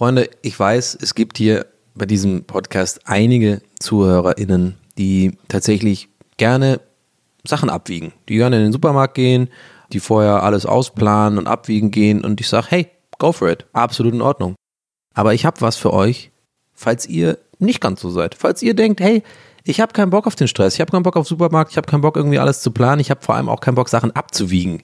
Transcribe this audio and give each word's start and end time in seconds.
Freunde, 0.00 0.30
ich 0.40 0.58
weiß, 0.58 0.96
es 1.02 1.14
gibt 1.14 1.36
hier 1.36 1.66
bei 1.94 2.06
diesem 2.06 2.44
Podcast 2.44 3.00
einige 3.04 3.60
ZuhörerInnen, 3.80 4.78
die 4.96 5.36
tatsächlich 5.48 6.08
gerne 6.38 6.80
Sachen 7.44 7.68
abwiegen, 7.68 8.14
die 8.26 8.36
gerne 8.36 8.56
in 8.56 8.62
den 8.62 8.72
Supermarkt 8.72 9.12
gehen, 9.12 9.50
die 9.92 10.00
vorher 10.00 10.42
alles 10.42 10.64
ausplanen 10.64 11.38
und 11.38 11.46
abwiegen 11.46 11.90
gehen 11.90 12.24
und 12.24 12.40
ich 12.40 12.48
sage, 12.48 12.68
hey, 12.70 12.88
go 13.18 13.32
for 13.32 13.50
it, 13.50 13.66
absolut 13.74 14.14
in 14.14 14.22
Ordnung. 14.22 14.54
Aber 15.12 15.34
ich 15.34 15.44
habe 15.44 15.60
was 15.60 15.76
für 15.76 15.92
euch, 15.92 16.30
falls 16.72 17.04
ihr 17.04 17.36
nicht 17.58 17.82
ganz 17.82 18.00
so 18.00 18.08
seid, 18.08 18.34
falls 18.34 18.62
ihr 18.62 18.72
denkt, 18.72 19.02
hey, 19.02 19.22
ich 19.64 19.82
habe 19.82 19.92
keinen 19.92 20.08
Bock 20.08 20.26
auf 20.26 20.34
den 20.34 20.48
Stress, 20.48 20.72
ich 20.72 20.80
habe 20.80 20.92
keinen 20.92 21.02
Bock 21.02 21.16
auf 21.16 21.28
Supermarkt, 21.28 21.72
ich 21.72 21.76
habe 21.76 21.86
keinen 21.86 22.00
Bock 22.00 22.16
irgendwie 22.16 22.38
alles 22.38 22.62
zu 22.62 22.70
planen, 22.70 23.02
ich 23.02 23.10
habe 23.10 23.20
vor 23.20 23.34
allem 23.34 23.50
auch 23.50 23.60
keinen 23.60 23.74
Bock 23.74 23.90
Sachen 23.90 24.16
abzuwiegen. 24.16 24.82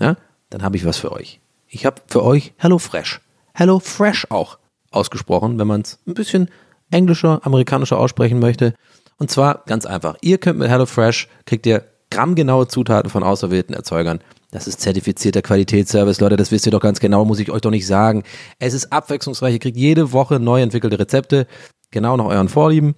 Ja? 0.00 0.16
Dann 0.48 0.62
habe 0.62 0.78
ich 0.78 0.86
was 0.86 0.96
für 0.96 1.12
euch. 1.12 1.40
Ich 1.68 1.84
habe 1.84 2.00
für 2.06 2.24
euch 2.24 2.54
Hello 2.56 2.78
Fresh. 2.78 3.20
Hello 3.58 3.78
Fresh 3.78 4.26
auch 4.28 4.58
ausgesprochen, 4.90 5.58
wenn 5.58 5.66
man 5.66 5.80
es 5.80 5.98
ein 6.06 6.12
bisschen 6.12 6.50
englischer, 6.90 7.40
amerikanischer 7.42 7.98
aussprechen 7.98 8.38
möchte. 8.38 8.74
Und 9.16 9.30
zwar 9.30 9.62
ganz 9.64 9.86
einfach. 9.86 10.16
Ihr 10.20 10.36
könnt 10.36 10.58
mit 10.58 10.68
HelloFresh, 10.68 11.26
kriegt 11.46 11.64
ihr 11.64 11.86
grammgenaue 12.10 12.68
Zutaten 12.68 13.08
von 13.08 13.22
auserwählten 13.22 13.74
Erzeugern. 13.74 14.20
Das 14.50 14.66
ist 14.66 14.82
zertifizierter 14.82 15.40
Qualitätsservice, 15.40 16.20
Leute, 16.20 16.36
das 16.36 16.52
wisst 16.52 16.66
ihr 16.66 16.70
doch 16.70 16.82
ganz 16.82 17.00
genau, 17.00 17.24
muss 17.24 17.38
ich 17.38 17.50
euch 17.50 17.62
doch 17.62 17.70
nicht 17.70 17.86
sagen. 17.86 18.24
Es 18.58 18.74
ist 18.74 18.92
abwechslungsreich, 18.92 19.54
ihr 19.54 19.58
kriegt 19.58 19.78
jede 19.78 20.12
Woche 20.12 20.38
neu 20.38 20.60
entwickelte 20.60 20.98
Rezepte, 20.98 21.46
genau 21.90 22.18
nach 22.18 22.26
euren 22.26 22.50
Vorlieben. 22.50 22.94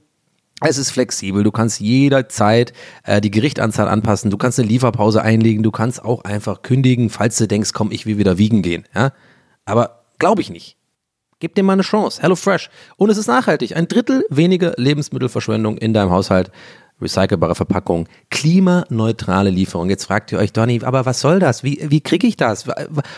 Es 0.60 0.76
ist 0.76 0.90
flexibel, 0.90 1.44
du 1.44 1.52
kannst 1.52 1.78
jederzeit 1.78 2.72
äh, 3.04 3.20
die 3.20 3.30
Gerichtanzahl 3.30 3.86
anpassen, 3.86 4.28
du 4.28 4.36
kannst 4.36 4.58
eine 4.58 4.66
Lieferpause 4.66 5.22
einlegen, 5.22 5.62
du 5.62 5.70
kannst 5.70 6.04
auch 6.04 6.24
einfach 6.24 6.62
kündigen, 6.62 7.10
falls 7.10 7.36
du 7.36 7.46
denkst, 7.46 7.70
komm, 7.72 7.92
ich 7.92 8.06
will 8.06 8.18
wieder 8.18 8.38
wiegen 8.38 8.62
gehen. 8.62 8.84
Ja? 8.92 9.12
Aber 9.64 9.97
glaube 10.18 10.42
ich 10.42 10.50
nicht. 10.50 10.76
Gib 11.40 11.54
dir 11.54 11.62
mal 11.62 11.74
eine 11.74 11.82
Chance. 11.82 12.20
Hello 12.20 12.34
Fresh. 12.34 12.68
Und 12.96 13.10
es 13.10 13.16
ist 13.16 13.28
nachhaltig. 13.28 13.76
Ein 13.76 13.86
Drittel 13.86 14.24
weniger 14.28 14.74
Lebensmittelverschwendung 14.76 15.78
in 15.78 15.94
deinem 15.94 16.10
Haushalt. 16.10 16.50
Recycelbare 17.00 17.54
Verpackung, 17.54 18.08
klimaneutrale 18.28 19.50
Lieferung. 19.50 19.88
Jetzt 19.88 20.06
fragt 20.06 20.32
ihr 20.32 20.38
euch, 20.38 20.52
Donny, 20.52 20.80
aber 20.82 21.06
was 21.06 21.20
soll 21.20 21.38
das? 21.38 21.62
Wie, 21.62 21.78
wie 21.88 22.00
kriege 22.00 22.26
ich 22.26 22.36
das? 22.36 22.66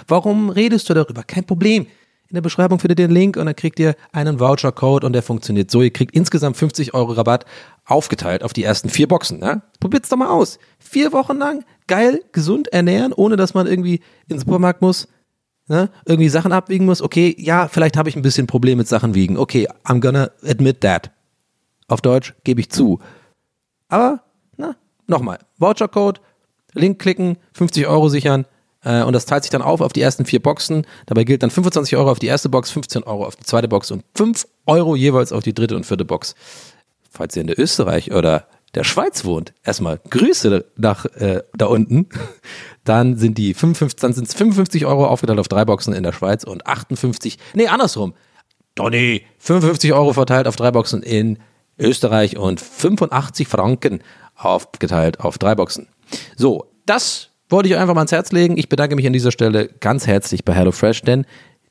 Warum 0.07 0.51
redest 0.51 0.91
du 0.91 0.95
darüber? 0.95 1.23
Kein 1.23 1.45
Problem. 1.45 1.87
In 2.29 2.35
der 2.35 2.43
Beschreibung 2.43 2.79
findet 2.79 3.01
ihr 3.01 3.09
den 3.09 3.15
Link 3.15 3.39
und 3.39 3.47
dann 3.47 3.57
kriegt 3.57 3.81
ihr 3.81 3.97
einen 4.13 4.39
Voucher-Code 4.39 5.07
und 5.07 5.15
der 5.15 5.23
funktioniert 5.23 5.71
so. 5.71 5.81
Ihr 5.81 5.93
kriegt 5.93 6.15
insgesamt 6.15 6.59
50 6.59 6.93
Euro 6.93 7.13
Rabatt 7.13 7.47
aufgeteilt 7.87 8.45
auf 8.45 8.53
die 8.53 8.63
ersten 8.63 8.91
vier 8.91 9.09
Boxen. 9.09 9.41
Ne? 9.41 9.63
Probiert's 9.81 10.11
doch 10.11 10.19
mal 10.19 10.29
aus. 10.29 10.59
Vier 10.79 11.13
Wochen 11.13 11.39
lang 11.39 11.65
geil, 11.89 12.21
gesund 12.33 12.69
ernähren, 12.69 13.15
ohne 13.15 13.37
dass 13.37 13.55
man 13.55 13.67
irgendwie 13.67 13.97
in 14.29 14.37
den 14.37 14.39
Supermarkt 14.41 14.83
muss 14.83 15.09
ne, 15.71 15.89
irgendwie 16.05 16.29
Sachen 16.29 16.53
abwiegen 16.53 16.85
muss, 16.85 17.01
okay, 17.01 17.35
ja, 17.39 17.69
vielleicht 17.69 17.97
habe 17.97 18.09
ich 18.09 18.17
ein 18.17 18.23
bisschen 18.23 18.49
Problem 18.49 18.77
mit 18.77 18.89
Sachen 18.89 19.15
wiegen. 19.15 19.39
Okay, 19.39 19.69
I'm 19.85 20.01
gonna 20.01 20.31
admit 20.45 20.81
that. 20.81 21.13
Auf 21.87 22.01
Deutsch 22.01 22.35
gebe 22.45 22.61
ich 22.61 22.71
zu. 22.71 22.99
Aber, 23.89 24.25
na, 24.57 24.75
nochmal, 25.07 25.39
Vouchercode, 25.59 26.21
Link 26.75 26.99
klicken, 26.99 27.39
50 27.55 27.87
Euro 27.87 28.09
sichern 28.09 28.47
äh, 28.85 29.03
und 29.03 29.13
das 29.13 29.27
teilt 29.27 29.45
sich 29.45 29.51
dann 29.51 29.63
auf 29.63 29.81
auf 29.81 29.93
die 29.93 30.03
ersten 30.03 30.25
vier 30.25 30.43
Boxen. 30.43 30.87
Dabei 31.07 31.25
gilt 31.25 31.43
dann 31.43 31.51
25 31.51 31.97
Euro 31.97 32.11
auf 32.11 32.19
die 32.19 32.27
erste 32.27 32.49
Box, 32.49 32.71
15 32.71 33.05
Euro 33.05 33.25
auf 33.25 33.37
die 33.37 33.45
zweite 33.45 33.69
Box 33.69 33.93
und 33.93 34.05
5 34.17 34.47
Euro 34.67 34.97
jeweils 34.97 35.33
auf 35.33 35.45
die 35.45 35.55
dritte 35.55 35.77
und 35.77 35.87
vierte 35.87 36.05
Box. 36.05 36.35
Falls 37.11 37.37
ihr 37.37 37.43
in 37.43 37.49
der 37.49 37.59
Österreich 37.59 38.13
oder 38.13 38.47
der 38.75 38.85
Schweiz 38.85 39.25
wohnt, 39.25 39.53
erstmal 39.65 40.01
Grüße 40.11 40.65
nach 40.77 41.05
äh, 41.07 41.43
da 41.55 41.67
unten. 41.67 42.09
Dann 42.85 43.17
sind 43.19 43.37
die 43.37 43.53
55, 43.53 44.01
dann 44.01 44.15
sind 44.15 44.27
es 44.27 44.35
55 44.35 44.87
Euro 44.87 45.07
aufgeteilt 45.07 45.39
auf 45.39 45.49
drei 45.49 45.67
Boxen 45.67 45.93
in 45.93 46.03
der 46.03 46.13
Schweiz 46.13 46.45
und 46.45 46.67
58, 46.67 47.39
nee, 47.53 47.69
andersrum. 47.69 48.15
Donny, 48.75 49.23
55 49.39 49.93
Euro 49.93 50.15
verteilt 50.15 50.49
auf 50.49 50.57
drei 50.57 50.71
Boxen 50.71 51.03
in 51.03 51.39
Österreich 51.79 52.39
und 52.39 52.59
85 52.59 53.47
Franken 53.47 54.03
aufgeteilt 54.35 55.21
auf 55.21 55.37
drei 55.37 55.55
Boxen. 55.55 55.89
So, 56.37 56.73
das 56.87 57.29
wollte 57.51 57.69
ich 57.69 57.77
einfach 57.77 57.95
mal 57.95 58.01
ans 58.01 58.13
Herz 58.13 58.33
legen. 58.33 58.57
Ich 58.57 58.71
bedanke 58.71 58.97
mich 58.97 59.07
an 59.07 59.13
dieser 59.13 59.31
Stelle 59.31 59.69
ganz 59.69 60.07
herzlich 60.07 60.45
bei 60.45 60.55
HelloFresh, 60.55 61.03
denn 61.03 61.27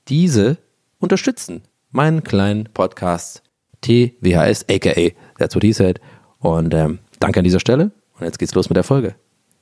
diese 0.07 0.57
unterstützen 0.99 1.63
meinen 1.91 2.23
kleinen 2.23 2.69
Podcast 2.73 3.41
TWHS, 3.81 4.65
aka 4.69 5.09
That's 5.37 5.55
What 5.55 5.63
He 5.63 5.73
Said. 5.73 5.99
Und 6.39 6.73
ähm, 6.73 6.99
danke 7.19 7.39
an 7.39 7.43
dieser 7.43 7.59
Stelle. 7.59 7.91
Und 8.17 8.25
jetzt 8.25 8.39
geht's 8.39 8.55
los 8.55 8.69
mit 8.69 8.77
der 8.77 8.83
Folge. 8.83 9.15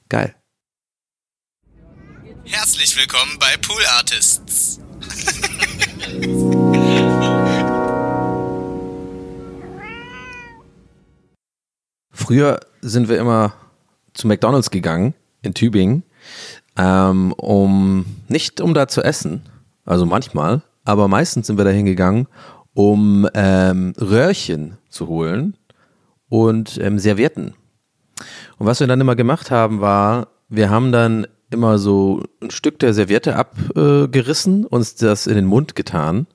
Geil. 0.09 0.35
Herzlich 2.43 2.95
willkommen 2.95 3.37
bei 3.39 3.57
Pool 3.61 3.81
Artists. 3.97 4.79
Früher 12.11 12.59
sind 12.81 13.09
wir 13.09 13.17
immer 13.19 13.53
zu 14.13 14.27
McDonalds 14.27 14.71
gegangen 14.71 15.13
in 15.41 15.53
Tübingen, 15.53 16.03
ähm, 16.77 17.33
um 17.33 18.05
nicht 18.27 18.61
um 18.61 18.73
da 18.73 18.87
zu 18.87 19.03
essen, 19.03 19.41
also 19.85 20.05
manchmal, 20.05 20.61
aber 20.83 21.07
meistens 21.07 21.47
sind 21.47 21.57
wir 21.57 21.65
da 21.65 21.71
hingegangen, 21.71 22.27
um 22.73 23.27
ähm, 23.33 23.93
Röhrchen 23.99 24.77
zu 24.89 25.07
holen 25.07 25.56
und 26.29 26.79
ähm, 26.81 26.99
Servietten. 26.99 27.53
Und 28.57 28.65
was 28.65 28.79
wir 28.79 28.87
dann 28.87 29.01
immer 29.01 29.15
gemacht 29.15 29.51
haben, 29.51 29.81
war, 29.81 30.27
wir 30.49 30.69
haben 30.69 30.91
dann 30.91 31.27
immer 31.49 31.77
so 31.77 32.23
ein 32.41 32.51
Stück 32.51 32.79
der 32.79 32.93
Serviette 32.93 33.35
abgerissen, 33.35 34.63
äh, 34.63 34.67
uns 34.67 34.95
das 34.95 35.27
in 35.27 35.35
den 35.35 35.45
Mund 35.45 35.75
getan 35.75 36.27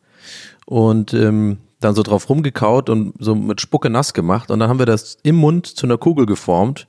und 0.66 1.12
ähm, 1.12 1.58
dann 1.80 1.94
so 1.94 2.02
drauf 2.02 2.28
rumgekaut 2.28 2.88
und 2.88 3.14
so 3.18 3.34
mit 3.34 3.60
Spucke 3.60 3.90
nass 3.90 4.14
gemacht. 4.14 4.50
Und 4.50 4.60
dann 4.60 4.68
haben 4.68 4.78
wir 4.78 4.86
das 4.86 5.18
im 5.22 5.36
Mund 5.36 5.66
zu 5.66 5.86
einer 5.86 5.98
Kugel 5.98 6.26
geformt, 6.26 6.86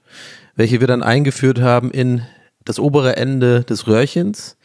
welche 0.55 0.79
wir 0.79 0.87
dann 0.87 1.03
eingeführt 1.03 1.59
haben 1.59 1.91
in 1.91 2.21
das 2.63 2.79
obere 2.79 3.17
Ende 3.17 3.63
des 3.63 3.87
Röhrchens. 3.87 4.57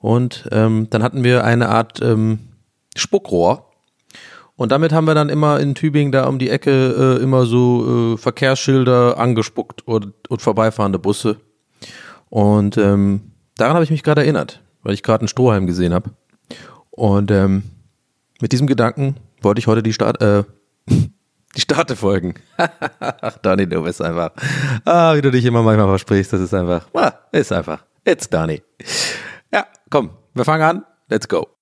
Und 0.00 0.48
ähm, 0.50 0.88
dann 0.90 1.02
hatten 1.02 1.24
wir 1.24 1.44
eine 1.44 1.68
Art 1.68 2.00
ähm, 2.02 2.38
Spuckrohr, 2.96 3.65
und 4.56 4.72
damit 4.72 4.92
haben 4.92 5.06
wir 5.06 5.14
dann 5.14 5.28
immer 5.28 5.60
in 5.60 5.74
Tübingen 5.74 6.12
da 6.12 6.26
um 6.26 6.38
die 6.38 6.48
Ecke 6.48 7.18
äh, 7.18 7.22
immer 7.22 7.44
so 7.44 8.14
äh, 8.14 8.16
Verkehrsschilder 8.16 9.18
angespuckt 9.18 9.86
und, 9.86 10.12
und 10.28 10.42
vorbeifahrende 10.42 10.98
Busse. 10.98 11.36
Und 12.30 12.78
ähm, 12.78 13.32
daran 13.56 13.74
habe 13.74 13.84
ich 13.84 13.90
mich 13.90 14.02
gerade 14.02 14.22
erinnert, 14.22 14.62
weil 14.82 14.94
ich 14.94 15.02
gerade 15.02 15.22
einen 15.22 15.28
Strohhalm 15.28 15.66
gesehen 15.66 15.92
habe. 15.92 16.10
Und 16.90 17.30
ähm, 17.30 17.64
mit 18.40 18.52
diesem 18.52 18.66
Gedanken 18.66 19.16
wollte 19.42 19.58
ich 19.58 19.66
heute 19.66 19.82
die 19.82 19.92
Start, 19.92 20.22
äh, 20.22 20.44
die 20.88 21.60
Starte 21.60 21.94
folgen. 21.94 22.34
Ach, 22.56 23.38
Dani, 23.42 23.68
du 23.68 23.82
bist 23.82 24.00
einfach. 24.00 24.30
Ah, 24.86 25.14
wie 25.14 25.20
du 25.20 25.30
dich 25.30 25.44
immer 25.44 25.62
manchmal 25.62 25.88
versprichst, 25.88 26.32
das 26.32 26.40
ist 26.40 26.54
einfach. 26.54 26.86
Ah, 26.94 27.12
ist 27.30 27.52
einfach. 27.52 27.84
It's 28.06 28.28
Dani. 28.30 28.62
Ja, 29.52 29.66
komm, 29.90 30.10
wir 30.32 30.44
fangen 30.46 30.62
an. 30.62 30.84
Let's 31.08 31.28
go. 31.28 31.55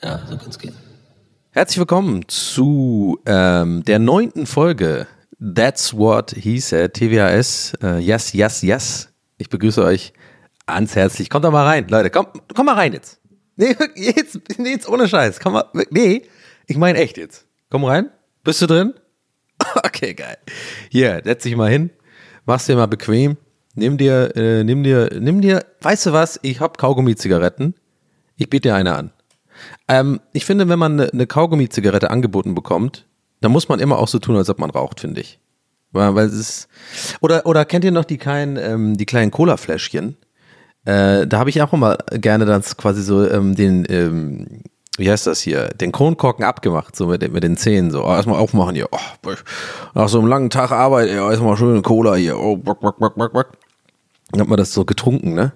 Ja, 0.00 0.20
so 0.28 0.36
kann 0.36 0.48
es 0.48 0.58
gehen. 0.58 0.74
Herzlich 1.50 1.78
willkommen 1.78 2.28
zu 2.28 3.18
ähm, 3.26 3.82
der 3.84 3.98
neunten 3.98 4.46
Folge 4.46 5.08
That's 5.40 5.96
What 5.96 6.30
He 6.30 6.60
Said, 6.60 6.94
TWAS. 6.94 7.72
Äh, 7.82 7.98
yes, 7.98 8.32
yes, 8.32 8.62
yes. 8.62 9.08
Ich 9.38 9.48
begrüße 9.48 9.82
euch 9.82 10.12
ans 10.66 10.94
herzlich. 10.94 11.30
Kommt 11.30 11.44
doch 11.44 11.50
mal 11.50 11.66
rein, 11.66 11.88
Leute. 11.88 12.10
Komm, 12.10 12.26
komm 12.54 12.66
mal 12.66 12.74
rein 12.74 12.92
jetzt. 12.92 13.20
Nee, 13.56 13.74
jetzt, 13.96 14.38
nee, 14.58 14.70
jetzt 14.70 14.88
ohne 14.88 15.08
Scheiß. 15.08 15.40
Komm 15.40 15.54
mal, 15.54 15.64
nee, 15.90 16.22
ich 16.66 16.76
meine 16.76 16.98
echt 16.98 17.16
jetzt. 17.16 17.46
Komm 17.70 17.84
rein. 17.84 18.10
Bist 18.44 18.62
du 18.62 18.66
drin? 18.66 18.94
Okay, 19.82 20.14
geil. 20.14 20.36
Hier, 20.88 21.20
setz 21.24 21.42
dich 21.42 21.56
mal 21.56 21.68
hin 21.68 21.90
mach's 22.48 22.66
dir 22.66 22.76
mal 22.76 22.86
bequem, 22.86 23.36
nimm 23.74 23.98
dir, 23.98 24.34
äh, 24.34 24.64
nimm 24.64 24.82
dir, 24.82 25.10
nimm 25.20 25.40
dir, 25.40 25.64
weißt 25.82 26.06
du 26.06 26.12
was, 26.12 26.40
ich 26.42 26.60
hab 26.60 26.78
Kaugummi-Zigaretten, 26.78 27.74
ich 28.36 28.50
biete 28.50 28.70
dir 28.70 28.74
eine 28.74 28.94
an. 28.94 29.10
Ähm, 29.86 30.20
ich 30.32 30.44
finde, 30.44 30.68
wenn 30.68 30.78
man 30.78 30.92
eine, 30.92 31.12
eine 31.12 31.26
Kaugummi-Zigarette 31.26 32.10
angeboten 32.10 32.54
bekommt, 32.54 33.06
dann 33.40 33.52
muss 33.52 33.68
man 33.68 33.80
immer 33.80 33.98
auch 33.98 34.08
so 34.08 34.18
tun, 34.18 34.36
als 34.36 34.48
ob 34.48 34.58
man 34.58 34.70
raucht, 34.70 35.00
finde 35.00 35.20
ich. 35.20 35.38
Weil, 35.92 36.14
weil 36.14 36.26
es 36.26 36.34
ist, 36.34 36.68
oder, 37.20 37.46
oder 37.46 37.64
kennt 37.64 37.84
ihr 37.84 37.92
noch 37.92 38.04
die 38.04 38.18
kleinen, 38.18 38.56
ähm, 38.56 38.96
die 38.96 39.06
kleinen 39.06 39.30
Cola-Fläschchen? 39.30 40.16
Äh, 40.84 41.26
da 41.26 41.38
habe 41.38 41.50
ich 41.50 41.60
auch 41.60 41.72
immer 41.74 41.98
gerne 42.12 42.46
dann 42.46 42.62
quasi 42.62 43.02
so 43.02 43.28
ähm, 43.28 43.54
den, 43.56 43.86
ähm, 43.90 44.62
wie 44.98 45.10
heißt 45.10 45.26
das 45.26 45.40
hier, 45.40 45.68
den 45.68 45.92
Kronkorken 45.92 46.44
abgemacht, 46.44 46.96
so 46.96 47.06
mit, 47.06 47.32
mit 47.32 47.42
den 47.42 47.56
Zähnen, 47.56 47.90
so, 47.90 48.04
oh, 48.04 48.10
erstmal 48.10 48.38
aufmachen 48.38 48.74
hier, 48.74 48.88
oh, 48.90 49.30
nach 49.94 50.08
so 50.08 50.18
einem 50.18 50.28
langen 50.28 50.50
Tag 50.50 50.72
Arbeit, 50.72 51.08
ja, 51.08 51.30
erstmal 51.30 51.56
schön 51.56 51.82
Cola 51.82 52.14
hier, 52.16 52.38
oh, 52.38 52.56
back, 52.56 52.80
back, 52.80 52.98
back, 52.98 53.14
back, 53.14 53.32
back. 53.32 53.46
Dann 54.32 54.42
hat 54.42 54.48
man 54.48 54.58
das 54.58 54.74
so 54.74 54.84
getrunken, 54.84 55.34
ne? 55.34 55.52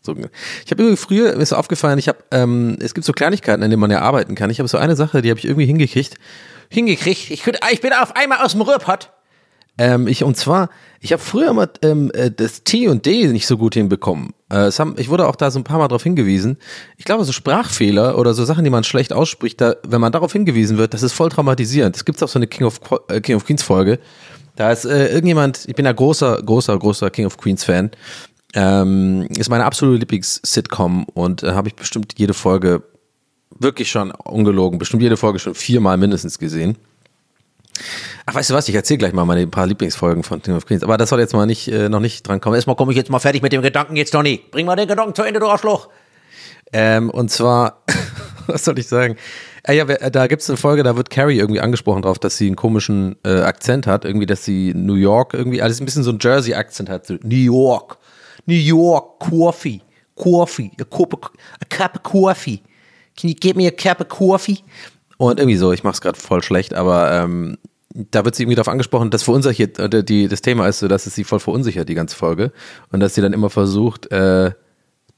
So, 0.00 0.12
ich 0.12 0.70
habe 0.70 0.82
irgendwie 0.82 0.96
früher, 0.96 1.34
mir 1.34 1.42
ist 1.42 1.48
so 1.48 1.56
aufgefallen, 1.56 1.98
ich 1.98 2.08
habe, 2.08 2.18
ähm, 2.30 2.76
es 2.80 2.94
gibt 2.94 3.06
so 3.06 3.12
Kleinigkeiten, 3.12 3.62
an 3.62 3.70
denen 3.70 3.80
man 3.80 3.90
ja 3.90 4.00
arbeiten 4.00 4.34
kann. 4.34 4.50
Ich 4.50 4.58
habe 4.58 4.68
so 4.68 4.76
eine 4.76 4.96
Sache, 4.96 5.22
die 5.22 5.30
habe 5.30 5.38
ich 5.38 5.46
irgendwie 5.46 5.66
hingekriegt. 5.66 6.16
Hingekriegt. 6.68 7.30
Ich, 7.30 7.46
ich 7.46 7.80
bin 7.80 7.92
auf 7.92 8.14
einmal 8.14 8.44
aus 8.44 8.52
dem 8.52 8.60
Ruhrpott. 8.60 9.10
Ähm, 9.76 10.06
ich, 10.06 10.22
und 10.22 10.36
zwar, 10.36 10.70
ich 11.00 11.12
habe 11.12 11.22
früher 11.22 11.50
immer 11.50 11.68
ähm, 11.82 12.10
äh, 12.14 12.30
das 12.30 12.62
T 12.62 12.86
und 12.86 13.06
D 13.06 13.26
nicht 13.28 13.46
so 13.46 13.58
gut 13.58 13.74
hinbekommen. 13.74 14.30
Äh, 14.48 14.70
haben, 14.70 14.94
ich 14.98 15.08
wurde 15.08 15.26
auch 15.26 15.34
da 15.34 15.50
so 15.50 15.58
ein 15.58 15.64
paar 15.64 15.78
Mal 15.78 15.88
darauf 15.88 16.04
hingewiesen. 16.04 16.58
Ich 16.96 17.04
glaube, 17.04 17.24
so 17.24 17.32
Sprachfehler 17.32 18.16
oder 18.16 18.34
so 18.34 18.44
Sachen, 18.44 18.62
die 18.64 18.70
man 18.70 18.84
schlecht 18.84 19.12
ausspricht, 19.12 19.60
da, 19.60 19.74
wenn 19.86 20.00
man 20.00 20.12
darauf 20.12 20.32
hingewiesen 20.32 20.78
wird, 20.78 20.94
das 20.94 21.02
ist 21.02 21.12
voll 21.12 21.28
traumatisierend. 21.28 21.96
Es 21.96 22.04
gibt 22.04 22.22
auch 22.22 22.28
so 22.28 22.38
eine 22.38 22.46
King 22.46 22.66
of, 22.66 22.80
äh, 23.08 23.20
King 23.20 23.36
of 23.36 23.44
Queens 23.44 23.64
Folge. 23.64 23.98
Da 24.54 24.70
ist 24.70 24.84
äh, 24.84 25.08
irgendjemand, 25.08 25.64
ich 25.66 25.74
bin 25.74 25.84
ja 25.84 25.92
großer, 25.92 26.40
großer, 26.40 26.78
großer 26.78 27.10
King 27.10 27.26
of 27.26 27.36
Queens 27.36 27.64
Fan. 27.64 27.90
Ähm, 28.54 29.26
ist 29.36 29.50
meine 29.50 29.64
absolute 29.64 29.98
Lieblings-Sitcom 29.98 31.06
und 31.12 31.42
äh, 31.42 31.50
habe 31.50 31.66
ich 31.66 31.74
bestimmt 31.74 32.14
jede 32.16 32.34
Folge 32.34 32.84
wirklich 33.58 33.90
schon 33.90 34.12
ungelogen, 34.12 34.78
bestimmt 34.78 35.02
jede 35.02 35.16
Folge 35.16 35.40
schon 35.40 35.56
viermal 35.56 35.96
mindestens 35.96 36.38
gesehen. 36.38 36.76
Ach, 38.26 38.34
weißt 38.34 38.50
du 38.50 38.54
was? 38.54 38.68
Ich 38.68 38.74
erzähle 38.74 38.98
gleich 38.98 39.12
mal 39.12 39.24
meine 39.24 39.46
paar 39.46 39.66
Lieblingsfolgen 39.66 40.22
von 40.22 40.42
King 40.42 40.56
of 40.56 40.66
Queens. 40.66 40.82
Aber 40.82 40.96
das 40.96 41.08
soll 41.08 41.20
jetzt 41.20 41.34
mal 41.34 41.46
nicht, 41.46 41.68
äh, 41.68 41.88
noch 41.88 42.00
nicht 42.00 42.26
dran 42.26 42.40
kommen. 42.40 42.54
Erstmal 42.54 42.76
komme 42.76 42.92
ich 42.92 42.96
jetzt 42.96 43.10
mal 43.10 43.18
fertig 43.18 43.42
mit 43.42 43.52
dem 43.52 43.62
Gedanken 43.62 43.96
jetzt, 43.96 44.14
Donny. 44.14 44.42
Bring 44.50 44.66
mal 44.66 44.76
den 44.76 44.88
Gedanken 44.88 45.14
zu 45.14 45.22
Ende, 45.22 45.40
du 45.40 45.46
Arschloch. 45.46 45.88
Ähm, 46.72 47.10
und 47.10 47.30
zwar, 47.30 47.84
was 48.46 48.64
soll 48.64 48.78
ich 48.78 48.86
sagen? 48.86 49.16
Äh, 49.64 49.76
ja, 49.76 49.84
da 49.84 50.26
gibt 50.26 50.42
es 50.42 50.50
eine 50.50 50.56
Folge, 50.56 50.82
da 50.82 50.96
wird 50.96 51.10
Carrie 51.10 51.38
irgendwie 51.38 51.60
angesprochen 51.60 52.02
drauf, 52.02 52.18
dass 52.18 52.36
sie 52.36 52.46
einen 52.46 52.56
komischen 52.56 53.16
äh, 53.24 53.40
Akzent 53.40 53.86
hat. 53.86 54.04
Irgendwie, 54.04 54.26
dass 54.26 54.44
sie 54.44 54.72
New 54.74 54.94
York 54.94 55.34
irgendwie, 55.34 55.62
alles 55.62 55.80
ein 55.80 55.84
bisschen 55.84 56.02
so 56.02 56.10
ein 56.10 56.18
Jersey-Akzent 56.20 56.88
hat. 56.88 57.06
So, 57.06 57.14
New 57.22 57.36
York. 57.36 57.98
New 58.46 58.54
York, 58.54 59.20
Coffee. 59.20 59.80
Coffee. 60.16 60.70
A 60.80 60.84
cup, 60.84 61.14
of, 61.14 61.30
a 61.60 61.64
cup 61.68 61.96
of 61.96 62.02
coffee. 62.02 62.62
Can 63.16 63.30
you 63.30 63.34
give 63.34 63.56
me 63.56 63.66
a 63.66 63.70
cup 63.70 64.00
of 64.00 64.08
coffee? 64.08 64.58
Und 65.16 65.38
irgendwie 65.38 65.56
so, 65.56 65.72
ich 65.72 65.84
mache 65.84 65.94
es 65.94 66.00
gerade 66.00 66.18
voll 66.18 66.42
schlecht, 66.42 66.74
aber 66.74 67.12
ähm, 67.12 67.58
da 67.94 68.24
wird 68.24 68.34
sie 68.34 68.42
irgendwie 68.42 68.56
darauf 68.56 68.68
angesprochen, 68.68 69.10
dass 69.10 69.22
verunsichert, 69.22 69.78
äh, 69.78 70.02
die, 70.02 70.28
das 70.28 70.42
Thema 70.42 70.66
ist 70.68 70.80
so, 70.80 70.88
dass 70.88 71.06
es 71.06 71.14
sie 71.14 71.24
voll 71.24 71.40
verunsichert, 71.40 71.88
die 71.88 71.94
ganze 71.94 72.16
Folge. 72.16 72.52
Und 72.90 73.00
dass 73.00 73.14
sie 73.14 73.20
dann 73.20 73.32
immer 73.32 73.50
versucht, 73.50 74.10
äh, 74.10 74.52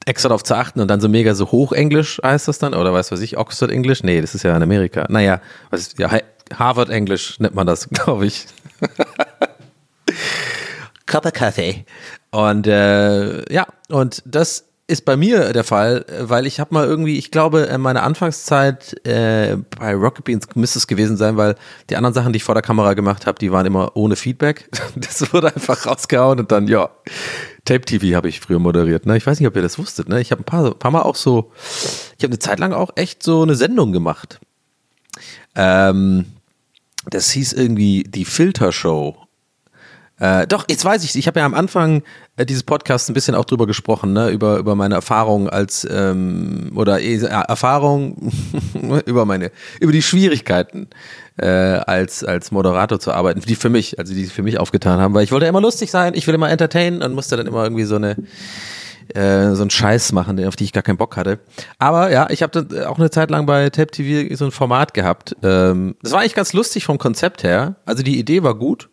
extra 0.05 0.29
darauf 0.29 0.43
zu 0.43 0.55
achten 0.55 0.79
und 0.79 0.87
dann 0.87 1.01
so 1.01 1.09
mega 1.09 1.33
so 1.35 1.51
Hochenglisch 1.51 2.21
heißt 2.23 2.47
das 2.47 2.59
dann, 2.59 2.73
oder 2.73 2.93
weiß 2.93 3.11
was 3.11 3.19
ich, 3.19 3.37
Oxford 3.37 3.71
Englisch? 3.71 4.03
Nee, 4.03 4.21
das 4.21 4.35
ist 4.35 4.43
ja 4.43 4.55
in 4.55 4.63
Amerika. 4.63 5.05
Naja, 5.09 5.41
was 5.69 5.95
ja, 5.97 6.09
Harvard 6.53 6.89
Englisch 6.89 7.39
nennt 7.39 7.55
man 7.55 7.67
das, 7.67 7.89
glaube 7.89 8.27
ich. 8.27 8.45
Cup 11.05 11.25
of 11.25 11.33
Coffee. 11.33 11.85
Und 12.31 12.67
äh, 12.67 13.51
ja, 13.51 13.65
und 13.89 14.21
das 14.25 14.65
ist 14.89 15.03
bei 15.03 15.17
mir 15.17 15.51
der 15.51 15.65
Fall, 15.65 16.05
weil 16.21 16.45
ich 16.45 16.61
habe 16.61 16.73
mal 16.73 16.87
irgendwie, 16.87 17.17
ich 17.17 17.29
glaube, 17.29 17.61
in 17.61 17.81
meiner 17.81 18.03
Anfangszeit 18.03 19.05
äh, 19.05 19.57
bei 19.77 19.93
Rocket 19.93 20.23
Beans 20.23 20.47
müsste 20.55 20.79
es 20.79 20.87
gewesen 20.87 21.17
sein, 21.17 21.35
weil 21.35 21.55
die 21.89 21.97
anderen 21.97 22.13
Sachen, 22.13 22.31
die 22.31 22.37
ich 22.37 22.45
vor 22.45 22.55
der 22.55 22.61
Kamera 22.61 22.93
gemacht 22.93 23.25
habe, 23.25 23.37
die 23.37 23.51
waren 23.51 23.65
immer 23.65 23.95
ohne 23.95 24.15
Feedback. 24.15 24.69
Das 24.95 25.33
wurde 25.33 25.53
einfach 25.53 25.85
rausgehauen 25.85 26.39
und 26.39 26.51
dann, 26.51 26.67
ja, 26.67 26.89
Tape 27.65 27.81
TV 27.81 28.15
habe 28.15 28.29
ich 28.29 28.39
früher 28.39 28.59
moderiert. 28.59 29.05
Ne? 29.05 29.17
Ich 29.17 29.27
weiß 29.27 29.39
nicht, 29.39 29.47
ob 29.47 29.55
ihr 29.55 29.61
das 29.61 29.77
wusstet. 29.77 30.09
Ne? 30.09 30.21
Ich 30.21 30.31
habe 30.31 30.41
ein 30.41 30.45
paar, 30.45 30.73
paar 30.73 30.91
Mal 30.91 31.01
auch 31.01 31.15
so, 31.15 31.51
ich 32.17 32.23
habe 32.23 32.31
eine 32.31 32.39
Zeit 32.39 32.59
lang 32.59 32.73
auch 32.73 32.91
echt 32.95 33.21
so 33.21 33.43
eine 33.43 33.55
Sendung 33.55 33.91
gemacht. 33.91 34.39
Ähm, 35.55 36.25
das 37.09 37.29
hieß 37.31 37.53
irgendwie 37.53 38.03
die 38.03 38.25
Filtershow 38.25 39.26
äh, 40.19 40.47
doch, 40.47 40.65
jetzt 40.69 40.83
weiß 40.83 41.03
ich, 41.03 41.15
ich 41.15 41.27
habe 41.27 41.39
ja 41.39 41.45
am 41.45 41.53
Anfang 41.53 42.01
äh, 42.37 42.45
dieses 42.45 42.63
Podcasts 42.63 43.07
ein 43.07 43.13
bisschen 43.13 43.35
auch 43.35 43.45
drüber 43.45 43.67
gesprochen, 43.67 44.13
ne, 44.13 44.29
über, 44.29 44.57
über 44.57 44.75
meine 44.75 44.95
Erfahrung 44.95 45.47
als 45.47 45.87
ähm, 45.89 46.71
oder 46.75 46.99
äh, 46.99 47.17
Erfahrung 47.17 48.31
über 49.05 49.25
meine, 49.25 49.51
über 49.79 49.91
die 49.91 50.01
Schwierigkeiten 50.01 50.87
äh, 51.37 51.47
als, 51.47 52.23
als 52.23 52.51
Moderator 52.51 52.99
zu 52.99 53.11
arbeiten, 53.11 53.41
die 53.41 53.55
für 53.55 53.69
mich, 53.69 53.99
also 53.99 54.13
die 54.13 54.25
für 54.25 54.41
mich 54.41 54.59
aufgetan 54.59 54.99
haben, 54.99 55.13
weil 55.13 55.23
ich 55.23 55.31
wollte 55.31 55.45
immer 55.45 55.61
lustig 55.61 55.91
sein, 55.91 56.13
ich 56.15 56.25
will 56.25 56.33
immer 56.33 56.49
entertainen 56.49 57.03
und 57.03 57.13
musste 57.13 57.37
dann 57.37 57.45
immer 57.45 57.63
irgendwie 57.63 57.83
so 57.83 57.95
eine 57.95 58.15
äh, 59.13 59.53
so 59.53 59.61
einen 59.61 59.69
Scheiß 59.69 60.11
machen, 60.11 60.43
auf 60.45 60.55
die 60.55 60.65
ich 60.65 60.73
gar 60.73 60.83
keinen 60.83 60.97
Bock 60.97 61.15
hatte. 61.15 61.39
Aber 61.77 62.11
ja, 62.11 62.27
ich 62.29 62.43
habe 62.43 62.87
auch 62.89 62.97
eine 62.97 63.09
Zeit 63.09 63.29
lang 63.29 63.45
bei 63.45 63.69
Tab 63.69 63.91
TV 63.91 64.35
so 64.35 64.45
ein 64.45 64.51
Format 64.51 64.93
gehabt. 64.93 65.35
Ähm, 65.43 65.95
das 66.01 66.11
war 66.11 66.19
eigentlich 66.19 66.35
ganz 66.35 66.51
lustig 66.53 66.85
vom 66.85 66.97
Konzept 66.97 67.43
her. 67.43 67.75
Also 67.85 68.03
die 68.03 68.19
Idee 68.19 68.43
war 68.43 68.55
gut. 68.55 68.89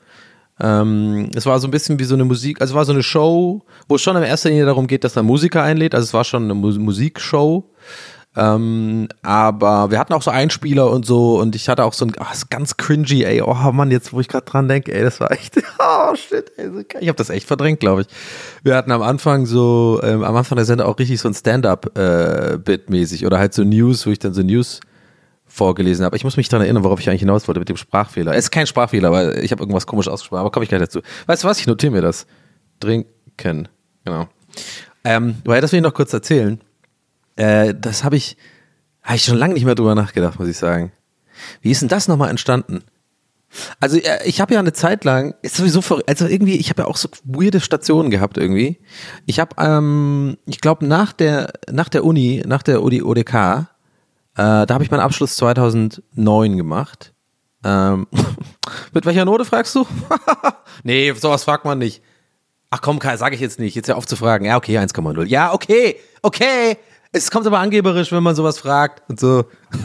Ähm, 0.61 1.31
es 1.35 1.47
war 1.47 1.59
so 1.59 1.67
ein 1.67 1.71
bisschen 1.71 1.99
wie 1.99 2.05
so 2.05 2.15
eine 2.15 2.25
Musik, 2.25 2.61
also 2.61 2.75
war 2.75 2.85
so 2.85 2.93
eine 2.93 3.03
Show, 3.03 3.63
wo 3.89 3.97
es 3.97 4.03
schon 4.03 4.17
in 4.17 4.23
erster 4.23 4.51
Linie 4.51 4.67
darum 4.67 4.87
geht, 4.87 5.03
dass 5.03 5.17
man 5.17 5.25
Musiker 5.25 5.63
einlädt. 5.63 5.95
Also 5.95 6.05
es 6.05 6.15
war 6.15 6.25
schon 6.25 6.45
eine 6.45 6.55
Mu 6.55 6.71
Musikshow. 6.71 7.71
Ähm, 8.37 9.09
aber 9.23 9.93
wir 9.93 9.99
hatten 10.01 10.13
auch 10.13 10.23
so 10.23 10.31
Einspieler 10.33 10.91
und 10.91 11.07
so 11.07 11.41
und 11.41 11.55
ich 11.55 11.69
hatte 11.69 11.85
auch 11.85 11.93
so 11.93 12.05
ein 12.05 12.15
oh, 12.19 12.25
ganz 12.51 12.77
cringy, 12.77 13.23
ey, 13.23 13.41
oh 13.43 13.55
Mann, 13.73 13.93
jetzt 13.93 14.13
wo 14.13 14.19
ich 14.19 14.27
gerade 14.27 14.45
dran 14.45 14.67
denke, 14.67 14.93
ey, 14.93 15.05
das 15.05 15.21
war 15.21 15.31
echt, 15.31 15.57
oh 15.79 16.17
shit, 16.17 16.51
ey, 16.57 16.69
ich 16.99 17.09
habe 17.09 17.17
das 17.17 17.31
echt 17.31 17.47
verdrängt, 17.47 17.79
glaube 17.79 18.03
ich. 18.03 18.09
Wir 18.65 18.75
hatten 18.75 18.91
am 18.91 19.03
Anfang 19.03 19.47
so, 19.47 20.01
ähm, 20.03 20.25
am 20.25 20.35
Anfang 20.35 20.57
der 20.57 20.65
Sendung 20.65 20.89
auch 20.89 20.99
richtig 20.99 21.21
so 21.21 21.29
ein 21.29 21.35
Stand-up-Bit 21.35 22.89
äh, 22.89 22.91
mäßig 22.91 23.25
oder 23.25 23.39
halt 23.39 23.55
so 23.55 23.63
News, 23.63 24.05
wo 24.05 24.11
ich 24.11 24.19
dann 24.19 24.35
so 24.35 24.43
News 24.43 24.81
vorgelesen 25.55 26.05
habe. 26.05 26.17
Ich 26.17 26.25
muss 26.25 26.37
mich 26.37 26.49
daran 26.49 26.65
erinnern, 26.65 26.83
worauf 26.83 27.01
ich 27.01 27.09
eigentlich 27.09 27.21
hinaus 27.21 27.47
wollte 27.47 27.61
mit 27.61 27.69
dem 27.69 27.77
Sprachfehler. 27.77 28.33
Es 28.33 28.47
ist 28.47 28.51
kein 28.51 28.67
Sprachfehler, 28.67 29.13
weil 29.13 29.39
ich 29.45 29.53
habe 29.53 29.63
irgendwas 29.63 29.87
komisch 29.87 30.09
ausgesprochen, 30.09 30.41
aber 30.41 30.51
komme 30.51 30.65
ich 30.65 30.69
gleich 30.69 30.81
dazu. 30.81 31.01
Weißt 31.27 31.45
du 31.45 31.49
was? 31.49 31.61
Ich 31.61 31.67
notiere 31.67 31.93
mir 31.93 32.03
das. 32.03 32.27
Trinken. 32.81 33.69
Genau. 34.05 34.29
Ähm, 35.05 35.37
weil 35.45 35.61
das 35.61 35.71
will 35.73 35.79
ich 35.79 35.85
noch 35.85 35.95
kurz 35.95 36.13
erzählen. 36.13 36.61
Äh, 37.37 37.75
das 37.79 38.03
habe 38.03 38.17
ich, 38.17 38.37
habe 39.03 39.17
ich 39.17 39.25
schon 39.25 39.37
lange 39.37 39.55
nicht 39.55 39.65
mehr 39.65 39.77
drüber 39.77 39.95
nachgedacht, 39.95 40.39
muss 40.39 40.49
ich 40.49 40.57
sagen. 40.57 40.93
Wie 41.61 41.71
ist 41.71 41.83
denn 41.83 41.89
das 41.89 42.09
nochmal 42.09 42.31
entstanden? 42.31 42.83
Also 43.79 43.99
äh, 43.99 44.27
ich 44.27 44.41
habe 44.41 44.55
ja 44.55 44.61
eine 44.61 44.73
Zeit 44.73 45.05
lang, 45.05 45.35
ist 45.43 45.57
sowieso 45.57 45.81
also 46.07 46.27
irgendwie, 46.27 46.57
ich 46.57 46.71
habe 46.71 46.83
ja 46.83 46.89
auch 46.89 46.97
so 46.97 47.09
weirde 47.25 47.61
Stationen 47.61 48.11
gehabt 48.11 48.39
irgendwie. 48.39 48.81
Ich 49.27 49.39
habe, 49.39 49.55
ähm, 49.59 50.37
ich 50.47 50.61
glaube 50.61 50.85
nach 50.87 51.13
der 51.13 51.53
nach 51.71 51.89
der 51.89 52.05
Uni, 52.05 52.43
nach 52.45 52.63
der 52.65 52.83
ODK 52.83 53.69
äh, 54.37 54.67
da 54.67 54.69
habe 54.71 54.85
ich 54.85 54.91
meinen 54.91 55.01
Abschluss 55.01 55.37
2009 55.37 56.57
gemacht. 56.57 57.13
Ähm, 57.65 58.07
mit 58.93 59.07
welcher 59.07 59.25
Note 59.25 59.45
fragst 59.45 59.75
du? 59.75 59.87
nee, 60.83 61.13
sowas 61.13 61.45
fragt 61.45 61.65
man 61.65 61.79
nicht. 61.79 62.03
Ach 62.71 62.81
komm, 62.81 63.01
sage 63.01 63.37
ich 63.37 63.41
jetzt 63.41 63.61
nicht. 63.61 63.77
Jetzt 63.77 63.89
ja 63.89 63.95
auf 63.95 64.07
zu 64.07 64.17
fragen. 64.17 64.45
Ja, 64.45 64.57
okay, 64.57 64.79
1,0. 64.79 65.25
Ja, 65.27 65.53
okay, 65.53 65.97
okay. 66.23 66.77
Es 67.13 67.31
kommt 67.31 67.47
aber 67.47 67.61
angeberisch, 67.61 68.11
wenn 68.11 68.25
man 68.25 68.35
sowas 68.35 68.59
fragt 68.59 69.09
und 69.09 69.21
so. 69.21 69.45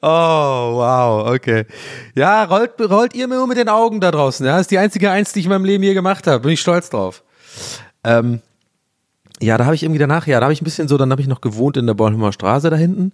oh, 0.00 0.06
wow, 0.06 1.34
okay. 1.34 1.66
Ja, 2.14 2.44
rollt, 2.44 2.80
rollt 2.80 3.14
ihr 3.14 3.26
mir 3.26 3.34
nur 3.34 3.48
mit 3.48 3.58
den 3.58 3.68
Augen 3.68 4.00
da 4.00 4.12
draußen. 4.12 4.46
Ja, 4.46 4.52
das 4.52 4.62
ist 4.62 4.70
die 4.70 4.78
einzige 4.78 5.10
Eins, 5.10 5.32
die 5.32 5.40
ich 5.40 5.46
in 5.46 5.50
meinem 5.50 5.64
Leben 5.64 5.82
je 5.82 5.94
gemacht 5.94 6.28
habe. 6.28 6.38
Bin 6.38 6.52
ich 6.52 6.60
stolz 6.60 6.88
drauf. 6.88 7.24
Ähm, 8.04 8.42
ja, 9.40 9.56
da 9.56 9.64
habe 9.64 9.74
ich 9.74 9.82
irgendwie 9.82 9.98
danach, 9.98 10.26
ja, 10.26 10.40
da 10.40 10.44
habe 10.44 10.52
ich 10.52 10.60
ein 10.62 10.64
bisschen 10.64 10.88
so, 10.88 10.96
dann 10.96 11.10
habe 11.10 11.20
ich 11.20 11.28
noch 11.28 11.40
gewohnt 11.40 11.76
in 11.76 11.86
der 11.86 11.94
Bornholmer 11.94 12.32
Straße 12.32 12.70
da 12.70 12.76
hinten 12.76 13.12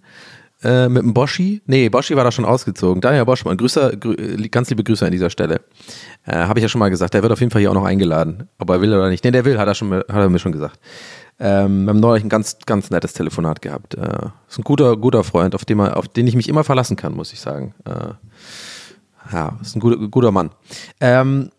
äh, 0.63 0.89
mit 0.89 1.03
dem 1.03 1.13
Boschi. 1.13 1.61
Nee, 1.65 1.89
Boschi 1.89 2.15
war 2.15 2.23
da 2.23 2.31
schon 2.31 2.45
ausgezogen. 2.45 3.01
Daniel 3.01 3.25
Boschmann, 3.25 3.57
Grüße, 3.57 3.97
grü 3.97 4.15
ganz 4.49 4.69
liebe 4.69 4.83
Grüße 4.83 5.05
an 5.05 5.11
dieser 5.11 5.29
Stelle. 5.29 5.61
Äh, 6.25 6.35
habe 6.35 6.59
ich 6.59 6.63
ja 6.63 6.69
schon 6.69 6.79
mal 6.79 6.89
gesagt, 6.89 7.13
der 7.13 7.21
wird 7.21 7.31
auf 7.31 7.39
jeden 7.39 7.51
Fall 7.51 7.61
hier 7.61 7.69
auch 7.69 7.75
noch 7.75 7.85
eingeladen. 7.85 8.49
Ob 8.57 8.69
er 8.69 8.81
will 8.81 8.93
oder 8.93 9.09
nicht. 9.09 9.23
Nee, 9.23 9.31
der 9.31 9.45
will, 9.45 9.57
hat 9.57 9.67
er, 9.67 9.75
schon, 9.75 9.91
hat 9.93 10.09
er 10.09 10.29
mir 10.29 10.39
schon 10.39 10.51
gesagt. 10.51 10.79
Ähm, 11.39 11.85
wir 11.85 11.89
haben 11.89 11.99
neulich 11.99 12.23
ein 12.23 12.29
ganz, 12.29 12.57
ganz 12.65 12.89
nettes 12.89 13.13
Telefonat 13.13 13.61
gehabt. 13.61 13.95
Äh, 13.95 14.29
ist 14.49 14.57
ein 14.57 14.63
guter, 14.63 14.95
guter 14.97 15.23
Freund, 15.23 15.53
auf 15.53 15.65
den, 15.65 15.77
man, 15.77 15.93
auf 15.93 16.07
den 16.07 16.27
ich 16.27 16.35
mich 16.35 16.47
immer 16.47 16.63
verlassen 16.63 16.95
kann, 16.95 17.13
muss 17.13 17.33
ich 17.33 17.41
sagen. 17.41 17.75
Äh, 17.85 18.13
ja, 19.33 19.57
ist 19.61 19.75
ein 19.75 19.81
guter, 19.81 20.07
guter 20.07 20.31
Mann. 20.31 20.51
Ähm, 21.01 21.49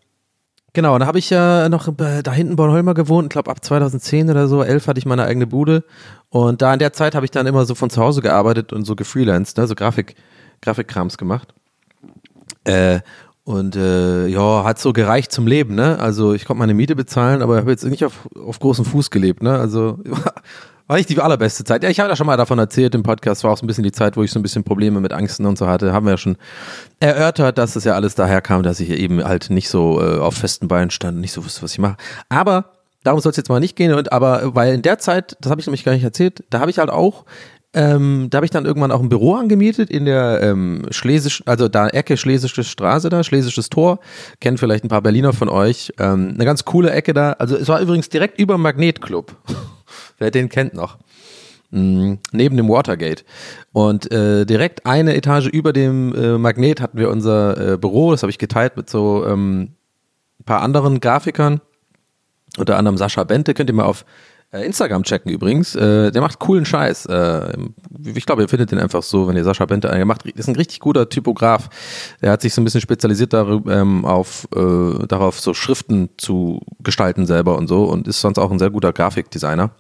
Genau, 0.77 0.99
da 0.99 1.07
habe 1.07 1.19
ich 1.19 1.31
ja 1.31 1.71
noch 1.71 1.89
da 1.97 2.33
hinten 2.33 2.55
Bornholmer 2.55 2.93
gewohnt, 2.93 3.25
ich 3.25 3.31
glaube 3.31 3.51
ab 3.51 3.65
2010 3.65 4.29
oder 4.29 4.47
so, 4.47 4.63
11 4.63 4.89
hatte 4.89 4.99
ich 4.99 5.07
meine 5.07 5.25
eigene 5.25 5.47
Bude 5.47 5.85
und 6.29 6.61
da 6.61 6.71
in 6.71 6.79
der 6.79 6.93
Zeit 6.93 7.15
habe 7.15 7.25
ich 7.25 7.31
dann 7.31 7.47
immer 7.47 7.65
so 7.65 7.75
von 7.75 7.89
zu 7.89 8.03
Hause 8.03 8.21
gearbeitet 8.21 8.75
und 8.75 8.85
so 8.85 8.95
gefreelanced, 8.95 9.57
ne, 9.57 9.67
so 9.67 9.75
Grafik, 9.75 10.17
Grafikkrams 10.61 11.17
gemacht. 11.17 11.55
Äh, 12.65 13.01
und 13.45 13.75
äh, 13.75 14.27
ja, 14.27 14.65
hat 14.65 14.79
so 14.79 14.93
gereicht 14.93 15.33
zum 15.33 15.47
Leben, 15.47 15.75
ne? 15.77 15.99
Also 15.99 16.35
ich 16.35 16.45
konnte 16.45 16.59
meine 16.59 16.75
Miete 16.75 16.95
bezahlen, 16.95 17.41
aber 17.41 17.57
habe 17.57 17.71
jetzt 17.71 17.87
nicht 17.87 18.05
auf, 18.05 18.29
auf 18.37 18.59
großem 18.59 18.85
Fuß 18.85 19.11
gelebt, 19.11 19.43
ne? 19.43 19.59
Also 19.59 19.99
war 20.87 20.97
nicht 20.97 21.09
die 21.09 21.19
allerbeste 21.21 21.65
Zeit. 21.65 21.83
Ja, 21.83 21.91
ich 21.91 22.01
habe 22.01 22.09
ja 22.09 22.17
schon 22.17 22.27
mal 22.27 22.37
davon 22.37 22.59
erzählt 22.59 22.95
im 22.95 23.03
Podcast, 23.03 23.45
war 23.45 23.53
auch 23.53 23.59
so 23.59 23.65
ein 23.65 23.67
bisschen 23.67 23.85
die 23.85 23.93
Zeit, 23.93 24.17
wo 24.17 24.23
ich 24.23 24.31
so 24.31 24.39
ein 24.39 24.43
bisschen 24.43 24.65
Probleme 24.65 25.01
mit 25.01 25.13
Angsten 25.13 25.47
und 25.47 25.59
so 25.59 25.67
hatte. 25.67 25.93
Haben 25.93 26.07
wir 26.07 26.13
ja 26.13 26.19
schon 26.19 26.37
erörtert, 27.01 27.59
dass 27.59 27.75
das 27.75 27.85
ja 27.85 27.95
alles 27.95 28.15
daher 28.15 28.41
kam, 28.41 28.63
dass 28.63 28.81
ich 28.81 28.91
eben 28.91 29.25
halt 29.25 29.51
nicht 29.51 29.69
so 29.69 30.01
äh, 30.01 30.19
auf 30.19 30.35
festen 30.35 30.69
Beinen 30.69 30.91
stand, 30.91 31.19
nicht 31.19 31.33
so 31.33 31.45
wusste, 31.45 31.63
was 31.63 31.73
ich 31.73 31.79
mache. 31.79 31.97
Aber 32.29 32.73
darum 33.03 33.21
soll 33.21 33.31
es 33.31 33.37
jetzt 33.37 33.49
mal 33.49 33.61
nicht 33.61 33.77
gehen. 33.77 33.93
Und 33.95 34.13
aber 34.13 34.55
weil 34.55 34.75
in 34.75 34.83
der 34.83 34.99
Zeit, 34.99 35.37
das 35.41 35.51
habe 35.51 35.61
ich 35.61 35.67
nämlich 35.67 35.85
gar 35.85 35.93
nicht 35.93 36.05
erzählt, 36.05 36.45
da 36.51 36.61
habe 36.61 36.71
ich 36.71 36.79
halt 36.79 36.91
auch 36.91 37.25
ähm, 37.77 38.29
da 38.31 38.37
habe 38.37 38.47
ich 38.47 38.51
dann 38.51 38.65
irgendwann 38.65 38.91
auch 38.91 39.03
ein 39.03 39.11
Büro 39.11 39.35
angemietet 39.35 39.91
in 39.91 40.07
der 40.07 40.41
ähm, 40.43 40.87
Schlesisch, 40.91 41.43
also 41.45 41.69
da 41.69 41.89
Ecke 41.89 42.17
Schlesische 42.17 42.65
Straße 42.65 43.11
da, 43.11 43.23
Schlesisches 43.23 43.69
Tor. 43.69 43.99
Kennen 44.41 44.57
vielleicht 44.57 44.83
ein 44.83 44.89
paar 44.89 45.03
Berliner 45.03 45.35
von 45.35 45.51
euch. 45.51 45.93
Ähm, 45.99 46.33
eine 46.35 46.47
ganz 46.47 46.65
coole 46.65 46.91
Ecke 46.91 47.13
da. 47.13 47.33
Also 47.33 47.55
es 47.55 47.69
war 47.69 47.81
übrigens 47.81 48.09
direkt 48.09 48.41
über 48.41 48.57
Magnetclub. 48.57 49.37
Wer 50.19 50.31
den 50.31 50.49
kennt 50.49 50.75
noch. 50.75 50.99
Mhm, 51.71 52.19
neben 52.33 52.57
dem 52.57 52.69
Watergate. 52.69 53.25
Und 53.73 54.11
äh, 54.13 54.47
direkt 54.47 54.87
eine 54.87 55.17
Etage 55.17 55.49
über 55.49 55.73
dem 55.73 56.15
äh, 56.15 56.39
Magnet 56.39 56.81
hatten 56.81 56.99
wir 56.99 57.11
unser 57.11 57.75
äh, 57.75 57.77
Büro. 57.77 58.13
Das 58.13 58.23
habe 58.23 58.31
ich 58.31 58.39
geteilt 58.39 58.77
mit 58.77 58.89
so 58.89 59.27
ähm, 59.27 59.73
ein 60.41 60.45
paar 60.45 60.63
anderen 60.63 61.01
Grafikern. 61.01 61.61
Unter 62.57 62.79
anderem 62.79 62.97
Sascha 62.97 63.25
Bente. 63.25 63.53
Könnt 63.53 63.69
ihr 63.69 63.75
mal 63.75 63.85
auf 63.85 64.05
äh, 64.53 64.65
Instagram 64.65 65.03
checken 65.03 65.31
übrigens. 65.31 65.75
Äh, 65.75 66.13
der 66.13 66.23
macht 66.23 66.39
coolen 66.39 66.65
Scheiß. 66.65 67.07
Äh, 67.07 67.53
ich 68.15 68.27
glaube, 68.27 68.43
ihr 68.43 68.49
findet 68.49 68.71
den 68.71 68.79
einfach 68.79 69.03
so, 69.03 69.27
wenn 69.27 69.37
ihr 69.37 69.45
Sascha 69.45 69.67
Bente 69.67 69.89
er 69.89 70.05
macht. 70.05 70.25
Ist 70.25 70.49
ein 70.49 70.57
richtig 70.57 70.81
guter 70.81 71.09
Typograf. 71.09 71.69
Der 72.23 72.31
hat 72.31 72.43
sich 72.43 72.55
so 72.55 72.61
ein 72.61 72.65
bisschen 72.65 72.81
spezialisiert 72.81 73.33
darüber, 73.33 73.75
ähm, 73.75 74.05
auf, 74.05 74.49
darauf, 74.53 75.41
so 75.41 75.53
Schriften 75.53 76.11
zu 76.17 76.61
gestalten 76.81 77.27
selber 77.27 77.57
und 77.57 77.67
so 77.67 77.85
und 77.85 78.07
ist 78.07 78.21
sonst 78.21 78.39
auch 78.39 78.51
ein 78.51 78.59
sehr 78.59 78.71
guter 78.71 78.93
Grafikdesigner. 78.93 79.71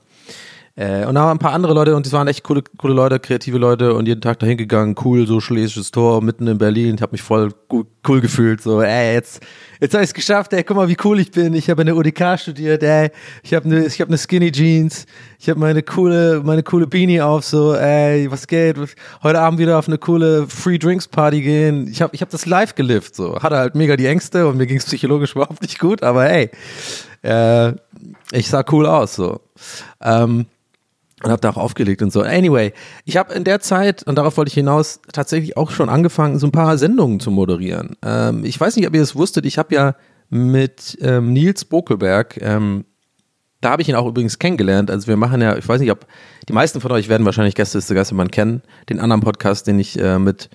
Äh, 0.78 1.06
und 1.06 1.14
da 1.14 1.22
waren 1.22 1.36
ein 1.36 1.38
paar 1.38 1.54
andere 1.54 1.72
Leute 1.72 1.96
und 1.96 2.04
die 2.04 2.12
waren 2.12 2.28
echt 2.28 2.44
coole, 2.44 2.62
coole 2.76 2.92
Leute, 2.92 3.18
kreative 3.18 3.56
Leute 3.56 3.94
und 3.94 4.06
jeden 4.06 4.20
Tag 4.20 4.38
dahin 4.40 4.58
gegangen, 4.58 4.94
cool, 5.02 5.26
so 5.26 5.40
schlesisches 5.40 5.90
Tor 5.90 6.22
mitten 6.22 6.46
in 6.46 6.58
Berlin. 6.58 6.96
Ich 6.96 7.02
habe 7.02 7.12
mich 7.12 7.22
voll 7.22 7.54
cool, 7.72 8.20
gefühlt, 8.20 8.60
so, 8.60 8.82
ey, 8.82 9.14
jetzt, 9.14 9.40
jetzt 9.80 9.94
habe 9.94 10.04
ich 10.04 10.10
es 10.10 10.14
geschafft, 10.14 10.52
ey, 10.52 10.62
guck 10.62 10.76
mal, 10.76 10.88
wie 10.88 10.96
cool 11.02 11.18
ich 11.18 11.30
bin. 11.30 11.54
Ich 11.54 11.70
habe 11.70 11.80
eine 11.80 11.94
UDK 11.94 12.38
studiert, 12.38 12.82
ey, 12.82 13.10
ich 13.42 13.54
habe 13.54 13.64
eine, 13.64 13.88
habe 13.88 14.08
eine 14.08 14.18
Skinny 14.18 14.52
Jeans, 14.52 15.06
ich 15.38 15.48
habe 15.48 15.58
meine 15.58 15.82
coole, 15.82 16.42
meine 16.44 16.62
coole 16.62 16.86
Beanie 16.86 17.22
auf, 17.22 17.46
so, 17.46 17.74
ey, 17.74 18.30
was 18.30 18.46
geht? 18.46 18.76
Heute 19.22 19.40
Abend 19.40 19.58
wieder 19.58 19.78
auf 19.78 19.88
eine 19.88 19.96
coole 19.96 20.46
Free 20.46 20.78
Drinks 20.78 21.08
Party 21.08 21.40
gehen. 21.40 21.88
Ich 21.88 22.02
habe, 22.02 22.14
ich 22.14 22.20
habe 22.20 22.30
das 22.30 22.44
live 22.44 22.74
gelift, 22.74 23.16
so, 23.16 23.40
hatte 23.40 23.56
halt 23.56 23.74
mega 23.74 23.96
die 23.96 24.06
Ängste 24.06 24.46
und 24.46 24.58
mir 24.58 24.66
ging 24.66 24.76
es 24.76 24.84
psychologisch 24.84 25.32
überhaupt 25.36 25.62
nicht 25.62 25.78
gut, 25.78 26.02
aber 26.02 26.28
ey, 26.28 26.50
äh, 27.22 27.72
ich 28.32 28.50
sah 28.50 28.62
cool 28.70 28.84
aus, 28.84 29.14
so. 29.14 29.40
Ähm, 30.02 30.44
und 31.22 31.30
habe 31.30 31.40
da 31.40 31.50
auch 31.50 31.56
aufgelegt 31.56 32.02
und 32.02 32.12
so. 32.12 32.22
Anyway, 32.22 32.72
ich 33.04 33.16
habe 33.16 33.32
in 33.34 33.44
der 33.44 33.60
Zeit, 33.60 34.02
und 34.02 34.16
darauf 34.16 34.36
wollte 34.36 34.48
ich 34.50 34.54
hinaus, 34.54 35.00
tatsächlich 35.12 35.56
auch 35.56 35.70
schon 35.70 35.88
angefangen, 35.88 36.38
so 36.38 36.46
ein 36.46 36.52
paar 36.52 36.76
Sendungen 36.76 37.20
zu 37.20 37.30
moderieren. 37.30 37.96
Ähm, 38.02 38.44
ich 38.44 38.60
weiß 38.60 38.76
nicht, 38.76 38.86
ob 38.86 38.94
ihr 38.94 39.02
es 39.02 39.16
wusstet, 39.16 39.46
ich 39.46 39.58
habe 39.58 39.74
ja 39.74 39.94
mit 40.28 40.98
ähm, 41.00 41.32
Nils 41.32 41.64
Bokelberg, 41.64 42.40
ähm, 42.42 42.84
da 43.60 43.70
habe 43.70 43.82
ich 43.82 43.88
ihn 43.88 43.94
auch 43.94 44.06
übrigens 44.06 44.38
kennengelernt. 44.38 44.90
Also 44.90 45.06
wir 45.08 45.16
machen 45.16 45.40
ja, 45.40 45.56
ich 45.56 45.66
weiß 45.66 45.80
nicht, 45.80 45.90
ob 45.90 46.06
die 46.48 46.52
meisten 46.52 46.80
von 46.80 46.92
euch 46.92 47.08
werden 47.08 47.24
wahrscheinlich 47.24 47.54
Gäste 47.54 47.78
ist 47.78 47.88
der 47.88 47.96
Geistermann 47.96 48.30
kennen, 48.30 48.62
den 48.90 49.00
anderen 49.00 49.22
Podcast, 49.22 49.66
den 49.66 49.78
ich 49.78 49.98
äh, 49.98 50.18
mit 50.18 50.50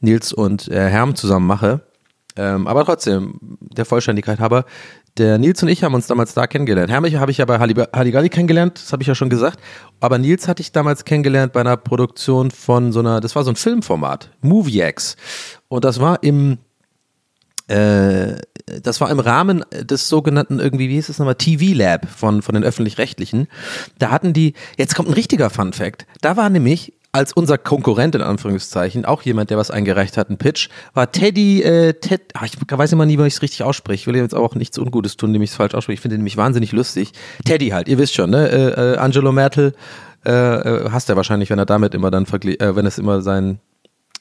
Nils 0.00 0.32
und 0.32 0.68
äh, 0.68 0.88
Herm 0.88 1.14
zusammen 1.14 1.46
mache. 1.46 1.82
Ähm, 2.36 2.66
aber 2.66 2.84
trotzdem, 2.84 3.38
der 3.60 3.84
Vollständigkeit 3.84 4.40
habe, 4.40 4.64
der 5.18 5.38
Nils 5.38 5.62
und 5.62 5.68
ich 5.68 5.82
haben 5.84 5.94
uns 5.94 6.06
damals 6.06 6.34
da 6.34 6.46
kennengelernt. 6.46 6.90
Hermich 6.90 7.16
habe 7.16 7.30
ich 7.30 7.38
ja 7.38 7.44
bei 7.44 7.58
Halligalli 7.58 8.28
kennengelernt, 8.28 8.78
das 8.78 8.92
habe 8.92 9.02
ich 9.02 9.08
ja 9.08 9.14
schon 9.14 9.30
gesagt. 9.30 9.58
Aber 10.00 10.18
Nils 10.18 10.48
hatte 10.48 10.62
ich 10.62 10.72
damals 10.72 11.04
kennengelernt 11.04 11.52
bei 11.52 11.60
einer 11.60 11.76
Produktion 11.76 12.50
von 12.50 12.92
so 12.92 13.00
einer, 13.00 13.20
das 13.20 13.34
war 13.36 13.44
so 13.44 13.50
ein 13.50 13.56
Filmformat, 13.56 14.30
MovieX. 14.40 15.16
Und 15.68 15.84
das 15.84 16.00
war 16.00 16.22
im, 16.22 16.58
äh, 17.66 18.36
das 18.82 19.00
war 19.00 19.10
im 19.10 19.20
Rahmen 19.20 19.64
des 19.72 20.08
sogenannten 20.08 20.58
irgendwie, 20.58 20.88
wie 20.88 20.94
hieß 20.94 21.08
es 21.08 21.18
nochmal, 21.18 21.34
TV 21.34 21.76
Lab 21.76 22.08
von, 22.08 22.42
von 22.42 22.54
den 22.54 22.64
Öffentlich-Rechtlichen. 22.64 23.48
Da 23.98 24.10
hatten 24.10 24.32
die, 24.32 24.54
jetzt 24.76 24.94
kommt 24.94 25.08
ein 25.08 25.14
richtiger 25.14 25.50
Fun 25.50 25.72
Fact. 25.72 26.06
Da 26.20 26.36
war 26.36 26.50
nämlich 26.50 26.94
als 27.12 27.32
unser 27.32 27.58
Konkurrent 27.58 28.14
in 28.14 28.22
Anführungszeichen, 28.22 29.04
auch 29.04 29.22
jemand, 29.22 29.50
der 29.50 29.56
was 29.56 29.70
eingereicht 29.70 30.16
hat, 30.16 30.30
ein 30.30 30.38
Pitch, 30.38 30.68
war 30.94 31.10
Teddy, 31.10 31.62
äh, 31.62 31.94
Ted, 31.94 32.32
ach, 32.34 32.44
ich 32.44 32.52
weiß 32.70 32.92
immer 32.92 33.06
nie, 33.06 33.18
wie 33.18 33.26
ich 33.26 33.34
es 33.34 33.42
richtig 33.42 33.62
ausspreche. 33.62 34.02
Ich 34.02 34.06
will 34.06 34.16
jetzt 34.16 34.34
auch 34.34 34.54
nichts 34.54 34.78
Ungutes 34.78 35.16
tun, 35.16 35.30
indem 35.30 35.42
ich 35.42 35.50
es 35.50 35.56
falsch 35.56 35.74
ausspreche. 35.74 35.94
Ich 35.94 36.00
finde 36.00 36.16
ihn 36.16 36.20
nämlich 36.20 36.36
wahnsinnig 36.36 36.72
lustig. 36.72 37.12
Teddy 37.44 37.68
halt, 37.70 37.88
ihr 37.88 37.98
wisst 37.98 38.14
schon, 38.14 38.30
ne? 38.30 38.48
Äh, 38.50 38.94
äh, 38.94 38.96
Angelo 38.98 39.32
Mertel 39.32 39.74
äh, 40.26 40.30
äh, 40.30 40.90
hasst 40.90 41.08
er 41.08 41.16
wahrscheinlich, 41.16 41.48
wenn 41.50 41.58
er 41.58 41.66
damit 41.66 41.94
immer 41.94 42.10
dann 42.10 42.26
vergleicht, 42.26 42.60
äh, 42.60 42.76
wenn 42.76 42.86
es 42.86 42.98
immer 42.98 43.22
sein 43.22 43.60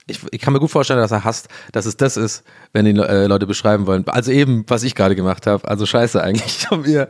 ich, 0.07 0.19
ich 0.31 0.41
kann 0.41 0.53
mir 0.53 0.59
gut 0.59 0.71
vorstellen, 0.71 0.99
dass 0.99 1.11
er 1.11 1.23
hasst, 1.23 1.49
dass 1.73 1.85
es 1.85 1.97
das 1.97 2.17
ist, 2.17 2.43
wenn 2.73 2.85
die 2.85 2.99
äh, 2.99 3.27
Leute 3.27 3.45
beschreiben 3.45 3.85
wollen. 3.87 4.07
Also 4.07 4.31
eben, 4.31 4.63
was 4.67 4.83
ich 4.83 4.95
gerade 4.95 5.15
gemacht 5.15 5.45
habe. 5.45 5.67
Also 5.67 5.85
scheiße 5.85 6.21
eigentlich 6.21 6.57
von 6.67 6.81
mir. 6.81 7.07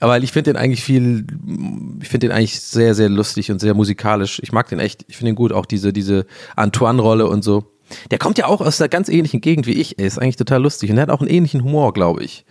Aber 0.00 0.18
ich 0.18 0.32
finde 0.32 0.52
den 0.52 0.56
eigentlich 0.56 0.82
viel, 0.82 1.26
ich 2.00 2.08
finde 2.08 2.28
den 2.28 2.36
eigentlich 2.36 2.60
sehr, 2.60 2.94
sehr 2.94 3.08
lustig 3.08 3.50
und 3.50 3.60
sehr 3.60 3.74
musikalisch. 3.74 4.40
Ich 4.42 4.52
mag 4.52 4.68
den 4.68 4.80
echt. 4.80 5.04
Ich 5.08 5.16
finde 5.16 5.30
ihn 5.30 5.36
gut. 5.36 5.52
Auch 5.52 5.66
diese, 5.66 5.92
diese 5.92 6.26
Antoine-Rolle 6.56 7.26
und 7.26 7.44
so. 7.44 7.64
Der 8.10 8.18
kommt 8.18 8.38
ja 8.38 8.46
auch 8.46 8.60
aus 8.60 8.80
einer 8.80 8.88
ganz 8.88 9.08
ähnlichen 9.08 9.40
Gegend 9.40 9.66
wie 9.66 9.72
ich. 9.72 9.98
Er 9.98 10.06
ist 10.06 10.18
eigentlich 10.18 10.36
total 10.36 10.62
lustig 10.62 10.90
und 10.90 10.98
er 10.98 11.02
hat 11.02 11.10
auch 11.10 11.20
einen 11.20 11.30
ähnlichen 11.30 11.64
Humor, 11.64 11.92
glaube 11.92 12.22
ich. 12.22 12.44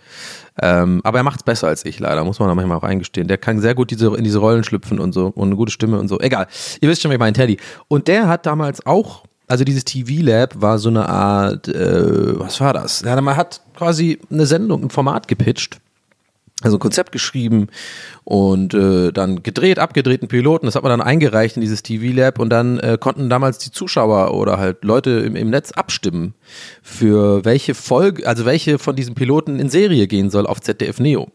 Ähm, 0.60 1.00
aber 1.04 1.18
er 1.18 1.22
macht 1.22 1.40
es 1.40 1.44
besser 1.44 1.68
als 1.68 1.84
ich, 1.84 2.00
leider, 2.00 2.24
muss 2.24 2.40
man 2.40 2.48
da 2.48 2.54
manchmal 2.56 2.78
auch 2.78 2.82
eingestehen. 2.82 3.28
Der 3.28 3.38
kann 3.38 3.60
sehr 3.60 3.76
gut 3.76 3.92
diese, 3.92 4.16
in 4.16 4.24
diese 4.24 4.38
Rollen 4.38 4.64
schlüpfen 4.64 4.98
und 4.98 5.12
so 5.12 5.28
und 5.28 5.48
eine 5.48 5.56
gute 5.56 5.70
Stimme 5.70 6.00
und 6.00 6.08
so. 6.08 6.18
Egal. 6.18 6.48
Ihr 6.80 6.88
wisst 6.88 7.02
schon, 7.02 7.10
wie 7.10 7.14
ich 7.14 7.20
meine, 7.20 7.34
Teddy. 7.34 7.58
Und 7.86 8.08
der 8.08 8.26
hat 8.26 8.46
damals 8.46 8.84
auch 8.84 9.22
also 9.48 9.64
dieses 9.64 9.84
TV 9.84 10.22
Lab 10.22 10.60
war 10.60 10.78
so 10.78 10.90
eine 10.90 11.08
Art, 11.08 11.68
äh, 11.68 12.38
was 12.38 12.60
war 12.60 12.72
das? 12.74 13.00
Ja, 13.00 13.20
man 13.20 13.36
hat 13.36 13.62
quasi 13.76 14.18
eine 14.30 14.46
Sendung, 14.46 14.84
ein 14.84 14.90
Format 14.90 15.26
gepitcht, 15.26 15.80
also 16.62 16.76
ein 16.76 16.80
Konzept 16.80 17.12
geschrieben 17.12 17.68
und 18.24 18.74
äh, 18.74 19.10
dann 19.10 19.42
gedreht, 19.42 19.78
abgedrehten 19.78 20.28
Piloten. 20.28 20.66
Das 20.66 20.74
hat 20.74 20.82
man 20.82 20.90
dann 20.90 21.00
eingereicht 21.00 21.56
in 21.56 21.62
dieses 21.62 21.82
TV 21.82 22.14
Lab 22.14 22.38
und 22.38 22.50
dann 22.50 22.78
äh, 22.78 22.98
konnten 23.00 23.30
damals 23.30 23.58
die 23.58 23.70
Zuschauer 23.70 24.34
oder 24.34 24.58
halt 24.58 24.84
Leute 24.84 25.10
im, 25.10 25.34
im 25.34 25.50
Netz 25.50 25.72
abstimmen 25.72 26.34
für 26.82 27.44
welche 27.44 27.74
Folge, 27.74 28.26
also 28.26 28.44
welche 28.44 28.78
von 28.78 28.96
diesen 28.96 29.14
Piloten 29.14 29.58
in 29.58 29.70
Serie 29.70 30.06
gehen 30.06 30.30
soll 30.30 30.46
auf 30.46 30.60
ZDF 30.60 31.00
Neo. 31.00 31.28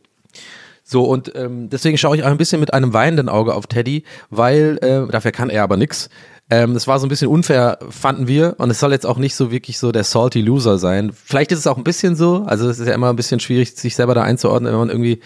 So, 0.85 1.05
und 1.05 1.33
ähm, 1.35 1.69
deswegen 1.69 1.97
schaue 1.97 2.17
ich 2.17 2.23
auch 2.23 2.27
ein 2.27 2.37
bisschen 2.37 2.59
mit 2.59 2.73
einem 2.73 2.93
weinenden 2.93 3.29
Auge 3.29 3.55
auf 3.55 3.67
Teddy, 3.67 4.03
weil, 4.29 4.77
äh, 4.81 5.09
dafür 5.09 5.31
kann 5.31 5.49
er 5.49 5.63
aber 5.63 5.77
nix, 5.77 6.09
ähm, 6.49 6.73
das 6.73 6.87
war 6.87 6.99
so 6.99 7.05
ein 7.05 7.09
bisschen 7.09 7.29
unfair, 7.29 7.79
fanden 7.89 8.27
wir. 8.27 8.55
Und 8.57 8.69
es 8.69 8.79
soll 8.79 8.91
jetzt 8.91 9.05
auch 9.05 9.17
nicht 9.17 9.35
so 9.35 9.49
wirklich 9.49 9.79
so 9.79 9.91
der 9.91 10.03
salty 10.03 10.41
Loser 10.41 10.77
sein. 10.77 11.11
Vielleicht 11.13 11.51
ist 11.51 11.59
es 11.59 11.67
auch 11.67 11.77
ein 11.77 11.83
bisschen 11.83 12.15
so. 12.15 12.43
Also 12.45 12.69
es 12.69 12.79
ist 12.79 12.87
ja 12.87 12.93
immer 12.93 13.09
ein 13.09 13.15
bisschen 13.15 13.39
schwierig, 13.39 13.75
sich 13.75 13.95
selber 13.95 14.13
da 14.13 14.23
einzuordnen, 14.23 14.71
wenn 14.71 14.79
man 14.79 14.89
irgendwie 14.89 15.21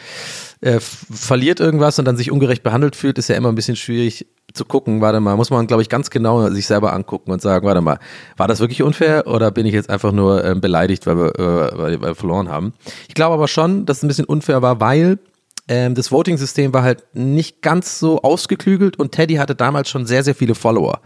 äh, 0.61 0.79
verliert 0.79 1.59
irgendwas 1.59 1.97
und 1.99 2.05
dann 2.05 2.17
sich 2.17 2.31
ungerecht 2.31 2.63
behandelt 2.63 2.95
fühlt, 2.95 3.17
ist 3.17 3.29
ja 3.29 3.35
immer 3.35 3.49
ein 3.49 3.55
bisschen 3.55 3.75
schwierig 3.75 4.27
zu 4.53 4.63
gucken. 4.63 5.01
Warte 5.01 5.19
mal, 5.19 5.35
muss 5.35 5.49
man, 5.49 5.67
glaube 5.67 5.81
ich, 5.81 5.89
ganz 5.89 6.09
genau 6.09 6.49
sich 6.49 6.67
selber 6.67 6.93
angucken 6.93 7.31
und 7.31 7.41
sagen, 7.41 7.65
warte 7.65 7.81
mal, 7.81 7.99
war 8.37 8.47
das 8.47 8.59
wirklich 8.59 8.83
unfair 8.83 9.27
oder 9.27 9.51
bin 9.51 9.65
ich 9.65 9.73
jetzt 9.73 9.89
einfach 9.89 10.11
nur 10.11 10.43
äh, 10.45 10.55
beleidigt, 10.55 11.07
weil 11.07 11.17
wir, 11.17 11.39
äh, 11.39 11.77
weil 11.77 12.01
wir 12.01 12.15
verloren 12.15 12.49
haben? 12.49 12.73
Ich 13.07 13.15
glaube 13.15 13.33
aber 13.33 13.47
schon, 13.47 13.85
dass 13.85 13.97
es 13.97 14.03
ein 14.03 14.07
bisschen 14.07 14.25
unfair 14.25 14.61
war, 14.61 14.79
weil 14.79 15.19
ähm, 15.67 15.95
das 15.95 16.11
Voting-System 16.11 16.73
war 16.73 16.83
halt 16.83 17.03
nicht 17.13 17.61
ganz 17.61 17.99
so 17.99 18.21
ausgeklügelt 18.21 18.97
und 18.97 19.11
Teddy 19.11 19.35
hatte 19.35 19.55
damals 19.55 19.89
schon 19.89 20.05
sehr, 20.05 20.23
sehr 20.23 20.35
viele 20.35 20.55
Follower. 20.55 21.01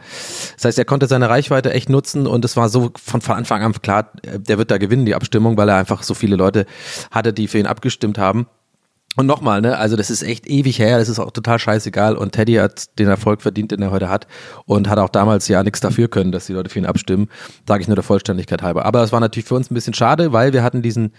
Das 0.56 0.66
heißt, 0.66 0.80
er 0.80 0.86
konnte 0.86 1.08
seine 1.08 1.30
Reichweite 1.30 1.74
echt 1.74 1.90
nutzen 1.90 2.28
und 2.28 2.46
es 2.46 2.56
war 2.58 2.70
so 2.70 2.92
von, 3.04 3.22
Anfang 3.28 3.64
an 3.64 3.74
klar, 3.82 4.12
äh, 4.24 4.40
der 4.40 4.58
wird 4.58 4.72
da 4.72 4.78
gewinnen, 4.78 5.06
die 5.06 5.16
Abstimmung, 5.16 5.58
weil 5.58 5.70
er 5.70 5.78
einfach 5.78 6.04
so 6.04 6.14
viele 6.14 6.36
Leute 6.36 6.66
hatte, 7.10 7.34
die 7.34 7.48
für 7.48 7.58
ihn 7.58 7.66
abgestimmt 7.68 8.18
haben. 8.18 8.48
Und 9.18 9.26
nochmal, 9.26 9.60
ne, 9.60 9.78
also 9.78 9.98
das 9.98 10.10
ist 10.10 10.24
echt 10.24 10.48
ewig 10.48 10.80
her, 10.80 10.98
das 10.98 11.10
ist 11.10 11.20
auch 11.20 11.32
total 11.32 11.60
scheißegal 11.60 12.16
und 12.16 12.32
Teddy 12.32 12.54
hat 12.54 12.98
den 12.98 13.10
Erfolg 13.10 13.42
verdient, 13.42 13.72
den 13.72 13.82
er 13.82 13.92
heute 13.92 14.08
hat 14.08 14.26
und 14.66 14.88
hat 14.88 15.00
auch 15.00 15.10
damals 15.10 15.50
ja 15.50 15.64
nichts 15.64 15.82
dafür 15.82 16.08
können, 16.08 16.32
dass 16.32 16.46
die 16.46 16.54
Leute 16.54 16.70
für 16.70 16.80
ihn 16.80 16.86
abstimmen, 16.86 17.28
sage 17.68 17.82
ich 17.82 17.90
nur 17.90 17.96
der 17.96 18.06
Vollständigkeit 18.06 18.62
halber. 18.62 18.86
Aber 18.86 19.04
es 19.04 19.12
war 19.12 19.20
natürlich 19.20 19.48
für 19.48 19.56
uns 19.56 19.70
ein 19.70 19.74
bisschen 19.74 19.94
schade, 19.94 20.32
weil 20.32 20.54
wir 20.54 20.64
hatten 20.64 20.82
diesen 20.82 21.12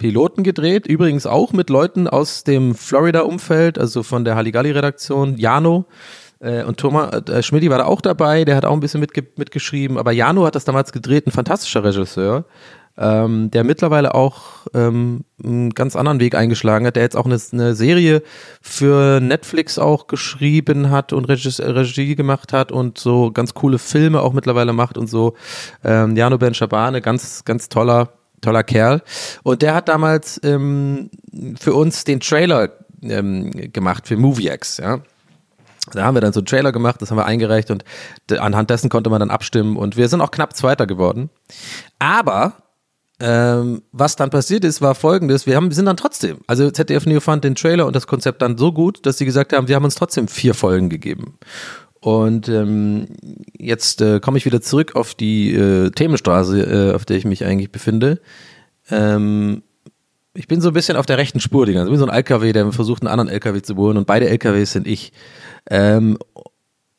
Piloten 0.00 0.42
gedreht, 0.42 0.86
übrigens 0.86 1.26
auch 1.26 1.52
mit 1.52 1.68
Leuten 1.68 2.08
aus 2.08 2.42
dem 2.42 2.74
Florida-Umfeld, 2.74 3.78
also 3.78 4.02
von 4.02 4.24
der 4.24 4.34
Halligalli-Redaktion, 4.34 5.36
Jano 5.36 5.84
äh, 6.40 6.64
und 6.64 6.78
Thomas 6.78 7.12
äh, 7.28 7.42
Schmidti 7.42 7.68
war 7.68 7.76
da 7.76 7.84
auch 7.84 8.00
dabei, 8.00 8.46
der 8.46 8.56
hat 8.56 8.64
auch 8.64 8.72
ein 8.72 8.80
bisschen 8.80 9.00
mitge 9.00 9.26
mitgeschrieben, 9.36 9.98
aber 9.98 10.12
Jano 10.12 10.46
hat 10.46 10.54
das 10.54 10.64
damals 10.64 10.92
gedreht, 10.92 11.26
ein 11.26 11.32
fantastischer 11.32 11.84
Regisseur, 11.84 12.46
ähm, 12.96 13.50
der 13.50 13.62
mittlerweile 13.62 14.14
auch 14.14 14.66
ähm, 14.72 15.24
einen 15.44 15.68
ganz 15.74 15.96
anderen 15.96 16.18
Weg 16.18 16.34
eingeschlagen 16.34 16.86
hat, 16.86 16.96
der 16.96 17.02
jetzt 17.02 17.16
auch 17.16 17.26
eine, 17.26 17.38
eine 17.52 17.74
Serie 17.74 18.22
für 18.62 19.20
Netflix 19.20 19.78
auch 19.78 20.06
geschrieben 20.06 20.88
hat 20.88 21.12
und 21.12 21.26
Regie, 21.26 21.60
Regie, 21.60 22.14
gemacht 22.14 22.54
hat 22.54 22.72
und 22.72 22.96
so 22.96 23.32
ganz 23.32 23.52
coole 23.52 23.78
Filme 23.78 24.22
auch 24.22 24.32
mittlerweile 24.32 24.72
macht 24.72 24.96
und 24.96 25.08
so. 25.08 25.34
Ähm, 25.84 26.16
Jano 26.16 26.38
Ben 26.38 26.54
Shabane, 26.54 27.02
ganz, 27.02 27.44
ganz 27.44 27.68
toller 27.68 28.14
toller 28.40 28.62
Kerl. 28.62 29.02
Und 29.42 29.62
der 29.62 29.74
hat 29.74 29.88
damals 29.88 30.40
ähm, 30.42 31.10
für 31.58 31.74
uns 31.74 32.04
den 32.04 32.20
Trailer 32.20 32.70
ähm, 33.02 33.50
gemacht 33.72 34.06
für 34.06 34.16
MovieX, 34.16 34.78
ja. 34.78 35.00
Da 35.92 36.04
haben 36.04 36.14
wir 36.14 36.20
dann 36.20 36.32
so 36.32 36.40
einen 36.40 36.46
Trailer 36.46 36.72
gemacht, 36.72 37.00
das 37.00 37.10
haben 37.10 37.16
wir 37.16 37.24
eingereicht 37.24 37.70
und 37.70 37.84
anhand 38.38 38.70
dessen 38.70 38.90
konnte 38.90 39.10
man 39.10 39.18
dann 39.18 39.30
abstimmen 39.30 39.76
und 39.76 39.96
wir 39.96 40.08
sind 40.08 40.20
auch 40.20 40.30
knapp 40.30 40.54
Zweiter 40.54 40.86
geworden. 40.86 41.30
Aber 41.98 42.52
ähm, 43.18 43.82
was 43.92 44.16
dann 44.16 44.30
passiert 44.30 44.64
ist, 44.64 44.80
war 44.80 44.94
folgendes, 44.94 45.46
wir 45.46 45.56
haben, 45.56 45.70
sind 45.72 45.86
dann 45.86 45.96
trotzdem, 45.96 46.38
also 46.46 46.70
ZDF 46.70 47.06
Neo 47.06 47.20
fand 47.20 47.44
den 47.44 47.54
Trailer 47.54 47.86
und 47.86 47.96
das 47.96 48.06
Konzept 48.06 48.40
dann 48.40 48.56
so 48.56 48.72
gut, 48.72 49.04
dass 49.04 49.18
sie 49.18 49.24
gesagt 49.24 49.52
haben, 49.52 49.68
wir 49.68 49.76
haben 49.76 49.84
uns 49.84 49.94
trotzdem 49.94 50.28
vier 50.28 50.54
Folgen 50.54 50.88
gegeben. 50.88 51.38
Und 52.00 52.48
ähm, 52.48 53.08
jetzt 53.58 54.00
äh, 54.00 54.20
komme 54.20 54.38
ich 54.38 54.46
wieder 54.46 54.62
zurück 54.62 54.96
auf 54.96 55.14
die 55.14 55.52
äh, 55.54 55.90
Themenstraße, 55.90 56.62
äh, 56.62 56.94
auf 56.94 57.04
der 57.04 57.18
ich 57.18 57.26
mich 57.26 57.44
eigentlich 57.44 57.70
befinde. 57.70 58.20
Ähm, 58.90 59.62
ich 60.32 60.48
bin 60.48 60.60
so 60.60 60.68
ein 60.68 60.74
bisschen 60.74 60.96
auf 60.96 61.06
der 61.06 61.18
rechten 61.18 61.40
Spur, 61.40 61.66
die 61.66 61.74
ganze. 61.74 61.88
Ich 61.88 61.92
bin 61.92 61.98
so 61.98 62.06
ein 62.06 62.14
LKW, 62.14 62.52
der 62.52 62.72
versucht, 62.72 63.02
einen 63.02 63.10
anderen 63.10 63.28
LKW 63.28 63.60
zu 63.60 63.74
bohren 63.74 63.98
und 63.98 64.06
beide 64.06 64.28
LKWs 64.28 64.72
sind 64.72 64.86
ich. 64.86 65.12
Ähm, 65.68 66.16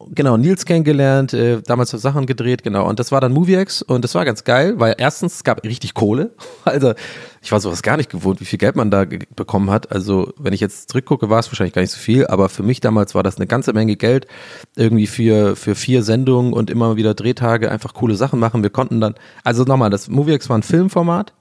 genau, 0.10 0.38
Nils 0.38 0.65
kennengelernt, 0.65 1.34
äh, 1.34 1.62
damals 1.62 1.91
Sachen 1.91 2.25
gedreht, 2.25 2.63
genau. 2.63 2.88
Und 2.88 3.00
das 3.00 3.12
war 3.12 3.22
dann 3.22 3.31
MovieX 3.31 3.81
und 3.81 4.03
das 4.03 4.15
war 4.15 4.25
ganz 4.25 4.43
geil, 4.43 4.79
weil 4.79 4.96
erstens 4.98 5.36
es 5.36 5.43
gab 5.43 5.63
richtig 5.63 5.93
Kohle. 5.93 6.31
Also 6.63 6.93
ich 7.41 7.51
war 7.51 7.60
sowas 7.60 7.81
gar 7.81 7.98
nicht 7.98 8.10
gewohnt, 8.10 8.39
wie 8.39 8.46
viel 8.46 8.60
Geld 8.60 8.75
man 8.75 8.91
da 8.91 9.05
bekommen 9.36 9.72
hat. 9.72 9.91
Also 9.91 10.31
wenn 10.38 10.53
ich 10.53 10.62
jetzt 10.62 10.89
zurückgucke, 10.89 11.29
war 11.29 11.39
es 11.39 11.48
wahrscheinlich 11.48 11.74
gar 11.74 11.81
nicht 11.81 11.91
so 11.91 12.00
viel, 12.00 12.27
aber 12.27 12.50
für 12.50 12.62
mich 12.63 12.81
damals 12.81 13.15
war 13.15 13.24
das 13.24 13.38
eine 13.38 13.48
ganze 13.48 13.74
Menge 13.74 13.96
Geld. 13.96 14.27
Irgendwie 14.75 15.08
für, 15.08 15.55
für 15.55 15.74
vier 15.74 16.03
Sendungen 16.03 16.53
und 16.53 16.70
immer 16.70 16.98
wieder 16.98 17.13
Drehtage 17.13 17.72
einfach 17.72 17.93
coole 17.93 18.15
Sachen 18.15 18.39
machen. 18.39 18.62
Wir 18.63 18.70
konnten 18.70 19.01
dann, 19.01 19.15
also 19.43 19.63
nochmal, 19.63 19.89
das 19.89 20.08
MovieX 20.08 20.50
war 20.50 20.58
ein 20.58 20.63
Filmformat. 20.63 21.34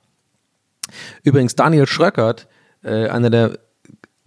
Übrigens 1.23 1.55
Daniel 1.55 1.87
Schröckert, 1.87 2.49
äh, 2.83 3.09
einer 3.09 3.31
der 3.31 3.59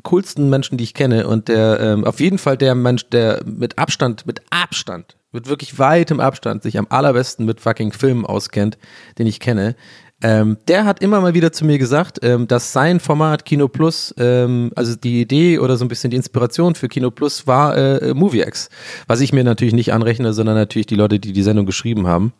coolsten 0.04 0.50
Menschen, 0.50 0.78
die 0.78 0.84
ich 0.84 0.94
kenne 0.94 1.28
und 1.28 1.48
der 1.48 1.80
ähm, 1.80 2.06
auf 2.06 2.20
jeden 2.20 2.38
Fall 2.38 2.58
der 2.58 2.76
Mensch, 2.76 3.10
der 3.10 3.42
mit 3.46 3.78
Abstand, 3.80 4.26
mit 4.26 4.42
Abstand, 4.50 5.18
mit 5.32 5.48
wirklich 5.48 5.80
weitem 5.80 6.20
Abstand 6.20 6.64
sich 6.64 6.78
am 6.78 6.88
allerbesten 6.90 7.46
mit 7.46 7.62
fucking 7.62 7.92
Filmen 7.92 8.26
auskennt, 8.26 8.78
den 9.18 9.28
ich 9.28 9.40
kenne. 9.40 9.76
Ähm, 10.22 10.58
der 10.70 10.86
hat 10.86 11.02
immer 11.02 11.20
mal 11.20 11.34
wieder 11.34 11.52
zu 11.52 11.66
mir 11.66 11.78
gesagt, 11.78 12.20
ähm, 12.24 12.48
dass 12.48 12.72
sein 12.72 13.02
Format 13.02 13.44
Kino 13.44 13.68
Plus, 13.68 14.16
ähm, 14.18 14.72
also 14.74 14.96
die 14.96 15.20
Idee 15.20 15.60
oder 15.60 15.76
so 15.76 15.84
ein 15.84 15.90
bisschen 15.90 16.12
die 16.12 16.18
Inspiration 16.18 16.76
für 16.76 16.88
Kino 16.88 17.12
Plus 17.12 17.46
war 17.46 17.76
äh, 17.78 18.14
MovieX. 18.14 18.70
Was 19.06 19.20
ich 19.20 19.34
mir 19.34 19.44
natürlich 19.44 19.74
nicht 19.74 19.92
anrechne, 19.92 20.32
sondern 20.32 20.56
natürlich 20.56 20.88
die 20.88 20.96
Leute, 20.96 21.20
die 21.20 21.34
die 21.34 21.44
Sendung 21.44 21.66
geschrieben 21.66 22.08
haben. 22.08 22.32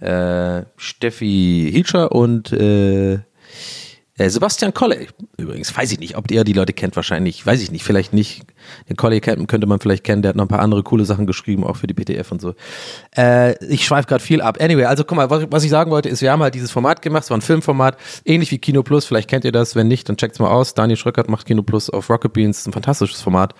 Äh, 0.00 0.64
Steffi 0.76 1.70
Hilscher 1.72 2.10
und 2.10 2.52
äh, 2.52 3.20
Sebastian 4.18 4.74
Kolle, 4.74 5.06
übrigens, 5.38 5.74
weiß 5.74 5.90
ich 5.90 5.98
nicht, 5.98 6.18
ob 6.18 6.30
ihr 6.30 6.44
die 6.44 6.52
Leute 6.52 6.74
kennt, 6.74 6.96
wahrscheinlich, 6.96 7.46
weiß 7.46 7.62
ich 7.62 7.70
nicht, 7.70 7.82
vielleicht 7.82 8.12
nicht. 8.12 8.42
Den 8.90 8.96
Kolle 8.96 9.22
könnte 9.22 9.66
man 9.66 9.80
vielleicht 9.80 10.04
kennen, 10.04 10.20
der 10.20 10.30
hat 10.30 10.36
noch 10.36 10.44
ein 10.44 10.48
paar 10.48 10.60
andere 10.60 10.82
coole 10.82 11.06
Sachen 11.06 11.26
geschrieben, 11.26 11.64
auch 11.64 11.76
für 11.76 11.86
die 11.86 11.94
PTF 11.94 12.30
und 12.30 12.42
so. 12.42 12.54
Äh, 13.16 13.56
ich 13.64 13.86
schweife 13.86 14.06
gerade 14.06 14.22
viel 14.22 14.42
ab. 14.42 14.58
Anyway, 14.60 14.84
also 14.84 15.04
guck 15.04 15.16
mal, 15.16 15.30
was, 15.30 15.46
was, 15.50 15.64
ich 15.64 15.70
sagen 15.70 15.90
wollte, 15.90 16.10
ist, 16.10 16.20
wir 16.20 16.30
haben 16.30 16.42
halt 16.42 16.54
dieses 16.54 16.70
Format 16.70 17.00
gemacht, 17.00 17.24
es 17.24 17.30
war 17.30 17.38
ein 17.38 17.42
Filmformat, 17.42 17.96
ähnlich 18.26 18.50
wie 18.50 18.58
Kino 18.58 18.82
Plus, 18.82 19.06
vielleicht 19.06 19.30
kennt 19.30 19.46
ihr 19.46 19.52
das, 19.52 19.76
wenn 19.76 19.88
nicht, 19.88 20.06
dann 20.10 20.18
checkt's 20.18 20.38
mal 20.38 20.50
aus. 20.50 20.74
Daniel 20.74 20.98
Schröckert 20.98 21.30
macht 21.30 21.46
Kino 21.46 21.62
Plus 21.62 21.88
auf 21.88 22.10
Rocket 22.10 22.34
Beans, 22.34 22.66
ein 22.66 22.74
fantastisches 22.74 23.22
Format. 23.22 23.54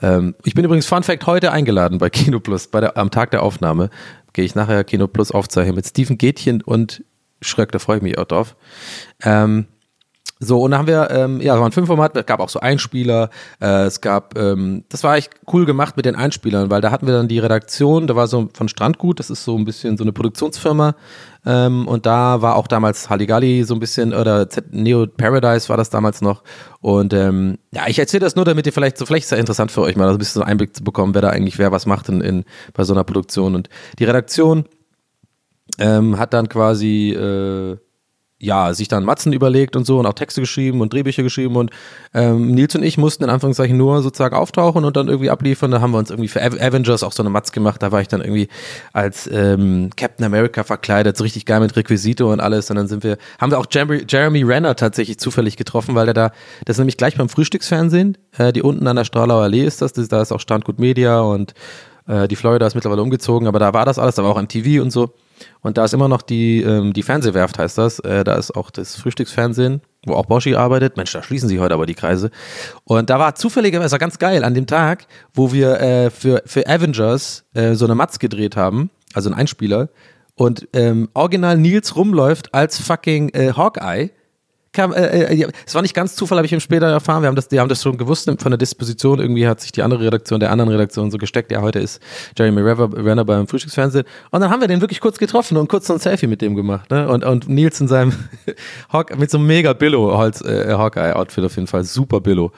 Ähm, 0.00 0.34
ich 0.44 0.54
bin 0.54 0.64
übrigens, 0.64 0.86
Fun 0.86 1.02
Fact, 1.02 1.26
heute 1.26 1.52
eingeladen 1.52 1.98
bei 1.98 2.08
Kino 2.08 2.40
Plus, 2.40 2.68
bei 2.68 2.80
der, 2.80 2.96
am 2.96 3.10
Tag 3.10 3.32
der 3.32 3.42
Aufnahme 3.42 3.90
gehe 4.32 4.46
ich 4.46 4.54
nachher 4.54 4.82
Kino 4.82 5.08
Plus 5.08 5.30
aufzeichnen 5.30 5.76
mit 5.76 5.86
Steven 5.86 6.16
Gätchen 6.16 6.62
und 6.62 7.04
Schröck, 7.42 7.70
da 7.72 7.78
freue 7.78 7.98
ich 7.98 8.02
mich 8.02 8.16
auch 8.16 8.24
drauf. 8.24 8.56
Ähm, 9.22 9.66
so, 10.44 10.62
und 10.62 10.70
dann 10.70 10.80
haben 10.80 10.86
wir, 10.86 11.10
ähm, 11.10 11.40
ja, 11.40 11.54
es 11.54 11.60
war 11.60 11.66
ein 11.66 11.72
Filmformat, 11.72 12.16
es 12.16 12.26
gab 12.26 12.40
auch 12.40 12.48
so 12.48 12.60
Einspieler, 12.60 13.30
äh, 13.60 13.84
es 13.84 14.00
gab, 14.00 14.38
ähm, 14.38 14.84
das 14.88 15.02
war 15.02 15.16
echt 15.16 15.32
cool 15.52 15.66
gemacht 15.66 15.96
mit 15.96 16.06
den 16.06 16.14
Einspielern, 16.14 16.70
weil 16.70 16.80
da 16.80 16.90
hatten 16.90 17.06
wir 17.06 17.14
dann 17.14 17.28
die 17.28 17.38
Redaktion, 17.38 18.06
da 18.06 18.16
war 18.16 18.26
so 18.26 18.48
von 18.54 18.68
Strandgut, 18.68 19.18
das 19.18 19.30
ist 19.30 19.44
so 19.44 19.56
ein 19.56 19.64
bisschen 19.64 19.96
so 19.96 20.04
eine 20.04 20.12
Produktionsfirma, 20.12 20.94
ähm, 21.46 21.86
und 21.88 22.06
da 22.06 22.42
war 22.42 22.56
auch 22.56 22.66
damals 22.66 23.10
Halligalli 23.10 23.64
so 23.64 23.74
ein 23.74 23.80
bisschen, 23.80 24.14
oder 24.14 24.48
Z 24.48 24.72
Neo 24.72 25.06
Paradise 25.06 25.68
war 25.68 25.76
das 25.76 25.90
damals 25.90 26.20
noch, 26.20 26.42
und 26.80 27.12
ähm, 27.12 27.58
ja, 27.72 27.88
ich 27.88 27.98
erzähle 27.98 28.20
das 28.20 28.36
nur, 28.36 28.44
damit 28.44 28.66
ihr 28.66 28.72
vielleicht, 28.72 28.98
so 28.98 29.06
vielleicht 29.06 29.24
ist 29.24 29.30
ja 29.30 29.38
interessant 29.38 29.72
für 29.72 29.82
euch 29.82 29.96
mal, 29.96 30.08
ein 30.08 30.18
bisschen 30.18 30.40
so 30.40 30.42
einen 30.42 30.50
Einblick 30.52 30.76
zu 30.76 30.84
bekommen, 30.84 31.14
wer 31.14 31.22
da 31.22 31.30
eigentlich, 31.30 31.58
wer 31.58 31.72
was 31.72 31.86
macht 31.86 32.08
in, 32.08 32.20
in 32.20 32.44
bei 32.72 32.84
so 32.84 32.94
einer 32.94 33.04
Produktion, 33.04 33.54
und 33.54 33.68
die 33.98 34.04
Redaktion 34.04 34.64
ähm, 35.78 36.18
hat 36.18 36.34
dann 36.34 36.48
quasi, 36.48 37.10
äh, 37.10 37.76
ja, 38.44 38.74
sich 38.74 38.88
dann 38.88 39.04
Matzen 39.04 39.32
überlegt 39.32 39.74
und 39.74 39.86
so 39.86 39.98
und 39.98 40.06
auch 40.06 40.12
Texte 40.12 40.40
geschrieben 40.40 40.80
und 40.80 40.92
Drehbücher 40.92 41.22
geschrieben 41.22 41.56
und 41.56 41.70
ähm, 42.12 42.52
Nils 42.52 42.74
und 42.74 42.82
ich 42.82 42.98
mussten 42.98 43.24
in 43.24 43.30
Anführungszeichen 43.30 43.76
nur 43.76 44.02
sozusagen 44.02 44.36
auftauchen 44.36 44.84
und 44.84 44.96
dann 44.96 45.08
irgendwie 45.08 45.30
abliefern. 45.30 45.70
Da 45.70 45.80
haben 45.80 45.92
wir 45.92 45.98
uns 45.98 46.10
irgendwie 46.10 46.28
für 46.28 46.42
Avengers 46.42 47.02
auch 47.02 47.12
so 47.12 47.22
eine 47.22 47.30
Matz 47.30 47.52
gemacht. 47.52 47.82
Da 47.82 47.90
war 47.90 48.00
ich 48.00 48.08
dann 48.08 48.20
irgendwie 48.20 48.48
als 48.92 49.28
ähm, 49.32 49.90
Captain 49.96 50.24
America 50.24 50.62
verkleidet, 50.62 51.16
so 51.16 51.24
richtig 51.24 51.46
geil 51.46 51.60
mit 51.60 51.74
Requisito 51.74 52.30
und 52.32 52.40
alles. 52.40 52.70
Und 52.70 52.76
dann 52.76 52.86
sind 52.86 53.02
wir, 53.02 53.16
haben 53.40 53.50
wir 53.50 53.58
auch 53.58 53.66
Jeremy, 53.70 54.04
Jeremy 54.08 54.42
Renner 54.42 54.76
tatsächlich 54.76 55.18
zufällig 55.18 55.56
getroffen, 55.56 55.94
weil 55.94 56.06
der 56.06 56.14
da, 56.14 56.32
das 56.66 56.76
ist 56.76 56.78
nämlich 56.78 56.98
gleich 56.98 57.16
beim 57.16 57.28
Frühstücksfernsehen, 57.28 58.18
äh, 58.36 58.52
die 58.52 58.62
unten 58.62 58.86
an 58.86 58.96
der 58.96 59.04
Stralauer 59.04 59.42
Allee 59.44 59.64
ist 59.64 59.80
das, 59.82 59.92
das 59.92 60.08
da 60.08 60.20
ist 60.20 60.32
auch 60.32 60.40
Standgut 60.40 60.78
Media 60.78 61.20
und 61.20 61.54
äh, 62.06 62.28
die 62.28 62.36
Florida 62.36 62.66
ist 62.66 62.74
mittlerweile 62.74 63.02
umgezogen, 63.02 63.48
aber 63.48 63.58
da 63.58 63.72
war 63.72 63.86
das 63.86 63.98
alles, 63.98 64.16
da 64.16 64.22
war 64.22 64.30
auch 64.30 64.40
MTV 64.40 64.82
und 64.82 64.90
so. 64.90 65.14
Und 65.60 65.78
da 65.78 65.84
ist 65.84 65.94
immer 65.94 66.08
noch 66.08 66.22
die, 66.22 66.62
ähm, 66.62 66.92
die 66.92 67.02
Fernsehwerft, 67.02 67.58
heißt 67.58 67.78
das. 67.78 67.98
Äh, 68.00 68.24
da 68.24 68.34
ist 68.34 68.54
auch 68.54 68.70
das 68.70 68.96
Frühstücksfernsehen, 68.96 69.80
wo 70.06 70.14
auch 70.14 70.26
Boschi 70.26 70.54
arbeitet. 70.54 70.96
Mensch, 70.96 71.12
da 71.12 71.22
schließen 71.22 71.48
sich 71.48 71.58
heute 71.58 71.74
aber 71.74 71.86
die 71.86 71.94
Kreise. 71.94 72.30
Und 72.84 73.10
da 73.10 73.18
war 73.18 73.34
zufälligerweise 73.34 73.98
ganz 73.98 74.18
geil 74.18 74.44
an 74.44 74.54
dem 74.54 74.66
Tag, 74.66 75.06
wo 75.32 75.52
wir 75.52 75.80
äh, 75.80 76.10
für, 76.10 76.42
für 76.46 76.66
Avengers 76.66 77.44
äh, 77.54 77.74
so 77.74 77.84
eine 77.84 77.94
Matz 77.94 78.18
gedreht 78.18 78.56
haben, 78.56 78.90
also 79.14 79.30
ein 79.30 79.34
Einspieler. 79.34 79.88
Und 80.36 80.68
ähm, 80.72 81.08
original 81.14 81.56
Nils 81.56 81.96
rumläuft 81.96 82.54
als 82.54 82.80
fucking 82.80 83.30
äh, 83.30 83.52
Hawkeye 83.52 84.10
kam, 84.74 84.92
äh, 84.92 85.34
äh, 85.34 85.48
es 85.66 85.74
war 85.74 85.82
nicht 85.82 85.94
ganz 85.94 86.14
Zufall, 86.14 86.36
habe 86.38 86.46
ich 86.46 86.52
ihm 86.52 86.60
später 86.60 86.86
erfahren. 86.86 87.22
Wir 87.22 87.28
haben 87.28 87.36
das, 87.36 87.48
die 87.48 87.58
haben 87.58 87.68
das 87.68 87.82
schon 87.82 87.96
gewusst 87.96 88.30
von 88.38 88.50
der 88.50 88.58
Disposition. 88.58 89.20
Irgendwie 89.20 89.46
hat 89.46 89.60
sich 89.60 89.72
die 89.72 89.82
andere 89.82 90.04
Redaktion 90.04 90.40
der 90.40 90.50
anderen 90.50 90.70
Redaktion 90.70 91.10
so 91.10 91.18
gesteckt. 91.18 91.50
Ja, 91.50 91.62
heute 91.62 91.78
ist 91.78 92.02
Jeremy 92.36 92.60
Renner 92.60 93.24
beim 93.24 93.46
Frühstücksfernsehen. 93.46 94.04
Und 94.30 94.40
dann 94.40 94.50
haben 94.50 94.60
wir 94.60 94.68
den 94.68 94.80
wirklich 94.80 95.00
kurz 95.00 95.18
getroffen 95.18 95.56
und 95.56 95.68
kurz 95.68 95.86
so 95.86 95.94
ein 95.94 95.98
Selfie 95.98 96.26
mit 96.26 96.42
dem 96.42 96.54
gemacht. 96.54 96.90
Ne? 96.90 97.08
Und, 97.08 97.24
und 97.24 97.48
Nils 97.48 97.80
in 97.80 97.88
seinem 97.88 98.12
Hawk, 98.92 99.16
mit 99.18 99.30
so 99.30 99.38
einem 99.38 99.46
mega 99.46 99.72
Billo 99.72 100.16
Holz 100.16 100.42
äh, 100.42 100.72
Hawkeye-Outfit 100.72 101.44
auf 101.44 101.56
jeden 101.56 101.68
Fall. 101.68 101.84
Super 101.84 102.20
Billo. 102.20 102.52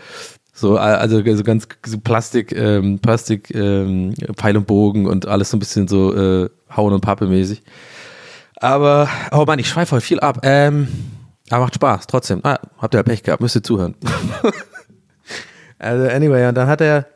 So, 0.53 0.79
also 0.79 1.23
so 1.37 1.43
ganz 1.43 1.69
so 1.85 1.99
Plastik, 1.99 2.53
ähm, 2.53 2.99
Plastik, 2.99 3.55
ähm, 3.55 4.15
Pfeil 4.37 4.57
und 4.57 4.67
Bogen 4.67 5.07
und 5.07 5.27
alles 5.27 5.51
so 5.51 5.59
ein 5.59 5.61
bisschen 5.61 5.87
so 5.87 6.15
äh, 6.15 6.49
Hauen 6.75 6.95
und 6.95 7.03
Pappe 7.03 7.27
mäßig. 7.27 7.63
Aber, 8.57 9.07
oh 9.33 9.45
Mann, 9.47 9.59
ich 9.59 9.69
schweife 9.69 9.91
voll 9.91 10.01
viel 10.01 10.19
ab. 10.19 10.41
Ähm, 10.43 10.89
aber 11.51 11.65
macht 11.65 11.75
Spaß, 11.75 12.07
trotzdem. 12.07 12.41
Ah, 12.43 12.59
habt 12.79 12.95
ihr 12.95 12.99
ja 12.99 13.03
Pech 13.03 13.23
gehabt, 13.23 13.41
müsst 13.41 13.55
ihr 13.55 13.63
zuhören. 13.63 13.95
also, 15.79 16.09
anyway, 16.09 16.49
und 16.49 16.55
dann 16.57 16.69
hat 16.69 16.81
er, 16.81 17.07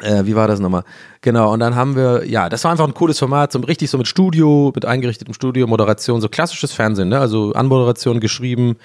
äh, 0.00 0.24
wie 0.24 0.36
war 0.36 0.48
das 0.48 0.60
nochmal? 0.60 0.84
Genau, 1.20 1.52
und 1.52 1.60
dann 1.60 1.74
haben 1.74 1.96
wir, 1.96 2.24
ja, 2.26 2.48
das 2.48 2.64
war 2.64 2.70
einfach 2.70 2.86
ein 2.86 2.94
cooles 2.94 3.18
Format, 3.18 3.52
so 3.52 3.58
richtig 3.60 3.90
so 3.90 3.98
mit 3.98 4.06
Studio, 4.06 4.72
mit 4.74 4.84
eingerichtetem 4.84 5.34
Studio, 5.34 5.66
Moderation, 5.66 6.20
so 6.20 6.28
klassisches 6.28 6.72
Fernsehen, 6.72 7.08
ne? 7.08 7.18
Also 7.18 7.52
Anmoderation 7.52 8.20
geschrieben, 8.20 8.76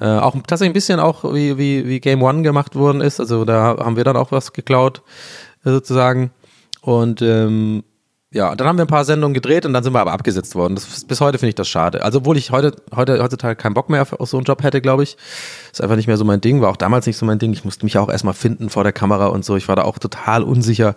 äh, 0.00 0.06
auch 0.06 0.34
tatsächlich 0.46 0.70
ein 0.70 0.74
bisschen 0.74 0.98
auch 0.98 1.24
wie, 1.34 1.58
wie, 1.58 1.86
wie 1.86 2.00
Game 2.00 2.22
One 2.22 2.42
gemacht 2.42 2.74
worden 2.74 3.00
ist. 3.00 3.20
Also 3.20 3.44
da 3.44 3.76
haben 3.78 3.96
wir 3.96 4.04
dann 4.04 4.16
auch 4.16 4.32
was 4.32 4.52
geklaut, 4.52 5.02
äh, 5.64 5.70
sozusagen. 5.70 6.30
Und 6.80 7.20
ähm, 7.22 7.84
ja, 8.32 8.54
dann 8.54 8.68
haben 8.68 8.78
wir 8.78 8.84
ein 8.84 8.88
paar 8.88 9.04
Sendungen 9.04 9.34
gedreht 9.34 9.66
und 9.66 9.72
dann 9.72 9.82
sind 9.82 9.92
wir 9.92 10.00
aber 10.00 10.12
abgesetzt 10.12 10.54
worden. 10.54 10.76
Das, 10.76 11.04
bis 11.04 11.20
heute 11.20 11.38
finde 11.38 11.48
ich 11.48 11.56
das 11.56 11.68
schade. 11.68 12.04
Also, 12.04 12.18
obwohl 12.18 12.36
ich 12.36 12.52
heute, 12.52 12.76
heute, 12.94 13.20
heutzutage 13.20 13.56
keinen 13.56 13.74
Bock 13.74 13.90
mehr 13.90 14.02
auf, 14.02 14.14
so 14.28 14.36
einen 14.36 14.44
Job 14.44 14.62
hätte, 14.62 14.80
glaube 14.80 15.02
ich. 15.02 15.16
Ist 15.72 15.82
einfach 15.82 15.96
nicht 15.96 16.06
mehr 16.06 16.16
so 16.16 16.24
mein 16.24 16.40
Ding, 16.40 16.60
war 16.60 16.70
auch 16.70 16.76
damals 16.76 17.06
nicht 17.06 17.16
so 17.16 17.26
mein 17.26 17.40
Ding. 17.40 17.52
Ich 17.52 17.64
musste 17.64 17.84
mich 17.84 17.98
auch 17.98 18.08
erstmal 18.08 18.34
finden 18.34 18.70
vor 18.70 18.84
der 18.84 18.92
Kamera 18.92 19.26
und 19.26 19.44
so. 19.44 19.56
Ich 19.56 19.66
war 19.66 19.74
da 19.74 19.82
auch 19.82 19.98
total 19.98 20.44
unsicher. 20.44 20.94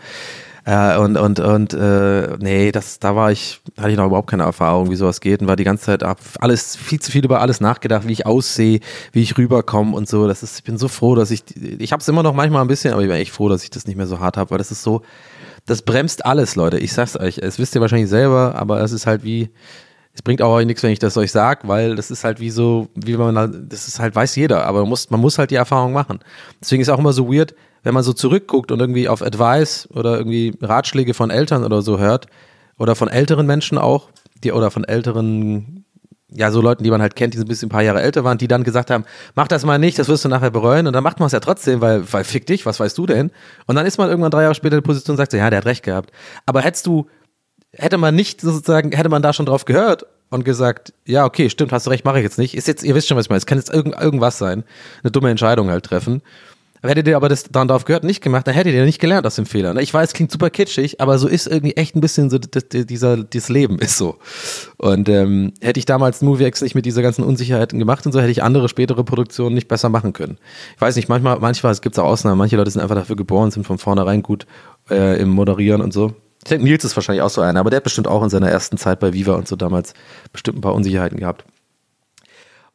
Äh, 0.66 0.98
und, 0.98 1.18
und, 1.18 1.40
und, 1.40 1.74
äh, 1.74 2.38
nee, 2.38 2.72
das, 2.72 3.00
da 3.00 3.16
war 3.16 3.32
ich, 3.32 3.62
hatte 3.78 3.90
ich 3.90 3.98
noch 3.98 4.06
überhaupt 4.06 4.30
keine 4.30 4.44
Erfahrung, 4.44 4.92
wie 4.92 4.96
sowas 4.96 5.20
geht 5.20 5.42
und 5.42 5.48
war 5.48 5.56
die 5.56 5.66
ganze 5.66 5.86
Zeit 5.86 6.04
ab, 6.04 6.20
alles, 6.40 6.78
viel 6.78 7.02
zu 7.02 7.12
viel 7.12 7.26
über 7.26 7.42
alles 7.42 7.60
nachgedacht, 7.60 8.08
wie 8.08 8.14
ich 8.14 8.26
aussehe, 8.26 8.80
wie 9.12 9.24
ich 9.24 9.38
rüberkomme 9.38 9.94
und 9.94 10.08
so. 10.08 10.26
Das 10.28 10.42
ist, 10.42 10.60
ich 10.60 10.64
bin 10.64 10.78
so 10.78 10.88
froh, 10.88 11.16
dass 11.16 11.32
ich, 11.32 11.44
ich 11.80 11.92
habe 11.92 12.00
es 12.00 12.08
immer 12.08 12.24
noch 12.24 12.34
manchmal 12.34 12.62
ein 12.62 12.68
bisschen, 12.68 12.94
aber 12.94 13.02
ich 13.02 13.10
bin 13.10 13.18
echt 13.18 13.32
froh, 13.32 13.50
dass 13.50 13.64
ich 13.64 13.72
das 13.72 13.88
nicht 13.88 13.98
mehr 13.98 14.08
so 14.08 14.20
hart 14.20 14.38
habe, 14.38 14.52
weil 14.52 14.58
das 14.58 14.72
ist 14.72 14.84
so, 14.84 15.02
das 15.66 15.82
bremst 15.82 16.26
alles, 16.26 16.56
Leute. 16.56 16.78
Ich 16.78 16.94
sag's 16.94 17.18
euch. 17.18 17.38
Es 17.38 17.60
wisst 17.60 17.76
ihr 17.76 17.82
wahrscheinlich 17.82 18.10
selber, 18.10 18.56
aber 18.56 18.82
es 18.82 18.92
ist 18.92 19.08
halt 19.08 19.24
wie, 19.24 19.50
es 20.14 20.22
bringt 20.22 20.42
auch 20.42 20.54
euch 20.54 20.66
nichts, 20.66 20.84
wenn 20.84 20.92
ich 20.92 21.00
das 21.00 21.18
euch 21.18 21.32
sag, 21.32 21.68
weil 21.68 21.96
das 21.96 22.12
ist 22.12 22.24
halt 22.24 22.40
wie 22.40 22.50
so, 22.50 22.90
wie 22.96 23.16
man, 23.16 23.68
das 23.70 23.88
ist 23.88 24.00
halt, 24.00 24.16
weiß 24.16 24.36
jeder, 24.36 24.66
aber 24.66 24.82
man 24.82 24.90
muss, 24.90 25.10
man 25.10 25.20
muss 25.20 25.38
halt 25.38 25.52
die 25.52 25.56
Erfahrung 25.56 25.94
machen. 25.94 26.20
Deswegen 26.62 26.82
ist 26.82 26.90
auch 26.90 27.00
immer 27.00 27.14
so 27.14 27.32
weird, 27.32 27.56
wenn 27.84 27.94
man 27.94 28.04
so 28.04 28.14
zurückguckt 28.14 28.72
und 28.72 28.80
irgendwie 28.80 29.08
auf 29.08 29.22
Advice 29.22 29.90
oder 29.94 30.18
irgendwie 30.18 30.56
Ratschläge 30.62 31.14
von 31.14 31.30
Eltern 31.30 31.64
oder 31.64 31.82
so 31.82 32.00
hört, 32.00 32.28
oder 32.78 32.96
von 32.96 33.08
älteren 33.08 33.46
Menschen 33.46 33.78
auch, 33.78 34.10
die, 34.44 34.52
oder 34.52 34.72
von 34.72 34.84
älteren 34.84 35.83
ja, 36.36 36.52
so 36.52 36.62
Leuten, 36.62 36.84
die 36.84 36.92
man 36.92 37.02
halt 37.02 37.16
kennt, 37.16 37.34
die 37.34 37.38
so 37.38 37.44
ein 37.44 37.48
bisschen 37.48 37.68
ein 37.68 37.72
paar 37.72 37.84
Jahre 37.84 38.02
älter 38.02 38.24
waren, 38.24 38.38
die 38.38 38.48
dann 38.48 38.64
gesagt 38.64 38.90
haben, 38.90 39.06
mach 39.36 39.48
das 39.48 39.66
mal 39.66 39.78
nicht, 39.78 40.00
das 40.00 40.08
wirst 40.08 40.26
du 40.26 40.30
nachher 40.30 40.52
bereuen. 40.52 40.88
Und 40.88 40.94
dann 40.94 41.04
macht 41.04 41.20
man 41.20 41.28
es 41.28 41.34
ja 41.34 41.40
trotzdem, 41.40 41.82
weil, 41.82 42.12
weil 42.12 42.24
fick 42.24 42.46
dich, 42.46 42.66
was 42.66 42.80
weißt 42.80 42.98
du 42.98 43.06
denn? 43.06 43.32
Und 43.66 43.76
dann 43.76 43.86
ist 43.86 43.98
man 43.98 44.10
irgendwann 44.10 44.32
drei 44.32 44.44
Jahre 44.44 44.56
später 44.56 44.78
in 44.78 44.82
der 44.82 44.88
Position 44.88 45.14
und 45.14 45.18
sagt 45.18 45.32
so, 45.32 45.38
ja, 45.38 45.50
der 45.50 45.58
hat 45.58 45.66
recht 45.66 45.84
gehabt. 45.84 46.12
Aber 46.46 46.62
hättest 46.62 46.86
du, 46.88 47.08
hätte 47.72 47.98
man 47.98 48.16
nicht 48.16 48.42
sozusagen, 48.42 48.92
hätte 48.92 49.10
man 49.10 49.22
da 49.22 49.34
schon 49.34 49.46
drauf 49.46 49.66
gehört 49.66 50.06
und 50.30 50.44
gesagt, 50.46 50.94
ja, 51.06 51.26
okay, 51.26 51.50
stimmt, 51.50 51.72
hast 51.72 51.86
du 51.86 51.92
recht, 51.92 52.06
mache 52.06 52.18
ich 52.18 52.24
jetzt 52.24 52.40
nicht. 52.40 52.56
Ist 52.56 52.68
jetzt, 52.68 52.84
ihr 52.84 52.96
wisst 52.96 53.08
schon, 53.08 53.18
was 53.18 53.26
ich 53.26 53.30
meine. 53.30 53.38
Es 53.38 53.46
kann 53.46 53.58
jetzt 53.58 53.72
irgend, 53.72 54.00
irgendwas 54.00 54.38
sein, 54.38 54.64
eine 55.04 55.12
dumme 55.12 55.30
Entscheidung 55.30 55.70
halt 55.70 55.86
treffen. 55.86 56.22
Hättet 56.86 57.08
ihr 57.08 57.16
aber 57.16 57.30
das 57.30 57.46
dann 57.46 57.70
darauf 57.70 57.86
gehört, 57.86 58.04
nicht 58.04 58.22
gemacht, 58.22 58.46
dann 58.46 58.54
hättet 58.54 58.74
ihr 58.74 58.84
nicht 58.84 59.00
gelernt 59.00 59.26
aus 59.26 59.36
dem 59.36 59.46
Fehler. 59.46 59.74
Ne? 59.74 59.82
Ich 59.82 59.94
weiß, 59.94 60.10
es 60.10 60.14
klingt 60.14 60.32
super 60.32 60.50
kitschig, 60.50 61.00
aber 61.00 61.18
so 61.18 61.30
ist 61.30 61.48
irgendwie 61.48 61.78
echt 61.78 61.96
ein 61.96 62.02
bisschen 62.02 62.30
so, 62.30 62.38
das, 62.38 62.68
dieser, 62.70 63.24
dieses 63.24 63.48
Leben 63.48 63.80
ist 63.80 63.98
so. 63.98 64.18
Und 64.78 65.08
ähm, 65.08 65.54
hätte 65.62 65.80
ich 65.80 65.86
damals 65.86 66.22
Moviex 66.22 66.62
nicht 66.62 66.76
mit 66.76 66.86
dieser 66.86 67.02
ganzen 67.02 67.24
Unsicherheiten 67.24 67.80
gemacht 67.80 68.06
und 68.06 68.12
so, 68.12 68.20
hätte 68.20 68.32
ich 68.32 68.44
andere 68.44 68.68
spätere 68.68 69.06
Produktionen 69.06 69.56
nicht 69.56 69.70
besser 69.70 69.88
machen 69.88 70.12
können. 70.12 70.38
Ich 70.76 70.82
weiß 70.82 70.98
nicht, 70.98 71.08
manchmal, 71.08 71.40
manchmal, 71.40 71.72
es 71.72 71.82
gibt 71.82 71.98
auch 71.98 72.04
Ausnahmen, 72.04 72.38
manche 72.38 72.58
Leute 72.58 72.72
sind 72.72 72.82
einfach 72.82 72.96
dafür 72.96 73.16
geboren, 73.16 73.50
sind 73.52 73.66
von 73.66 73.78
vornherein 73.78 74.22
gut 74.22 74.46
äh, 74.90 75.22
im 75.22 75.30
Moderieren 75.30 75.82
und 75.82 75.94
so. 75.94 76.14
Ich 76.44 76.50
denke, 76.50 76.66
Nils 76.66 76.84
ist 76.84 76.98
wahrscheinlich 76.98 77.22
auch 77.22 77.30
so 77.30 77.40
einer, 77.40 77.62
aber 77.62 77.70
der 77.70 77.78
hat 77.78 77.86
bestimmt 77.86 78.10
auch 78.10 78.22
in 78.22 78.30
seiner 78.30 78.50
ersten 78.50 78.76
Zeit 78.78 79.00
bei 79.00 79.14
Viva 79.14 79.36
und 79.36 79.48
so 79.48 79.56
damals 79.56 79.94
bestimmt 80.34 80.58
ein 80.58 80.62
paar 80.62 80.74
Unsicherheiten 80.74 81.18
gehabt. 81.18 81.46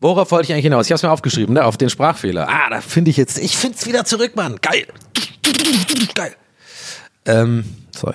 Worauf 0.00 0.30
wollte 0.30 0.46
ich 0.46 0.52
eigentlich 0.52 0.64
hinaus? 0.64 0.86
Ich 0.86 0.92
habe 0.92 0.96
es 0.96 1.02
mir 1.02 1.10
aufgeschrieben, 1.10 1.54
ne? 1.54 1.64
auf 1.64 1.76
den 1.76 1.90
Sprachfehler. 1.90 2.48
Ah, 2.48 2.70
da 2.70 2.80
finde 2.80 3.10
ich 3.10 3.16
jetzt, 3.16 3.38
ich 3.38 3.56
finde 3.56 3.76
es 3.78 3.86
wieder 3.86 4.04
zurück, 4.04 4.36
Mann. 4.36 4.58
Geil. 4.60 4.86
Geil. 6.14 6.34
Ähm, 7.26 7.64
sorry. 7.90 8.14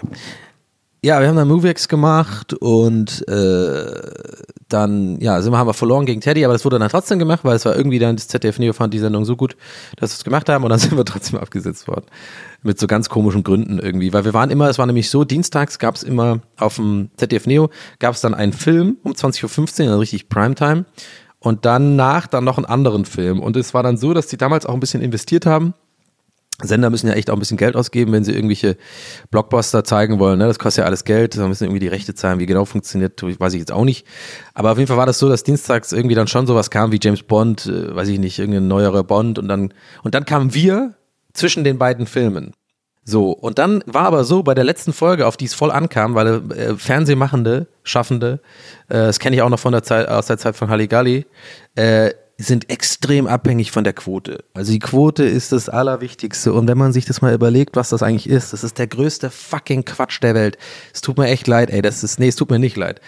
Ja, 1.04 1.20
wir 1.20 1.28
haben 1.28 1.36
dann 1.36 1.50
Moviex 1.50 1.90
gemacht 1.90 2.54
und 2.54 3.28
äh, 3.28 3.86
dann, 4.70 5.20
ja, 5.20 5.42
sind 5.42 5.52
wir, 5.52 5.58
haben 5.58 5.68
wir 5.68 5.74
verloren 5.74 6.06
gegen 6.06 6.22
Teddy, 6.22 6.46
aber 6.46 6.54
das 6.54 6.64
wurde 6.64 6.80
dann 6.80 6.88
trotzdem 6.88 7.20
gemacht, 7.20 7.42
weil 7.44 7.58
es 7.58 7.66
war 7.66 7.76
irgendwie 7.76 8.00
dann, 8.00 8.16
das 8.16 8.30
ZDF 8.30 8.58
Neo 8.60 8.72
fand 8.72 8.94
die 8.94 9.00
Sendung 9.00 9.26
so 9.26 9.36
gut, 9.36 9.58
dass 9.98 10.12
wir 10.12 10.16
es 10.16 10.24
gemacht 10.24 10.48
haben 10.48 10.64
und 10.64 10.70
dann 10.70 10.80
sind 10.80 10.96
wir 10.96 11.04
trotzdem 11.04 11.38
abgesetzt 11.38 11.90
worden. 11.90 12.06
Mit 12.62 12.80
so 12.80 12.88
ganz 12.88 13.10
komischen 13.10 13.44
Gründen 13.44 13.80
irgendwie, 13.80 14.14
weil 14.14 14.24
wir 14.24 14.34
waren 14.34 14.50
immer, 14.50 14.70
es 14.70 14.80
war 14.80 14.86
nämlich 14.86 15.10
so, 15.10 15.26
dienstags 15.26 15.78
gab 15.78 15.96
es 15.96 16.04
immer 16.04 16.40
auf 16.58 16.78
dem 16.78 17.10
ZDF 17.18 17.46
Neo, 17.46 17.70
gab 18.00 18.16
es 18.16 18.22
dann 18.22 18.34
einen 18.34 18.54
Film 18.54 18.96
um 19.04 19.12
20.15 19.12 19.82
Uhr, 19.82 19.88
also 19.88 20.00
richtig 20.00 20.30
Primetime 20.30 20.86
und 21.44 21.66
danach 21.66 22.26
dann 22.26 22.46
noch 22.46 22.58
einen 22.58 22.66
anderen 22.66 23.04
Film. 23.06 23.42
Und 23.42 23.58
es 23.58 23.74
war 23.74 23.84
dann 23.84 23.98
so, 23.98 24.14
dass 24.14 24.28
die 24.28 24.38
damals 24.38 24.66
auch 24.66 24.74
ein 24.74 24.80
bisschen 24.80 25.02
investiert 25.02 25.46
haben. 25.46 25.74
Sender 26.62 26.90
müssen 26.90 27.08
ja 27.08 27.14
echt 27.14 27.30
auch 27.30 27.36
ein 27.36 27.40
bisschen 27.40 27.58
Geld 27.58 27.76
ausgeben, 27.76 28.14
wenn 28.14 28.24
sie 28.24 28.32
irgendwelche 28.32 28.78
Blockbuster 29.30 29.84
zeigen 29.84 30.20
wollen. 30.20 30.40
Ne? 30.40 30.48
Das 30.48 30.58
kostet 30.58 30.84
ja 30.84 30.86
alles 30.86 31.04
Geld, 31.04 31.36
da 31.36 31.48
müssen 31.48 31.66
irgendwie 31.66 31.82
die 31.82 31.90
Rechte 31.90 32.16
zahlen. 32.16 32.40
Wie 32.40 32.46
genau 32.46 32.64
funktioniert, 32.64 33.22
weiß 33.22 33.54
ich 33.54 33.60
jetzt 33.60 33.74
auch 33.74 33.84
nicht. 33.84 34.08
Aber 34.54 34.72
auf 34.72 34.78
jeden 34.78 34.88
Fall 34.88 34.96
war 34.96 35.06
das 35.06 35.20
so, 35.20 35.28
dass 35.28 35.44
dienstags 35.44 35.92
irgendwie 35.92 36.16
dann 36.16 36.28
schon 36.28 36.48
sowas 36.48 36.70
kam 36.70 36.94
wie 36.94 37.00
James 37.02 37.24
Bond, 37.24 37.66
äh, 37.66 37.94
weiß 37.94 38.08
ich 38.08 38.20
nicht, 38.20 38.40
irgendein 38.40 38.70
neuerer 38.70 39.04
Bond. 39.04 39.38
Und 39.38 39.50
dann, 39.50 39.74
und 40.04 40.16
dann 40.16 40.24
kamen 40.24 40.54
wir 40.54 40.94
zwischen 41.34 41.66
den 41.66 41.78
beiden 41.78 42.06
Filmen. 42.06 42.54
So, 43.06 43.32
und 43.32 43.60
dann 43.60 43.84
war 43.86 44.06
aber 44.06 44.24
so 44.24 44.44
bei 44.44 44.54
der 44.54 44.64
letzten 44.64 44.94
Folge, 44.94 45.28
auf 45.28 45.36
die 45.36 45.46
es 45.46 45.54
voll 45.54 45.72
ankam, 45.72 46.16
weil 46.16 46.28
äh, 46.52 46.76
Fernsehmachende, 46.76 47.68
Schaffende, 47.84 48.40
äh, 48.88 48.94
das 48.94 49.20
kenne 49.20 49.36
ich 49.36 49.42
auch 49.42 49.50
noch 49.50 49.60
von 49.60 49.74
der 49.74 49.84
Zeit, 49.84 50.08
aus 50.08 50.28
der 50.28 50.38
Zeit 50.38 50.56
von 50.56 50.70
Halligalli, 50.70 51.26
äh, 51.76 52.12
sind 52.38 52.70
extrem 52.70 53.28
abhängig 53.28 53.72
von 53.72 53.84
der 53.84 53.94
Quote. 53.94 54.44
Also 54.54 54.72
die 54.72 54.80
Quote 54.80 55.24
ist 55.24 55.52
das 55.52 55.70
Allerwichtigste. 55.70 56.54
Und 56.54 56.68
wenn 56.68 56.78
man 56.78 56.92
sich 56.92 57.06
das 57.06 57.22
mal 57.22 57.34
überlegt, 57.34 57.76
was 57.76 57.90
das 57.90 58.02
eigentlich 58.02 58.28
ist, 58.28 58.54
das 58.54 58.64
ist 58.64 58.80
der 58.80 58.88
größte 58.88 59.30
fucking 59.30 59.86
Quatsch 59.86 60.22
der 60.22 60.34
Welt. 60.34 60.58
Es 60.94 61.02
tut 61.02 61.18
mir 61.18 61.28
echt 61.28 61.48
leid, 61.48 61.70
ey. 61.70 61.82
Das 61.82 62.04
ist, 62.04 62.20
nee, 62.20 62.30
es 62.30 62.36
tut 62.36 62.50
mir 62.50 62.60
nicht 62.60 62.76
leid. 62.76 63.02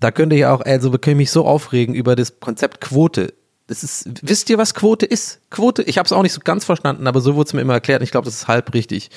Da 0.00 0.10
könnte 0.10 0.36
ich 0.36 0.46
auch, 0.46 0.62
also 0.62 0.92
wir 0.92 0.98
können 0.98 1.18
mich 1.18 1.30
so 1.30 1.44
aufregen 1.44 1.94
über 1.94 2.16
das 2.16 2.40
Konzept 2.40 2.80
Quote. 2.80 3.34
Das 3.70 3.84
ist, 3.84 4.08
wisst 4.22 4.50
ihr, 4.50 4.58
was 4.58 4.74
Quote 4.74 5.06
ist? 5.06 5.38
Quote, 5.48 5.84
ich 5.84 5.96
habe 5.96 6.04
es 6.04 6.10
auch 6.10 6.24
nicht 6.24 6.32
so 6.32 6.40
ganz 6.42 6.64
verstanden, 6.64 7.06
aber 7.06 7.20
so 7.20 7.36
wurde 7.36 7.46
es 7.46 7.52
mir 7.52 7.60
immer 7.60 7.74
erklärt 7.74 8.00
und 8.00 8.04
ich 8.04 8.10
glaube, 8.10 8.24
das 8.24 8.34
ist 8.34 8.48
halb 8.48 8.74
richtig. 8.74 9.10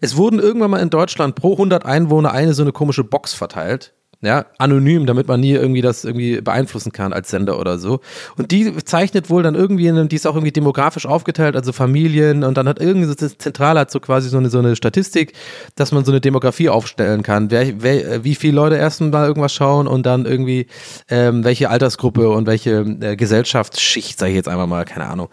Es 0.00 0.16
wurden 0.16 0.38
irgendwann 0.38 0.70
mal 0.70 0.78
in 0.78 0.88
Deutschland 0.88 1.34
pro 1.34 1.54
100 1.54 1.84
Einwohner 1.84 2.30
eine 2.30 2.54
so 2.54 2.62
eine 2.62 2.70
komische 2.70 3.02
Box 3.02 3.34
verteilt 3.34 3.94
ja, 4.20 4.46
anonym, 4.58 5.06
damit 5.06 5.28
man 5.28 5.38
nie 5.38 5.52
irgendwie 5.52 5.80
das 5.80 6.04
irgendwie 6.04 6.40
beeinflussen 6.40 6.90
kann 6.90 7.12
als 7.12 7.30
Sender 7.30 7.60
oder 7.60 7.78
so. 7.78 8.00
Und 8.36 8.50
die 8.50 8.74
zeichnet 8.84 9.30
wohl 9.30 9.44
dann 9.44 9.54
irgendwie, 9.54 9.92
die 10.08 10.16
ist 10.16 10.26
auch 10.26 10.34
irgendwie 10.34 10.50
demografisch 10.50 11.06
aufgeteilt, 11.06 11.54
also 11.54 11.72
Familien 11.72 12.42
und 12.42 12.56
dann 12.56 12.66
hat 12.68 12.80
irgendwie 12.80 13.06
das 13.06 13.38
Zentrale 13.38 13.78
hat 13.78 13.92
so 13.92 14.00
quasi 14.00 14.28
so 14.28 14.38
eine, 14.38 14.50
so 14.50 14.58
eine 14.58 14.74
Statistik, 14.74 15.34
dass 15.76 15.92
man 15.92 16.04
so 16.04 16.10
eine 16.10 16.20
Demografie 16.20 16.68
aufstellen 16.68 17.22
kann, 17.22 17.52
wer, 17.52 17.80
wer, 17.80 18.24
wie 18.24 18.34
viele 18.34 18.56
Leute 18.56 18.74
erst 18.76 19.00
mal 19.00 19.26
irgendwas 19.26 19.54
schauen 19.54 19.86
und 19.86 20.04
dann 20.04 20.26
irgendwie 20.26 20.66
ähm, 21.08 21.44
welche 21.44 21.70
Altersgruppe 21.70 22.28
und 22.28 22.48
welche 22.48 22.80
äh, 23.00 23.14
Gesellschaftsschicht, 23.14 24.18
sage 24.18 24.32
ich 24.32 24.36
jetzt 24.36 24.48
einfach 24.48 24.66
mal, 24.66 24.84
keine 24.84 25.06
Ahnung. 25.06 25.28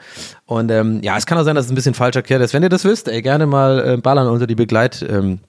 Und 0.46 0.70
ähm, 0.70 1.00
ja, 1.02 1.18
es 1.18 1.26
kann 1.26 1.40
auch 1.40 1.44
sein, 1.44 1.56
dass 1.56 1.66
es 1.66 1.72
ein 1.72 1.76
bisschen 1.76 1.96
falsch 1.96 2.16
erklärt 2.16 2.44
ist. 2.44 2.54
Wenn 2.54 2.62
ihr 2.62 2.70
das 2.70 2.86
wisst, 2.86 3.08
ey, 3.08 3.24
gerne 3.24 3.48
mal 3.48 3.94
äh, 3.94 3.98
ballern 3.98 4.28
unter 4.28 4.46
die 4.46 4.56
Begleit. 4.56 5.04
Ähm, 5.10 5.40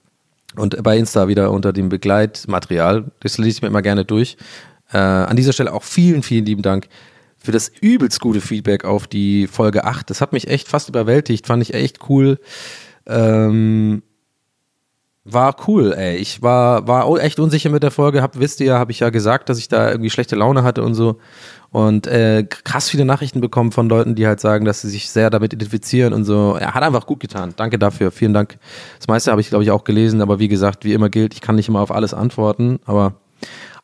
und 0.57 0.81
bei 0.83 0.97
Insta 0.97 1.27
wieder 1.27 1.51
unter 1.51 1.73
dem 1.73 1.89
Begleitmaterial. 1.89 3.05
Das 3.19 3.37
lese 3.37 3.57
ich 3.57 3.61
mir 3.61 3.67
immer 3.67 3.81
gerne 3.81 4.05
durch. 4.05 4.37
Äh, 4.91 4.97
an 4.97 5.35
dieser 5.35 5.53
Stelle 5.53 5.73
auch 5.73 5.83
vielen, 5.83 6.23
vielen 6.23 6.45
lieben 6.45 6.61
Dank 6.61 6.87
für 7.37 7.51
das 7.51 7.71
übelst 7.81 8.19
gute 8.19 8.41
Feedback 8.41 8.83
auf 8.83 9.07
die 9.07 9.47
Folge 9.47 9.85
8. 9.85 10.09
Das 10.09 10.21
hat 10.21 10.33
mich 10.33 10.47
echt 10.47 10.67
fast 10.67 10.89
überwältigt, 10.89 11.47
fand 11.47 11.63
ich 11.63 11.73
echt 11.73 12.09
cool. 12.09 12.39
Ähm, 13.05 14.03
war 15.29 15.55
cool, 15.67 15.93
ey. 15.93 16.15
Ich 16.17 16.41
war, 16.41 16.87
war 16.87 17.07
echt 17.19 17.39
unsicher 17.39 17.69
mit 17.69 17.83
der 17.83 17.91
Folge. 17.91 18.21
Hab, 18.21 18.39
wisst 18.39 18.61
ihr, 18.61 18.75
habe 18.75 18.91
ich 18.91 18.99
ja 18.99 19.09
gesagt, 19.09 19.49
dass 19.49 19.57
ich 19.57 19.67
da 19.67 19.89
irgendwie 19.91 20.09
schlechte 20.09 20.35
Laune 20.35 20.63
hatte 20.63 20.83
und 20.83 20.93
so. 20.93 21.19
Und 21.69 22.07
äh, 22.07 22.43
krass 22.43 22.89
viele 22.89 23.05
Nachrichten 23.05 23.41
bekommen 23.41 23.71
von 23.71 23.89
Leuten, 23.89 24.15
die 24.15 24.25
halt 24.25 24.39
sagen, 24.39 24.65
dass 24.65 24.81
sie 24.81 24.89
sich 24.89 25.09
sehr 25.09 25.29
damit 25.29 25.53
identifizieren 25.53 26.13
und 26.13 26.23
so. 26.23 26.55
Er 26.55 26.67
ja, 26.67 26.73
hat 26.73 26.83
einfach 26.83 27.05
gut 27.05 27.19
getan. 27.19 27.53
Danke 27.57 27.77
dafür. 27.77 28.11
Vielen 28.11 28.33
Dank. 28.33 28.57
Das 28.97 29.07
meiste 29.07 29.31
habe 29.31 29.41
ich, 29.41 29.49
glaube 29.49 29.63
ich, 29.63 29.71
auch 29.71 29.83
gelesen, 29.83 30.21
aber 30.21 30.39
wie 30.39 30.47
gesagt, 30.47 30.85
wie 30.85 30.93
immer 30.93 31.09
gilt, 31.09 31.33
ich 31.33 31.41
kann 31.41 31.55
nicht 31.55 31.67
immer 31.67 31.81
auf 31.81 31.91
alles 31.91 32.13
antworten, 32.13 32.79
aber 32.85 33.13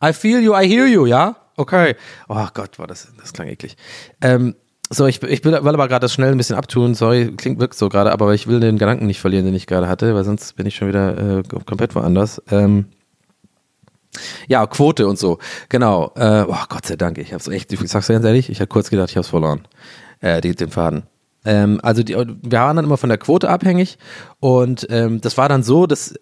I 0.04 0.14
feel 0.14 0.42
you, 0.42 0.54
I 0.54 0.68
hear 0.68 0.88
you, 0.88 1.06
ja? 1.06 1.36
Okay. 1.56 1.96
Oh 2.30 2.48
Gott, 2.54 2.80
war 2.80 2.88
das, 2.88 3.12
das 3.20 3.34
klang 3.34 3.48
eklig. 3.48 3.78
Ähm, 4.22 4.56
so, 4.94 5.06
ich, 5.08 5.22
ich 5.24 5.44
will, 5.44 5.54
will 5.54 5.74
aber 5.74 5.88
gerade 5.88 6.02
das 6.02 6.14
schnell 6.14 6.32
ein 6.32 6.38
bisschen 6.38 6.56
abtun. 6.56 6.96
Sorry, 6.96 7.34
klingt 7.36 7.60
wirklich 7.60 7.78
so 7.78 7.90
gerade, 7.90 8.12
aber 8.12 8.34
ich 8.34 8.48
will 8.48 8.60
den 8.60 8.78
Gedanken 8.78 9.06
nicht 9.06 9.20
verlieren, 9.20 9.46
den 9.46 9.56
ich 9.56 9.68
gerade 9.68 9.88
hatte, 9.88 10.14
weil 10.16 10.24
sonst 10.24 10.56
bin 10.56 10.66
ich 10.66 10.76
schon 10.76 10.88
wieder 10.88 11.40
äh, 11.40 11.44
komplett 11.66 11.96
woanders. 11.96 12.42
Ähm, 12.52 12.86
ja, 14.48 14.66
Quote 14.68 15.08
und 15.08 15.18
so. 15.18 15.40
Genau. 15.70 16.12
Äh, 16.16 16.46
oh, 16.48 16.56
Gott 16.70 16.86
sei 16.86 16.96
Dank, 16.96 17.18
ich 17.18 17.34
hab's 17.34 17.48
echt, 17.48 17.74
ich 17.74 17.80
sag's 17.90 18.08
ganz 18.08 18.26
ehrlich, 18.26 18.50
ich 18.50 18.60
habe 18.60 18.68
kurz 18.68 18.90
gedacht, 18.90 19.10
ich 19.10 19.18
hab's 19.18 19.30
verloren. 19.30 19.68
Äh, 20.22 20.42
die, 20.42 20.56
den 20.56 20.70
Faden. 20.70 21.04
Ähm, 21.46 21.80
also 21.84 22.04
die, 22.04 22.16
wir 22.16 22.28
waren 22.52 22.76
dann 22.76 22.86
immer 22.86 22.98
von 22.98 23.10
der 23.10 23.18
Quote 23.18 23.50
abhängig 23.50 23.98
und 24.40 24.88
ähm, 24.90 25.20
das 25.20 25.38
war 25.38 25.50
dann 25.50 25.62
so, 25.62 25.88
dass 25.88 26.14
äh, 26.14 26.20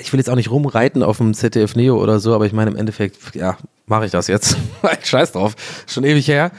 ich 0.00 0.12
will 0.12 0.18
jetzt 0.18 0.28
auch 0.28 0.34
nicht 0.34 0.50
rumreiten 0.50 1.04
auf 1.04 1.18
dem 1.18 1.32
ZDF 1.32 1.76
Neo 1.76 2.02
oder 2.02 2.18
so, 2.18 2.34
aber 2.34 2.46
ich 2.46 2.52
meine 2.52 2.72
im 2.72 2.76
Endeffekt, 2.76 3.36
ja, 3.36 3.56
mache 3.86 4.06
ich 4.06 4.10
das 4.10 4.26
jetzt. 4.26 4.56
Scheiß 5.04 5.32
drauf, 5.32 5.54
schon 5.86 6.02
ewig 6.04 6.26
her. 6.26 6.50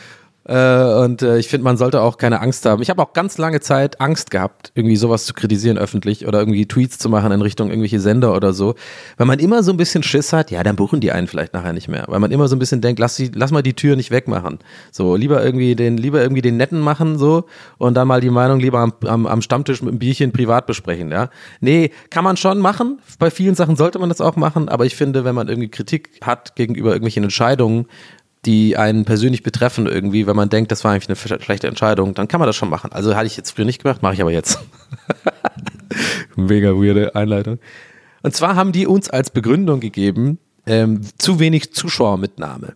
Äh, 0.46 0.84
und 1.04 1.22
äh, 1.22 1.38
ich 1.38 1.48
finde, 1.48 1.64
man 1.64 1.78
sollte 1.78 2.02
auch 2.02 2.18
keine 2.18 2.42
Angst 2.42 2.66
haben. 2.66 2.82
Ich 2.82 2.90
habe 2.90 3.02
auch 3.02 3.14
ganz 3.14 3.38
lange 3.38 3.62
Zeit 3.62 4.02
Angst 4.02 4.30
gehabt, 4.30 4.72
irgendwie 4.76 4.98
sowas 4.98 5.26
zu 5.26 5.34
kritisieren 5.34 5.78
öffentlich 5.78 6.28
oder 6.28 6.40
irgendwie 6.40 6.66
Tweets 6.66 6.98
zu 6.98 7.10
machen 7.10 7.32
in 7.32 7.42
Richtung 7.42 7.70
irgendwelche 7.70 8.02
Sender 8.02 8.36
oder 8.36 8.52
so. 8.52 8.76
Weil 9.18 9.28
man 9.28 9.40
immer 9.40 9.64
so 9.64 9.72
ein 9.72 9.78
bisschen 9.78 10.04
Schiss 10.04 10.34
hat, 10.34 10.52
ja, 10.52 10.62
dann 10.64 10.76
buchen 10.76 11.00
die 11.00 11.12
einen 11.14 11.28
vielleicht 11.28 11.54
nachher 11.54 11.72
nicht 11.72 11.88
mehr. 11.88 12.06
Weil 12.08 12.20
man 12.20 12.32
immer 12.32 12.50
so 12.50 12.56
ein 12.56 12.60
bisschen 12.60 12.82
denkt, 12.82 13.00
lass, 13.00 13.16
die, 13.16 13.32
lass 13.34 13.52
mal 13.52 13.64
die 13.64 13.74
Tür 13.74 13.96
nicht 13.96 14.12
wegmachen. 14.12 14.60
So, 14.92 15.16
lieber 15.16 15.44
irgendwie 15.44 15.76
den, 15.76 15.98
lieber 15.98 16.22
irgendwie 16.22 16.42
den 16.42 16.58
Netten 16.58 16.80
machen, 16.80 17.18
so, 17.18 17.46
und 17.78 17.96
dann 17.96 18.08
mal 18.08 18.20
die 18.20 18.30
Meinung 18.30 18.60
lieber 18.60 18.80
am, 18.80 18.94
am, 19.06 19.26
am 19.26 19.42
Stammtisch 19.42 19.82
mit 19.82 19.92
einem 19.92 20.00
Bierchen 20.00 20.34
privat 20.34 20.66
besprechen, 20.66 21.10
ja. 21.12 21.30
Nee, 21.62 21.92
kann 22.10 22.26
man 22.26 22.36
schon 22.36 22.60
machen. 22.60 23.00
Bei 23.18 23.32
vielen 23.32 23.56
Sachen 23.56 23.78
sollte 23.78 24.00
man 24.00 24.10
das 24.10 24.20
auch 24.20 24.36
machen, 24.36 24.68
aber 24.68 24.86
ich 24.86 24.96
finde, 24.96 25.24
wenn 25.24 25.36
man 25.36 25.48
irgendwie 25.48 25.70
Kritik 25.70 26.10
hat 26.22 26.56
gegenüber 26.56 26.90
irgendwelchen 26.90 27.24
Entscheidungen, 27.24 27.86
die 28.46 28.78
einen 28.78 29.06
persönlich 29.06 29.44
betreffen 29.44 29.88
irgendwie, 29.88 30.28
wenn 30.28 30.36
man 30.36 30.50
denkt, 30.50 30.72
das 30.72 30.84
war 30.84 30.92
eigentlich 30.92 31.10
eine 31.10 31.40
schlechte 31.42 31.68
Entscheidung, 31.68 32.14
dann 32.14 32.28
kann 32.28 32.40
man 32.40 32.48
das 32.48 32.56
schon 32.56 32.70
machen. 32.70 32.92
Also 32.92 33.16
hatte 33.16 33.28
ich 33.28 33.38
jetzt 33.38 33.52
früher 33.52 33.66
nicht 33.66 33.82
gemacht, 33.84 34.02
mache 34.02 34.14
ich 34.14 34.22
aber 34.22 34.32
jetzt. 34.32 34.60
Mega 36.36 36.72
weirde 36.72 37.16
Einleitung. 37.16 37.60
Und 38.22 38.36
zwar 38.36 38.56
haben 38.56 38.72
die 38.72 38.88
uns 38.88 39.10
als 39.10 39.30
Begründung 39.30 39.80
gegeben, 39.80 40.40
ähm, 40.66 41.02
zu 41.18 41.40
wenig 41.40 41.74
Zuschauermitnahme. 41.74 42.76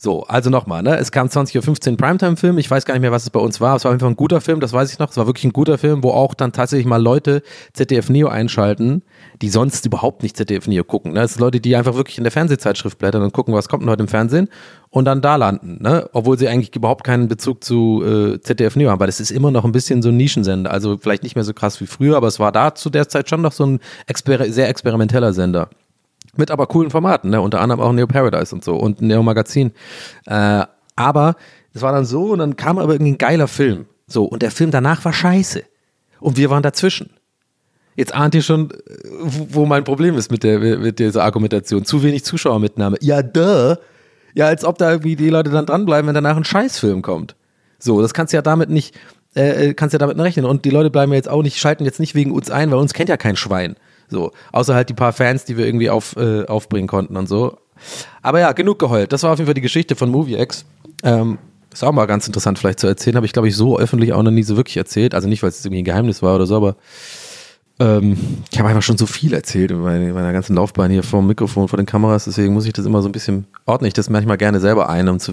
So, 0.00 0.22
also 0.22 0.48
nochmal, 0.48 0.84
ne? 0.84 0.96
Es 0.96 1.10
kam 1.10 1.26
20.15 1.26 1.90
Uhr 1.90 1.96
Primetime-Film. 1.96 2.56
Ich 2.58 2.70
weiß 2.70 2.84
gar 2.84 2.94
nicht 2.94 3.00
mehr, 3.00 3.10
was 3.10 3.24
es 3.24 3.30
bei 3.30 3.40
uns 3.40 3.60
war. 3.60 3.74
Es 3.74 3.84
war 3.84 3.90
einfach 3.90 4.06
ein 4.06 4.14
guter 4.14 4.40
Film, 4.40 4.60
das 4.60 4.72
weiß 4.72 4.92
ich 4.92 5.00
noch. 5.00 5.10
Es 5.10 5.16
war 5.16 5.26
wirklich 5.26 5.44
ein 5.44 5.52
guter 5.52 5.76
Film, 5.76 6.04
wo 6.04 6.12
auch 6.12 6.34
dann 6.34 6.52
tatsächlich 6.52 6.86
mal 6.86 7.02
Leute 7.02 7.42
ZDF 7.72 8.08
Neo 8.08 8.28
einschalten, 8.28 9.02
die 9.42 9.48
sonst 9.48 9.84
überhaupt 9.86 10.22
nicht 10.22 10.36
ZDF 10.36 10.68
Neo 10.68 10.84
gucken. 10.84 11.14
Ne? 11.14 11.20
Das 11.22 11.32
sind 11.34 11.40
Leute, 11.40 11.58
die 11.58 11.74
einfach 11.74 11.96
wirklich 11.96 12.16
in 12.16 12.22
der 12.22 12.30
Fernsehzeitschrift 12.30 12.96
blättern 12.96 13.22
und 13.22 13.32
gucken, 13.32 13.54
was 13.54 13.68
kommt 13.68 13.82
denn 13.82 13.90
heute 13.90 14.04
im 14.04 14.08
Fernsehen 14.08 14.48
und 14.90 15.04
dann 15.04 15.20
da 15.20 15.34
landen, 15.34 15.82
ne? 15.82 16.08
Obwohl 16.12 16.38
sie 16.38 16.48
eigentlich 16.48 16.74
überhaupt 16.74 17.02
keinen 17.02 17.26
Bezug 17.26 17.64
zu 17.64 18.02
äh, 18.04 18.40
ZDF 18.40 18.76
Neo 18.76 18.90
haben, 18.90 19.00
weil 19.00 19.08
es 19.08 19.18
ist 19.18 19.32
immer 19.32 19.50
noch 19.50 19.64
ein 19.64 19.72
bisschen 19.72 20.00
so 20.00 20.10
ein 20.10 20.16
Nischensender. 20.16 20.70
Also 20.70 20.96
vielleicht 20.96 21.24
nicht 21.24 21.34
mehr 21.34 21.44
so 21.44 21.52
krass 21.52 21.80
wie 21.80 21.86
früher, 21.86 22.16
aber 22.16 22.28
es 22.28 22.38
war 22.38 22.52
da 22.52 22.74
zu 22.74 22.88
der 22.88 23.08
Zeit 23.08 23.28
schon 23.28 23.42
noch 23.42 23.52
so 23.52 23.66
ein 23.66 23.80
exper 24.06 24.50
sehr 24.50 24.68
experimenteller 24.68 25.32
Sender. 25.32 25.68
Mit 26.36 26.50
aber 26.50 26.66
coolen 26.66 26.90
Formaten, 26.90 27.30
ne? 27.30 27.40
unter 27.40 27.60
anderem 27.60 27.80
auch 27.80 27.92
Neo 27.92 28.06
Paradise 28.06 28.54
und 28.54 28.62
so 28.62 28.76
und 28.76 29.00
Neo 29.00 29.22
Magazin. 29.22 29.72
Äh, 30.26 30.64
aber 30.94 31.36
es 31.72 31.82
war 31.82 31.92
dann 31.92 32.04
so 32.04 32.32
und 32.32 32.38
dann 32.38 32.56
kam 32.56 32.78
aber 32.78 32.94
irgendwie 32.94 33.12
ein 33.12 33.18
geiler 33.18 33.48
Film. 33.48 33.86
So, 34.06 34.24
und 34.24 34.42
der 34.42 34.50
Film 34.50 34.70
danach 34.70 35.04
war 35.04 35.12
scheiße. 35.12 35.62
Und 36.20 36.36
wir 36.36 36.50
waren 36.50 36.62
dazwischen. 36.62 37.10
Jetzt 37.94 38.14
ahnt 38.14 38.34
ihr 38.34 38.42
schon, 38.42 38.72
wo 39.20 39.66
mein 39.66 39.84
Problem 39.84 40.16
ist 40.16 40.30
mit, 40.30 40.44
der, 40.44 40.58
mit 40.58 40.98
dieser 40.98 41.24
Argumentation. 41.24 41.84
Zu 41.84 42.02
wenig 42.02 42.24
Zuschauermitnahme. 42.24 42.96
Ja, 43.00 43.22
duh. 43.22 43.76
Ja, 44.34 44.46
als 44.46 44.64
ob 44.64 44.78
da 44.78 44.90
irgendwie 44.90 45.16
die 45.16 45.30
Leute 45.30 45.50
dann 45.50 45.66
dranbleiben, 45.66 46.06
wenn 46.06 46.14
danach 46.14 46.36
ein 46.36 46.44
Scheißfilm 46.44 47.02
kommt. 47.02 47.34
So, 47.78 48.00
das 48.00 48.14
kannst 48.14 48.32
du 48.32 48.36
ja 48.36 48.42
damit 48.42 48.70
nicht, 48.70 48.94
äh, 49.34 49.74
kannst 49.74 49.92
ja 49.92 49.98
damit 49.98 50.18
rechnen. 50.18 50.46
Und 50.46 50.64
die 50.64 50.70
Leute 50.70 50.90
bleiben 50.90 51.12
jetzt 51.12 51.28
auch 51.28 51.42
nicht, 51.42 51.58
schalten 51.58 51.84
jetzt 51.84 52.00
nicht 52.00 52.14
wegen 52.14 52.30
uns 52.30 52.50
ein, 52.50 52.70
weil 52.70 52.78
uns 52.78 52.94
kennt 52.94 53.08
ja 53.08 53.16
kein 53.16 53.36
Schwein. 53.36 53.76
So, 54.10 54.32
außer 54.52 54.74
halt 54.74 54.88
die 54.88 54.94
paar 54.94 55.12
Fans, 55.12 55.44
die 55.44 55.56
wir 55.56 55.66
irgendwie 55.66 55.90
auf, 55.90 56.16
äh, 56.16 56.44
aufbringen 56.46 56.88
konnten 56.88 57.16
und 57.16 57.28
so. 57.28 57.58
Aber 58.22 58.40
ja, 58.40 58.52
genug 58.52 58.78
geheult. 58.78 59.12
Das 59.12 59.22
war 59.22 59.32
auf 59.32 59.38
jeden 59.38 59.46
Fall 59.46 59.54
die 59.54 59.60
Geschichte 59.60 59.96
von 59.96 60.10
MovieX. 60.10 60.64
Ähm, 61.02 61.38
ist 61.72 61.84
auch 61.84 61.92
mal 61.92 62.06
ganz 62.06 62.26
interessant 62.26 62.58
vielleicht 62.58 62.80
zu 62.80 62.86
erzählen. 62.86 63.16
Habe 63.16 63.26
ich, 63.26 63.32
glaube 63.32 63.48
ich, 63.48 63.56
so 63.56 63.78
öffentlich 63.78 64.12
auch 64.12 64.22
noch 64.22 64.30
nie 64.30 64.42
so 64.42 64.56
wirklich 64.56 64.76
erzählt. 64.76 65.14
Also 65.14 65.28
nicht, 65.28 65.42
weil 65.42 65.50
es 65.50 65.64
irgendwie 65.64 65.82
ein 65.82 65.84
Geheimnis 65.84 66.22
war 66.22 66.34
oder 66.34 66.46
so, 66.46 66.56
aber 66.56 66.76
ähm, 67.80 68.16
ich 68.50 68.58
habe 68.58 68.68
einfach 68.68 68.82
schon 68.82 68.98
so 68.98 69.06
viel 69.06 69.32
erzählt 69.32 69.70
in 69.70 69.80
meiner, 69.80 70.04
in 70.04 70.12
meiner 70.12 70.32
ganzen 70.32 70.56
Laufbahn 70.56 70.90
hier 70.90 71.04
vor 71.04 71.20
dem 71.20 71.28
Mikrofon, 71.28 71.68
vor 71.68 71.76
den 71.76 71.86
Kameras. 71.86 72.24
Deswegen 72.24 72.52
muss 72.52 72.66
ich 72.66 72.72
das 72.72 72.86
immer 72.86 73.02
so 73.02 73.08
ein 73.08 73.12
bisschen 73.12 73.46
ordne 73.66 73.86
ich 73.86 73.94
das 73.94 74.10
manchmal 74.10 74.36
gerne 74.36 74.58
selber 74.58 74.88
ein, 74.88 75.08
um, 75.08 75.20
zu, 75.20 75.32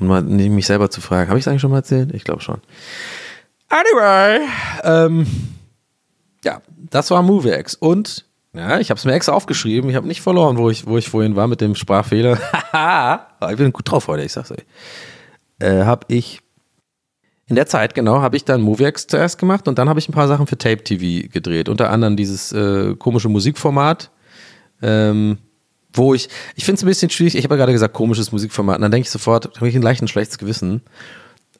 um 0.00 0.06
mal, 0.06 0.22
mich 0.22 0.66
selber 0.66 0.90
zu 0.90 1.00
fragen. 1.00 1.28
Habe 1.28 1.38
ich 1.38 1.44
es 1.44 1.48
eigentlich 1.48 1.60
schon 1.60 1.70
mal 1.70 1.78
erzählt? 1.78 2.14
Ich 2.14 2.24
glaube 2.24 2.40
schon. 2.40 2.60
Anyway, 3.68 4.46
ähm, 4.84 5.26
das 6.90 7.10
war 7.10 7.22
MovieX. 7.22 7.74
Und 7.74 8.24
ja, 8.54 8.80
ich 8.80 8.90
habe 8.90 8.98
es 8.98 9.04
mir 9.04 9.12
extra 9.12 9.32
aufgeschrieben. 9.32 9.90
Ich 9.90 9.96
habe 9.96 10.06
nicht 10.06 10.22
verloren, 10.22 10.56
wo 10.56 10.70
ich, 10.70 10.86
wo 10.86 10.96
ich 10.96 11.08
vorhin 11.08 11.36
war 11.36 11.46
mit 11.46 11.60
dem 11.60 11.74
Sprachfehler. 11.74 12.38
ich 13.50 13.56
bin 13.56 13.72
gut 13.72 13.90
drauf 13.90 14.08
heute, 14.08 14.24
ich 14.24 14.32
sag's 14.32 14.50
euch. 14.50 14.64
Äh, 15.58 15.84
habe 15.84 16.06
ich 16.08 16.40
in 17.48 17.54
der 17.54 17.66
Zeit, 17.66 17.94
genau, 17.94 18.22
habe 18.22 18.36
ich 18.36 18.44
dann 18.44 18.60
MovieX 18.60 19.06
zuerst 19.06 19.38
gemacht 19.38 19.68
und 19.68 19.78
dann 19.78 19.88
habe 19.88 20.00
ich 20.00 20.08
ein 20.08 20.12
paar 20.12 20.26
Sachen 20.26 20.46
für 20.46 20.58
Tape 20.58 20.82
TV 20.82 21.28
gedreht. 21.30 21.68
Unter 21.68 21.90
anderem 21.90 22.16
dieses 22.16 22.52
äh, 22.52 22.94
komische 22.96 23.28
Musikformat, 23.28 24.10
ähm, 24.82 25.38
wo 25.92 26.12
ich, 26.12 26.28
ich 26.56 26.64
finde 26.64 26.78
es 26.78 26.82
ein 26.82 26.88
bisschen 26.88 27.10
schwierig, 27.10 27.36
ich 27.36 27.44
habe 27.44 27.54
ja 27.54 27.58
gerade 27.58 27.72
gesagt, 27.72 27.94
komisches 27.94 28.32
Musikformat, 28.32 28.76
und 28.76 28.82
dann 28.82 28.90
denke 28.90 29.06
ich 29.06 29.10
sofort, 29.10 29.56
habe 29.56 29.68
ich 29.68 29.76
ein 29.76 29.82
leichtes 29.82 30.10
schlechtes 30.10 30.38
Gewissen. 30.38 30.82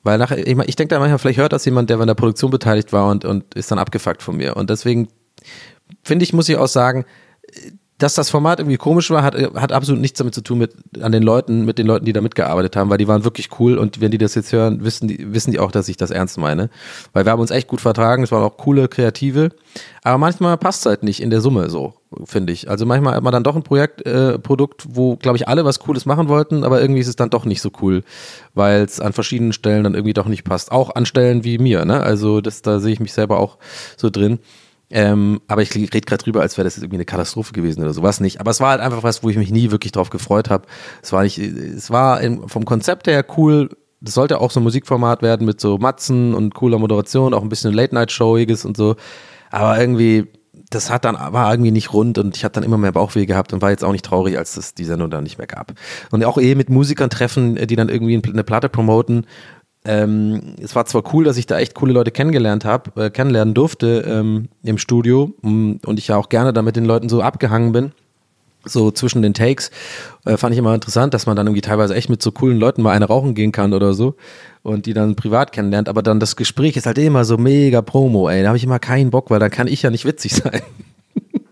Weil 0.02 0.18
nachher, 0.18 0.38
ich, 0.38 0.58
ich 0.58 0.76
denke 0.76 0.94
da 0.94 0.98
manchmal, 0.98 1.18
vielleicht 1.18 1.38
hört 1.38 1.52
das 1.52 1.64
jemand, 1.64 1.90
der 1.90 1.96
bei 1.96 2.04
der 2.04 2.14
Produktion 2.14 2.50
beteiligt 2.50 2.92
war 2.92 3.10
und, 3.10 3.24
und 3.24 3.54
ist 3.54 3.70
dann 3.70 3.78
abgefuckt 3.78 4.22
von 4.22 4.36
mir. 4.36 4.56
Und 4.56 4.70
deswegen 4.70 5.08
finde 6.02 6.24
ich, 6.24 6.32
muss 6.32 6.48
ich 6.48 6.56
auch 6.56 6.68
sagen, 6.68 7.04
dass 7.98 8.14
das 8.14 8.28
Format 8.28 8.60
irgendwie 8.60 8.76
komisch 8.76 9.10
war, 9.10 9.22
hat, 9.22 9.34
hat 9.54 9.72
absolut 9.72 10.02
nichts 10.02 10.18
damit 10.18 10.34
zu 10.34 10.42
tun 10.42 10.58
mit 10.58 10.74
an 11.00 11.12
den 11.12 11.22
Leuten, 11.22 11.64
mit 11.64 11.78
den 11.78 11.86
Leuten, 11.86 12.04
die 12.04 12.12
da 12.12 12.20
mitgearbeitet 12.20 12.76
haben, 12.76 12.90
weil 12.90 12.98
die 12.98 13.08
waren 13.08 13.24
wirklich 13.24 13.48
cool 13.58 13.78
und 13.78 14.00
wenn 14.00 14.10
die 14.10 14.18
das 14.18 14.34
jetzt 14.34 14.52
hören, 14.52 14.84
wissen 14.84 15.08
die, 15.08 15.32
wissen 15.32 15.50
die 15.50 15.58
auch, 15.58 15.72
dass 15.72 15.88
ich 15.88 15.96
das 15.96 16.10
ernst 16.10 16.36
meine. 16.36 16.68
Weil 17.14 17.24
wir 17.24 17.32
haben 17.32 17.40
uns 17.40 17.50
echt 17.50 17.68
gut 17.68 17.80
vertragen, 17.80 18.22
es 18.22 18.32
waren 18.32 18.42
auch 18.42 18.58
coole 18.58 18.88
Kreative, 18.88 19.50
aber 20.02 20.18
manchmal 20.18 20.58
passt 20.58 20.80
es 20.80 20.86
halt 20.86 21.04
nicht 21.04 21.22
in 21.22 21.30
der 21.30 21.40
Summe 21.40 21.70
so, 21.70 21.94
finde 22.24 22.52
ich. 22.52 22.68
Also 22.68 22.84
manchmal 22.84 23.14
hat 23.14 23.22
man 23.22 23.32
dann 23.32 23.44
doch 23.44 23.56
ein 23.56 23.62
Projekt, 23.62 24.04
äh, 24.04 24.38
Produkt, 24.38 24.84
wo, 24.90 25.16
glaube 25.16 25.38
ich, 25.38 25.48
alle 25.48 25.64
was 25.64 25.78
Cooles 25.78 26.04
machen 26.04 26.28
wollten, 26.28 26.64
aber 26.64 26.82
irgendwie 26.82 27.00
ist 27.00 27.08
es 27.08 27.16
dann 27.16 27.30
doch 27.30 27.46
nicht 27.46 27.62
so 27.62 27.70
cool, 27.80 28.02
weil 28.52 28.82
es 28.82 29.00
an 29.00 29.14
verschiedenen 29.14 29.54
Stellen 29.54 29.84
dann 29.84 29.94
irgendwie 29.94 30.14
doch 30.14 30.26
nicht 30.26 30.44
passt. 30.44 30.70
Auch 30.70 30.94
an 30.94 31.06
Stellen 31.06 31.44
wie 31.44 31.56
mir, 31.56 31.86
ne? 31.86 32.02
Also 32.02 32.42
das, 32.42 32.60
da 32.60 32.78
sehe 32.78 32.92
ich 32.92 33.00
mich 33.00 33.14
selber 33.14 33.38
auch 33.38 33.56
so 33.96 34.10
drin. 34.10 34.38
Ähm, 34.90 35.40
aber 35.48 35.62
ich 35.62 35.74
rede 35.74 36.00
gerade 36.00 36.22
drüber, 36.22 36.42
als 36.42 36.56
wäre 36.56 36.64
das 36.64 36.76
irgendwie 36.76 36.96
eine 36.96 37.04
Katastrophe 37.04 37.52
gewesen 37.52 37.82
oder 37.82 37.92
sowas 37.92 38.20
nicht. 38.20 38.40
Aber 38.40 38.50
es 38.52 38.60
war 38.60 38.70
halt 38.70 38.80
einfach 38.80 39.02
was, 39.02 39.22
wo 39.22 39.30
ich 39.30 39.36
mich 39.36 39.50
nie 39.50 39.70
wirklich 39.70 39.92
drauf 39.92 40.10
gefreut 40.10 40.48
habe. 40.48 40.66
Es 41.02 41.12
war 41.12 41.24
nicht, 41.24 41.38
es 41.38 41.90
war 41.90 42.20
vom 42.46 42.64
Konzept 42.64 43.08
her 43.08 43.24
cool. 43.36 43.70
Das 44.00 44.14
sollte 44.14 44.40
auch 44.40 44.50
so 44.50 44.60
ein 44.60 44.62
Musikformat 44.62 45.22
werden 45.22 45.46
mit 45.46 45.60
so 45.60 45.78
Matzen 45.78 46.34
und 46.34 46.54
cooler 46.54 46.78
Moderation, 46.78 47.34
auch 47.34 47.42
ein 47.42 47.48
bisschen 47.48 47.72
Late-Night-Showiges 47.72 48.64
und 48.64 48.76
so. 48.76 48.94
Aber 49.50 49.80
irgendwie, 49.80 50.26
das 50.70 50.90
hat 50.90 51.04
dann, 51.04 51.16
war 51.16 51.50
irgendwie 51.50 51.70
nicht 51.70 51.92
rund 51.92 52.18
und 52.18 52.36
ich 52.36 52.44
habe 52.44 52.52
dann 52.52 52.62
immer 52.62 52.78
mehr 52.78 52.92
Bauchweh 52.92 53.26
gehabt 53.26 53.52
und 53.52 53.62
war 53.62 53.70
jetzt 53.70 53.84
auch 53.84 53.92
nicht 53.92 54.04
traurig, 54.04 54.38
als 54.38 54.56
es 54.56 54.74
die 54.74 54.84
Sendung 54.84 55.10
dann 55.10 55.24
nicht 55.24 55.38
mehr 55.38 55.46
gab. 55.46 55.72
Und 56.10 56.24
auch 56.24 56.38
eh 56.38 56.54
mit 56.54 56.70
Musikern 56.70 57.10
treffen, 57.10 57.56
die 57.56 57.76
dann 57.76 57.88
irgendwie 57.88 58.22
eine 58.28 58.44
Platte 58.44 58.68
promoten 58.68 59.26
ähm, 59.86 60.56
es 60.60 60.74
war 60.74 60.84
zwar 60.86 61.14
cool, 61.14 61.24
dass 61.24 61.36
ich 61.36 61.46
da 61.46 61.58
echt 61.58 61.74
coole 61.74 61.92
Leute 61.92 62.10
kennengelernt 62.10 62.64
habe, 62.64 63.04
äh, 63.04 63.10
kennenlernen 63.10 63.54
durfte 63.54 64.04
ähm, 64.06 64.48
im 64.64 64.78
Studio 64.78 65.32
um, 65.42 65.78
und 65.86 65.98
ich 65.98 66.08
ja 66.08 66.16
auch 66.16 66.28
gerne 66.28 66.52
da 66.52 66.62
mit 66.62 66.74
den 66.74 66.84
Leuten 66.84 67.08
so 67.08 67.22
abgehangen 67.22 67.72
bin. 67.72 67.92
So 68.64 68.90
zwischen 68.90 69.22
den 69.22 69.32
Takes 69.32 69.70
äh, 70.24 70.36
fand 70.36 70.52
ich 70.52 70.58
immer 70.58 70.74
interessant, 70.74 71.14
dass 71.14 71.26
man 71.26 71.36
dann 71.36 71.46
irgendwie 71.46 71.60
teilweise 71.60 71.94
echt 71.94 72.10
mit 72.10 72.20
so 72.20 72.32
coolen 72.32 72.58
Leuten 72.58 72.82
mal 72.82 72.90
eine 72.90 73.04
rauchen 73.04 73.36
gehen 73.36 73.52
kann 73.52 73.72
oder 73.72 73.94
so 73.94 74.16
und 74.64 74.86
die 74.86 74.92
dann 74.92 75.14
privat 75.14 75.52
kennenlernt. 75.52 75.88
Aber 75.88 76.02
dann 76.02 76.18
das 76.18 76.34
Gespräch 76.34 76.76
ist 76.76 76.86
halt 76.86 76.98
immer 76.98 77.24
so 77.24 77.38
mega 77.38 77.80
Promo, 77.80 78.28
ey. 78.28 78.42
Da 78.42 78.48
habe 78.48 78.56
ich 78.56 78.64
immer 78.64 78.80
keinen 78.80 79.10
Bock, 79.10 79.30
weil 79.30 79.38
dann 79.38 79.52
kann 79.52 79.68
ich 79.68 79.82
ja 79.82 79.90
nicht 79.90 80.04
witzig 80.04 80.34
sein. 80.42 80.62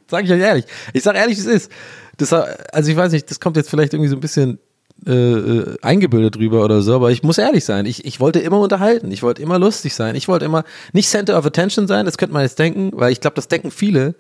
sag 0.08 0.24
ich 0.24 0.32
euch 0.32 0.40
ehrlich. 0.40 0.64
Ich 0.92 1.04
sag 1.04 1.14
ehrlich, 1.14 1.38
es 1.38 1.46
ist. 1.46 1.70
Das, 2.16 2.32
also 2.32 2.90
ich 2.90 2.96
weiß 2.96 3.12
nicht, 3.12 3.30
das 3.30 3.38
kommt 3.38 3.56
jetzt 3.56 3.70
vielleicht 3.70 3.92
irgendwie 3.92 4.10
so 4.10 4.16
ein 4.16 4.20
bisschen 4.20 4.58
äh, 5.06 5.12
äh, 5.12 5.76
eingebildet 5.82 6.36
drüber 6.36 6.64
oder 6.64 6.82
so, 6.82 6.94
aber 6.94 7.10
ich 7.10 7.22
muss 7.22 7.38
ehrlich 7.38 7.64
sein, 7.64 7.86
ich, 7.86 8.04
ich 8.04 8.20
wollte 8.20 8.38
immer 8.40 8.60
unterhalten, 8.60 9.10
ich 9.12 9.22
wollte 9.22 9.42
immer 9.42 9.58
lustig 9.58 9.94
sein, 9.94 10.14
ich 10.14 10.28
wollte 10.28 10.44
immer 10.44 10.64
nicht 10.92 11.08
Center 11.08 11.38
of 11.38 11.46
Attention 11.46 11.86
sein, 11.86 12.06
das 12.06 12.18
könnte 12.18 12.32
man 12.32 12.42
jetzt 12.42 12.58
denken, 12.58 12.90
weil 12.94 13.12
ich 13.12 13.20
glaube, 13.20 13.34
das 13.36 13.48
denken 13.48 13.70
viele. 13.70 14.14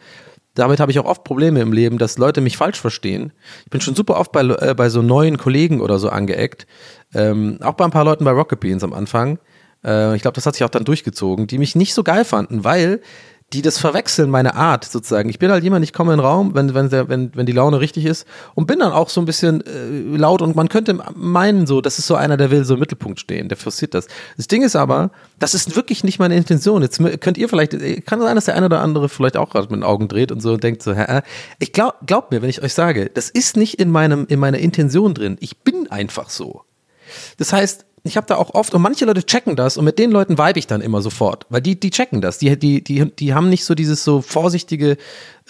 Damit 0.54 0.78
habe 0.78 0.92
ich 0.92 1.00
auch 1.00 1.04
oft 1.04 1.24
Probleme 1.24 1.60
im 1.60 1.72
Leben, 1.72 1.98
dass 1.98 2.16
Leute 2.16 2.40
mich 2.40 2.56
falsch 2.56 2.80
verstehen. 2.80 3.32
Ich 3.64 3.70
bin 3.70 3.80
schon 3.80 3.96
super 3.96 4.16
oft 4.16 4.30
bei, 4.30 4.42
äh, 4.42 4.74
bei 4.76 4.88
so 4.88 5.02
neuen 5.02 5.36
Kollegen 5.36 5.80
oder 5.80 5.98
so 5.98 6.10
angeeckt, 6.10 6.66
ähm, 7.12 7.58
auch 7.60 7.74
bei 7.74 7.84
ein 7.84 7.90
paar 7.90 8.04
Leuten 8.04 8.24
bei 8.24 8.30
Rocket 8.30 8.60
Beans 8.60 8.84
am 8.84 8.92
Anfang. 8.92 9.38
Äh, 9.84 10.14
ich 10.16 10.22
glaube, 10.22 10.36
das 10.36 10.46
hat 10.46 10.54
sich 10.54 10.64
auch 10.64 10.70
dann 10.70 10.84
durchgezogen, 10.84 11.46
die 11.46 11.58
mich 11.58 11.74
nicht 11.74 11.94
so 11.94 12.02
geil 12.04 12.24
fanden, 12.24 12.62
weil 12.62 13.00
die 13.54 13.62
das 13.62 13.78
verwechseln, 13.78 14.30
meine 14.30 14.56
Art 14.56 14.84
sozusagen. 14.84 15.28
Ich 15.28 15.38
bin 15.38 15.50
halt 15.52 15.62
jemand, 15.62 15.84
ich 15.84 15.92
komme 15.92 16.12
in 16.12 16.18
den 16.18 16.26
Raum, 16.26 16.54
wenn, 16.54 16.74
wenn, 16.74 16.90
der, 16.90 17.08
wenn, 17.08 17.30
wenn 17.34 17.46
die 17.46 17.52
Laune 17.52 17.78
richtig 17.78 18.04
ist 18.04 18.26
und 18.56 18.66
bin 18.66 18.80
dann 18.80 18.90
auch 18.90 19.08
so 19.08 19.20
ein 19.20 19.26
bisschen 19.26 19.64
äh, 19.64 20.16
laut 20.16 20.42
und 20.42 20.56
man 20.56 20.68
könnte 20.68 20.98
meinen 21.14 21.66
so, 21.66 21.80
das 21.80 22.00
ist 22.00 22.08
so 22.08 22.16
einer, 22.16 22.36
der 22.36 22.50
will 22.50 22.64
so 22.64 22.74
im 22.74 22.80
Mittelpunkt 22.80 23.20
stehen, 23.20 23.48
der 23.48 23.56
forciert 23.56 23.94
das. 23.94 24.08
Das 24.36 24.48
Ding 24.48 24.62
ist 24.62 24.74
aber, 24.74 25.12
das 25.38 25.54
ist 25.54 25.76
wirklich 25.76 26.02
nicht 26.02 26.18
meine 26.18 26.34
Intention. 26.34 26.82
Jetzt 26.82 26.98
könnt 27.20 27.38
ihr 27.38 27.48
vielleicht, 27.48 27.74
äh, 27.74 28.00
kann 28.00 28.20
sein, 28.20 28.34
dass 28.34 28.46
der 28.46 28.56
eine 28.56 28.66
oder 28.66 28.80
andere 28.80 29.08
vielleicht 29.08 29.36
auch 29.36 29.50
gerade 29.50 29.68
mit 29.68 29.76
den 29.76 29.84
Augen 29.84 30.08
dreht 30.08 30.32
und 30.32 30.40
so 30.40 30.54
und 30.54 30.64
denkt 30.64 30.82
so, 30.82 30.92
hä, 30.92 31.20
ich 31.60 31.72
glaub, 31.72 32.04
glaubt 32.06 32.32
mir, 32.32 32.42
wenn 32.42 32.50
ich 32.50 32.60
euch 32.60 32.74
sage, 32.74 33.08
das 33.14 33.30
ist 33.30 33.56
nicht 33.56 33.74
in 33.78 33.90
meinem, 33.90 34.26
in 34.28 34.40
meiner 34.40 34.58
Intention 34.58 35.14
drin. 35.14 35.36
Ich 35.38 35.58
bin 35.58 35.88
einfach 35.92 36.28
so. 36.28 36.62
Das 37.38 37.52
heißt, 37.52 37.86
ich 38.06 38.18
habe 38.18 38.26
da 38.26 38.36
auch 38.36 38.52
oft, 38.52 38.74
und 38.74 38.82
manche 38.82 39.06
Leute 39.06 39.24
checken 39.24 39.56
das 39.56 39.78
und 39.78 39.84
mit 39.86 39.98
den 39.98 40.10
Leuten 40.10 40.36
vibe 40.36 40.58
ich 40.58 40.66
dann 40.66 40.82
immer 40.82 41.00
sofort, 41.00 41.46
weil 41.48 41.62
die, 41.62 41.80
die 41.80 41.88
checken 41.88 42.20
das. 42.20 42.36
Die, 42.36 42.58
die, 42.58 42.84
die, 42.84 43.10
die 43.10 43.32
haben 43.32 43.48
nicht 43.48 43.64
so 43.64 43.74
dieses 43.74 44.04
so 44.04 44.20
vorsichtige, 44.20 44.98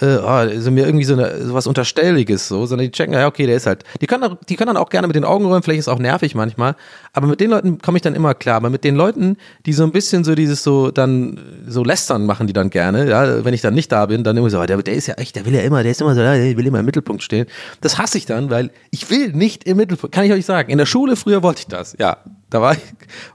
äh, 0.00 0.06
also 0.06 0.70
mir 0.70 0.86
irgendwie 0.86 1.04
so, 1.04 1.14
eine, 1.14 1.44
so 1.44 1.52
was 1.52 1.66
Unterstelliges 1.66 2.46
so, 2.46 2.64
sondern 2.66 2.86
die 2.86 2.92
checken, 2.92 3.12
ja, 3.12 3.26
okay, 3.26 3.46
der 3.46 3.56
ist 3.56 3.66
halt. 3.66 3.82
Die 4.00 4.06
können, 4.06 4.36
die 4.48 4.54
können 4.54 4.68
dann 4.68 4.76
auch 4.76 4.88
gerne 4.88 5.08
mit 5.08 5.16
den 5.16 5.24
Augen 5.24 5.46
rollen, 5.46 5.64
vielleicht 5.64 5.80
ist 5.80 5.88
auch 5.88 5.98
nervig 5.98 6.36
manchmal, 6.36 6.76
aber 7.12 7.26
mit 7.26 7.40
den 7.40 7.50
Leuten 7.50 7.78
komme 7.78 7.98
ich 7.98 8.02
dann 8.02 8.14
immer 8.14 8.34
klar. 8.34 8.56
Aber 8.56 8.70
mit 8.70 8.84
den 8.84 8.94
Leuten, 8.94 9.36
die 9.66 9.72
so 9.72 9.82
ein 9.82 9.90
bisschen 9.90 10.22
so 10.22 10.36
dieses 10.36 10.62
so 10.62 10.92
dann 10.92 11.40
so 11.66 11.82
lästern 11.82 12.24
machen 12.24 12.46
die 12.46 12.52
dann 12.52 12.70
gerne, 12.70 13.08
ja, 13.08 13.44
wenn 13.44 13.54
ich 13.54 13.62
dann 13.62 13.74
nicht 13.74 13.90
da 13.90 14.06
bin, 14.06 14.22
dann 14.22 14.36
immer 14.36 14.48
so, 14.48 14.64
der, 14.64 14.80
der 14.80 14.94
ist 14.94 15.08
ja 15.08 15.14
echt, 15.14 15.34
der 15.34 15.44
will 15.44 15.54
ja 15.54 15.62
immer, 15.62 15.82
der 15.82 15.90
ist 15.90 16.00
immer 16.00 16.14
so, 16.14 16.20
der 16.20 16.56
will 16.56 16.66
immer 16.68 16.78
im 16.78 16.86
Mittelpunkt 16.86 17.24
stehen. 17.24 17.46
Das 17.80 17.98
hasse 17.98 18.16
ich 18.16 18.26
dann, 18.26 18.48
weil 18.48 18.70
ich 18.92 19.10
will 19.10 19.32
nicht 19.32 19.64
im 19.64 19.76
Mittelpunkt, 19.76 20.14
kann 20.14 20.24
ich 20.24 20.32
euch 20.32 20.46
sagen. 20.46 20.70
In 20.70 20.78
der 20.78 20.86
Schule 20.86 21.16
früher 21.16 21.42
wollte 21.42 21.58
ich 21.60 21.66
das, 21.66 21.96
ja, 21.98 22.18
da 22.54 22.60
war 22.60 22.74
ich, 22.74 22.82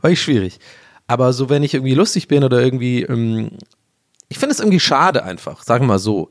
war 0.02 0.12
ich 0.12 0.22
schwierig. 0.22 0.60
Aber 1.08 1.34
so, 1.34 1.50
wenn 1.50 1.64
ich 1.64 1.74
irgendwie 1.74 1.96
lustig 1.96 2.28
bin 2.28 2.44
oder 2.44 2.62
irgendwie, 2.62 3.04
ähm, 3.04 3.52
ich 4.30 4.40
finde 4.40 4.54
es 4.54 4.60
irgendwie 4.60 4.80
schade 4.80 5.24
einfach, 5.24 5.64
sagen 5.64 5.84
wir 5.84 5.88
mal 5.88 6.00
so. 6.00 6.30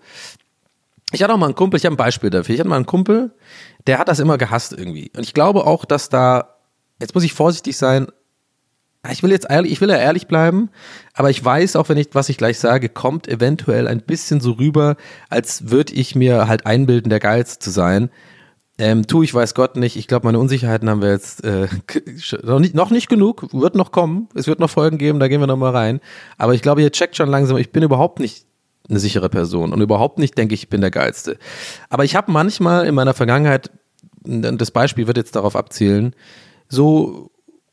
Ich 1.12 1.22
hatte 1.22 1.34
auch 1.34 1.38
mal 1.38 1.46
einen 1.46 1.54
Kumpel, 1.54 1.78
ich 1.78 1.84
habe 1.84 1.94
ein 1.94 1.98
Beispiel 1.98 2.30
dafür. 2.30 2.54
Ich 2.54 2.60
hatte 2.60 2.68
mal 2.68 2.76
einen 2.76 2.86
Kumpel, 2.86 3.32
der 3.86 3.98
hat 3.98 4.08
das 4.08 4.20
immer 4.20 4.38
gehasst 4.38 4.72
irgendwie. 4.72 5.10
Und 5.16 5.22
ich 5.22 5.34
glaube 5.34 5.66
auch, 5.66 5.84
dass 5.84 6.08
da, 6.08 6.56
jetzt 7.00 7.14
muss 7.14 7.24
ich 7.24 7.34
vorsichtig 7.34 7.76
sein, 7.76 8.08
ich 9.10 9.22
will 9.22 9.30
jetzt 9.30 9.46
ehrlich, 9.48 9.72
ich 9.72 9.80
will 9.80 9.90
ja 9.90 9.96
ehrlich 9.96 10.26
bleiben, 10.26 10.70
aber 11.14 11.30
ich 11.30 11.42
weiß 11.42 11.76
auch, 11.76 11.88
wenn 11.88 11.98
ich, 11.98 12.08
was 12.12 12.28
ich 12.28 12.36
gleich 12.36 12.58
sage, 12.58 12.88
kommt 12.88 13.28
eventuell 13.28 13.86
ein 13.86 14.02
bisschen 14.02 14.40
so 14.40 14.52
rüber, 14.52 14.96
als 15.28 15.70
würde 15.70 15.94
ich 15.94 16.14
mir 16.14 16.48
halt 16.48 16.66
einbilden, 16.66 17.08
der 17.08 17.20
Geilste 17.20 17.58
zu 17.58 17.70
sein. 17.70 18.10
Ähm, 18.78 19.06
tu 19.06 19.22
ich 19.22 19.34
weiß 19.34 19.54
Gott 19.54 19.76
nicht. 19.76 19.96
Ich 19.96 20.06
glaube, 20.06 20.26
meine 20.26 20.38
Unsicherheiten 20.38 20.88
haben 20.88 21.02
wir 21.02 21.10
jetzt 21.10 21.44
äh, 21.44 21.66
noch, 22.42 22.60
nicht, 22.60 22.74
noch 22.74 22.90
nicht 22.90 23.08
genug. 23.08 23.52
Wird 23.52 23.74
noch 23.74 23.90
kommen. 23.90 24.28
Es 24.34 24.46
wird 24.46 24.60
noch 24.60 24.70
Folgen 24.70 24.98
geben, 24.98 25.18
da 25.18 25.28
gehen 25.28 25.40
wir 25.40 25.48
noch 25.48 25.56
mal 25.56 25.72
rein. 25.72 26.00
Aber 26.36 26.54
ich 26.54 26.62
glaube, 26.62 26.82
ihr 26.82 26.92
checkt 26.92 27.16
schon 27.16 27.28
langsam, 27.28 27.56
ich 27.56 27.72
bin 27.72 27.82
überhaupt 27.82 28.20
nicht 28.20 28.46
eine 28.88 29.00
sichere 29.00 29.28
Person 29.28 29.72
und 29.72 29.80
überhaupt 29.80 30.18
nicht 30.18 30.38
denke 30.38 30.54
ich, 30.54 30.62
ich 30.62 30.68
bin 30.68 30.80
der 30.80 30.90
Geilste. 30.90 31.38
Aber 31.90 32.04
ich 32.04 32.16
habe 32.16 32.32
manchmal 32.32 32.86
in 32.86 32.94
meiner 32.94 33.14
Vergangenheit, 33.14 33.70
das 34.24 34.70
Beispiel 34.70 35.06
wird 35.06 35.16
jetzt 35.16 35.36
darauf 35.36 35.56
abzielen, 35.56 36.14
so 36.68 37.30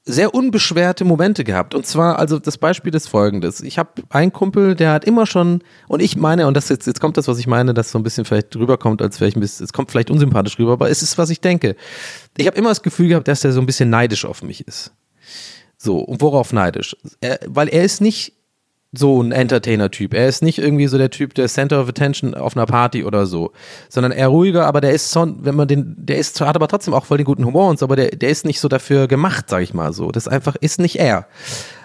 sehr 0.08 0.36
unbeschwerte 0.36 1.04
Momente 1.04 1.44
gehabt. 1.44 1.74
Und 1.74 1.86
zwar, 1.88 2.20
also 2.20 2.38
das 2.38 2.58
Beispiel 2.58 2.94
ist 2.94 3.08
folgendes. 3.08 3.62
Ich 3.62 3.80
habe 3.80 4.04
einen 4.10 4.32
Kumpel, 4.32 4.76
der 4.76 4.92
hat 4.92 5.06
immer 5.06 5.26
schon, 5.26 5.64
und 5.88 6.00
ich 6.00 6.16
meine, 6.16 6.46
und 6.46 6.56
das 6.56 6.70
jetzt, 6.70 6.86
jetzt 6.86 7.02
kommt 7.02 7.18
das, 7.18 7.28
was 7.28 7.40
ich 7.40 7.48
meine, 7.48 7.74
dass 7.74 7.92
so 7.92 7.98
ein 7.98 8.04
bisschen 8.04 8.24
vielleicht 8.24 8.56
rüberkommt, 8.56 9.02
als 9.02 9.20
wäre 9.20 9.30
ich 9.30 9.36
ein 9.36 9.40
bisschen, 9.40 9.64
es 9.64 9.74
kommt 9.74 9.90
vielleicht 9.90 10.12
unsympathisch 10.12 10.60
rüber, 10.60 10.74
aber 10.74 10.90
es 10.90 11.02
ist, 11.02 11.18
was 11.18 11.32
ich 11.32 11.42
denke. 11.42 11.76
Ich 12.38 12.46
habe 12.46 12.58
immer 12.58 12.70
das 12.70 12.84
Gefühl 12.84 13.08
gehabt, 13.08 13.28
dass 13.28 13.44
er 13.44 13.52
so 13.52 13.60
ein 13.60 13.66
bisschen 13.66 13.90
neidisch 13.90 14.26
auf 14.26 14.44
mich 14.44 14.68
ist. 14.68 14.92
So, 15.78 15.98
und 15.98 16.22
worauf 16.22 16.54
neidisch? 16.54 16.96
Er, 17.22 17.40
weil 17.48 17.68
er 17.70 17.84
ist 17.84 18.00
nicht 18.00 18.34
so 18.98 19.22
ein 19.22 19.32
Entertainer-Typ. 19.32 20.14
Er 20.14 20.28
ist 20.28 20.42
nicht 20.44 20.60
irgendwie 20.60 20.88
so 20.88 20.98
der 20.98 21.10
Typ, 21.10 21.34
der 21.34 21.48
Center 21.48 21.82
of 21.82 21.90
Attention 21.90 22.34
auf 22.34 22.56
einer 22.56 22.66
Party 22.66 23.04
oder 23.04 23.26
so, 23.26 23.52
sondern 23.90 24.12
eher 24.12 24.28
ruhiger, 24.28 24.66
aber 24.66 24.82
der 24.82 24.92
ist 24.92 25.14
schon, 25.14 25.44
wenn 25.46 25.56
man 25.56 25.68
den, 25.68 25.96
der 25.98 26.18
ist, 26.18 26.40
hat 26.42 26.56
aber 26.56 26.68
trotzdem 26.68 26.94
auch 26.94 27.06
voll 27.06 27.18
den 27.18 27.26
guten 27.26 27.46
Humor 27.46 27.70
und 27.70 27.80
so, 27.80 27.86
aber 27.86 27.96
der, 27.96 28.10
der 28.10 28.30
ist 28.30 28.46
nicht 28.46 28.60
so 28.60 28.68
dafür 28.68 29.08
gemacht, 29.08 29.46
sag 29.50 29.62
ich 29.62 29.74
mal 29.74 29.94
so. 29.94 30.12
Das 30.12 30.28
einfach 30.28 30.56
ist 30.56 30.80
nicht 30.80 31.00
er. 31.00 31.28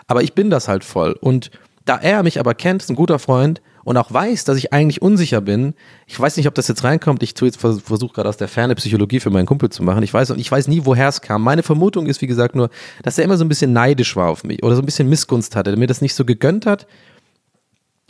aber 0.07 0.23
ich 0.23 0.35
bin 0.35 0.51
das 0.51 0.69
halt 0.69 0.85
voll. 0.85 1.13
Und 1.21 1.51
da 1.85 1.97
er 1.97 2.23
mich 2.23 2.41
aber 2.41 2.55
kennt, 2.55 2.83
ist 2.83 2.91
ein 2.91 2.97
guter 2.97 3.19
Freund 3.19 3.61
und 3.85 3.97
auch 3.97 4.13
weiß, 4.13 4.45
dass 4.45 4.57
ich 4.57 4.73
eigentlich 4.73 5.03
unsicher 5.03 5.41
bin, 5.41 5.75
ich 6.07 6.19
weiß 6.19 6.37
nicht, 6.37 6.47
ob 6.47 6.55
das 6.55 6.69
jetzt 6.69 6.85
reinkommt, 6.85 7.23
ich 7.23 7.35
versuche 7.37 8.13
gerade 8.13 8.29
aus 8.29 8.37
der 8.37 8.49
Ferne 8.49 8.75
Psychologie 8.75 9.21
für 9.21 9.31
meinen 9.31 9.47
Kumpel 9.47 9.71
zu 9.71 9.83
machen. 9.83 10.03
Ich 10.03 10.13
weiß 10.13 10.31
und 10.31 10.39
ich 10.39 10.51
weiß 10.51 10.69
nie, 10.69 10.83
woher 10.85 11.09
es 11.09 11.21
kam. 11.21 11.43
Meine 11.43 11.63
Vermutung 11.63 12.07
ist, 12.07 12.21
wie 12.21 12.27
gesagt, 12.27 12.55
nur, 12.55 12.71
dass 13.03 13.19
er 13.19 13.25
immer 13.25 13.37
so 13.37 13.45
ein 13.45 13.49
bisschen 13.49 13.73
neidisch 13.73 14.17
war 14.17 14.29
auf 14.29 14.45
mich 14.45 14.63
oder 14.63 14.77
so 14.77 14.83
ein 14.83 14.87
bisschen 14.87 15.09
Missgunst 15.09 15.57
hatte, 15.57 15.71
der 15.71 15.79
mir 15.79 15.87
das 15.87 16.01
nicht 16.01 16.15
so 16.15 16.25
gegönnt 16.25 16.67
hat. 16.67 16.87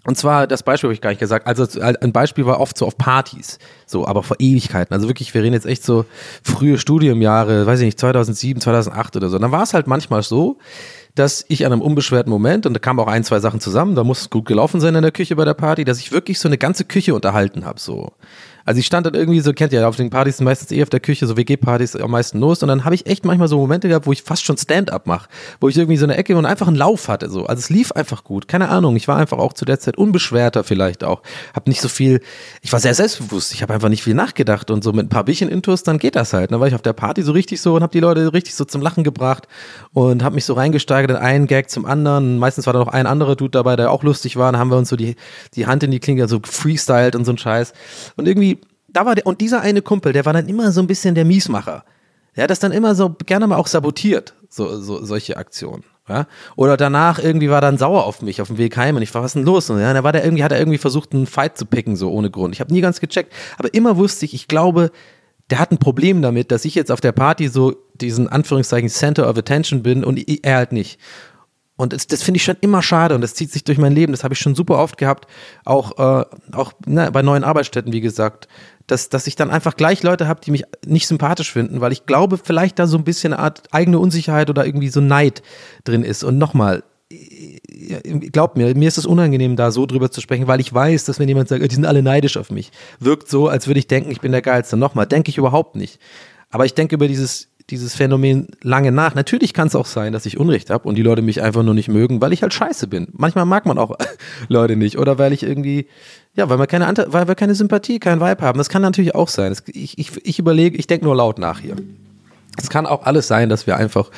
Und 0.04 0.16
zwar, 0.16 0.46
das 0.46 0.62
Beispiel 0.62 0.88
habe 0.88 0.94
ich 0.94 1.02
gar 1.02 1.10
nicht 1.10 1.18
gesagt. 1.18 1.46
Also 1.46 1.66
ein 1.82 2.12
Beispiel 2.12 2.46
war 2.46 2.58
oft 2.58 2.76
so 2.76 2.86
auf 2.86 2.96
Partys, 2.96 3.58
so, 3.84 4.06
aber 4.06 4.22
vor 4.22 4.38
Ewigkeiten. 4.40 4.94
Also 4.94 5.08
wirklich, 5.08 5.34
wir 5.34 5.42
reden 5.42 5.52
jetzt 5.52 5.66
echt 5.66 5.84
so 5.84 6.06
frühe 6.42 6.78
Studiumjahre, 6.78 7.66
weiß 7.66 7.80
ich 7.80 7.84
nicht, 7.84 8.00
2007, 8.00 8.62
2008 8.62 9.16
oder 9.16 9.28
so. 9.28 9.36
Und 9.36 9.42
dann 9.42 9.52
war 9.52 9.62
es 9.62 9.74
halt 9.74 9.86
manchmal 9.86 10.22
so, 10.22 10.56
dass 11.20 11.44
ich 11.48 11.66
an 11.66 11.72
einem 11.72 11.82
unbeschwerten 11.82 12.30
Moment, 12.30 12.64
und 12.64 12.72
da 12.72 12.80
kamen 12.80 12.98
auch 12.98 13.06
ein, 13.06 13.24
zwei 13.24 13.40
Sachen 13.40 13.60
zusammen, 13.60 13.94
da 13.94 14.04
muss 14.04 14.22
es 14.22 14.30
gut 14.30 14.46
gelaufen 14.46 14.80
sein 14.80 14.94
in 14.94 15.02
der 15.02 15.12
Küche 15.12 15.36
bei 15.36 15.44
der 15.44 15.52
Party, 15.52 15.84
dass 15.84 15.98
ich 15.98 16.12
wirklich 16.12 16.38
so 16.38 16.48
eine 16.48 16.56
ganze 16.56 16.86
Küche 16.86 17.14
unterhalten 17.14 17.66
habe, 17.66 17.78
so. 17.78 18.12
Also 18.64 18.78
ich 18.78 18.86
stand 18.86 19.06
dann 19.06 19.14
irgendwie 19.14 19.40
so, 19.40 19.52
kennt 19.52 19.72
ihr, 19.72 19.86
auf 19.88 19.96
den 19.96 20.10
Partys 20.10 20.40
meistens 20.40 20.70
eh 20.72 20.82
auf 20.82 20.90
der 20.90 21.00
Küche, 21.00 21.26
so 21.26 21.36
WG-Partys 21.36 21.96
am 21.96 22.10
meisten 22.10 22.38
los. 22.38 22.62
Und 22.62 22.68
dann 22.68 22.84
habe 22.84 22.94
ich 22.94 23.06
echt 23.06 23.24
manchmal 23.24 23.48
so 23.48 23.58
Momente 23.58 23.88
gehabt, 23.88 24.06
wo 24.06 24.12
ich 24.12 24.22
fast 24.22 24.44
schon 24.44 24.56
Stand-up 24.56 25.06
mache, 25.06 25.28
wo 25.60 25.68
ich 25.68 25.76
irgendwie 25.76 25.96
so 25.96 26.04
eine 26.04 26.16
Ecke 26.16 26.36
und 26.36 26.46
einfach 26.46 26.66
einen 26.66 26.76
Lauf 26.76 27.08
hatte. 27.08 27.30
So. 27.30 27.46
Also 27.46 27.60
es 27.60 27.70
lief 27.70 27.92
einfach 27.92 28.24
gut. 28.24 28.48
Keine 28.48 28.68
Ahnung. 28.68 28.96
Ich 28.96 29.08
war 29.08 29.16
einfach 29.16 29.38
auch 29.38 29.52
zu 29.52 29.64
der 29.64 29.80
Zeit 29.80 29.96
unbeschwerter 29.96 30.64
vielleicht 30.64 31.04
auch. 31.04 31.22
Hab 31.54 31.66
nicht 31.68 31.80
so 31.80 31.88
viel, 31.88 32.20
ich 32.62 32.72
war 32.72 32.80
sehr 32.80 32.94
selbstbewusst. 32.94 33.52
Ich 33.52 33.62
habe 33.62 33.74
einfach 33.74 33.88
nicht 33.88 34.02
viel 34.02 34.14
nachgedacht. 34.14 34.70
Und 34.70 34.84
so 34.84 34.92
mit 34.92 35.06
ein 35.06 35.08
paar 35.08 35.24
Bierchen 35.24 35.48
Intus, 35.48 35.82
dann 35.82 35.98
geht 35.98 36.16
das 36.16 36.32
halt. 36.32 36.52
Dann 36.52 36.60
war 36.60 36.68
ich 36.68 36.74
auf 36.74 36.82
der 36.82 36.92
Party 36.92 37.22
so 37.22 37.32
richtig 37.32 37.60
so 37.60 37.74
und 37.74 37.82
habe 37.82 37.92
die 37.92 38.00
Leute 38.00 38.32
richtig 38.32 38.54
so 38.54 38.64
zum 38.64 38.82
Lachen 38.82 39.04
gebracht 39.04 39.48
und 39.92 40.22
habe 40.22 40.34
mich 40.34 40.44
so 40.44 40.54
reingesteigert 40.54 41.10
in 41.10 41.16
einen 41.16 41.46
Gag 41.46 41.70
zum 41.70 41.86
anderen. 41.86 42.38
Meistens 42.38 42.66
war 42.66 42.72
da 42.72 42.78
noch 42.78 42.88
ein 42.88 43.06
anderer 43.06 43.36
Dude 43.36 43.50
dabei, 43.50 43.76
der 43.76 43.90
auch 43.90 44.02
lustig 44.02 44.36
war. 44.36 44.52
Dann 44.52 44.60
haben 44.60 44.70
wir 44.70 44.76
uns 44.76 44.88
so 44.88 44.96
die, 44.96 45.16
die 45.54 45.66
Hand 45.66 45.82
in 45.82 45.90
die 45.90 46.00
Klinge 46.00 46.28
so 46.28 46.40
freestyled 46.42 47.16
und 47.16 47.24
so 47.24 47.32
ein 47.32 47.38
Scheiß. 47.38 47.72
Und 48.16 48.28
irgendwie 48.28 48.59
da 48.92 49.06
war 49.06 49.14
der, 49.14 49.26
und 49.26 49.40
dieser 49.40 49.60
eine 49.60 49.82
Kumpel, 49.82 50.12
der 50.12 50.24
war 50.24 50.32
dann 50.32 50.48
immer 50.48 50.72
so 50.72 50.80
ein 50.80 50.86
bisschen 50.86 51.14
der 51.14 51.24
Miesmacher. 51.24 51.84
Der 52.36 52.44
hat 52.44 52.50
das 52.50 52.60
dann 52.60 52.72
immer 52.72 52.94
so 52.94 53.16
gerne 53.26 53.46
mal 53.46 53.56
auch 53.56 53.66
sabotiert, 53.66 54.34
so, 54.48 54.80
so 54.80 55.04
solche 55.04 55.36
Aktionen. 55.36 55.84
Ja? 56.08 56.26
Oder 56.56 56.76
danach 56.76 57.18
irgendwie 57.18 57.50
war 57.50 57.60
dann 57.60 57.78
sauer 57.78 58.04
auf 58.04 58.22
mich 58.22 58.40
auf 58.40 58.48
dem 58.48 58.58
Weg 58.58 58.76
heim 58.76 58.96
und 58.96 59.02
ich 59.02 59.14
war, 59.14 59.22
was 59.22 59.32
denn 59.32 59.44
los? 59.44 59.70
Und 59.70 59.80
ja, 59.80 59.92
da 59.92 60.04
war 60.04 60.12
der 60.12 60.24
irgendwie, 60.24 60.44
hat 60.44 60.52
er 60.52 60.58
irgendwie 60.58 60.78
versucht, 60.78 61.12
einen 61.12 61.26
Fight 61.26 61.56
zu 61.56 61.66
picken, 61.66 61.96
so 61.96 62.10
ohne 62.10 62.30
Grund. 62.30 62.54
Ich 62.54 62.60
habe 62.60 62.72
nie 62.72 62.80
ganz 62.80 63.00
gecheckt, 63.00 63.32
aber 63.58 63.72
immer 63.74 63.96
wusste 63.96 64.24
ich, 64.24 64.34
ich 64.34 64.48
glaube, 64.48 64.90
der 65.50 65.58
hat 65.58 65.72
ein 65.72 65.78
Problem 65.78 66.22
damit, 66.22 66.52
dass 66.52 66.64
ich 66.64 66.74
jetzt 66.74 66.92
auf 66.92 67.00
der 67.00 67.12
Party 67.12 67.48
so 67.48 67.74
diesen 67.94 68.28
Anführungszeichen 68.28 68.88
Center 68.88 69.28
of 69.28 69.36
Attention 69.36 69.82
bin 69.82 70.04
und 70.04 70.18
er 70.44 70.56
halt 70.56 70.72
nicht. 70.72 70.98
Und 71.76 71.94
das, 71.94 72.06
das 72.06 72.22
finde 72.22 72.36
ich 72.36 72.44
schon 72.44 72.58
immer 72.60 72.82
schade 72.82 73.14
und 73.14 73.22
das 73.22 73.34
zieht 73.34 73.50
sich 73.50 73.64
durch 73.64 73.78
mein 73.78 73.94
Leben. 73.94 74.12
Das 74.12 74.22
habe 74.22 74.34
ich 74.34 74.40
schon 74.40 74.54
super 74.54 74.78
oft 74.78 74.98
gehabt, 74.98 75.26
auch, 75.64 75.98
äh, 75.98 76.24
auch 76.52 76.72
na, 76.86 77.08
bei 77.10 77.22
neuen 77.22 77.42
Arbeitsstätten, 77.42 77.92
wie 77.92 78.02
gesagt, 78.02 78.48
dass, 78.90 79.08
dass 79.08 79.26
ich 79.26 79.36
dann 79.36 79.50
einfach 79.50 79.76
gleich 79.76 80.02
Leute 80.02 80.26
habe, 80.26 80.40
die 80.40 80.50
mich 80.50 80.64
nicht 80.84 81.06
sympathisch 81.06 81.52
finden, 81.52 81.80
weil 81.80 81.92
ich 81.92 82.06
glaube, 82.06 82.38
vielleicht 82.38 82.78
da 82.78 82.86
so 82.86 82.98
ein 82.98 83.04
bisschen 83.04 83.32
eine 83.32 83.42
Art 83.42 83.62
eigene 83.70 83.98
Unsicherheit 83.98 84.50
oder 84.50 84.66
irgendwie 84.66 84.88
so 84.88 85.00
Neid 85.00 85.42
drin 85.84 86.02
ist. 86.02 86.24
Und 86.24 86.38
nochmal, 86.38 86.82
glaubt 88.32 88.56
mir, 88.56 88.74
mir 88.74 88.88
ist 88.88 88.98
es 88.98 89.06
unangenehm, 89.06 89.56
da 89.56 89.70
so 89.70 89.86
drüber 89.86 90.10
zu 90.10 90.20
sprechen, 90.20 90.46
weil 90.46 90.60
ich 90.60 90.72
weiß, 90.72 91.04
dass 91.04 91.18
wenn 91.18 91.28
jemand 91.28 91.48
sagt, 91.48 91.62
die 91.62 91.74
sind 91.74 91.86
alle 91.86 92.02
neidisch 92.02 92.36
auf 92.36 92.50
mich, 92.50 92.72
wirkt 92.98 93.28
so, 93.28 93.48
als 93.48 93.66
würde 93.66 93.80
ich 93.80 93.86
denken, 93.86 94.10
ich 94.10 94.20
bin 94.20 94.32
der 94.32 94.42
Geilste. 94.42 94.76
Nochmal, 94.76 95.06
denke 95.06 95.30
ich 95.30 95.38
überhaupt 95.38 95.76
nicht. 95.76 96.00
Aber 96.50 96.64
ich 96.64 96.74
denke 96.74 96.96
über 96.96 97.06
dieses, 97.06 97.48
dieses 97.70 97.94
Phänomen 97.94 98.48
lange 98.62 98.90
nach. 98.92 99.14
Natürlich 99.14 99.54
kann 99.54 99.68
es 99.68 99.76
auch 99.76 99.86
sein, 99.86 100.12
dass 100.12 100.26
ich 100.26 100.38
Unrecht 100.38 100.70
habe 100.70 100.88
und 100.88 100.96
die 100.96 101.02
Leute 101.02 101.22
mich 101.22 101.42
einfach 101.42 101.62
nur 101.62 101.74
nicht 101.74 101.88
mögen, 101.88 102.20
weil 102.20 102.32
ich 102.32 102.42
halt 102.42 102.52
scheiße 102.52 102.88
bin. 102.88 103.08
Manchmal 103.12 103.46
mag 103.46 103.66
man 103.66 103.78
auch 103.78 103.96
Leute 104.48 104.76
nicht 104.76 104.98
oder 104.98 105.18
weil 105.18 105.32
ich 105.32 105.42
irgendwie 105.42 105.86
ja, 106.40 106.48
weil 106.48 106.58
wir 106.58 106.66
keine, 106.66 106.86
Ante 106.86 107.06
weil 107.10 107.28
wir 107.28 107.34
keine 107.34 107.54
Sympathie, 107.54 107.98
kein 107.98 108.20
Vibe 108.20 108.42
haben. 108.42 108.56
Das 108.58 108.70
kann 108.70 108.80
natürlich 108.80 109.14
auch 109.14 109.28
sein. 109.28 109.50
Das, 109.50 109.62
ich, 109.66 109.98
ich, 109.98 110.26
ich 110.26 110.38
überlege, 110.38 110.76
ich 110.76 110.86
denke 110.86 111.04
nur 111.04 111.14
laut 111.14 111.38
nach 111.38 111.60
hier. 111.60 111.76
Es 112.56 112.70
kann 112.70 112.86
auch 112.86 113.04
alles 113.04 113.28
sein, 113.28 113.50
dass 113.50 113.66
wir 113.66 113.76
einfach 113.76 114.10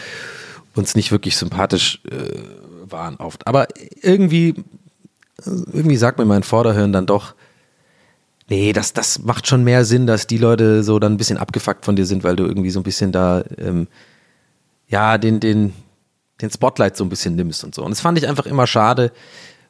uns 0.74 0.94
nicht 0.94 1.10
wirklich 1.10 1.36
sympathisch 1.36 2.00
äh, 2.08 2.38
waren 2.90 3.16
oft. 3.16 3.46
Aber 3.48 3.66
irgendwie, 4.00 4.54
irgendwie 5.44 5.96
sagt 5.96 6.18
mir 6.18 6.24
mein 6.24 6.44
Vorderhirn 6.44 6.92
dann 6.92 7.06
doch, 7.06 7.34
nee, 8.48 8.72
das, 8.72 8.92
das 8.92 9.18
macht 9.18 9.48
schon 9.48 9.64
mehr 9.64 9.84
Sinn, 9.84 10.06
dass 10.06 10.28
die 10.28 10.38
Leute 10.38 10.84
so 10.84 11.00
dann 11.00 11.14
ein 11.14 11.18
bisschen 11.18 11.38
abgefuckt 11.38 11.84
von 11.84 11.96
dir 11.96 12.06
sind, 12.06 12.22
weil 12.22 12.36
du 12.36 12.44
irgendwie 12.44 12.70
so 12.70 12.78
ein 12.78 12.84
bisschen 12.84 13.10
da, 13.10 13.42
ähm, 13.58 13.88
ja, 14.86 15.18
den, 15.18 15.40
den, 15.40 15.72
den 16.40 16.50
Spotlight 16.50 16.96
so 16.96 17.04
ein 17.04 17.08
bisschen 17.08 17.34
nimmst 17.34 17.64
und 17.64 17.74
so. 17.74 17.82
Und 17.82 17.90
das 17.90 18.00
fand 18.00 18.16
ich 18.16 18.28
einfach 18.28 18.46
immer 18.46 18.68
schade, 18.68 19.10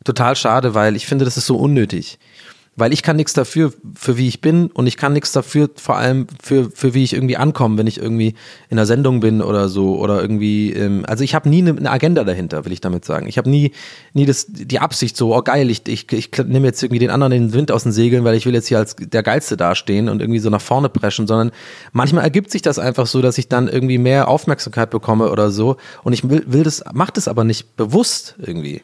total 0.05 0.37
schade, 0.37 0.75
weil 0.75 0.97
ich 0.97 1.07
finde, 1.07 1.25
das 1.25 1.37
ist 1.37 1.47
so 1.47 1.57
unnötig 1.57 2.19
weil 2.75 2.93
ich 2.93 3.03
kann 3.03 3.17
nichts 3.17 3.35
dafür, 3.35 3.73
für 3.95 4.17
wie 4.17 4.29
ich 4.29 4.41
bin 4.41 4.69
und 4.69 4.87
ich 4.87 4.97
kann 4.97 5.13
nichts 5.13 5.33
dafür, 5.33 5.69
vor 5.77 5.99
allem 5.99 6.27
für, 6.43 6.71
für 6.71 6.95
wie 6.95 7.05
ich 7.05 7.13
irgendwie 7.13 7.37
ankomme, 7.37 7.77
wenn 7.77 7.87
ich 7.87 7.99
irgendwie 7.99 8.35
in 8.71 8.79
einer 8.79 8.87
Sendung 8.87 9.21
bin 9.21 9.43
oder 9.43 9.69
so 9.69 9.99
oder 9.99 10.23
irgendwie, 10.23 10.73
ähm, 10.73 11.05
also 11.07 11.23
ich 11.23 11.35
habe 11.35 11.51
nie 11.51 11.59
eine, 11.59 11.77
eine, 11.77 11.91
Agenda 11.91 12.25
dahinter, 12.25 12.65
will 12.65 12.73
ich 12.73 12.81
damit 12.81 13.05
sagen. 13.05 13.29
Ich 13.29 13.37
habe 13.37 13.51
nie, 13.51 13.73
nie 14.15 14.25
das, 14.25 14.47
die 14.49 14.79
Absicht 14.79 15.19
so, 15.19 15.37
oh 15.37 15.43
geil, 15.43 15.69
ich, 15.69 15.87
ich, 15.87 16.11
ich 16.13 16.31
nehme 16.47 16.67
jetzt 16.67 16.83
irgendwie 16.83 16.99
den 16.99 17.11
anderen 17.11 17.31
den 17.33 17.53
Wind 17.53 17.71
aus 17.71 17.83
den 17.83 17.93
Segeln, 17.93 18.25
weil 18.25 18.37
ich 18.37 18.47
will 18.47 18.55
jetzt 18.55 18.69
hier 18.69 18.79
als 18.79 18.97
der 18.97 19.23
Geilste 19.23 19.59
dastehen 19.59 20.09
und 20.09 20.23
irgendwie 20.23 20.41
so 20.41 20.49
nach 20.49 20.63
vorne 20.63 20.89
preschen, 20.89 21.27
sondern 21.27 21.51
manchmal 21.93 22.25
ergibt 22.25 22.51
sich 22.51 22.63
das 22.63 22.79
einfach 22.79 23.07
so, 23.07 23.21
dass 23.21 23.37
ich 23.37 23.49
dann 23.49 23.69
irgendwie 23.69 23.99
mehr 23.99 24.29
Aufmerksamkeit 24.29 24.89
bekomme 24.89 25.31
oder 25.31 25.51
so 25.51 25.77
und 26.05 26.15
ich 26.15 26.29
will, 26.29 26.45
will 26.47 26.63
das, 26.63 26.83
macht 26.95 27.19
es 27.19 27.29
aber 27.29 27.45
nicht 27.45 27.77
bewusst 27.77 28.37
irgendwie. 28.39 28.81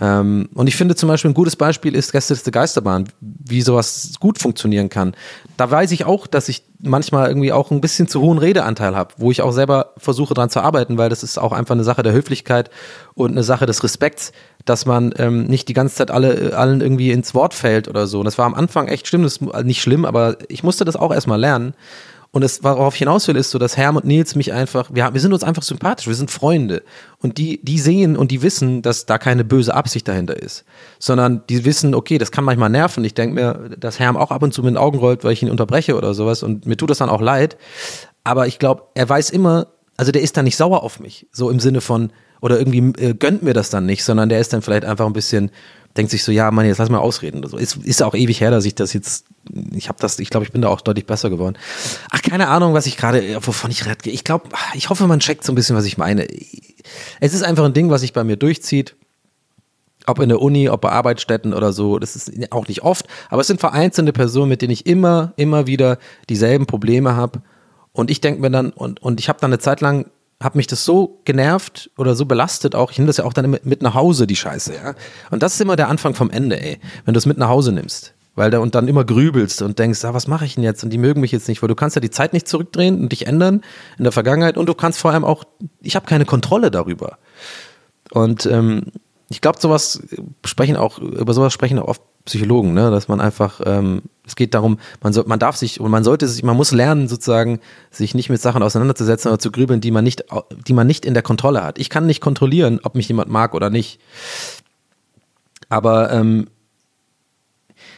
Ähm, 0.00 0.48
und 0.54 0.66
ich 0.66 0.76
finde 0.76 0.96
zum 0.96 1.08
Beispiel 1.08 1.30
ein 1.30 1.34
gutes 1.34 1.56
Beispiel 1.56 1.94
ist 1.94 2.12
Gästeliste 2.12 2.50
Geisterbahn, 2.50 3.08
wie 3.20 3.60
sowas 3.60 4.12
gut 4.18 4.38
funktionieren 4.38 4.88
kann. 4.88 5.14
Da 5.56 5.70
weiß 5.70 5.92
ich 5.92 6.04
auch, 6.04 6.26
dass 6.26 6.48
ich 6.48 6.62
manchmal 6.82 7.28
irgendwie 7.28 7.52
auch 7.52 7.70
ein 7.70 7.82
bisschen 7.82 8.08
zu 8.08 8.22
hohen 8.22 8.38
Redeanteil 8.38 8.96
habe, 8.96 9.14
wo 9.18 9.30
ich 9.30 9.42
auch 9.42 9.52
selber 9.52 9.92
versuche 9.98 10.32
dran 10.32 10.48
zu 10.48 10.60
arbeiten, 10.60 10.96
weil 10.96 11.10
das 11.10 11.22
ist 11.22 11.38
auch 11.38 11.52
einfach 11.52 11.74
eine 11.74 11.84
Sache 11.84 12.02
der 12.02 12.14
Höflichkeit 12.14 12.70
und 13.14 13.32
eine 13.32 13.42
Sache 13.42 13.66
des 13.66 13.84
Respekts, 13.84 14.32
dass 14.64 14.86
man 14.86 15.12
ähm, 15.18 15.44
nicht 15.44 15.68
die 15.68 15.74
ganze 15.74 15.96
Zeit 15.96 16.10
alle, 16.10 16.56
allen 16.56 16.80
irgendwie 16.80 17.10
ins 17.10 17.34
Wort 17.34 17.52
fällt 17.52 17.86
oder 17.86 18.06
so. 18.06 18.20
Und 18.20 18.24
das 18.24 18.38
war 18.38 18.46
am 18.46 18.54
Anfang 18.54 18.88
echt 18.88 19.06
schlimm, 19.06 19.22
das 19.22 19.36
ist 19.36 19.64
nicht 19.64 19.82
schlimm, 19.82 20.06
aber 20.06 20.38
ich 20.48 20.62
musste 20.62 20.86
das 20.86 20.96
auch 20.96 21.12
erstmal 21.12 21.40
lernen. 21.40 21.74
Und 22.32 22.44
es, 22.44 22.62
worauf 22.62 22.94
ich 22.94 23.00
hinaus 23.00 23.26
will, 23.26 23.34
ist 23.34 23.50
so, 23.50 23.58
dass 23.58 23.76
Herm 23.76 23.96
und 23.96 24.04
Nils 24.04 24.36
mich 24.36 24.52
einfach, 24.52 24.90
wir, 24.92 25.12
wir 25.12 25.20
sind 25.20 25.32
uns 25.32 25.42
einfach 25.42 25.64
sympathisch, 25.64 26.06
wir 26.06 26.14
sind 26.14 26.30
Freunde. 26.30 26.84
Und 27.18 27.38
die, 27.38 27.60
die 27.64 27.78
sehen 27.78 28.16
und 28.16 28.30
die 28.30 28.42
wissen, 28.42 28.82
dass 28.82 29.04
da 29.04 29.18
keine 29.18 29.44
böse 29.44 29.74
Absicht 29.74 30.06
dahinter 30.06 30.40
ist. 30.40 30.64
Sondern 31.00 31.42
die 31.48 31.64
wissen, 31.64 31.92
okay, 31.92 32.18
das 32.18 32.30
kann 32.30 32.44
manchmal 32.44 32.70
nerven. 32.70 33.04
Ich 33.04 33.14
denke 33.14 33.34
mir, 33.34 33.76
dass 33.76 33.98
Herm 33.98 34.16
auch 34.16 34.30
ab 34.30 34.44
und 34.44 34.54
zu 34.54 34.62
mit 34.62 34.70
den 34.70 34.76
Augen 34.76 34.98
rollt, 34.98 35.24
weil 35.24 35.32
ich 35.32 35.42
ihn 35.42 35.50
unterbreche 35.50 35.96
oder 35.96 36.14
sowas. 36.14 36.44
Und 36.44 36.66
mir 36.66 36.76
tut 36.76 36.90
das 36.90 36.98
dann 36.98 37.10
auch 37.10 37.20
leid. 37.20 37.56
Aber 38.22 38.46
ich 38.46 38.60
glaube, 38.60 38.84
er 38.94 39.08
weiß 39.08 39.30
immer, 39.30 39.66
also 39.96 40.12
der 40.12 40.22
ist 40.22 40.36
dann 40.36 40.44
nicht 40.44 40.56
sauer 40.56 40.84
auf 40.84 41.00
mich. 41.00 41.26
So 41.32 41.50
im 41.50 41.58
Sinne 41.58 41.80
von, 41.80 42.12
oder 42.40 42.58
irgendwie 42.58 42.92
äh, 43.02 43.14
gönnt 43.14 43.42
mir 43.42 43.54
das 43.54 43.70
dann 43.70 43.86
nicht, 43.86 44.04
sondern 44.04 44.28
der 44.28 44.38
ist 44.38 44.52
dann 44.52 44.62
vielleicht 44.62 44.84
einfach 44.84 45.06
ein 45.06 45.12
bisschen, 45.12 45.50
denkt 45.96 46.10
sich 46.10 46.22
so, 46.22 46.32
ja, 46.32 46.50
Mann, 46.50 46.66
jetzt 46.66 46.78
lass 46.78 46.88
mal 46.88 46.98
ausreden 46.98 47.44
oder. 47.44 47.58
Ist, 47.58 47.76
ist 47.76 48.02
auch 48.02 48.14
ewig 48.14 48.40
her, 48.40 48.50
dass 48.50 48.64
ich 48.64 48.74
das 48.74 48.92
jetzt, 48.92 49.26
ich 49.74 49.88
habe 49.88 49.98
das, 50.00 50.18
ich 50.18 50.30
glaube, 50.30 50.46
ich 50.46 50.52
bin 50.52 50.62
da 50.62 50.68
auch 50.68 50.80
deutlich 50.80 51.06
besser 51.06 51.30
geworden. 51.30 51.56
Ach, 52.10 52.22
keine 52.22 52.48
Ahnung, 52.48 52.74
was 52.74 52.86
ich 52.86 52.96
gerade, 52.96 53.36
wovon 53.44 53.70
ich 53.70 53.86
rede. 53.86 54.10
Ich 54.10 54.24
glaube, 54.24 54.48
ich 54.74 54.88
hoffe, 54.90 55.06
man 55.06 55.20
checkt 55.20 55.44
so 55.44 55.52
ein 55.52 55.56
bisschen, 55.56 55.76
was 55.76 55.84
ich 55.84 55.98
meine. 55.98 56.26
Es 57.20 57.34
ist 57.34 57.42
einfach 57.42 57.64
ein 57.64 57.72
Ding, 57.72 57.90
was 57.90 58.02
sich 58.02 58.12
bei 58.12 58.24
mir 58.24 58.36
durchzieht. 58.36 58.96
Ob 60.06 60.18
in 60.20 60.30
der 60.30 60.40
Uni, 60.40 60.68
ob 60.68 60.80
bei 60.80 60.90
Arbeitsstätten 60.90 61.52
oder 61.52 61.72
so, 61.72 61.98
das 61.98 62.16
ist 62.16 62.52
auch 62.52 62.66
nicht 62.68 62.82
oft, 62.82 63.06
aber 63.28 63.42
es 63.42 63.48
sind 63.48 63.60
vereinzelte 63.60 64.12
Personen, 64.12 64.48
mit 64.48 64.62
denen 64.62 64.72
ich 64.72 64.86
immer, 64.86 65.34
immer 65.36 65.66
wieder 65.66 65.98
dieselben 66.28 66.66
Probleme 66.66 67.16
habe. 67.16 67.42
Und 67.92 68.10
ich 68.10 68.20
denke 68.20 68.40
mir 68.40 68.50
dann, 68.50 68.70
und, 68.70 69.02
und 69.02 69.20
ich 69.20 69.28
habe 69.28 69.40
dann 69.40 69.50
eine 69.50 69.58
Zeit 69.58 69.82
lang 69.82 70.06
hat 70.40 70.54
mich 70.54 70.66
das 70.66 70.84
so 70.84 71.20
genervt 71.24 71.90
oder 71.98 72.14
so 72.14 72.24
belastet 72.24 72.74
auch. 72.74 72.90
Ich 72.90 72.98
nehme 72.98 73.08
das 73.08 73.18
ja 73.18 73.24
auch 73.24 73.34
dann 73.34 73.58
mit 73.62 73.82
nach 73.82 73.94
Hause, 73.94 74.26
die 74.26 74.36
Scheiße, 74.36 74.74
ja. 74.74 74.94
Und 75.30 75.42
das 75.42 75.54
ist 75.54 75.60
immer 75.60 75.76
der 75.76 75.88
Anfang 75.88 76.14
vom 76.14 76.30
Ende, 76.30 76.60
ey. 76.60 76.78
Wenn 77.04 77.12
du 77.14 77.18
es 77.18 77.26
mit 77.26 77.36
nach 77.36 77.48
Hause 77.48 77.72
nimmst. 77.72 78.14
Weil 78.36 78.50
da 78.50 78.60
und 78.60 78.74
dann 78.74 78.88
immer 78.88 79.04
grübelst 79.04 79.60
und 79.60 79.78
denkst, 79.78 80.02
ah, 80.04 80.14
was 80.14 80.28
mache 80.28 80.46
ich 80.46 80.54
denn 80.54 80.64
jetzt? 80.64 80.82
Und 80.82 80.90
die 80.90 80.98
mögen 80.98 81.20
mich 81.20 81.32
jetzt 81.32 81.48
nicht, 81.48 81.60
weil 81.60 81.68
du 81.68 81.74
kannst 81.74 81.96
ja 81.96 82.00
die 82.00 82.10
Zeit 82.10 82.32
nicht 82.32 82.48
zurückdrehen 82.48 82.98
und 83.00 83.12
dich 83.12 83.26
ändern 83.26 83.62
in 83.98 84.04
der 84.04 84.12
Vergangenheit 84.12 84.56
und 84.56 84.66
du 84.66 84.74
kannst 84.74 84.98
vor 84.98 85.10
allem 85.10 85.24
auch, 85.24 85.44
ich 85.82 85.94
habe 85.94 86.06
keine 86.06 86.24
Kontrolle 86.24 86.70
darüber. 86.70 87.18
Und 88.12 88.46
ähm, 88.46 88.84
ich 89.28 89.40
glaube, 89.40 89.60
sowas 89.60 90.00
sprechen 90.44 90.76
auch, 90.76 90.98
über 90.98 91.34
sowas 91.34 91.52
sprechen 91.52 91.78
auch 91.78 91.88
oft 91.88 92.02
Psychologen, 92.24 92.74
ne? 92.74 92.90
dass 92.90 93.08
man 93.08 93.20
einfach, 93.20 93.60
ähm, 93.64 94.02
es 94.26 94.36
geht 94.36 94.54
darum, 94.54 94.78
man, 95.02 95.12
soll, 95.12 95.24
man 95.26 95.38
darf 95.38 95.56
sich 95.56 95.80
und 95.80 95.90
man 95.90 96.04
sollte 96.04 96.28
sich, 96.28 96.42
man 96.42 96.56
muss 96.56 96.70
lernen, 96.70 97.08
sozusagen, 97.08 97.60
sich 97.90 98.14
nicht 98.14 98.28
mit 98.28 98.40
Sachen 98.40 98.62
auseinanderzusetzen 98.62 99.30
oder 99.30 99.38
zu 99.38 99.50
grübeln, 99.50 99.80
die 99.80 99.90
man 99.90 100.04
nicht, 100.04 100.24
die 100.66 100.72
man 100.72 100.86
nicht 100.86 101.06
in 101.06 101.14
der 101.14 101.22
Kontrolle 101.22 101.62
hat. 101.62 101.78
Ich 101.78 101.88
kann 101.88 102.06
nicht 102.06 102.20
kontrollieren, 102.20 102.80
ob 102.82 102.94
mich 102.94 103.08
jemand 103.08 103.30
mag 103.30 103.54
oder 103.54 103.70
nicht. 103.70 104.00
Aber 105.70 106.12
ähm, 106.12 106.48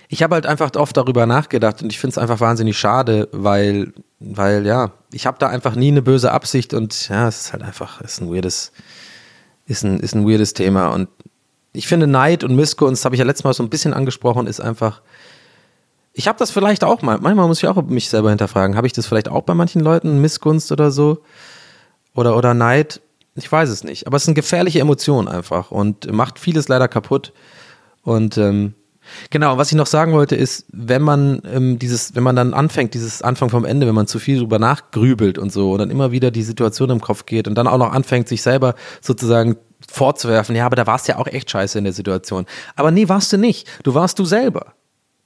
ich 0.09 0.23
habe 0.23 0.35
halt 0.35 0.47
einfach 0.47 0.71
oft 0.77 0.97
darüber 0.97 1.27
nachgedacht 1.27 1.83
und 1.83 1.91
ich 1.91 1.99
finde 1.99 2.13
es 2.13 2.19
einfach 2.19 2.39
wahnsinnig 2.39 2.79
schade, 2.79 3.29
weil, 3.33 3.93
weil 4.21 4.67
ja, 4.67 4.93
ich 5.11 5.27
habe 5.27 5.39
da 5.39 5.49
einfach 5.49 5.75
nie 5.75 5.89
eine 5.89 6.03
böse 6.03 6.33
Absicht 6.33 6.75
und 6.75 7.09
ja, 7.09 7.29
es 7.29 7.47
ist 7.47 7.53
halt 7.55 7.63
einfach, 7.63 8.01
es 8.03 8.13
ist 8.13 8.21
ein 8.21 8.33
weirdes, 8.33 8.73
ist 9.67 9.85
ein, 9.85 10.01
ist 10.01 10.15
ein 10.15 10.29
weirdes 10.29 10.53
Thema. 10.53 10.89
Und 10.89 11.09
ich 11.73 11.87
finde, 11.87 12.07
Neid 12.07 12.45
und 12.45 12.55
Missgunst, 12.55 13.05
habe 13.05 13.15
ich 13.15 13.19
ja 13.19 13.25
letztes 13.25 13.45
Mal 13.45 13.55
so 13.55 13.63
ein 13.63 13.71
bisschen 13.71 13.95
angesprochen, 13.95 14.47
ist 14.47 14.61
einfach. 14.61 15.01
Ich 16.13 16.29
habe 16.29 16.39
das 16.39 16.51
vielleicht 16.51 16.85
auch 16.85 17.01
mal. 17.01 17.19
Manchmal 17.19 17.47
muss 17.47 17.63
ich 17.63 17.69
auch 17.69 17.83
mich 17.83 18.11
selber 18.11 18.29
hinterfragen. 18.29 18.77
Habe 18.77 18.87
ich 18.87 18.93
das 18.93 19.07
vielleicht 19.07 19.29
auch 19.29 19.43
bei 19.43 19.55
manchen 19.55 19.81
Leuten, 19.81 20.21
Missgunst 20.21 20.71
oder 20.71 20.91
so? 20.91 21.23
Oder, 22.15 22.37
oder 22.37 22.53
Neid? 22.53 23.01
Ich 23.35 23.51
weiß 23.51 23.71
es 23.71 23.83
nicht. 23.83 24.07
Aber 24.07 24.17
es 24.17 24.25
ist 24.25 24.29
eine 24.29 24.35
gefährliche 24.35 24.81
Emotion 24.81 25.27
einfach 25.27 25.71
und 25.71 26.13
macht 26.13 26.39
vieles 26.39 26.69
leider 26.69 26.89
kaputt. 26.89 27.33
Und 28.03 28.37
ähm, 28.37 28.75
Genau, 29.31 29.59
was 29.59 29.71
ich 29.71 29.77
noch 29.77 29.87
sagen 29.87 30.13
wollte, 30.13 30.37
ist, 30.37 30.67
wenn 30.73 31.03
man 31.03 31.43
ähm, 31.53 31.79
dieses, 31.79 32.15
wenn 32.15 32.23
man 32.23 32.37
dann 32.37 32.55
anfängt, 32.55 32.95
dieses 32.95 33.23
Anfang 33.23 33.51
vom 33.51 33.65
Ende, 33.65 33.87
wenn 33.87 33.95
man 33.95 34.07
zu 34.07 34.19
viel 34.19 34.39
drüber 34.39 34.59
nachgrübelt 34.59 35.39
und 35.39 35.53
so 35.53 35.73
und 35.73 35.79
dann 35.79 35.91
immer 35.91 36.13
wieder 36.13 36.31
die 36.31 36.43
Situation 36.43 36.91
im 36.91 37.01
Kopf 37.01 37.27
geht 37.27 37.49
und 37.49 37.55
dann 37.55 37.67
auch 37.67 37.79
noch 37.79 37.93
anfängt, 37.93 38.29
sich 38.29 38.43
selber 38.43 38.75
sozusagen 39.01 39.57
vorzuwerfen, 39.91 40.55
ja, 40.55 40.67
aber 40.67 40.77
da 40.77 40.87
warst 40.87 41.09
du 41.09 41.13
ja 41.13 41.19
auch 41.19 41.27
echt 41.27 41.51
scheiße 41.51 41.79
in 41.79 41.85
der 41.85 41.93
Situation. 41.93 42.47
Aber 42.77 42.91
nee, 42.91 43.09
warst 43.09 43.33
du 43.33 43.37
nicht. 43.37 43.69
Du 43.83 43.95
warst 43.95 44.19
du 44.19 44.25
selber. 44.25 44.75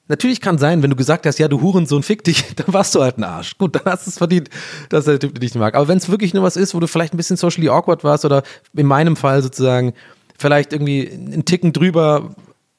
Natürlich 0.09 0.41
kann 0.41 0.57
sein, 0.57 0.83
wenn 0.83 0.91
du 0.91 0.97
gesagt 0.97 1.27
hast, 1.27 1.39
ja, 1.39 1.49
du 1.49 1.61
Hurensohn, 1.61 2.03
fick 2.03 2.23
dich, 2.23 2.45
dann 2.57 2.73
warst 2.73 2.95
du 2.95 3.03
halt 3.03 3.19
ein 3.19 3.25
Arsch. 3.25 3.59
Gut, 3.59 3.75
dann 3.75 3.85
hast 3.87 4.07
du 4.07 4.11
es 4.11 4.19
verdient, 4.19 4.51
dass 4.89 5.07
der 5.07 5.19
Typ 5.19 5.35
dich 5.35 5.55
nicht 5.55 5.61
mag. 5.61 5.75
Aber 5.75 5.89
wenn 5.89 5.99
es 5.99 6.09
wirklich 6.09 6.33
nur 6.33 6.45
was 6.45 6.57
ist, 6.57 6.75
wo 6.75 6.81
du 6.81 6.87
vielleicht 6.87 7.13
ein 7.13 7.17
bisschen 7.17 7.37
socially 7.37 7.69
awkward 7.69 8.05
warst 8.05 8.25
oder 8.25 8.43
in 8.75 8.87
meinem 8.87 9.17
Fall 9.17 9.43
sozusagen 9.43 9.95
vielleicht 10.39 10.73
irgendwie 10.73 11.11
einen 11.11 11.45
Ticken 11.45 11.73
drüber 11.73 12.35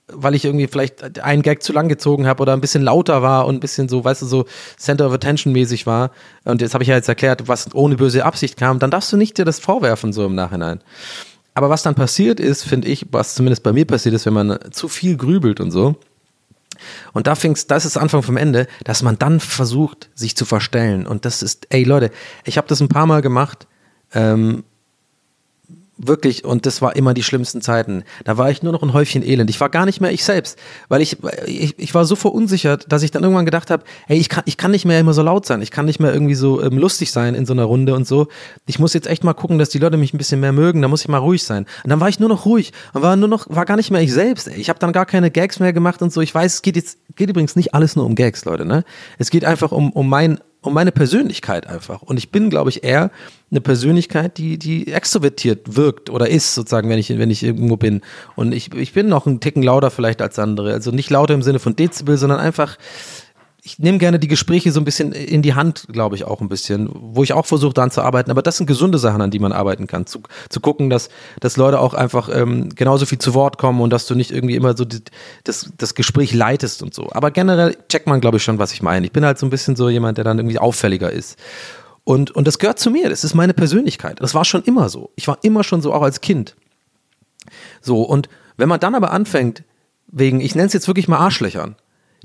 weil 0.07 0.35
ich 0.35 0.45
irgendwie 0.45 0.67
vielleicht 0.67 1.19
einen 1.19 1.41
Gag 1.41 1.61
zu 1.61 1.73
lang 1.73 1.89
gezogen 1.89 2.27
habe 2.27 2.41
oder 2.41 2.53
ein 2.53 2.61
bisschen 2.61 2.83
lauter 2.83 3.21
war 3.21 3.45
und 3.45 3.55
ein 3.55 3.59
bisschen 3.59 3.89
so, 3.89 4.03
weißt 4.03 4.21
du, 4.21 4.25
so 4.25 4.45
Center 4.77 5.07
of 5.07 5.13
Attention 5.13 5.51
mäßig 5.53 5.85
war. 5.85 6.11
Und 6.45 6.61
jetzt 6.61 6.73
habe 6.73 6.83
ich 6.83 6.89
ja 6.89 6.95
jetzt 6.95 7.09
erklärt, 7.09 7.47
was 7.47 7.73
ohne 7.75 7.95
böse 7.95 8.23
Absicht 8.23 8.57
kam, 8.57 8.79
dann 8.79 8.91
darfst 8.91 9.11
du 9.11 9.17
nicht 9.17 9.37
dir 9.37 9.45
das 9.45 9.59
vorwerfen 9.59 10.13
so 10.13 10.25
im 10.25 10.35
Nachhinein. 10.35 10.79
Aber 11.53 11.69
was 11.69 11.83
dann 11.83 11.95
passiert 11.95 12.39
ist, 12.39 12.63
finde 12.63 12.87
ich, 12.87 13.07
was 13.11 13.35
zumindest 13.35 13.63
bei 13.63 13.73
mir 13.73 13.85
passiert 13.85 14.15
ist, 14.15 14.25
wenn 14.25 14.33
man 14.33 14.59
zu 14.71 14.87
viel 14.87 15.17
grübelt 15.17 15.59
und 15.59 15.71
so. 15.71 15.95
Und 17.13 17.27
da 17.27 17.35
fing's, 17.35 17.67
das 17.67 17.85
ist 17.85 17.97
Anfang 17.97 18.21
vom 18.21 18.37
Ende, 18.37 18.67
dass 18.83 19.01
man 19.01 19.17
dann 19.17 19.39
versucht, 19.39 20.09
sich 20.13 20.37
zu 20.37 20.45
verstellen. 20.45 21.07
Und 21.07 21.25
das 21.25 21.41
ist, 21.41 21.65
ey 21.69 21.83
Leute, 21.83 22.11
ich 22.45 22.57
habe 22.57 22.67
das 22.67 22.79
ein 22.79 22.89
paar 22.89 23.07
Mal 23.07 23.21
gemacht. 23.21 23.67
Ähm, 24.13 24.63
Wirklich, 25.99 26.45
und 26.45 26.67
das 26.67 26.81
war 26.83 26.95
immer 26.95 27.15
die 27.15 27.23
schlimmsten 27.23 27.61
Zeiten. 27.61 28.03
Da 28.23 28.37
war 28.37 28.51
ich 28.51 28.61
nur 28.61 28.71
noch 28.71 28.83
ein 28.83 28.93
Häufchen 28.93 29.23
Elend. 29.23 29.49
Ich 29.49 29.59
war 29.59 29.69
gar 29.69 29.85
nicht 29.85 29.99
mehr 29.99 30.11
ich 30.11 30.23
selbst, 30.23 30.59
weil 30.89 31.01
ich, 31.01 31.17
ich, 31.47 31.77
ich 31.79 31.95
war 31.95 32.05
so 32.05 32.15
verunsichert, 32.15 32.91
dass 32.91 33.01
ich 33.01 33.09
dann 33.09 33.23
irgendwann 33.23 33.45
gedacht 33.45 33.71
habe, 33.71 33.83
hey, 34.05 34.17
ich 34.19 34.29
kann, 34.29 34.43
ich 34.45 34.57
kann 34.57 34.69
nicht 34.69 34.85
mehr 34.85 34.99
immer 34.99 35.13
so 35.13 35.23
laut 35.23 35.47
sein, 35.47 35.63
ich 35.63 35.71
kann 35.71 35.85
nicht 35.85 35.99
mehr 35.99 36.13
irgendwie 36.13 36.35
so 36.35 36.61
ähm, 36.61 36.77
lustig 36.77 37.11
sein 37.11 37.33
in 37.33 37.47
so 37.47 37.53
einer 37.53 37.63
Runde 37.63 37.95
und 37.95 38.05
so. 38.05 38.27
Ich 38.67 38.77
muss 38.77 38.93
jetzt 38.93 39.07
echt 39.07 39.23
mal 39.23 39.33
gucken, 39.33 39.57
dass 39.57 39.69
die 39.69 39.79
Leute 39.79 39.97
mich 39.97 40.13
ein 40.13 40.19
bisschen 40.19 40.39
mehr 40.39 40.53
mögen, 40.53 40.83
da 40.83 40.87
muss 40.87 41.01
ich 41.01 41.07
mal 41.07 41.17
ruhig 41.17 41.43
sein. 41.43 41.65
Und 41.83 41.89
dann 41.89 41.99
war 41.99 42.09
ich 42.09 42.19
nur 42.19 42.29
noch 42.29 42.45
ruhig 42.45 42.73
und 42.93 43.01
war 43.01 43.15
nur 43.15 43.27
noch, 43.27 43.47
war 43.49 43.65
gar 43.65 43.75
nicht 43.75 43.89
mehr 43.89 44.01
ich 44.01 44.13
selbst. 44.13 44.47
Ey. 44.47 44.59
Ich 44.59 44.69
habe 44.69 44.77
dann 44.77 44.91
gar 44.91 45.07
keine 45.07 45.31
Gags 45.31 45.59
mehr 45.59 45.73
gemacht 45.73 46.03
und 46.03 46.13
so. 46.13 46.21
Ich 46.21 46.33
weiß, 46.33 46.55
es 46.55 46.61
geht 46.61 46.75
jetzt, 46.75 46.99
geht 47.15 47.29
übrigens 47.29 47.55
nicht 47.55 47.73
alles 47.73 47.95
nur 47.95 48.05
um 48.05 48.13
Gags, 48.13 48.45
Leute, 48.45 48.65
ne? 48.65 48.83
Es 49.17 49.31
geht 49.31 49.45
einfach 49.45 49.71
um, 49.71 49.91
um 49.91 50.07
mein 50.07 50.39
um 50.67 50.73
meine 50.73 50.91
Persönlichkeit 50.91 51.67
einfach. 51.67 52.01
Und 52.01 52.17
ich 52.17 52.31
bin, 52.31 52.49
glaube 52.49 52.69
ich, 52.69 52.83
eher 52.83 53.11
eine 53.49 53.61
Persönlichkeit, 53.61 54.37
die, 54.37 54.57
die 54.57 54.91
extrovertiert 54.91 55.75
wirkt 55.75 56.09
oder 56.09 56.29
ist, 56.29 56.53
sozusagen, 56.53 56.89
wenn 56.89 56.99
ich, 56.99 57.17
wenn 57.17 57.31
ich 57.31 57.43
irgendwo 57.43 57.77
bin. 57.77 58.01
Und 58.35 58.51
ich, 58.51 58.73
ich 58.73 58.93
bin 58.93 59.07
noch 59.07 59.25
einen 59.25 59.39
Ticken 59.39 59.63
lauter 59.63 59.89
vielleicht 59.89 60.21
als 60.21 60.37
andere. 60.37 60.73
Also 60.73 60.91
nicht 60.91 61.09
lauter 61.09 61.33
im 61.33 61.41
Sinne 61.41 61.59
von 61.59 61.75
Dezibel, 61.75 62.17
sondern 62.17 62.39
einfach, 62.39 62.77
ich 63.67 63.79
nehme 63.79 63.97
gerne 63.97 64.17
die 64.17 64.29
Gespräche 64.29 64.71
so 64.71 64.79
ein 64.79 64.85
bisschen 64.85 65.11
in 65.11 65.41
die 65.41 65.53
Hand, 65.53 65.87
glaube 65.91 66.15
ich, 66.15 66.23
auch 66.23 66.39
ein 66.39 66.47
bisschen, 66.47 66.89
wo 66.93 67.21
ich 67.21 67.33
auch 67.33 67.45
versuche, 67.45 67.73
daran 67.73 67.91
zu 67.91 68.01
arbeiten. 68.01 68.31
Aber 68.31 68.41
das 68.41 68.55
sind 68.55 68.65
gesunde 68.65 68.97
Sachen, 68.97 69.21
an 69.21 69.29
die 69.29 69.39
man 69.39 69.51
arbeiten 69.51 69.87
kann. 69.87 70.05
Zu, 70.05 70.21
zu 70.47 70.61
gucken, 70.61 70.89
dass, 70.89 71.09
dass 71.41 71.57
Leute 71.57 71.81
auch 71.81 71.93
einfach 71.93 72.29
ähm, 72.33 72.69
genauso 72.69 73.05
viel 73.05 73.17
zu 73.17 73.33
Wort 73.33 73.57
kommen 73.57 73.81
und 73.81 73.89
dass 73.89 74.07
du 74.07 74.15
nicht 74.15 74.31
irgendwie 74.31 74.55
immer 74.55 74.77
so 74.77 74.85
die, 74.85 75.01
das, 75.43 75.69
das 75.77 75.95
Gespräch 75.95 76.33
leitest 76.33 76.81
und 76.81 76.93
so. 76.93 77.09
Aber 77.11 77.29
generell 77.29 77.75
checkt 77.89 78.07
man, 78.07 78.21
glaube 78.21 78.37
ich, 78.37 78.43
schon, 78.43 78.57
was 78.57 78.71
ich 78.71 78.81
meine. 78.81 79.05
Ich 79.05 79.11
bin 79.11 79.25
halt 79.25 79.37
so 79.37 79.45
ein 79.45 79.49
bisschen 79.49 79.75
so 79.75 79.89
jemand, 79.89 80.17
der 80.17 80.23
dann 80.23 80.39
irgendwie 80.39 80.59
auffälliger 80.59 81.11
ist. 81.11 81.37
Und, 82.05 82.31
und 82.31 82.47
das 82.47 82.59
gehört 82.59 82.79
zu 82.79 82.89
mir, 82.89 83.09
das 83.09 83.25
ist 83.25 83.33
meine 83.33 83.53
Persönlichkeit. 83.53 84.21
Das 84.21 84.33
war 84.33 84.45
schon 84.45 84.63
immer 84.63 84.87
so. 84.87 85.11
Ich 85.17 85.27
war 85.27 85.39
immer 85.41 85.65
schon 85.65 85.81
so, 85.81 85.91
auch 85.91 86.03
als 86.03 86.21
Kind. 86.21 86.55
So, 87.81 88.03
und 88.03 88.29
wenn 88.55 88.69
man 88.69 88.79
dann 88.79 88.95
aber 88.95 89.11
anfängt, 89.11 89.63
wegen, 90.07 90.39
ich 90.39 90.55
nenne 90.55 90.67
es 90.67 90.73
jetzt 90.73 90.87
wirklich 90.87 91.09
mal 91.09 91.17
Arschlöchern, 91.17 91.75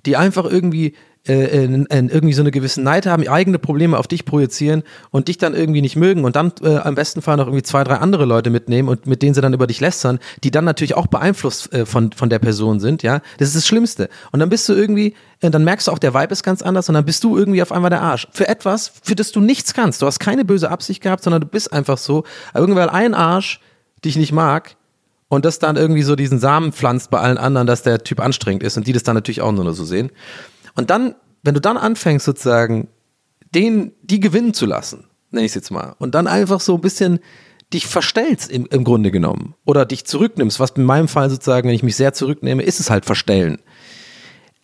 die 0.07 0.17
einfach 0.17 0.45
irgendwie 0.45 0.95
äh, 1.27 1.65
in, 1.65 1.87
in 1.87 2.09
irgendwie 2.09 2.33
so 2.33 2.43
eine 2.43 2.51
gewisse 2.51 2.83
Neid 2.83 3.07
haben, 3.07 3.27
eigene 3.29 3.59
Probleme 3.59 3.99
auf 3.99 4.09
dich 4.09 4.25
projizieren 4.25 4.83
und 5.11 5.29
dich 5.29 5.39
dann 5.39 5.55
irgendwie 5.55 5.81
nicht 5.81 5.97
mögen 5.97 6.25
und 6.25 6.37
dann 6.37 6.53
äh, 6.63 6.77
am 6.77 6.95
besten 6.95 7.23
Fall 7.23 7.37
noch 7.37 7.47
irgendwie 7.47 7.63
zwei, 7.63 7.85
drei 7.85 7.97
andere 7.97 8.25
Leute 8.25 8.51
mitnehmen 8.51 8.89
und 8.89 9.07
mit 9.07 9.23
denen 9.23 9.35
sie 9.35 9.41
dann 9.41 9.55
über 9.55 9.67
dich 9.67 9.81
lästern, 9.81 10.19
die 10.43 10.51
dann 10.51 10.65
natürlich 10.65 10.95
auch 10.97 11.07
beeinflusst 11.07 11.73
äh, 11.73 11.87
von, 11.87 12.13
von 12.13 12.29
der 12.29 12.39
Person 12.39 12.81
sind, 12.81 13.03
ja. 13.03 13.21
Das 13.39 13.49
ist 13.49 13.57
das 13.57 13.67
Schlimmste. 13.67 14.09
Und 14.33 14.41
dann 14.41 14.49
bist 14.49 14.69
du 14.69 14.73
irgendwie, 14.73 15.15
äh, 15.41 15.51
dann 15.51 15.65
merkst 15.65 15.87
du 15.87 15.93
auch, 15.93 15.99
der 15.99 16.15
Vibe 16.15 16.33
ist 16.33 16.43
ganz 16.43 16.63
anders 16.63 16.89
und 16.89 16.95
dann 16.95 17.05
bist 17.05 17.23
du 17.25 17.37
irgendwie 17.37 17.63
auf 17.63 17.73
einmal 17.73 17.91
der 17.91 18.03
Arsch. 18.03 18.27
Für 18.33 18.49
etwas, 18.49 18.93
für 19.03 19.15
das 19.15 19.33
du 19.33 19.41
nichts 19.41 19.75
kannst. 19.75 20.03
Du 20.03 20.07
hast 20.07 20.19
keine 20.19 20.45
böse 20.45 20.71
Absicht 20.71 21.03
gehabt, 21.03 21.23
sondern 21.23 21.41
du 21.41 21.47
bist 21.47 21.73
einfach 21.73 21.99
so. 21.99 22.25
Irgendwann 22.55 22.89
ein 22.89 23.15
Arsch 23.15 23.61
dich 24.05 24.17
nicht 24.17 24.33
mag, 24.33 24.77
und 25.33 25.47
das 25.47 25.59
dann 25.59 25.77
irgendwie 25.77 26.03
so 26.03 26.15
diesen 26.15 26.39
Samen 26.39 26.75
pflanzt 26.75 27.09
bei 27.09 27.19
allen 27.19 27.39
anderen, 27.39 27.67
dass 27.67 27.83
der 27.83 28.05
Typ 28.05 28.21
anstrengend 28.21 28.63
ist 28.63 28.77
und 28.77 28.87
die 28.87 28.93
das 28.93 29.03
dann 29.03 29.15
natürlich 29.15 29.41
auch 29.41 29.51
nur 29.51 29.73
so 29.73 29.83
sehen. 29.83 30.11
Und 30.75 30.91
dann, 30.91 31.15
wenn 31.43 31.55
du 31.55 31.61
dann 31.61 31.77
anfängst 31.77 32.25
sozusagen, 32.25 32.89
den, 33.55 33.93
die 34.03 34.21
gewinnen 34.21 34.55
zu 34.55 34.67
lassen, 34.67 35.05
nenne 35.31 35.45
ich 35.45 35.51
es 35.51 35.55
jetzt 35.57 35.71
mal, 35.71 35.95
und 35.99 36.15
dann 36.15 36.27
einfach 36.27 36.61
so 36.61 36.75
ein 36.75 36.81
bisschen 36.81 37.21
dich 37.73 37.87
verstellst 37.87 38.51
im, 38.51 38.67
im 38.71 38.85
Grunde 38.85 39.11
genommen 39.11 39.55
oder 39.65 39.87
dich 39.87 40.05
zurücknimmst, 40.05 40.61
was 40.61 40.73
in 40.73 40.85
meinem 40.85 41.09
Fall 41.09 41.31
sozusagen, 41.31 41.69
wenn 41.69 41.75
ich 41.75 41.83
mich 41.83 41.97
sehr 41.97 42.13
zurücknehme, 42.13 42.63
ist 42.63 42.81
es 42.81 42.91
halt 42.91 43.05
verstellen. 43.05 43.59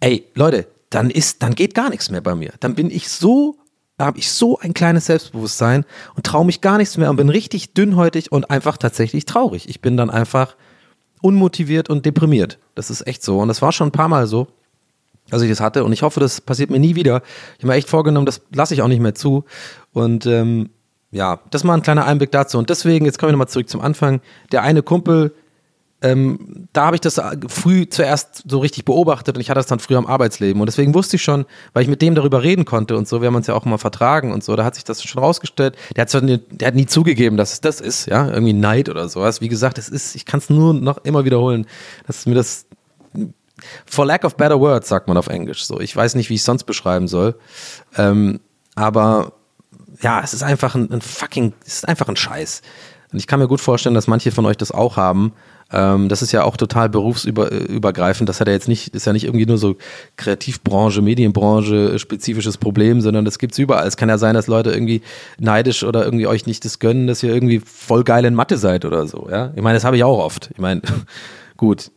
Ey, 0.00 0.26
Leute, 0.34 0.66
dann 0.90 1.10
ist, 1.10 1.42
dann 1.42 1.54
geht 1.54 1.74
gar 1.74 1.90
nichts 1.90 2.10
mehr 2.10 2.20
bei 2.20 2.34
mir. 2.34 2.52
Dann 2.60 2.74
bin 2.74 2.90
ich 2.90 3.08
so, 3.08 3.56
habe 3.98 4.18
ich 4.18 4.30
so 4.30 4.58
ein 4.58 4.74
kleines 4.74 5.06
Selbstbewusstsein 5.06 5.84
und 6.14 6.24
traue 6.24 6.44
mich 6.44 6.60
gar 6.60 6.78
nichts 6.78 6.96
mehr 6.96 7.10
und 7.10 7.16
bin 7.16 7.28
richtig 7.28 7.74
dünnhäutig 7.74 8.30
und 8.30 8.50
einfach 8.50 8.76
tatsächlich 8.76 9.24
traurig. 9.24 9.68
Ich 9.68 9.80
bin 9.80 9.96
dann 9.96 10.10
einfach 10.10 10.56
unmotiviert 11.20 11.90
und 11.90 12.06
deprimiert. 12.06 12.58
Das 12.74 12.90
ist 12.90 13.06
echt 13.06 13.22
so. 13.22 13.40
Und 13.40 13.48
das 13.48 13.62
war 13.62 13.72
schon 13.72 13.88
ein 13.88 13.92
paar 13.92 14.08
Mal 14.08 14.26
so 14.26 14.48
dass 15.30 15.42
ich 15.42 15.48
das 15.48 15.60
hatte. 15.60 15.84
Und 15.84 15.92
ich 15.92 16.02
hoffe, 16.02 16.20
das 16.20 16.40
passiert 16.40 16.70
mir 16.70 16.78
nie 16.78 16.94
wieder. 16.94 17.22
Ich 17.56 17.64
habe 17.64 17.68
mir 17.68 17.74
echt 17.74 17.88
vorgenommen, 17.88 18.26
das 18.26 18.40
lasse 18.52 18.74
ich 18.74 18.82
auch 18.82 18.88
nicht 18.88 19.00
mehr 19.00 19.14
zu. 19.14 19.44
Und 19.92 20.26
ähm, 20.26 20.70
ja, 21.10 21.40
das 21.50 21.64
mal 21.64 21.74
ein 21.74 21.82
kleiner 21.82 22.06
Einblick 22.06 22.30
dazu. 22.30 22.58
Und 22.58 22.70
deswegen, 22.70 23.06
jetzt 23.06 23.18
kommen 23.18 23.28
wir 23.28 23.32
nochmal 23.32 23.48
zurück 23.48 23.68
zum 23.68 23.80
Anfang. 23.80 24.20
Der 24.52 24.62
eine 24.62 24.82
Kumpel, 24.82 25.32
ähm, 26.00 26.68
da 26.72 26.86
habe 26.86 26.96
ich 26.96 27.00
das 27.00 27.20
früh 27.48 27.88
zuerst 27.88 28.44
so 28.48 28.58
richtig 28.58 28.84
beobachtet 28.84 29.34
und 29.34 29.40
ich 29.40 29.50
hatte 29.50 29.58
das 29.58 29.66
dann 29.66 29.80
früher 29.80 29.98
im 29.98 30.06
Arbeitsleben. 30.06 30.60
Und 30.60 30.66
deswegen 30.66 30.94
wusste 30.94 31.16
ich 31.16 31.22
schon, 31.22 31.44
weil 31.72 31.82
ich 31.82 31.88
mit 31.88 32.02
dem 32.02 32.14
darüber 32.14 32.42
reden 32.42 32.64
konnte 32.64 32.96
und 32.96 33.08
so, 33.08 33.20
wir 33.20 33.26
haben 33.26 33.34
uns 33.34 33.48
ja 33.48 33.54
auch 33.54 33.64
mal 33.64 33.78
vertragen 33.78 34.32
und 34.32 34.44
so, 34.44 34.54
da 34.54 34.64
hat 34.64 34.76
sich 34.76 34.84
das 34.84 35.02
schon 35.02 35.20
rausgestellt. 35.20 35.76
Der 35.96 36.02
hat, 36.02 36.10
zwar 36.10 36.20
nie, 36.20 36.38
der 36.50 36.68
hat 36.68 36.74
nie 36.76 36.86
zugegeben, 36.86 37.36
dass 37.36 37.54
es 37.54 37.60
das 37.60 37.80
ist, 37.80 38.06
ja, 38.06 38.28
irgendwie 38.28 38.52
Neid 38.52 38.88
oder 38.88 39.08
sowas. 39.08 39.40
Wie 39.40 39.48
gesagt, 39.48 39.76
es 39.78 39.88
ist, 39.88 40.14
ich 40.14 40.24
kann 40.24 40.38
es 40.38 40.50
nur 40.50 40.72
noch 40.72 40.98
immer 40.98 41.24
wiederholen, 41.24 41.66
dass 42.06 42.26
mir 42.26 42.34
das 42.36 42.66
for 43.86 44.06
lack 44.06 44.24
of 44.24 44.36
better 44.36 44.58
words, 44.58 44.88
sagt 44.88 45.08
man 45.08 45.16
auf 45.16 45.28
Englisch. 45.28 45.64
So, 45.64 45.80
ich 45.80 45.94
weiß 45.94 46.14
nicht, 46.14 46.30
wie 46.30 46.34
ich 46.34 46.40
es 46.40 46.46
sonst 46.46 46.64
beschreiben 46.64 47.08
soll. 47.08 47.34
Ähm, 47.96 48.40
aber 48.74 49.32
ja, 50.00 50.20
es 50.22 50.34
ist 50.34 50.42
einfach 50.42 50.74
ein, 50.74 50.90
ein, 50.92 51.00
fucking, 51.00 51.52
es 51.66 51.74
ist 51.74 51.88
einfach 51.88 52.08
ein 52.08 52.16
Scheiß. 52.16 52.62
Und 53.12 53.18
ich 53.18 53.26
kann 53.26 53.40
mir 53.40 53.48
gut 53.48 53.60
vorstellen, 53.60 53.94
dass 53.94 54.06
manche 54.06 54.32
von 54.32 54.44
euch 54.46 54.56
das 54.56 54.70
auch 54.70 54.96
haben. 54.96 55.32
Ähm, 55.72 56.08
das 56.08 56.22
ist 56.22 56.32
ja 56.32 56.44
auch 56.44 56.56
total 56.56 56.88
berufsübergreifend. 56.88 58.28
Das 58.28 58.40
hat 58.40 58.48
ja 58.48 58.54
jetzt 58.54 58.68
nicht, 58.68 58.94
ist 58.94 59.06
ja 59.06 59.12
nicht 59.12 59.24
irgendwie 59.24 59.46
nur 59.46 59.58
so 59.58 59.76
Kreativbranche, 60.16 61.02
Medienbranche 61.02 61.98
spezifisches 61.98 62.58
Problem, 62.58 63.00
sondern 63.00 63.24
das 63.24 63.38
gibt's 63.38 63.58
überall. 63.58 63.86
Es 63.86 63.96
kann 63.96 64.08
ja 64.08 64.18
sein, 64.18 64.34
dass 64.34 64.46
Leute 64.46 64.70
irgendwie 64.70 65.02
neidisch 65.38 65.84
oder 65.84 66.04
irgendwie 66.04 66.26
euch 66.26 66.46
nicht 66.46 66.64
das 66.64 66.78
gönnen, 66.78 67.06
dass 67.06 67.22
ihr 67.22 67.32
irgendwie 67.32 67.60
voll 67.60 68.04
geil 68.04 68.24
in 68.24 68.34
Mathe 68.34 68.58
seid 68.58 68.84
oder 68.84 69.06
so. 69.06 69.28
Ja, 69.30 69.52
ich 69.56 69.62
meine, 69.62 69.76
das 69.76 69.84
habe 69.84 69.96
ich 69.96 70.04
auch 70.04 70.18
oft. 70.18 70.50
Ich 70.52 70.58
meine, 70.58 70.82
gut, 71.56 71.90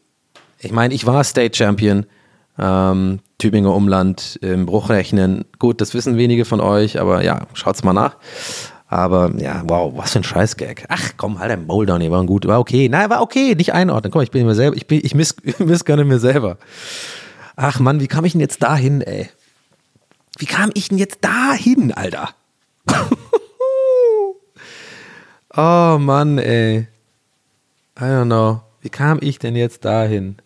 ich 0.64 0.72
meine, 0.72 0.93
ich 0.93 1.05
war 1.05 1.24
State 1.24 1.57
Champion, 1.57 2.05
ähm, 2.59 3.20
Tübinger 3.39 3.74
Umland 3.74 4.38
im 4.41 4.66
Bruchrechnen. 4.66 5.45
Gut, 5.57 5.82
das 5.82 5.93
wissen 5.93 6.18
wenige 6.18 6.45
von 6.45 6.62
euch, 6.62 6.99
aber 6.99 7.24
ja, 7.24 7.47
schaut's 7.53 7.84
mal 7.84 7.93
nach. 7.93 8.18
Aber 8.88 9.32
ja, 9.38 9.64
wow, 9.66 9.93
was 9.95 10.12
für 10.12 10.20
ein 10.20 10.24
Scheißgag. 10.24 10.86
Ach 10.89 11.14
komm, 11.18 11.39
halt 11.39 11.49
dein 11.49 11.66
Maul 11.66 11.86
down, 11.86 12.12
war 12.12 12.26
gut, 12.26 12.45
war 12.45 12.59
okay. 12.59 12.89
Nein, 12.89 13.09
war 13.09 13.22
okay, 13.22 13.55
nicht 13.55 13.74
einordnen. 13.74 14.12
Komm, 14.12 14.22
ich 14.22 14.32
bin 14.32 14.45
mir 14.45 14.53
selber, 14.53 14.76
ich, 14.76 14.86
bin, 14.86 14.99
ich 15.03 15.16
miss, 15.16 15.36
missgönne 15.59 16.03
mir 16.03 16.20
selber. 16.20 16.57
Ach 17.55 17.80
Mann, 17.80 17.99
wie 18.01 18.07
kam 18.07 18.26
ich 18.26 18.34
denn 18.34 18.41
jetzt 18.41 18.62
dahin, 18.62 19.01
ey? 19.01 19.30
Wie 20.38 20.45
kam 20.45 20.72
ich 20.74 20.89
denn 20.89 20.97
jetzt 20.97 21.20
dahin, 21.22 21.93
Alter? 21.93 22.30
oh 25.55 25.97
Mann, 25.97 26.38
ey. 26.38 26.88
I 27.97 28.03
don't 28.03 28.26
know. 28.26 28.62
Wie 28.82 28.89
kam 28.89 29.20
ich 29.22 29.39
denn 29.39 29.55
jetzt 29.55 29.86
dahin? 29.86 30.38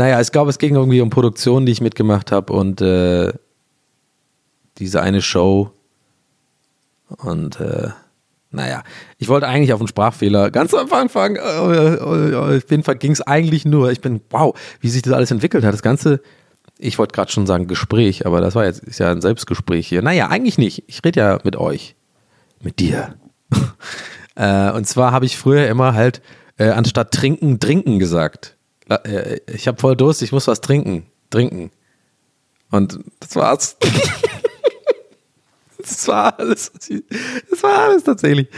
Naja, 0.00 0.18
ich 0.18 0.32
glaube, 0.32 0.48
es 0.48 0.56
ging 0.56 0.76
irgendwie 0.76 1.02
um 1.02 1.10
Produktionen, 1.10 1.66
die 1.66 1.72
ich 1.72 1.82
mitgemacht 1.82 2.32
habe 2.32 2.54
und 2.54 2.80
äh, 2.80 3.34
diese 4.78 5.02
eine 5.02 5.20
Show. 5.20 5.72
Und 7.18 7.60
äh, 7.60 7.90
Naja, 8.50 8.82
ich 9.18 9.28
wollte 9.28 9.46
eigentlich 9.46 9.74
auf 9.74 9.80
einen 9.80 9.88
Sprachfehler 9.88 10.50
ganz 10.50 10.72
am 10.72 10.90
Anfang, 10.90 11.36
äh, 11.36 11.40
äh, 11.40 12.34
auf 12.34 12.70
jeden 12.70 12.82
Fall 12.82 12.96
ging 12.96 13.12
es 13.12 13.20
eigentlich 13.20 13.66
nur, 13.66 13.92
ich 13.92 14.00
bin, 14.00 14.22
wow, 14.30 14.58
wie 14.80 14.88
sich 14.88 15.02
das 15.02 15.12
alles 15.12 15.30
entwickelt 15.32 15.64
hat. 15.64 15.74
Das 15.74 15.82
Ganze, 15.82 16.22
ich 16.78 16.98
wollte 16.98 17.12
gerade 17.12 17.30
schon 17.30 17.46
sagen 17.46 17.66
Gespräch, 17.66 18.24
aber 18.24 18.40
das 18.40 18.54
war 18.54 18.64
jetzt, 18.64 18.82
ist 18.82 19.00
ja 19.00 19.10
ein 19.10 19.20
Selbstgespräch 19.20 19.86
hier. 19.86 20.00
Naja, 20.00 20.28
eigentlich 20.28 20.56
nicht. 20.56 20.82
Ich 20.86 21.04
rede 21.04 21.20
ja 21.20 21.38
mit 21.44 21.56
euch. 21.56 21.94
Mit 22.62 22.78
dir. 22.78 23.16
äh, 24.34 24.70
und 24.70 24.86
zwar 24.86 25.12
habe 25.12 25.26
ich 25.26 25.36
früher 25.36 25.68
immer 25.68 25.92
halt, 25.92 26.22
äh, 26.56 26.70
anstatt 26.70 27.12
trinken, 27.12 27.60
trinken 27.60 27.98
gesagt. 27.98 28.56
Äh, 28.90 29.40
ich 29.46 29.68
habe 29.68 29.80
voll 29.80 29.96
Durst, 29.96 30.22
ich 30.22 30.32
muss 30.32 30.48
was 30.48 30.60
trinken. 30.60 31.06
Trinken. 31.30 31.70
Und 32.70 32.98
das 33.20 33.36
war's. 33.36 33.76
Das 35.82 36.06
war 36.08 36.38
alles. 36.38 36.70
Das 37.50 37.62
war 37.62 37.88
alles 37.88 38.04
tatsächlich. 38.04 38.48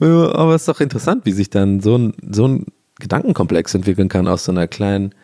Aber 0.00 0.54
es 0.54 0.62
ist 0.62 0.68
doch 0.68 0.80
interessant, 0.80 1.24
wie 1.24 1.32
sich 1.32 1.48
dann 1.48 1.80
so 1.80 1.96
ein, 1.96 2.14
so 2.28 2.48
ein 2.48 2.66
Gedankenkomplex 2.98 3.74
entwickeln 3.74 4.08
kann 4.08 4.28
aus 4.28 4.44
so 4.44 4.52
einer 4.52 4.66
kleinen. 4.66 5.14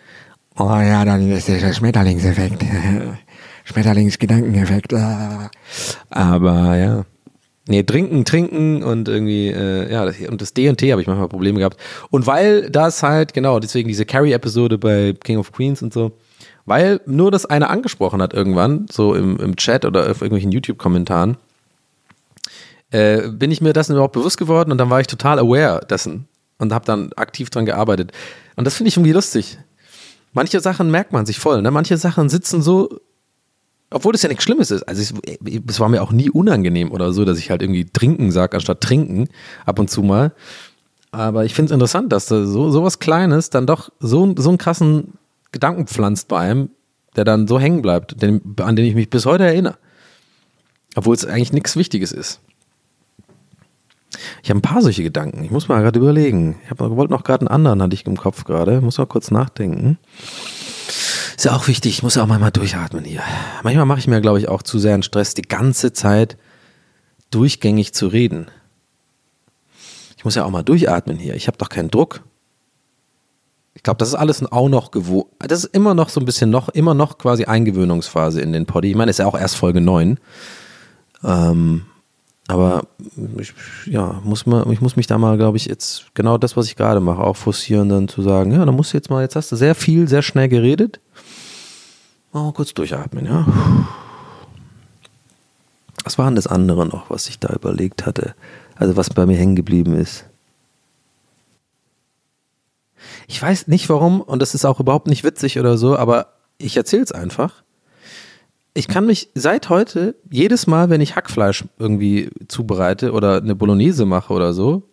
Oh 0.57 0.69
ja, 0.69 1.05
dann 1.05 1.31
ist 1.31 1.49
der 1.49 1.73
Schmetterlingseffekt. 1.73 2.65
Schmetterlingsgedankeneffekt. 3.65 4.95
Ah. 4.95 5.51
Aber 6.11 6.77
ja. 6.77 7.05
Nee, 7.71 7.83
trinken, 7.83 8.25
trinken 8.25 8.83
und 8.83 9.09
irgendwie, 9.09 9.49
äh, 9.49 9.93
ja, 9.93 10.11
und 10.31 10.41
das 10.41 10.55
D 10.55 10.71
und 10.71 10.79
T 10.79 10.91
habe 10.91 11.03
ich 11.03 11.07
manchmal 11.07 11.29
Probleme 11.29 11.59
gehabt. 11.59 11.79
Und 12.09 12.27
weil 12.27 12.71
das 12.71 13.03
halt, 13.03 13.35
genau, 13.35 13.61
deswegen 13.61 13.89
diese 13.89 14.07
Carrie-Episode 14.07 14.79
bei 14.79 15.13
King 15.23 15.37
of 15.37 15.53
Queens 15.53 15.83
und 15.83 15.93
so, 15.93 16.13
weil 16.65 17.03
nur 17.05 17.31
das 17.31 17.45
eine 17.45 17.69
angesprochen 17.69 18.23
hat 18.23 18.33
irgendwann, 18.33 18.87
so 18.91 19.15
im, 19.15 19.37
im 19.37 19.57
Chat 19.57 19.85
oder 19.85 20.11
auf 20.11 20.23
irgendwelchen 20.23 20.51
YouTube-Kommentaren, 20.51 21.37
äh, 22.91 23.29
bin 23.29 23.51
ich 23.51 23.61
mir 23.61 23.75
dessen 23.75 23.93
überhaupt 23.93 24.15
bewusst 24.15 24.39
geworden 24.39 24.73
und 24.73 24.79
dann 24.79 24.89
war 24.89 25.01
ich 25.01 25.07
total 25.07 25.39
aware 25.39 25.85
dessen 25.91 26.27
und 26.57 26.73
habe 26.73 26.87
dann 26.87 27.13
aktiv 27.17 27.51
dran 27.51 27.67
gearbeitet. 27.67 28.13
Und 28.57 28.67
das 28.67 28.77
finde 28.77 28.89
ich 28.89 28.97
irgendwie 28.97 29.13
lustig. 29.13 29.59
Manche 30.33 30.61
Sachen 30.61 30.91
merkt 30.91 31.13
man 31.13 31.27
sich 31.27 31.39
voll, 31.39 31.61
ne? 31.61 31.71
Manche 31.71 31.99
Sachen 31.99 32.31
sitzen 32.31 32.63
so, 32.63 32.99
obwohl 33.91 34.13
das 34.13 34.23
ja 34.23 34.29
nichts 34.29 34.45
Schlimmes 34.45 34.71
ist. 34.71 34.83
Also 34.83 35.15
es 35.67 35.81
war 35.81 35.89
mir 35.89 36.03
auch 36.03 36.13
nie 36.13 36.31
unangenehm 36.31 36.93
oder 36.93 37.13
so, 37.13 37.25
dass 37.25 37.39
ich 37.39 37.51
halt 37.51 37.63
irgendwie 37.63 37.87
trinken 37.87 38.31
sage, 38.31 38.57
anstatt 38.57 38.81
trinken, 38.81 39.29
ab 39.65 39.79
und 39.79 39.89
zu 39.91 40.03
mal. 40.03 40.33
Aber 41.11 41.45
ich 41.45 41.55
finde 41.55 41.71
es 41.71 41.75
interessant, 41.75 42.13
dass 42.13 42.27
da 42.27 42.45
so 42.45 42.71
sowas 42.71 42.99
Kleines 42.99 43.51
dann 43.51 43.67
doch 43.67 43.91
so, 43.99 44.35
so 44.37 44.51
einen 44.51 44.59
krassen 44.59 45.15
Gedanken 45.53 45.87
pflanzt 45.87 46.29
bei 46.29 46.39
einem, 46.39 46.71
der 47.17 47.25
dann 47.25 47.49
so 47.49 47.59
hängen 47.59 47.81
bleibt, 47.81 48.21
den, 48.21 48.43
an 48.61 48.77
den 48.77 48.85
ich 48.85 48.95
mich 48.95 49.09
bis 49.09 49.25
heute 49.25 49.45
erinnere. 49.45 49.79
Obwohl 50.95 51.15
es 51.15 51.25
eigentlich 51.25 51.53
nichts 51.53 51.77
Wichtiges 51.77 52.13
ist. 52.13 52.41
Ich 54.43 54.51
habe 54.51 54.59
ein 54.59 54.63
paar 54.63 54.83
solche 54.83 55.03
Gedanken. 55.03 55.45
Ich 55.45 55.51
muss 55.51 55.69
mal 55.69 55.81
gerade 55.83 55.99
überlegen. 55.99 56.57
Ich 56.65 56.79
wollte 56.79 57.13
noch 57.13 57.25
gerade 57.25 57.43
einen 57.43 57.55
anderen, 57.55 57.83
hatte 57.83 57.95
ich 57.95 58.07
im 58.07 58.17
Kopf 58.17 58.45
gerade. 58.45 58.81
Muss 58.81 58.99
mal 58.99 59.07
kurz 59.07 59.31
nachdenken. 59.31 59.99
Ist 61.39 61.45
ja 61.45 61.55
auch 61.55 61.69
wichtig. 61.69 61.93
Ich 61.93 62.03
muss 62.03 62.19
auch 62.19 62.27
mal 62.27 62.51
durchatmen 62.51 63.05
hier. 63.05 63.23
Manchmal 63.63 63.87
mache 63.87 64.01
ich 64.01 64.09
mir, 64.09 64.21
glaube 64.21 64.41
ich, 64.41 64.49
auch 64.49 64.61
zu 64.61 64.81
sehr 64.81 64.95
einen 64.95 65.05
Stress, 65.05 65.35
die 65.35 65.43
ganze 65.43 65.93
Zeit 65.93 66.37
durchgängig 67.31 67.95
zu 67.95 68.09
reden. 68.09 68.51
Ich 70.17 70.25
muss 70.25 70.35
ja 70.35 70.45
auch 70.45 70.51
mal 70.51 70.65
durchatmen 70.65 71.17
hier. 71.17 71.37
Ich 71.37 71.47
habe 71.47 71.57
doch 71.57 71.69
keinen 71.69 71.93
Druck. 71.93 72.25
Ich 73.75 73.85
glaube, 73.85 73.99
das 73.99 74.09
ist 74.09 74.15
alles 74.17 74.45
auch 74.51 74.69
noch 74.69 74.91
gewohnt. 74.91 75.29
Das 75.39 75.63
ist 75.63 75.73
immer 75.77 75.95
noch 75.95 76.09
so 76.09 76.19
ein 76.19 76.25
bisschen 76.25 76.51
noch, 76.51 76.71
immer 76.71 76.95
noch 76.95 77.19
quasi 77.19 77.45
Eingewöhnungsphase 77.45 78.41
in 78.41 78.53
den 78.53 78.67
Poddy. 78.67 78.91
Ich 78.91 78.97
meine, 78.97 79.13
ist 79.13 79.21
ja 79.21 79.27
auch 79.27 79.39
erst 79.39 79.55
Folge 79.55 79.81
9. 79.81 80.19
Ähm, 81.23 81.87
aber 82.49 82.85
ich, 83.39 83.53
ja, 83.85 84.21
muss 84.25 84.47
man, 84.47 84.73
ich 84.73 84.81
muss 84.81 84.97
mich 84.97 85.07
da 85.07 85.19
mal, 85.19 85.37
glaube 85.37 85.59
ich, 85.59 85.67
jetzt 85.67 86.07
genau 86.15 86.39
das, 86.39 86.57
was 86.57 86.67
ich 86.67 86.77
gerade 86.77 86.99
mache, 86.99 87.23
auch 87.23 87.37
forcieren, 87.37 87.91
dann 87.91 88.09
zu 88.09 88.23
sagen, 88.23 88.53
ja, 88.53 88.65
dann 88.65 88.75
musst 88.75 88.93
du 88.93 88.97
jetzt 88.97 89.11
mal, 89.11 89.21
jetzt 89.21 89.37
hast 89.37 89.53
du 89.53 89.57
sehr 89.57 89.75
viel, 89.75 90.09
sehr 90.09 90.23
schnell 90.23 90.49
geredet. 90.49 90.99
Mal 92.33 92.51
kurz 92.53 92.73
durchatmen, 92.73 93.27
ja. 93.27 93.47
Was 96.05 96.17
war 96.17 96.25
denn 96.25 96.37
das 96.37 96.47
andere 96.47 96.87
noch, 96.87 97.11
was 97.11 97.29
ich 97.29 97.39
da 97.39 97.53
überlegt 97.53 98.07
hatte? 98.07 98.35
Also 98.77 98.97
was 98.97 99.11
bei 99.11 99.27
mir 99.27 99.37
hängen 99.37 99.57
geblieben 99.57 99.95
ist. 99.95 100.25
Ich 103.27 103.43
weiß 103.43 103.69
nicht 103.69 103.91
warum, 103.91 104.23
und 104.23 104.41
das 104.41 104.55
ist 104.55 104.65
auch 104.65 104.81
überhaupt 104.81 105.07
nicht 105.07 105.23
witzig 105.23 105.59
oder 105.59 105.77
so, 105.77 105.99
aber 105.99 106.29
ich 106.57 106.79
erzähle 106.79 107.03
es 107.03 107.13
einfach 107.13 107.63
ich 108.79 108.87
kann 108.87 109.07
mich 109.07 109.29
seit 109.35 109.71
heute 109.71 110.15
jedes 110.31 110.69
Mal, 110.69 110.89
wenn 110.89 111.01
ich 111.01 111.17
Hackfleisch 111.17 111.65
irgendwie 111.81 112.31
zubereite 112.47 113.11
oder 113.11 113.39
eine 113.39 113.57
Bolognese 113.57 114.07
mache 114.07 114.33
oder 114.33 114.53
so, 114.53 114.85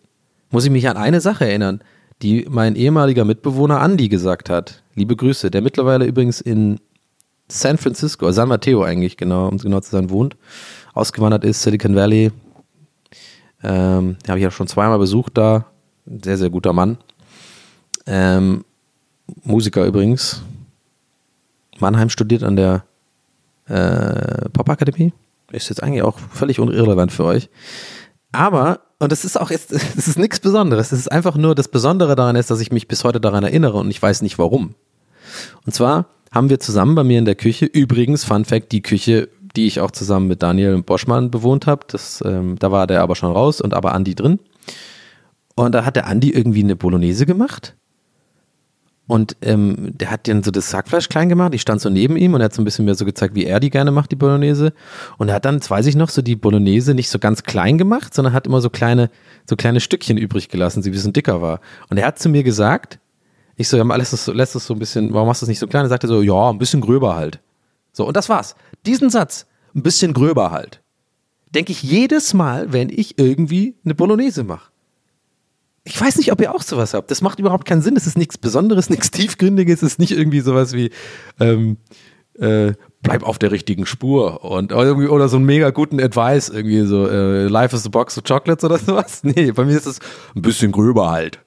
muss 0.50 0.64
ich 0.64 0.72
mich 0.72 0.88
an 0.88 0.96
eine 0.96 1.20
Sache 1.20 1.46
erinnern, 1.46 1.80
die 2.20 2.46
mein 2.50 2.74
ehemaliger 2.74 3.24
Mitbewohner 3.24 3.80
Andy 3.80 4.08
gesagt 4.08 4.50
hat. 4.50 4.82
Liebe 4.96 5.14
Grüße, 5.14 5.52
der 5.52 5.62
mittlerweile 5.62 6.04
übrigens 6.04 6.40
in 6.40 6.80
San 7.46 7.78
Francisco, 7.78 8.32
San 8.32 8.48
Mateo 8.48 8.82
eigentlich 8.82 9.16
genau, 9.16 9.46
um 9.46 9.58
genau 9.58 9.78
zu 9.78 9.92
sein, 9.92 10.10
wohnt, 10.10 10.36
ausgewandert 10.92 11.44
ist, 11.44 11.62
Silicon 11.62 11.94
Valley. 11.94 12.32
Ähm, 13.62 14.16
habe 14.26 14.40
ich 14.40 14.48
auch 14.48 14.52
schon 14.52 14.66
zweimal 14.66 14.98
besucht 14.98 15.38
da. 15.38 15.66
Sehr, 16.06 16.38
sehr 16.38 16.50
guter 16.50 16.72
Mann. 16.72 16.98
Ähm, 18.04 18.64
Musiker 19.44 19.86
übrigens. 19.86 20.42
Mannheim 21.78 22.10
studiert 22.10 22.42
an 22.42 22.56
der 22.56 22.85
äh, 23.68 24.48
Popakademie. 24.50 25.12
Ist 25.52 25.68
jetzt 25.68 25.82
eigentlich 25.82 26.02
auch 26.02 26.18
völlig 26.18 26.58
irrelevant 26.58 27.12
für 27.12 27.24
euch. 27.24 27.48
Aber, 28.32 28.80
und 28.98 29.12
das 29.12 29.24
ist 29.24 29.38
auch 29.40 29.50
jetzt, 29.50 29.72
das 29.96 30.08
ist 30.08 30.18
nichts 30.18 30.40
Besonderes. 30.40 30.92
Es 30.92 31.00
ist 31.00 31.12
einfach 31.12 31.36
nur, 31.36 31.54
das 31.54 31.68
Besondere 31.68 32.16
daran 32.16 32.36
ist, 32.36 32.50
dass 32.50 32.60
ich 32.60 32.72
mich 32.72 32.88
bis 32.88 33.04
heute 33.04 33.20
daran 33.20 33.44
erinnere 33.44 33.78
und 33.78 33.90
ich 33.90 34.02
weiß 34.02 34.22
nicht 34.22 34.38
warum. 34.38 34.74
Und 35.64 35.74
zwar 35.74 36.06
haben 36.32 36.50
wir 36.50 36.60
zusammen 36.60 36.94
bei 36.94 37.04
mir 37.04 37.18
in 37.18 37.24
der 37.24 37.34
Küche, 37.34 37.66
übrigens, 37.66 38.24
Fun 38.24 38.44
Fact, 38.44 38.72
die 38.72 38.82
Küche, 38.82 39.28
die 39.56 39.66
ich 39.66 39.80
auch 39.80 39.90
zusammen 39.90 40.28
mit 40.28 40.42
Daniel 40.42 40.82
Boschmann 40.82 41.30
bewohnt 41.30 41.66
habe, 41.66 41.86
ähm, 42.24 42.58
da 42.58 42.70
war 42.72 42.86
der 42.86 43.02
aber 43.02 43.16
schon 43.16 43.32
raus 43.32 43.60
und 43.60 43.74
aber 43.74 43.94
Andi 43.94 44.14
drin. 44.14 44.38
Und 45.54 45.74
da 45.74 45.86
hat 45.86 45.96
der 45.96 46.06
Andi 46.06 46.30
irgendwie 46.30 46.62
eine 46.62 46.76
Bolognese 46.76 47.24
gemacht 47.24 47.74
und 49.08 49.36
ähm, 49.42 49.92
der 49.96 50.10
hat 50.10 50.26
dann 50.26 50.42
so 50.42 50.50
das 50.50 50.70
Sackfleisch 50.70 51.08
klein 51.08 51.28
gemacht. 51.28 51.54
Ich 51.54 51.62
stand 51.62 51.80
so 51.80 51.88
neben 51.88 52.16
ihm 52.16 52.34
und 52.34 52.40
er 52.40 52.46
hat 52.46 52.54
so 52.54 52.60
ein 52.60 52.64
bisschen 52.64 52.84
mehr 52.84 52.96
so 52.96 53.04
gezeigt, 53.04 53.36
wie 53.36 53.44
er 53.44 53.60
die 53.60 53.70
gerne 53.70 53.92
macht, 53.92 54.10
die 54.10 54.16
Bolognese. 54.16 54.72
Und 55.16 55.28
er 55.28 55.36
hat 55.36 55.44
dann, 55.44 55.60
das 55.60 55.70
weiß 55.70 55.86
ich 55.86 55.94
noch, 55.94 56.08
so 56.08 56.22
die 56.22 56.34
Bolognese 56.34 56.92
nicht 56.92 57.08
so 57.08 57.20
ganz 57.20 57.44
klein 57.44 57.78
gemacht, 57.78 58.14
sondern 58.14 58.34
hat 58.34 58.46
immer 58.46 58.60
so 58.60 58.68
kleine, 58.68 59.10
so 59.48 59.54
kleine 59.54 59.80
Stückchen 59.80 60.16
übrig 60.16 60.48
gelassen, 60.48 60.82
sie 60.82 60.90
ein 60.90 60.92
bisschen 60.92 61.12
dicker 61.12 61.40
war. 61.40 61.60
Und 61.88 61.98
er 61.98 62.06
hat 62.06 62.18
zu 62.18 62.28
mir 62.28 62.42
gesagt, 62.42 62.98
ich 63.54 63.68
so, 63.68 63.76
ja, 63.76 63.96
lässt 63.96 64.10
so, 64.10 64.32
lässt 64.32 64.56
es 64.56 64.66
so 64.66 64.74
ein 64.74 64.80
bisschen, 64.80 65.14
warum 65.14 65.28
machst 65.28 65.40
du 65.40 65.46
es 65.46 65.48
nicht 65.48 65.60
so 65.60 65.68
klein? 65.68 65.84
Er 65.84 65.88
sagte 65.88 66.08
so, 66.08 66.20
ja, 66.20 66.50
ein 66.50 66.58
bisschen 66.58 66.80
gröber 66.80 67.14
halt. 67.14 67.38
So, 67.92 68.06
und 68.06 68.16
das 68.16 68.28
war's. 68.28 68.56
Diesen 68.84 69.08
Satz, 69.08 69.46
ein 69.74 69.82
bisschen 69.82 70.14
gröber 70.14 70.50
halt, 70.50 70.82
denke 71.54 71.70
ich 71.70 71.82
jedes 71.82 72.34
Mal, 72.34 72.72
wenn 72.72 72.90
ich 72.90 73.18
irgendwie 73.18 73.76
eine 73.84 73.94
Bolognese 73.94 74.42
mache. 74.42 74.70
Ich 75.86 76.00
weiß 76.00 76.16
nicht, 76.16 76.32
ob 76.32 76.40
ihr 76.40 76.52
auch 76.52 76.62
sowas 76.62 76.94
habt. 76.94 77.12
Das 77.12 77.22
macht 77.22 77.38
überhaupt 77.38 77.64
keinen 77.64 77.80
Sinn. 77.80 77.94
Das 77.94 78.08
ist 78.08 78.18
nichts 78.18 78.36
Besonderes, 78.36 78.90
nichts 78.90 79.12
Tiefgründiges. 79.12 79.82
Es 79.82 79.92
ist 79.92 79.98
nicht 80.00 80.10
irgendwie 80.10 80.40
sowas 80.40 80.72
wie, 80.72 80.90
ähm, 81.38 81.76
äh, 82.34 82.72
bleib 83.02 83.22
auf 83.22 83.38
der 83.38 83.52
richtigen 83.52 83.86
Spur 83.86 84.44
und 84.44 84.72
irgendwie, 84.72 85.06
oder 85.06 85.28
so 85.28 85.36
einen 85.36 85.46
mega 85.46 85.70
guten 85.70 86.00
Advice, 86.00 86.48
irgendwie 86.48 86.84
so, 86.86 87.06
äh, 87.08 87.46
Life 87.46 87.74
is 87.74 87.86
a 87.86 87.88
box 87.88 88.18
of 88.18 88.24
chocolates 88.24 88.64
oder 88.64 88.78
sowas. 88.84 89.22
Nee, 89.22 89.52
bei 89.52 89.64
mir 89.64 89.76
ist 89.76 89.86
es 89.86 90.00
ein 90.34 90.42
bisschen 90.42 90.72
gröber 90.72 91.12
halt. 91.12 91.38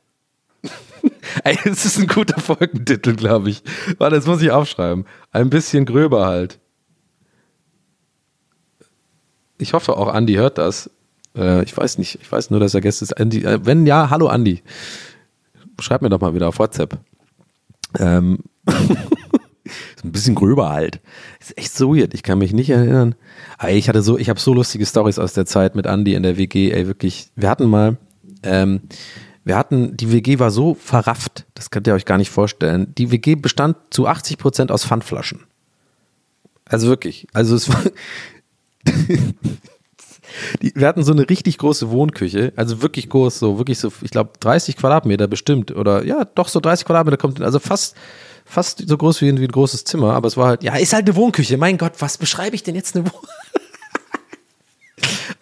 Ey, 1.43 1.57
das 1.65 1.85
ist 1.85 1.99
ein 1.99 2.07
guter 2.07 2.39
Folgentitel, 2.39 3.15
glaube 3.15 3.49
ich. 3.49 3.61
Warte, 3.97 4.15
das 4.15 4.25
muss 4.25 4.41
ich 4.41 4.51
aufschreiben. 4.51 5.05
Ein 5.31 5.49
bisschen 5.49 5.85
gröber 5.85 6.25
halt. 6.25 6.59
Ich 9.57 9.73
hoffe 9.73 9.97
auch, 9.97 10.07
Andi 10.07 10.35
hört 10.35 10.57
das. 10.57 10.89
Äh, 11.39 11.63
ich 11.63 11.75
weiß 11.75 11.97
nicht. 11.97 12.19
Ich 12.21 12.31
weiß 12.31 12.49
nur, 12.49 12.59
dass 12.59 12.73
er 12.73 12.81
Gäste 12.81 13.05
ist. 13.05 13.11
Andy, 13.13 13.43
äh, 13.43 13.59
wenn 13.63 13.85
ja, 13.85 14.09
hallo 14.09 14.27
Andi. 14.27 14.61
Schreib 15.79 16.01
mir 16.01 16.09
doch 16.09 16.19
mal 16.19 16.35
wieder 16.35 16.49
auf 16.49 16.59
WhatsApp. 16.59 16.97
Ähm. 17.97 18.39
ist 19.95 20.03
ein 20.03 20.11
bisschen 20.11 20.35
gröber 20.35 20.69
halt. 20.69 20.99
Ist 21.39 21.57
echt 21.57 21.75
so 21.75 21.95
weird. 21.95 22.13
Ich 22.13 22.23
kann 22.23 22.37
mich 22.37 22.53
nicht 22.53 22.69
erinnern. 22.69 23.15
Ey, 23.59 23.77
ich 23.77 23.89
hatte 23.89 24.01
so, 24.01 24.17
ich 24.17 24.29
habe 24.29 24.39
so 24.39 24.53
lustige 24.53 24.85
Stories 24.85 25.19
aus 25.19 25.33
der 25.33 25.45
Zeit 25.45 25.75
mit 25.75 25.85
Andy 25.85 26.13
in 26.13 26.23
der 26.23 26.37
WG. 26.37 26.71
Ey, 26.71 26.87
wirklich. 26.87 27.29
Wir 27.35 27.49
hatten 27.49 27.67
mal, 27.67 27.97
ähm, 28.43 28.81
wir 29.43 29.57
hatten, 29.57 29.95
die 29.97 30.11
WG 30.11 30.39
war 30.39 30.51
so 30.51 30.75
verrafft, 30.75 31.45
das 31.55 31.71
könnt 31.71 31.87
ihr 31.87 31.93
euch 31.93 32.05
gar 32.05 32.17
nicht 32.17 32.29
vorstellen. 32.29 32.93
Die 32.97 33.11
WG 33.11 33.35
bestand 33.35 33.77
zu 33.89 34.07
80 34.07 34.37
Prozent 34.37 34.71
aus 34.71 34.85
Pfandflaschen. 34.85 35.41
Also 36.65 36.87
wirklich. 36.87 37.27
Also 37.33 37.55
es 37.55 37.69
war, 37.69 37.81
die, 40.61 40.73
wir 40.75 40.87
hatten 40.87 41.03
so 41.03 41.11
eine 41.11 41.29
richtig 41.29 41.57
große 41.57 41.89
Wohnküche, 41.89 42.53
also 42.55 42.81
wirklich 42.81 43.09
groß, 43.09 43.39
so 43.39 43.57
wirklich 43.57 43.79
so, 43.79 43.91
ich 44.01 44.11
glaube 44.11 44.31
30 44.39 44.77
Quadratmeter 44.77 45.27
bestimmt 45.27 45.75
oder 45.75 46.03
ja, 46.03 46.25
doch 46.25 46.47
so 46.47 46.59
30 46.59 46.85
Quadratmeter 46.85 47.17
kommt, 47.17 47.41
also 47.41 47.59
fast 47.59 47.95
fast 48.45 48.87
so 48.87 48.97
groß 48.97 49.21
wie 49.21 49.29
ein, 49.29 49.39
wie 49.39 49.45
ein 49.45 49.51
großes 49.51 49.83
Zimmer, 49.83 50.13
aber 50.13 50.27
es 50.27 50.35
war 50.35 50.47
halt, 50.47 50.63
ja, 50.63 50.75
ist 50.75 50.93
halt 50.93 51.07
eine 51.07 51.15
Wohnküche. 51.15 51.57
Mein 51.57 51.77
Gott, 51.77 51.93
was 51.99 52.17
beschreibe 52.17 52.55
ich 52.55 52.63
denn 52.63 52.73
jetzt 52.73 52.95
eine 52.95 53.05
Wohnküche? 53.05 53.29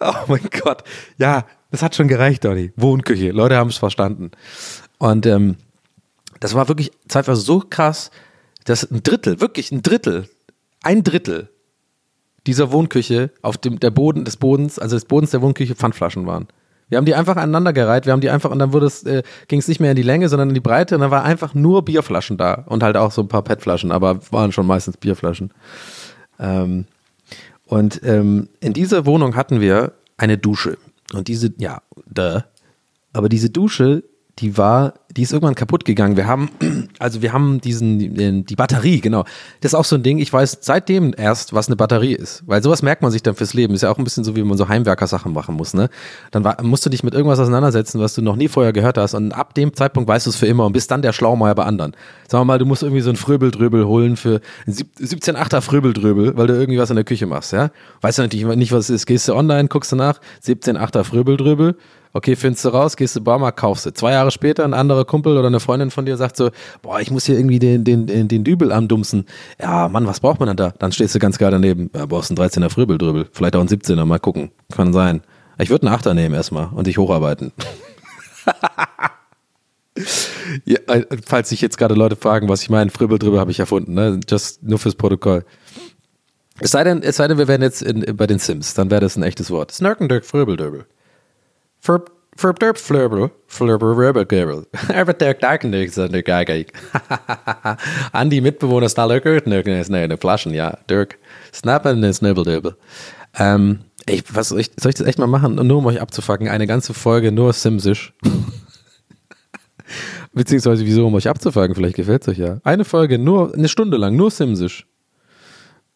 oh 0.00 0.26
mein 0.28 0.46
Gott. 0.62 0.84
Ja, 1.16 1.46
Das 1.70 1.82
hat 1.82 1.94
schon 1.94 2.08
gereicht, 2.08 2.44
Donny. 2.44 2.72
Wohnküche. 2.76 3.30
Leute 3.30 3.56
haben 3.56 3.70
es 3.70 3.76
verstanden. 3.76 4.30
Und 4.98 5.26
ähm, 5.26 5.56
das 6.40 6.54
war 6.54 6.68
wirklich 6.68 6.92
zeitweise 7.08 7.40
so 7.40 7.60
krass, 7.60 8.10
dass 8.64 8.90
ein 8.90 9.02
Drittel, 9.02 9.40
wirklich 9.40 9.72
ein 9.72 9.82
Drittel, 9.82 10.28
ein 10.82 11.02
Drittel 11.02 11.50
dieser 12.48 12.72
Wohnküche 12.72 13.30
auf 13.42 13.58
dem 13.58 13.78
der 13.78 13.90
Boden 13.90 14.24
des 14.24 14.38
Bodens, 14.38 14.78
also 14.78 14.96
des 14.96 15.04
Bodens 15.04 15.30
der 15.30 15.42
Wohnküche 15.42 15.74
Pfandflaschen 15.74 16.26
waren. 16.26 16.48
Wir 16.88 16.96
haben 16.96 17.04
die 17.04 17.14
einfach 17.14 17.36
aneinander 17.36 17.74
gereiht, 17.74 18.06
wir 18.06 18.14
haben 18.14 18.22
die 18.22 18.30
einfach 18.30 18.50
und 18.50 18.58
dann 18.58 18.72
wurde 18.72 18.86
es, 18.86 19.02
äh, 19.02 19.22
ging 19.46 19.58
es 19.58 19.68
nicht 19.68 19.78
mehr 19.78 19.90
in 19.90 19.96
die 19.96 20.02
Länge, 20.02 20.30
sondern 20.30 20.48
in 20.48 20.54
die 20.54 20.60
Breite 20.60 20.94
und 20.94 21.02
dann 21.02 21.10
war 21.10 21.22
einfach 21.22 21.52
nur 21.52 21.84
Bierflaschen 21.84 22.38
da 22.38 22.64
und 22.66 22.82
halt 22.82 22.96
auch 22.96 23.12
so 23.12 23.20
ein 23.20 23.28
paar 23.28 23.42
PET-Flaschen, 23.42 23.92
aber 23.92 24.20
waren 24.32 24.52
schon 24.52 24.66
meistens 24.66 24.96
Bierflaschen. 24.96 25.52
Ähm, 26.40 26.86
und 27.66 28.00
ähm, 28.02 28.48
in 28.60 28.72
dieser 28.72 29.04
Wohnung 29.04 29.36
hatten 29.36 29.60
wir 29.60 29.92
eine 30.16 30.38
Dusche 30.38 30.78
und 31.12 31.28
diese, 31.28 31.52
ja, 31.58 31.82
da, 32.06 32.46
aber 33.12 33.28
diese 33.28 33.50
Dusche, 33.50 34.02
die 34.38 34.56
war, 34.56 34.94
die 35.16 35.22
ist 35.22 35.32
irgendwann 35.32 35.56
kaputt 35.56 35.84
gegangen. 35.84 36.16
Wir 36.16 36.28
haben, 36.28 36.48
also 37.00 37.22
wir 37.22 37.32
haben 37.32 37.60
diesen, 37.60 38.14
den- 38.14 38.44
die 38.46 38.54
Batterie, 38.54 39.00
genau. 39.00 39.24
Das 39.60 39.72
ist 39.72 39.74
auch 39.74 39.84
so 39.84 39.96
ein 39.96 40.02
Ding, 40.04 40.18
ich 40.18 40.32
weiß 40.32 40.58
seitdem 40.60 41.12
erst, 41.16 41.54
was 41.54 41.66
eine 41.66 41.74
Batterie 41.76 42.12
ist. 42.14 42.44
Weil 42.46 42.62
sowas 42.62 42.82
merkt 42.82 43.02
man 43.02 43.10
sich 43.10 43.22
dann 43.22 43.34
fürs 43.34 43.52
Leben. 43.52 43.74
Ist 43.74 43.82
ja 43.82 43.90
auch 43.90 43.98
ein 43.98 44.04
bisschen 44.04 44.22
so, 44.22 44.36
wie 44.36 44.42
man 44.44 44.56
so 44.56 44.68
Heimwerker-Sachen 44.68 45.32
machen 45.32 45.56
muss, 45.56 45.74
ne? 45.74 45.88
Dann 46.30 46.44
war, 46.44 46.62
musst 46.62 46.86
du 46.86 46.90
dich 46.90 47.02
mit 47.02 47.14
irgendwas 47.14 47.38
auseinandersetzen, 47.40 48.00
was 48.00 48.14
du 48.14 48.22
noch 48.22 48.36
nie 48.36 48.46
vorher 48.48 48.72
gehört 48.72 48.96
hast. 48.96 49.14
Und 49.14 49.32
ab 49.32 49.54
dem 49.54 49.74
Zeitpunkt 49.74 50.08
weißt 50.08 50.26
du 50.26 50.30
es 50.30 50.36
für 50.36 50.46
immer 50.46 50.66
und 50.66 50.72
bist 50.72 50.90
dann 50.90 51.02
der 51.02 51.12
Schlaumeier 51.12 51.54
bei 51.56 51.64
anderen. 51.64 51.92
Sagen 52.28 52.42
wir 52.42 52.44
mal, 52.44 52.58
du 52.58 52.66
musst 52.66 52.82
irgendwie 52.84 53.00
so 53.02 53.10
ein 53.10 53.16
Fröbeldröbel 53.16 53.86
holen 53.86 54.16
für 54.16 54.40
ein 54.66 54.72
sieb- 54.72 54.96
17,8er 55.00 55.62
Fröbeldröbel, 55.62 56.36
weil 56.36 56.46
du 56.46 56.54
irgendwie 56.54 56.78
was 56.78 56.90
in 56.90 56.96
der 56.96 57.04
Küche 57.04 57.26
machst, 57.26 57.52
ja? 57.52 57.70
Weißt 58.02 58.18
du 58.18 58.22
natürlich 58.22 58.46
nicht, 58.56 58.70
was 58.72 58.84
es 58.84 58.90
ist. 58.90 59.06
Gehst 59.06 59.26
du 59.26 59.34
online, 59.34 59.68
guckst 59.68 59.90
du 59.90 59.96
nach, 59.96 60.20
17,8er 60.44 61.02
Fröbeldröbel. 61.02 61.76
Okay, 62.12 62.36
findest 62.36 62.64
du 62.64 62.70
raus, 62.70 62.96
gehst 62.96 63.16
du 63.16 63.20
Baumarkt, 63.20 63.58
kaufst 63.58 63.86
du. 63.86 63.92
Zwei 63.92 64.12
Jahre 64.12 64.30
später 64.30 64.64
ein 64.64 64.74
anderer 64.74 65.04
Kumpel 65.04 65.36
oder 65.36 65.48
eine 65.48 65.60
Freundin 65.60 65.90
von 65.90 66.06
dir 66.06 66.16
sagt 66.16 66.36
so, 66.36 66.50
boah, 66.82 67.00
ich 67.00 67.10
muss 67.10 67.26
hier 67.26 67.36
irgendwie 67.36 67.58
den, 67.58 67.84
den, 67.84 68.06
den, 68.06 68.28
den 68.28 68.44
Dübel 68.44 68.72
andumpsen. 68.72 69.26
Ja, 69.60 69.88
Mann, 69.88 70.06
was 70.06 70.20
braucht 70.20 70.40
man 70.40 70.48
denn 70.48 70.56
da? 70.56 70.72
Dann 70.78 70.92
stehst 70.92 71.14
du 71.14 71.18
ganz 71.18 71.38
geil 71.38 71.50
daneben. 71.50 71.90
Ja, 71.94 72.06
brauchst 72.06 72.30
einen 72.30 72.38
13er 72.38 72.70
Fröbeldröbel. 72.70 73.28
Vielleicht 73.32 73.56
auch 73.56 73.60
einen 73.60 73.68
17er, 73.68 74.04
mal 74.04 74.18
gucken. 74.18 74.50
Kann 74.74 74.92
sein. 74.92 75.22
Ich 75.58 75.70
würde 75.70 75.86
einen 75.86 75.94
Achter 75.94 76.14
nehmen 76.14 76.34
erstmal 76.34 76.68
und 76.72 76.86
dich 76.86 76.98
hocharbeiten. 76.98 77.52
ja, 80.64 80.78
äh, 80.86 81.04
falls 81.24 81.48
sich 81.48 81.60
jetzt 81.60 81.78
gerade 81.78 81.94
Leute 81.94 82.16
fragen, 82.16 82.48
was 82.48 82.62
ich 82.62 82.70
meine, 82.70 82.90
Fröbeldröbel 82.90 83.40
habe 83.40 83.50
ich 83.50 83.58
erfunden, 83.58 83.94
ne? 83.94 84.20
Just 84.28 84.62
nur 84.62 84.78
fürs 84.78 84.94
Protokoll. 84.94 85.44
Es 86.60 86.72
sei 86.72 86.84
denn, 86.84 87.02
es 87.02 87.16
sei 87.16 87.28
denn, 87.28 87.38
wir 87.38 87.48
wären 87.48 87.62
jetzt 87.62 87.82
in, 87.82 88.16
bei 88.16 88.26
den 88.26 88.38
Sims, 88.38 88.74
dann 88.74 88.90
wäre 88.90 89.00
das 89.00 89.16
ein 89.16 89.22
echtes 89.22 89.50
Wort. 89.50 89.72
Snarkendirk 89.72 90.24
Fröbeldröbel. 90.24 90.86
Ferb 91.80 92.10
Ferb 92.38 92.60
Derp 92.60 92.78
Flurble, 92.78 93.32
Flurble 93.48 93.94
Rubber 93.94 94.24
Girl. 94.24 94.64
Aber 94.94 95.12
der 95.12 95.34
Darkendirk 95.34 95.88
ist 95.88 95.96
der 95.96 96.22
Geige. 96.22 96.66
Andi 98.12 98.40
Mitbewohner 98.40 98.88
Snallerker, 98.88 99.34
ist 99.34 99.92
eine 99.92 100.16
Flaschen, 100.16 100.54
ja. 100.54 100.78
Dirk. 100.88 101.18
Snappen 101.52 102.00
ist 102.04 102.18
Snibbeldöbel. 102.18 102.76
Ähm, 103.36 103.80
ey, 104.06 104.22
was 104.30 104.50
soll 104.50 104.60
ich, 104.60 104.70
soll 104.78 104.90
ich 104.90 104.94
das 104.94 105.08
echt 105.08 105.18
mal 105.18 105.26
machen? 105.26 105.56
Nur 105.56 105.78
um 105.78 105.86
euch 105.86 106.00
abzufacken, 106.00 106.46
eine 106.46 106.68
ganze 106.68 106.94
Folge 106.94 107.32
nur 107.32 107.52
Simsisch. 107.52 108.14
Beziehungsweise 110.32 110.86
wieso, 110.86 111.08
um 111.08 111.14
euch 111.14 111.26
abzufacken, 111.26 111.74
vielleicht 111.74 111.96
gefällt 111.96 112.22
es 112.22 112.28
euch 112.28 112.38
ja. 112.38 112.60
Eine 112.62 112.84
Folge, 112.84 113.18
nur 113.18 113.52
eine 113.52 113.68
Stunde 113.68 113.96
lang, 113.96 114.14
nur 114.14 114.30
Simsisch. 114.30 114.86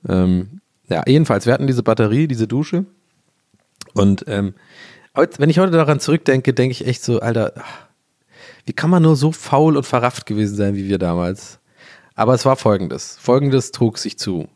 Ähm, 0.09 0.61
ja, 0.89 1.05
jedenfalls, 1.07 1.47
wir 1.47 1.53
hatten 1.53 1.69
diese 1.69 1.85
Batterie, 1.85 2.27
diese 2.27 2.49
Dusche. 2.49 2.85
Und 3.95 4.25
ähm, 4.27 4.55
heute, 5.17 5.39
wenn 5.39 5.51
ich 5.51 5.59
heute 5.59 5.73
daran 5.73 6.01
zurückdenke, 6.01 6.55
denke 6.55 6.73
ich 6.73 6.87
echt 6.87 7.05
so, 7.05 7.21
Alter, 7.21 7.53
wie 8.65 8.73
kann 8.73 8.91
man 8.91 9.03
nur 9.03 9.17
so 9.17 9.33
faul 9.33 9.77
und 9.77 9.85
verrafft 9.85 10.27
gewesen 10.27 10.57
sein 10.57 10.77
wie 10.77 10.89
wir 10.89 10.99
damals? 10.99 11.59
Aber 12.15 12.35
es 12.35 12.45
war 12.45 12.57
folgendes. 12.57 13.17
Folgendes 13.21 13.73
trug 13.73 13.99
sich 13.99 14.19
zu. 14.19 14.49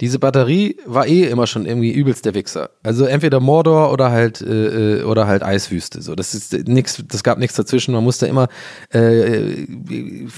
Diese 0.00 0.18
Batterie 0.18 0.76
war 0.86 1.06
eh 1.06 1.24
immer 1.24 1.46
schon 1.46 1.66
irgendwie 1.66 1.92
übelst 1.92 2.24
der 2.24 2.34
Wichser. 2.34 2.70
Also 2.82 3.04
entweder 3.04 3.38
Mordor 3.38 3.92
oder 3.92 4.10
halt 4.10 4.40
äh, 4.40 4.98
äh, 4.98 5.02
oder 5.04 5.26
halt 5.26 5.42
Eiswüste. 5.42 6.02
So, 6.02 6.16
das 6.16 6.34
ist 6.34 6.52
nix, 6.66 7.02
das 7.08 7.22
gab 7.22 7.38
nichts 7.38 7.56
dazwischen. 7.56 7.94
Man 7.94 8.02
musste 8.02 8.26
immer 8.26 8.48
äh, 8.90 9.66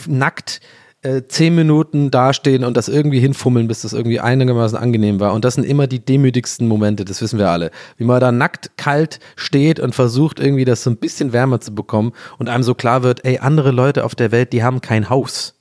nackt 0.07 0.61
äh, 1.03 1.23
zehn 1.29 1.55
Minuten 1.55 2.11
dastehen 2.11 2.65
und 2.65 2.77
das 2.77 2.89
irgendwie 2.89 3.21
hinfummeln, 3.21 3.69
bis 3.69 3.83
das 3.83 3.93
irgendwie 3.93 4.21
einigermaßen 4.21 4.77
angenehm 4.77 5.21
war. 5.21 5.35
Und 5.35 5.45
das 5.45 5.55
sind 5.55 5.65
immer 5.65 5.87
die 5.87 6.05
demütigsten 6.05 6.67
Momente, 6.67 7.05
das 7.05 7.23
wissen 7.23 7.39
wir 7.39 7.51
alle. 7.51 7.71
Wie 7.97 8.05
man 8.05 8.21
da 8.21 8.33
nackt 8.33 8.77
kalt 8.77 9.21
steht 9.37 9.79
und 9.79 9.95
versucht 9.95 10.41
irgendwie 10.41 10.65
das 10.65 10.83
so 10.83 10.91
ein 10.91 10.97
bisschen 10.97 11.33
wärmer 11.33 11.61
zu 11.61 11.75
bekommen 11.75 12.13
und 12.39 12.49
einem 12.49 12.65
so 12.65 12.75
klar 12.75 13.03
wird, 13.03 13.25
ey, 13.25 13.39
andere 13.39 13.71
Leute 13.71 14.05
auf 14.05 14.15
der 14.15 14.33
Welt, 14.33 14.53
die 14.53 14.65
haben 14.65 14.81
kein 14.81 15.09
Haus. 15.09 15.55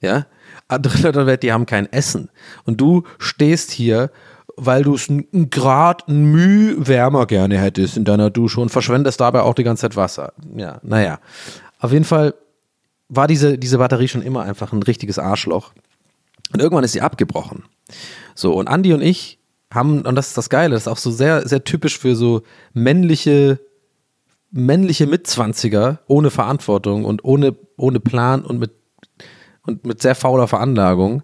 Ja? 0.00 0.26
Andere 0.68 0.96
Leute 0.98 1.08
auf 1.08 1.24
der 1.24 1.26
Welt, 1.26 1.42
die 1.42 1.52
haben 1.52 1.66
kein 1.66 1.92
Essen. 1.92 2.30
Und 2.64 2.80
du 2.80 3.02
stehst 3.18 3.70
hier, 3.70 4.10
weil 4.56 4.82
du 4.82 4.94
es 4.94 5.08
ein 5.08 5.50
Grad, 5.50 6.08
ein 6.08 6.30
Müh 6.30 6.76
wärmer 6.78 7.26
gerne 7.26 7.58
hättest 7.58 7.96
in 7.96 8.04
deiner 8.04 8.30
Dusche 8.30 8.60
und 8.60 8.70
verschwendest 8.70 9.20
dabei 9.20 9.42
auch 9.42 9.54
die 9.54 9.64
ganze 9.64 9.82
Zeit 9.82 9.96
Wasser. 9.96 10.32
Ja, 10.56 10.78
naja. 10.82 11.18
Auf 11.78 11.92
jeden 11.92 12.04
Fall 12.04 12.34
war 13.14 13.26
diese, 13.26 13.58
diese 13.58 13.76
Batterie 13.76 14.08
schon 14.08 14.22
immer 14.22 14.42
einfach 14.42 14.72
ein 14.72 14.82
richtiges 14.82 15.18
Arschloch. 15.18 15.72
Und 16.52 16.60
irgendwann 16.60 16.84
ist 16.84 16.92
sie 16.92 17.02
abgebrochen. 17.02 17.64
So, 18.34 18.54
und 18.54 18.68
Andi 18.68 18.94
und 18.94 19.02
ich 19.02 19.38
haben, 19.70 20.02
und 20.02 20.14
das 20.14 20.28
ist 20.28 20.38
das 20.38 20.48
Geile, 20.48 20.74
das 20.74 20.84
ist 20.84 20.88
auch 20.88 20.96
so 20.96 21.10
sehr, 21.10 21.46
sehr 21.46 21.62
typisch 21.62 21.98
für 21.98 22.16
so 22.16 22.42
männliche, 22.72 23.60
männliche 24.50 25.06
Mitzwanziger 25.06 26.00
ohne 26.06 26.30
Verantwortung 26.30 27.04
und 27.04 27.22
ohne, 27.22 27.54
ohne 27.76 28.00
Plan 28.00 28.44
und 28.44 28.58
mit, 28.58 28.72
und 29.66 29.84
mit 29.84 30.00
sehr 30.00 30.14
fauler 30.14 30.48
Veranlagung, 30.48 31.22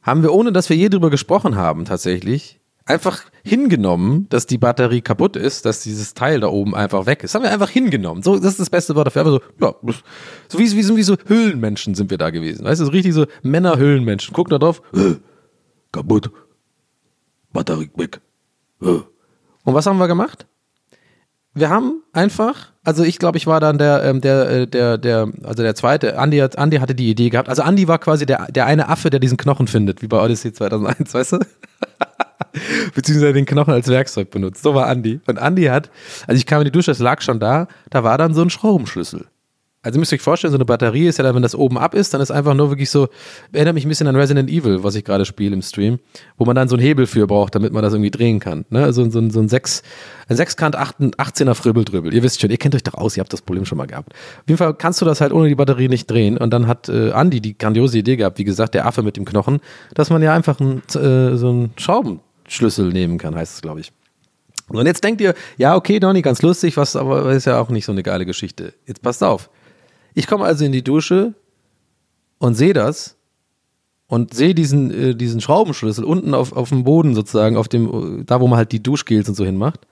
haben 0.00 0.22
wir, 0.22 0.32
ohne 0.32 0.50
dass 0.50 0.70
wir 0.70 0.76
je 0.76 0.88
drüber 0.88 1.10
gesprochen 1.10 1.56
haben, 1.56 1.84
tatsächlich, 1.84 2.58
einfach 2.86 3.24
hingenommen, 3.44 4.26
dass 4.28 4.46
die 4.46 4.58
Batterie 4.58 5.00
kaputt 5.00 5.36
ist, 5.36 5.64
dass 5.64 5.82
dieses 5.82 6.14
Teil 6.14 6.40
da 6.40 6.48
oben 6.48 6.74
einfach 6.74 7.06
weg 7.06 7.24
ist. 7.24 7.34
Das 7.34 7.34
haben 7.34 7.42
wir 7.42 7.52
einfach 7.52 7.70
hingenommen. 7.70 8.22
So, 8.22 8.36
das 8.36 8.52
ist 8.52 8.60
das 8.60 8.70
beste 8.70 8.94
Wort 8.94 9.08
dafür. 9.08 9.26
Einfach 9.26 9.40
so, 9.58 9.66
ja, 9.66 9.74
so 10.48 10.58
wie, 10.58 10.70
wie, 10.70 10.96
wie 10.96 11.02
so 11.02 11.16
Höhlenmenschen 11.26 11.94
sind 11.94 12.10
wir 12.10 12.18
da 12.18 12.30
gewesen. 12.30 12.64
Weißt 12.64 12.80
du, 12.80 12.84
so 12.84 12.92
richtig 12.92 13.14
so 13.14 13.26
Männer-Höhlenmenschen. 13.42 14.32
Gucken 14.32 14.50
da 14.50 14.58
drauf, 14.58 14.82
kaputt, 15.90 16.30
Batterie 17.52 17.90
weg. 17.96 18.20
Und 18.80 19.04
was 19.64 19.86
haben 19.86 19.98
wir 19.98 20.08
gemacht? 20.08 20.46
Wir 21.54 21.68
haben 21.68 22.02
einfach, 22.14 22.72
also 22.82 23.04
ich 23.04 23.18
glaube, 23.18 23.36
ich 23.36 23.46
war 23.46 23.60
dann 23.60 23.76
der, 23.76 24.02
ähm, 24.04 24.22
der, 24.22 24.48
äh, 24.48 24.66
der, 24.66 24.96
der, 24.96 25.30
also 25.42 25.62
der 25.62 25.74
zweite. 25.74 26.18
Andi, 26.18 26.38
hat, 26.38 26.56
Andi 26.56 26.78
hatte 26.78 26.94
die 26.94 27.10
Idee 27.10 27.28
gehabt. 27.28 27.50
Also 27.50 27.62
Andi 27.62 27.88
war 27.88 27.98
quasi 27.98 28.24
der, 28.24 28.46
der 28.50 28.64
eine 28.64 28.88
Affe, 28.88 29.10
der 29.10 29.20
diesen 29.20 29.36
Knochen 29.36 29.66
findet, 29.66 30.00
wie 30.00 30.06
bei 30.06 30.22
Odyssey 30.22 30.52
2001, 30.52 31.12
weißt 31.12 31.32
du? 31.32 31.38
Beziehungsweise 32.94 33.32
den 33.32 33.46
Knochen 33.46 33.72
als 33.72 33.88
Werkzeug 33.88 34.30
benutzt. 34.30 34.62
So 34.62 34.74
war 34.74 34.86
Andi. 34.86 35.20
Und 35.26 35.38
Andi 35.38 35.64
hat, 35.64 35.90
also 36.26 36.36
ich 36.38 36.46
kam 36.46 36.60
in 36.60 36.66
die 36.66 36.72
Dusche, 36.72 36.90
es 36.90 36.98
lag 36.98 37.20
schon 37.22 37.40
da, 37.40 37.68
da 37.90 38.04
war 38.04 38.18
dann 38.18 38.34
so 38.34 38.42
ein 38.42 38.50
Schraubenschlüssel. 38.50 39.26
Also 39.84 39.98
müsst 39.98 40.12
ihr 40.12 40.14
euch 40.16 40.22
vorstellen, 40.22 40.52
so 40.52 40.56
eine 40.58 40.64
Batterie 40.64 41.08
ist 41.08 41.18
ja 41.18 41.24
dann, 41.24 41.34
wenn 41.34 41.42
das 41.42 41.56
oben 41.56 41.76
ab 41.76 41.92
ist, 41.96 42.14
dann 42.14 42.20
ist 42.20 42.30
einfach 42.30 42.54
nur 42.54 42.68
wirklich 42.70 42.88
so, 42.88 43.08
erinnert 43.52 43.74
mich 43.74 43.84
ein 43.84 43.88
bisschen 43.88 44.06
an 44.06 44.14
Resident 44.14 44.48
Evil, 44.48 44.84
was 44.84 44.94
ich 44.94 45.02
gerade 45.04 45.24
spiele 45.24 45.54
im 45.56 45.60
Stream, 45.62 45.98
wo 46.36 46.44
man 46.44 46.54
dann 46.54 46.68
so 46.68 46.76
einen 46.76 46.84
Hebel 46.84 47.04
für 47.08 47.26
braucht, 47.26 47.56
damit 47.56 47.72
man 47.72 47.82
das 47.82 47.92
irgendwie 47.92 48.12
drehen 48.12 48.38
kann. 48.38 48.64
Ne? 48.70 48.84
Also 48.84 49.10
so, 49.10 49.18
ein- 49.18 49.32
so 49.32 49.40
ein, 49.40 49.48
sechs, 49.48 49.82
ein 50.28 50.36
Sechskant 50.36 50.76
18er 50.78 51.54
Fröbeldrübel. 51.54 52.14
Ihr 52.14 52.22
wisst 52.22 52.40
schon, 52.40 52.50
ihr 52.50 52.58
kennt 52.58 52.76
euch 52.76 52.84
doch 52.84 52.94
aus, 52.94 53.16
ihr 53.16 53.22
habt 53.22 53.32
das 53.32 53.42
Problem 53.42 53.64
schon 53.64 53.76
mal 53.76 53.88
gehabt. 53.88 54.12
Auf 54.12 54.44
jeden 54.46 54.58
Fall 54.58 54.72
kannst 54.74 55.00
du 55.00 55.04
das 55.04 55.20
halt 55.20 55.32
ohne 55.32 55.48
die 55.48 55.56
Batterie 55.56 55.88
nicht 55.88 56.08
drehen. 56.08 56.38
Und 56.38 56.50
dann 56.52 56.68
hat 56.68 56.88
äh, 56.88 57.10
Andi 57.10 57.40
die 57.40 57.58
grandiose 57.58 57.98
Idee 57.98 58.14
gehabt, 58.14 58.38
wie 58.38 58.44
gesagt, 58.44 58.74
der 58.74 58.86
Affe 58.86 59.02
mit 59.02 59.16
dem 59.16 59.24
Knochen, 59.24 59.58
dass 59.94 60.10
man 60.10 60.22
ja 60.22 60.32
einfach 60.32 60.60
ein, 60.60 60.82
äh, 60.94 61.36
so 61.36 61.48
einen 61.48 61.72
Schraubenschlüssel 62.52 62.92
nehmen 62.92 63.18
kann, 63.18 63.34
heißt 63.34 63.54
es, 63.54 63.62
glaube 63.62 63.80
ich. 63.80 63.92
Und 64.68 64.86
jetzt 64.86 65.04
denkt 65.04 65.20
ihr, 65.20 65.34
ja, 65.58 65.74
okay, 65.74 65.98
Donny, 65.98 66.22
ganz 66.22 66.40
lustig, 66.42 66.76
was, 66.76 66.96
aber 66.96 67.30
ist 67.32 67.46
ja 67.46 67.60
auch 67.60 67.68
nicht 67.68 67.84
so 67.84 67.92
eine 67.92 68.02
geile 68.02 68.24
Geschichte. 68.24 68.74
Jetzt 68.86 69.02
passt 69.02 69.22
auf. 69.22 69.50
Ich 70.14 70.26
komme 70.26 70.44
also 70.44 70.64
in 70.64 70.72
die 70.72 70.84
Dusche 70.84 71.34
und 72.38 72.54
sehe 72.54 72.72
das 72.72 73.16
und 74.06 74.34
sehe 74.34 74.54
diesen, 74.54 74.90
äh, 74.90 75.14
diesen 75.14 75.40
Schraubenschlüssel 75.40 76.04
unten 76.04 76.34
auf, 76.34 76.52
auf 76.52 76.68
dem 76.68 76.84
Boden 76.84 77.14
sozusagen, 77.14 77.56
auf 77.56 77.68
dem, 77.68 78.20
äh, 78.20 78.24
da 78.24 78.40
wo 78.40 78.46
man 78.46 78.58
halt 78.58 78.72
die 78.72 78.82
Duschgels 78.82 79.28
und 79.28 79.34
so 79.34 79.44
hinmacht. 79.44 79.86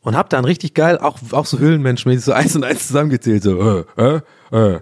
Und 0.00 0.16
hab 0.16 0.30
dann 0.30 0.44
richtig 0.44 0.74
geil, 0.74 0.98
auch, 0.98 1.18
auch 1.32 1.46
so 1.46 1.58
Höhlenmenschmäßig, 1.58 2.24
so 2.24 2.32
eins 2.40 2.54
und 2.54 2.64
eins 2.64 2.86
zusammengezählt, 2.86 3.42
so, 3.42 3.60
äh, 3.60 3.84
äh, 3.96 4.20
äh. 4.52 4.80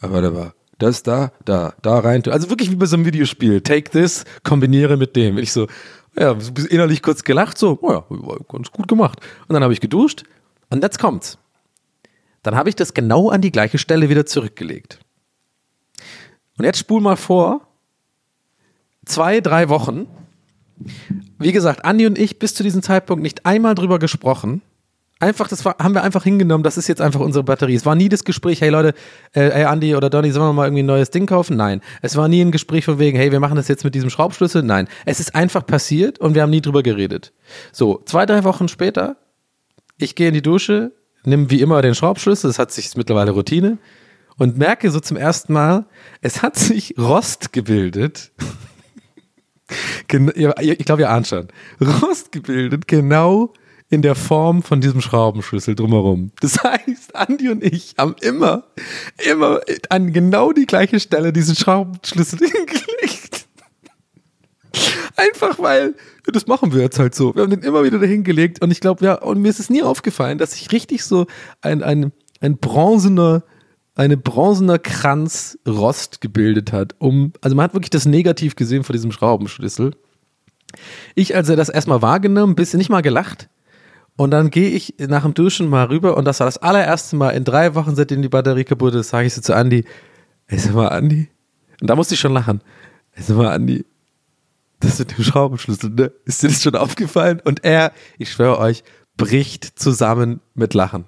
Aber 0.00 0.20
da 0.20 0.34
war 0.34 0.54
das 0.78 1.02
da, 1.02 1.32
da, 1.44 1.74
da 1.82 1.98
rein. 1.98 2.22
Also 2.28 2.50
wirklich 2.50 2.70
wie 2.70 2.76
bei 2.76 2.86
so 2.86 2.96
einem 2.96 3.06
Videospiel. 3.06 3.60
Take 3.60 3.90
this, 3.90 4.24
kombiniere 4.42 4.96
mit 4.96 5.16
dem. 5.16 5.38
Ich 5.38 5.52
so, 5.52 5.66
ja, 6.16 6.36
innerlich 6.70 7.02
kurz 7.02 7.24
gelacht, 7.24 7.58
so, 7.58 7.78
oh 7.80 7.92
ja, 7.92 8.04
ganz 8.48 8.70
gut 8.70 8.88
gemacht. 8.88 9.20
Und 9.48 9.54
dann 9.54 9.62
habe 9.62 9.72
ich 9.72 9.80
geduscht 9.80 10.24
und 10.70 10.82
jetzt 10.82 10.98
kommt's. 10.98 11.38
Dann 12.42 12.56
habe 12.56 12.68
ich 12.68 12.76
das 12.76 12.94
genau 12.94 13.30
an 13.30 13.40
die 13.40 13.50
gleiche 13.50 13.78
Stelle 13.78 14.08
wieder 14.08 14.26
zurückgelegt. 14.26 15.00
Und 16.58 16.64
jetzt 16.64 16.78
spul 16.78 17.00
mal 17.00 17.16
vor, 17.16 17.66
zwei, 19.04 19.40
drei 19.40 19.68
Wochen. 19.68 20.06
Wie 21.38 21.52
gesagt, 21.52 21.84
Andi 21.84 22.06
und 22.06 22.18
ich 22.18 22.38
bis 22.38 22.54
zu 22.54 22.62
diesem 22.62 22.82
Zeitpunkt 22.82 23.22
nicht 23.22 23.46
einmal 23.46 23.74
drüber 23.74 23.98
gesprochen. 23.98 24.62
Einfach, 25.24 25.48
das 25.48 25.64
war, 25.64 25.76
haben 25.78 25.94
wir 25.94 26.02
einfach 26.02 26.22
hingenommen, 26.22 26.62
das 26.62 26.76
ist 26.76 26.86
jetzt 26.86 27.00
einfach 27.00 27.20
unsere 27.20 27.44
Batterie. 27.44 27.74
Es 27.74 27.86
war 27.86 27.94
nie 27.94 28.10
das 28.10 28.24
Gespräch, 28.24 28.60
hey 28.60 28.68
Leute, 28.68 28.92
äh, 29.32 29.50
hey 29.50 29.64
Andi 29.64 29.96
oder 29.96 30.10
Donny, 30.10 30.30
sollen 30.32 30.48
wir 30.48 30.52
mal 30.52 30.66
irgendwie 30.66 30.82
ein 30.82 30.86
neues 30.86 31.10
Ding 31.10 31.24
kaufen? 31.24 31.56
Nein. 31.56 31.80
Es 32.02 32.14
war 32.14 32.28
nie 32.28 32.42
ein 32.42 32.50
Gespräch 32.52 32.84
von 32.84 32.98
wegen, 32.98 33.16
hey, 33.16 33.32
wir 33.32 33.40
machen 33.40 33.56
das 33.56 33.66
jetzt 33.68 33.84
mit 33.84 33.94
diesem 33.94 34.10
Schraubschlüssel. 34.10 34.62
Nein. 34.62 34.86
Es 35.06 35.20
ist 35.20 35.34
einfach 35.34 35.64
passiert 35.64 36.18
und 36.18 36.34
wir 36.34 36.42
haben 36.42 36.50
nie 36.50 36.60
drüber 36.60 36.82
geredet. 36.82 37.32
So, 37.72 38.02
zwei, 38.04 38.26
drei 38.26 38.44
Wochen 38.44 38.68
später, 38.68 39.16
ich 39.96 40.14
gehe 40.14 40.28
in 40.28 40.34
die 40.34 40.42
Dusche, 40.42 40.92
nimm 41.24 41.50
wie 41.50 41.62
immer 41.62 41.80
den 41.80 41.94
Schraubschlüssel, 41.94 42.50
das 42.50 42.58
hat 42.58 42.70
sich 42.70 42.94
mittlerweile 42.94 43.30
Routine 43.30 43.78
und 44.36 44.58
merke 44.58 44.90
so 44.90 45.00
zum 45.00 45.16
ersten 45.16 45.54
Mal, 45.54 45.86
es 46.20 46.42
hat 46.42 46.56
sich 46.56 46.96
Rost 46.98 47.54
gebildet. 47.54 48.32
Ich 50.06 50.06
glaube, 50.84 51.00
ihr 51.00 51.10
ahnt 51.10 51.26
schon. 51.26 51.48
Rost 51.80 52.32
gebildet, 52.32 52.86
genau 52.86 53.54
in 53.94 54.02
der 54.02 54.16
Form 54.16 54.62
von 54.62 54.80
diesem 54.80 55.00
Schraubenschlüssel 55.00 55.74
drumherum. 55.74 56.32
Das 56.40 56.58
heißt, 56.62 57.14
Andi 57.14 57.48
und 57.48 57.62
ich 57.62 57.94
haben 57.96 58.16
immer, 58.20 58.64
immer 59.30 59.60
an 59.88 60.12
genau 60.12 60.52
die 60.52 60.66
gleiche 60.66 61.00
Stelle 61.00 61.32
diesen 61.32 61.54
Schraubenschlüssel 61.54 62.38
hingelegt. 62.40 63.46
Einfach 65.16 65.60
weil, 65.60 65.94
das 66.26 66.48
machen 66.48 66.72
wir 66.72 66.82
jetzt 66.82 66.98
halt 66.98 67.14
so. 67.14 67.34
Wir 67.36 67.42
haben 67.42 67.50
den 67.50 67.62
immer 67.62 67.84
wieder 67.84 68.00
dahin 68.00 68.24
gelegt 68.24 68.60
und 68.62 68.72
ich 68.72 68.80
glaube, 68.80 69.04
ja, 69.04 69.14
und 69.14 69.40
mir 69.40 69.48
ist 69.48 69.60
es 69.60 69.70
nie 69.70 69.84
aufgefallen, 69.84 70.38
dass 70.38 70.52
sich 70.52 70.72
richtig 70.72 71.04
so 71.04 71.26
ein, 71.60 71.84
ein, 71.84 72.12
ein 72.40 72.58
bronzener, 72.58 73.44
eine 73.94 74.16
bronzener 74.16 74.80
Kranz 74.80 75.56
Rost 75.68 76.20
gebildet 76.20 76.72
hat, 76.72 76.96
um, 76.98 77.32
also 77.40 77.54
man 77.54 77.64
hat 77.64 77.74
wirklich 77.74 77.90
das 77.90 78.06
Negativ 78.06 78.56
gesehen 78.56 78.82
von 78.82 78.92
diesem 78.92 79.12
Schraubenschlüssel. 79.12 79.92
Ich, 81.14 81.36
als 81.36 81.48
er 81.48 81.54
das 81.54 81.68
erstmal 81.68 82.02
wahrgenommen, 82.02 82.56
bisschen 82.56 82.78
nicht 82.78 82.90
mal 82.90 83.02
gelacht. 83.02 83.48
Und 84.16 84.30
dann 84.30 84.50
gehe 84.50 84.70
ich 84.70 84.94
nach 84.98 85.22
dem 85.22 85.34
Duschen 85.34 85.68
mal 85.68 85.86
rüber 85.86 86.16
und 86.16 86.24
das 86.24 86.40
war 86.40 86.46
das 86.46 86.58
allererste 86.58 87.16
Mal 87.16 87.30
in 87.30 87.44
drei 87.44 87.74
Wochen, 87.74 87.96
seitdem 87.96 88.22
die 88.22 88.28
Batterie 88.28 88.64
kaputt 88.64 88.94
ist, 88.94 89.08
sage 89.08 89.26
ich 89.26 89.34
so 89.34 89.40
zu 89.40 89.54
Andi, 89.54 89.84
ey, 90.46 90.58
sag 90.58 90.74
mal, 90.74 90.88
Andi. 90.88 91.28
Und 91.80 91.90
da 91.90 91.96
musste 91.96 92.14
ich 92.14 92.20
schon 92.20 92.32
lachen. 92.32 92.60
Ey, 93.12 93.22
sag 93.24 93.36
mal, 93.36 93.52
Andi, 93.52 93.84
das 94.78 95.00
mit 95.00 95.16
dem 95.16 95.24
Schraubenschlüssel, 95.24 95.90
ne? 95.90 96.12
Ist 96.24 96.42
dir 96.42 96.48
das 96.48 96.62
schon 96.62 96.76
aufgefallen? 96.76 97.40
Und 97.44 97.64
er, 97.64 97.92
ich 98.18 98.30
schwöre 98.30 98.58
euch, 98.58 98.84
bricht 99.16 99.78
zusammen 99.78 100.40
mit 100.54 100.74
Lachen. 100.74 101.06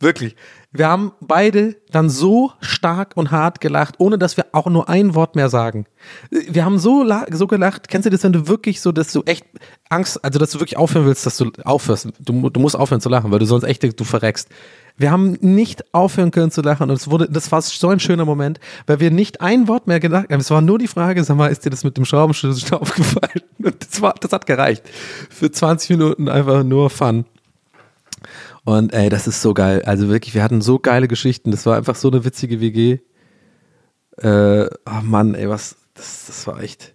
Wirklich. 0.00 0.36
Wir 0.76 0.88
haben 0.88 1.12
beide 1.20 1.76
dann 1.90 2.10
so 2.10 2.52
stark 2.60 3.12
und 3.16 3.30
hart 3.30 3.60
gelacht, 3.60 3.94
ohne 3.98 4.18
dass 4.18 4.36
wir 4.36 4.46
auch 4.52 4.66
nur 4.66 4.88
ein 4.88 5.14
Wort 5.14 5.36
mehr 5.36 5.48
sagen. 5.48 5.86
Wir 6.30 6.64
haben 6.64 6.78
so, 6.78 7.04
so 7.30 7.46
gelacht. 7.46 7.88
Kennst 7.88 8.06
du 8.06 8.10
das, 8.10 8.22
wenn 8.24 8.32
du 8.32 8.48
wirklich 8.48 8.80
so, 8.80 8.92
dass 8.92 9.12
du 9.12 9.22
echt 9.22 9.44
Angst, 9.88 10.22
also 10.24 10.38
dass 10.38 10.50
du 10.50 10.60
wirklich 10.60 10.76
aufhören 10.76 11.06
willst, 11.06 11.24
dass 11.24 11.36
du 11.36 11.50
aufhörst. 11.64 12.08
Du, 12.18 12.50
du 12.50 12.60
musst 12.60 12.76
aufhören 12.76 13.00
zu 13.00 13.08
lachen, 13.08 13.30
weil 13.30 13.38
du 13.38 13.46
sonst 13.46 13.64
echt, 13.64 13.82
du 13.82 14.04
verreckst. 14.04 14.48
Wir 14.98 15.10
haben 15.10 15.32
nicht 15.40 15.94
aufhören 15.94 16.30
können 16.30 16.50
zu 16.50 16.62
lachen 16.62 16.90
und 16.90 16.96
es 16.96 17.10
wurde, 17.10 17.28
das 17.30 17.52
war 17.52 17.60
so 17.60 17.88
ein 17.88 18.00
schöner 18.00 18.24
Moment, 18.24 18.60
weil 18.86 18.98
wir 18.98 19.10
nicht 19.10 19.42
ein 19.42 19.68
Wort 19.68 19.86
mehr 19.86 20.00
gedacht 20.00 20.30
haben. 20.30 20.40
Es 20.40 20.50
war 20.50 20.62
nur 20.62 20.78
die 20.78 20.88
Frage, 20.88 21.22
sag 21.22 21.36
mal, 21.36 21.48
ist 21.48 21.66
dir 21.66 21.70
das 21.70 21.84
mit 21.84 21.98
dem 21.98 22.06
Schraubenschlüssel 22.06 22.74
aufgefallen? 22.78 23.42
Und 23.62 23.76
das 23.86 24.00
war, 24.00 24.14
das 24.18 24.32
hat 24.32 24.46
gereicht. 24.46 24.82
Für 25.30 25.50
20 25.50 25.90
Minuten 25.90 26.28
einfach 26.28 26.64
nur 26.64 26.88
Fun. 26.88 27.26
Und 28.66 28.92
ey, 28.92 29.08
das 29.08 29.28
ist 29.28 29.42
so 29.42 29.54
geil. 29.54 29.82
Also 29.86 30.08
wirklich, 30.08 30.34
wir 30.34 30.42
hatten 30.42 30.60
so 30.60 30.80
geile 30.80 31.06
Geschichten. 31.06 31.52
Das 31.52 31.64
war 31.66 31.76
einfach 31.76 31.94
so 31.94 32.08
eine 32.10 32.24
witzige 32.24 32.60
WG. 32.60 32.98
Äh, 34.16 34.66
oh 34.66 35.02
Mann, 35.02 35.36
ey, 35.36 35.48
was, 35.48 35.76
das, 35.94 36.24
das 36.26 36.46
war 36.48 36.60
echt. 36.60 36.92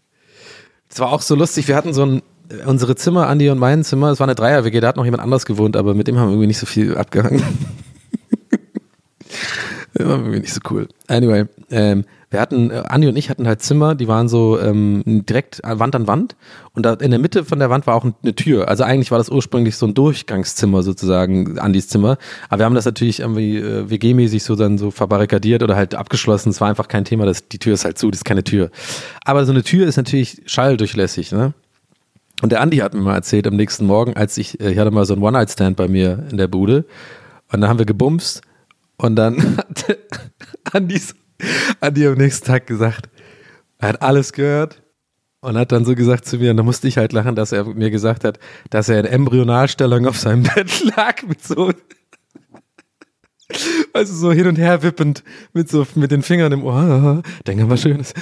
Das 0.89 0.99
war 0.99 1.13
auch 1.13 1.21
so 1.21 1.33
lustig. 1.33 1.69
Wir 1.69 1.77
hatten 1.77 1.93
so 1.93 2.05
ein, 2.05 2.23
unsere 2.65 2.97
Zimmer, 2.97 3.27
Andi 3.27 3.49
und 3.49 3.57
mein 3.57 3.85
Zimmer, 3.85 4.11
es 4.11 4.19
war 4.19 4.25
eine 4.25 4.35
Dreier-WG, 4.35 4.81
da 4.81 4.89
hat 4.89 4.97
noch 4.97 5.05
jemand 5.05 5.23
anders 5.23 5.45
gewohnt, 5.45 5.77
aber 5.77 5.93
mit 5.93 6.09
dem 6.09 6.17
haben 6.17 6.27
wir 6.27 6.33
irgendwie 6.33 6.47
nicht 6.47 6.59
so 6.59 6.65
viel 6.65 6.97
abgehangen. 6.97 7.41
Das 9.93 10.07
war 10.07 10.19
irgendwie 10.19 10.39
nicht 10.39 10.53
so 10.53 10.61
cool. 10.69 10.87
Anyway, 11.07 11.45
ähm, 11.69 12.05
wir 12.31 12.39
hatten, 12.39 12.71
äh, 12.71 12.83
Andi 12.87 13.07
und 13.09 13.17
ich 13.17 13.29
hatten 13.29 13.45
halt 13.45 13.61
Zimmer, 13.61 13.93
die 13.93 14.07
waren 14.07 14.27
so 14.29 14.57
ähm, 14.59 15.03
direkt 15.05 15.63
an 15.65 15.79
Wand 15.79 15.95
an 15.95 16.07
Wand 16.07 16.35
und 16.73 16.85
da 16.85 16.93
in 16.93 17.11
der 17.11 17.19
Mitte 17.19 17.43
von 17.43 17.59
der 17.59 17.69
Wand 17.69 17.85
war 17.87 17.95
auch 17.95 18.05
eine 18.05 18.33
Tür. 18.33 18.69
Also 18.69 18.83
eigentlich 18.85 19.11
war 19.11 19.17
das 19.17 19.29
ursprünglich 19.29 19.75
so 19.75 19.85
ein 19.85 19.93
Durchgangszimmer 19.93 20.81
sozusagen, 20.81 21.59
Andis 21.59 21.89
Zimmer. 21.89 22.17
Aber 22.49 22.59
wir 22.59 22.65
haben 22.65 22.75
das 22.75 22.85
natürlich 22.85 23.19
irgendwie 23.19 23.57
äh, 23.57 23.89
WG-mäßig 23.89 24.43
so 24.43 24.55
dann 24.55 24.77
so 24.77 24.91
verbarrikadiert 24.91 25.61
oder 25.61 25.75
halt 25.75 25.93
abgeschlossen. 25.93 26.49
Es 26.49 26.61
war 26.61 26.69
einfach 26.69 26.87
kein 26.87 27.03
Thema, 27.05 27.25
das, 27.25 27.47
die 27.49 27.59
Tür 27.59 27.73
ist 27.73 27.83
halt 27.83 27.97
zu, 27.97 28.09
das 28.09 28.21
ist 28.21 28.25
keine 28.25 28.43
Tür. 28.45 28.71
Aber 29.25 29.43
so 29.45 29.51
eine 29.51 29.63
Tür 29.63 29.85
ist 29.85 29.97
natürlich 29.97 30.41
schalldurchlässig, 30.45 31.31
ne? 31.33 31.53
Und 32.41 32.51
der 32.51 32.61
Andi 32.61 32.77
hat 32.77 32.95
mir 32.95 33.01
mal 33.01 33.13
erzählt 33.13 33.45
am 33.45 33.55
nächsten 33.55 33.85
Morgen, 33.85 34.15
als 34.15 34.37
ich, 34.37 34.59
äh, 34.59 34.71
ich 34.71 34.77
hatte 34.79 34.89
mal 34.89 35.05
so 35.05 35.13
einen 35.13 35.21
One-Night-Stand 35.21 35.75
bei 35.77 35.87
mir 35.87 36.25
in 36.31 36.37
der 36.37 36.47
Bude 36.47 36.85
und 37.51 37.61
dann 37.61 37.69
haben 37.69 37.77
wir 37.77 37.85
gebumst 37.85 38.41
und 38.97 39.15
dann 39.17 39.57
hat 39.57 39.97
Andi, 40.71 40.97
so- 40.97 41.13
Andi 41.79 42.07
am 42.07 42.15
nächsten 42.15 42.47
Tag 42.47 42.67
gesagt, 42.67 43.09
er 43.77 43.89
hat 43.89 44.01
alles 44.01 44.33
gehört 44.33 44.81
und 45.41 45.57
hat 45.57 45.71
dann 45.71 45.85
so 45.85 45.95
gesagt 45.95 46.25
zu 46.25 46.37
mir, 46.37 46.51
und 46.51 46.57
da 46.57 46.63
musste 46.63 46.87
ich 46.87 46.97
halt 46.97 47.13
lachen, 47.13 47.35
dass 47.35 47.51
er 47.51 47.65
mir 47.65 47.91
gesagt 47.91 48.23
hat, 48.23 48.39
dass 48.69 48.89
er 48.89 48.99
in 48.99 49.05
Embryonalstellung 49.05 50.05
auf 50.05 50.17
seinem 50.17 50.43
Bett 50.55 50.83
lag 50.95 51.23
mit 51.23 51.43
so, 51.43 51.71
also 53.93 54.13
so 54.13 54.31
hin 54.31 54.47
und 54.47 54.57
her 54.57 54.83
wippend 54.83 55.23
mit 55.53 55.69
so 55.69 55.85
mit 55.95 56.11
den 56.11 56.21
Fingern 56.21 56.51
im 56.51 56.63
Ohr. 56.63 57.21
Denk 57.47 57.61
an 57.61 57.69
was 57.69 57.81
Schönes, 57.81 58.13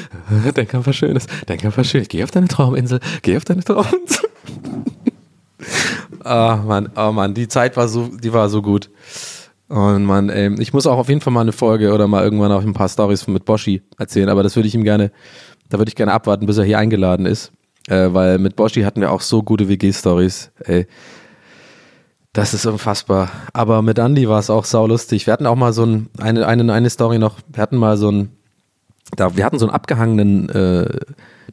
denk 0.56 0.74
an 0.74 0.86
was 0.86 0.96
Schönes, 0.96 1.28
denk 1.48 1.64
an 1.66 1.74
was 1.76 1.88
Schönes. 1.88 2.08
Geh 2.08 2.24
auf 2.24 2.32
deine 2.32 2.48
Trauminsel, 2.48 3.00
geh 3.22 3.38
auf 3.38 3.46
deine 3.46 3.64
Trauminsel. 3.64 4.30
Ah, 6.22 6.58
Mann, 6.66 6.90
oh 6.96 7.12
Mann, 7.12 7.34
die 7.34 7.48
Zeit 7.48 7.78
war 7.78 7.88
so, 7.88 8.08
die 8.08 8.34
war 8.34 8.50
so 8.50 8.62
gut. 8.62 8.90
Und 9.70 10.04
Mann, 10.04 10.30
ey, 10.30 10.60
ich 10.60 10.74
muss 10.74 10.88
auch 10.88 10.98
auf 10.98 11.10
jeden 11.10 11.22
Fall 11.22 11.32
mal 11.32 11.42
eine 11.42 11.52
Folge 11.52 11.94
oder 11.94 12.08
mal 12.08 12.24
irgendwann 12.24 12.52
auch 12.52 12.64
ein 12.64 12.74
paar 12.74 12.90
Stories 12.90 13.28
mit 13.28 13.46
Boschi 13.46 13.84
erzählen, 13.98 14.30
aber 14.30 14.42
das 14.42 14.56
würde 14.56 14.68
ich 14.68 14.74
ihm 14.74 14.84
gerne, 14.84 15.12
da 15.70 15.78
würde 15.78 15.90
ich 15.90 15.96
gerne 15.96 16.12
abwarten, 16.12 16.48
bis 16.48 16.58
er 16.58 16.64
hier 16.64 16.80
eingeladen 16.80 17.28
ist. 17.28 17.52
Äh, 17.88 18.14
weil 18.14 18.40
mit 18.40 18.56
Boschi 18.56 18.82
hatten 18.82 19.00
wir 19.00 19.12
auch 19.12 19.22
so 19.22 19.44
gute 19.44 19.70
WG-Stories. 19.70 20.52
Ey, 20.66 20.88
das 22.34 22.54
ist 22.54 22.66
unfassbar. 22.66 23.30
Aber 23.54 23.82
mit 23.84 24.00
Andy 24.00 24.28
war 24.28 24.40
es 24.40 24.50
auch 24.50 24.66
saulustig. 24.66 25.28
Wir 25.28 25.34
hatten 25.34 25.46
auch 25.46 25.56
mal 25.56 25.74
so 25.74 25.86
ein, 25.86 26.10
eine, 26.20 26.48
eine, 26.48 26.74
eine 26.74 26.90
Story 26.90 27.20
noch, 27.20 27.38
wir 27.48 27.62
hatten 27.62 27.78
mal 27.78 27.98
so 27.98 28.12
ein, 28.12 28.30
da, 29.16 29.38
wir 29.38 29.46
hatten 29.46 29.60
so 29.60 29.66
einen 29.66 29.74
abgehangenen 29.74 30.50
äh, 30.50 31.00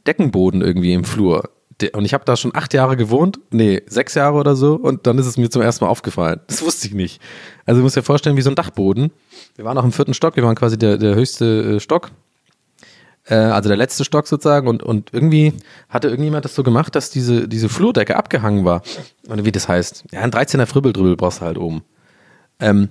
Deckenboden 0.05 0.61
irgendwie 0.61 0.93
im 0.93 1.03
Flur. 1.03 1.49
Und 1.93 2.05
ich 2.05 2.13
habe 2.13 2.25
da 2.25 2.35
schon 2.35 2.55
acht 2.55 2.73
Jahre 2.73 2.97
gewohnt, 2.97 3.39
nee, 3.51 3.83
sechs 3.85 4.15
Jahre 4.15 4.37
oder 4.37 4.55
so, 4.55 4.75
und 4.75 5.05
dann 5.05 5.19
ist 5.19 5.27
es 5.27 5.37
mir 5.37 5.49
zum 5.49 5.61
ersten 5.61 5.85
Mal 5.85 5.91
aufgefallen. 5.91 6.39
Das 6.47 6.63
wusste 6.63 6.87
ich 6.87 6.93
nicht. 6.93 7.21
Also 7.65 7.79
du 7.79 7.83
musst 7.83 7.95
dir 7.95 8.01
vorstellen, 8.01 8.35
wie 8.35 8.41
so 8.41 8.49
ein 8.49 8.55
Dachboden. 8.55 9.11
Wir 9.55 9.65
waren 9.65 9.77
auch 9.77 9.83
im 9.83 9.91
vierten 9.91 10.15
Stock, 10.15 10.35
wir 10.35 10.43
waren 10.43 10.55
quasi 10.55 10.77
der, 10.77 10.97
der 10.97 11.13
höchste 11.13 11.75
äh, 11.75 11.79
Stock. 11.79 12.11
Äh, 13.25 13.35
also 13.35 13.69
der 13.69 13.77
letzte 13.77 14.05
Stock 14.05 14.27
sozusagen, 14.27 14.67
und, 14.67 14.81
und 14.81 15.13
irgendwie 15.13 15.53
hatte 15.87 16.07
irgendjemand 16.07 16.45
das 16.45 16.55
so 16.55 16.63
gemacht, 16.63 16.95
dass 16.95 17.11
diese, 17.11 17.47
diese 17.47 17.69
Flurdecke 17.69 18.15
abgehangen 18.15 18.65
war. 18.65 18.81
Oder 19.29 19.45
wie 19.45 19.51
das 19.51 19.67
heißt. 19.67 20.05
Ja, 20.11 20.21
ein 20.21 20.31
13er 20.31 20.65
Fribbeldribbel 20.65 21.15
brauchst 21.15 21.41
du 21.41 21.45
halt 21.45 21.57
oben. 21.59 21.83
Ähm, 22.59 22.89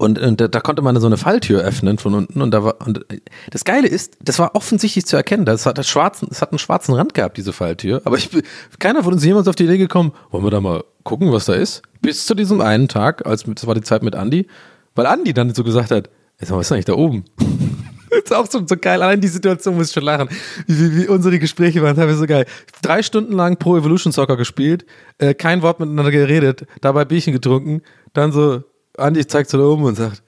und, 0.00 0.18
und 0.18 0.40
da, 0.40 0.48
da 0.48 0.60
konnte 0.60 0.80
man 0.80 0.98
so 0.98 1.06
eine 1.06 1.18
Falltür 1.18 1.60
öffnen 1.60 1.98
von 1.98 2.14
unten 2.14 2.40
und 2.40 2.52
da 2.52 2.64
war 2.64 2.76
und 2.86 3.04
das 3.50 3.64
Geile 3.64 3.86
ist, 3.86 4.16
das 4.22 4.38
war 4.38 4.54
offensichtlich 4.54 5.04
zu 5.04 5.14
erkennen. 5.14 5.44
Das 5.44 5.66
hat, 5.66 5.76
das 5.76 5.88
schwarzen, 5.88 6.26
das 6.30 6.40
hat 6.40 6.52
einen 6.52 6.58
schwarzen 6.58 6.94
Rand 6.94 7.12
gehabt, 7.12 7.36
diese 7.36 7.52
Falltür. 7.52 8.00
Aber 8.04 8.16
ich, 8.16 8.30
keiner 8.78 9.04
von 9.04 9.12
uns 9.12 9.22
jemals 9.22 9.46
auf 9.46 9.56
die 9.56 9.64
Idee 9.64 9.76
gekommen, 9.76 10.12
wollen 10.30 10.42
wir 10.42 10.50
da 10.50 10.62
mal 10.62 10.84
gucken, 11.02 11.30
was 11.32 11.44
da 11.44 11.52
ist? 11.52 11.82
Bis 12.00 12.24
zu 12.24 12.34
diesem 12.34 12.62
einen 12.62 12.88
Tag, 12.88 13.26
als 13.26 13.44
das 13.44 13.66
war 13.66 13.74
die 13.74 13.82
Zeit 13.82 14.02
mit 14.02 14.16
Andi, 14.16 14.46
weil 14.94 15.04
Andi 15.04 15.34
dann 15.34 15.52
so 15.52 15.64
gesagt 15.64 15.90
hat, 15.90 16.08
"Ey, 16.38 16.46
sag 16.46 16.52
mal, 16.52 16.60
was 16.60 16.68
ist 16.68 16.72
eigentlich 16.72 16.86
da 16.86 16.94
oben? 16.94 17.24
Ist 18.10 18.34
auch 18.34 18.50
so, 18.50 18.66
so 18.66 18.76
geil. 18.76 19.00
Allein 19.02 19.20
die 19.20 19.28
Situation 19.28 19.76
muss 19.76 19.88
ich 19.88 19.92
schon 19.92 20.02
lachen. 20.02 20.28
Wie, 20.66 20.80
wie, 20.80 20.96
wie 21.02 21.08
unsere 21.08 21.38
Gespräche 21.38 21.80
waren, 21.80 21.94
teilweise 21.94 22.18
so 22.18 22.26
geil. 22.26 22.44
Drei 22.82 23.04
Stunden 23.04 23.34
lang 23.34 23.56
Pro 23.56 23.76
Evolution 23.76 24.12
Soccer 24.12 24.36
gespielt, 24.36 24.84
äh, 25.18 25.32
kein 25.32 25.62
Wort 25.62 25.78
miteinander 25.78 26.10
geredet, 26.10 26.66
dabei 26.80 27.04
Bierchen 27.04 27.32
getrunken, 27.32 27.82
dann 28.12 28.32
so, 28.32 28.64
Andi 29.00 29.26
zeigt 29.26 29.50
so 29.50 29.58
da 29.58 29.64
oben 29.64 29.84
und 29.84 29.96
sagt, 29.96 30.22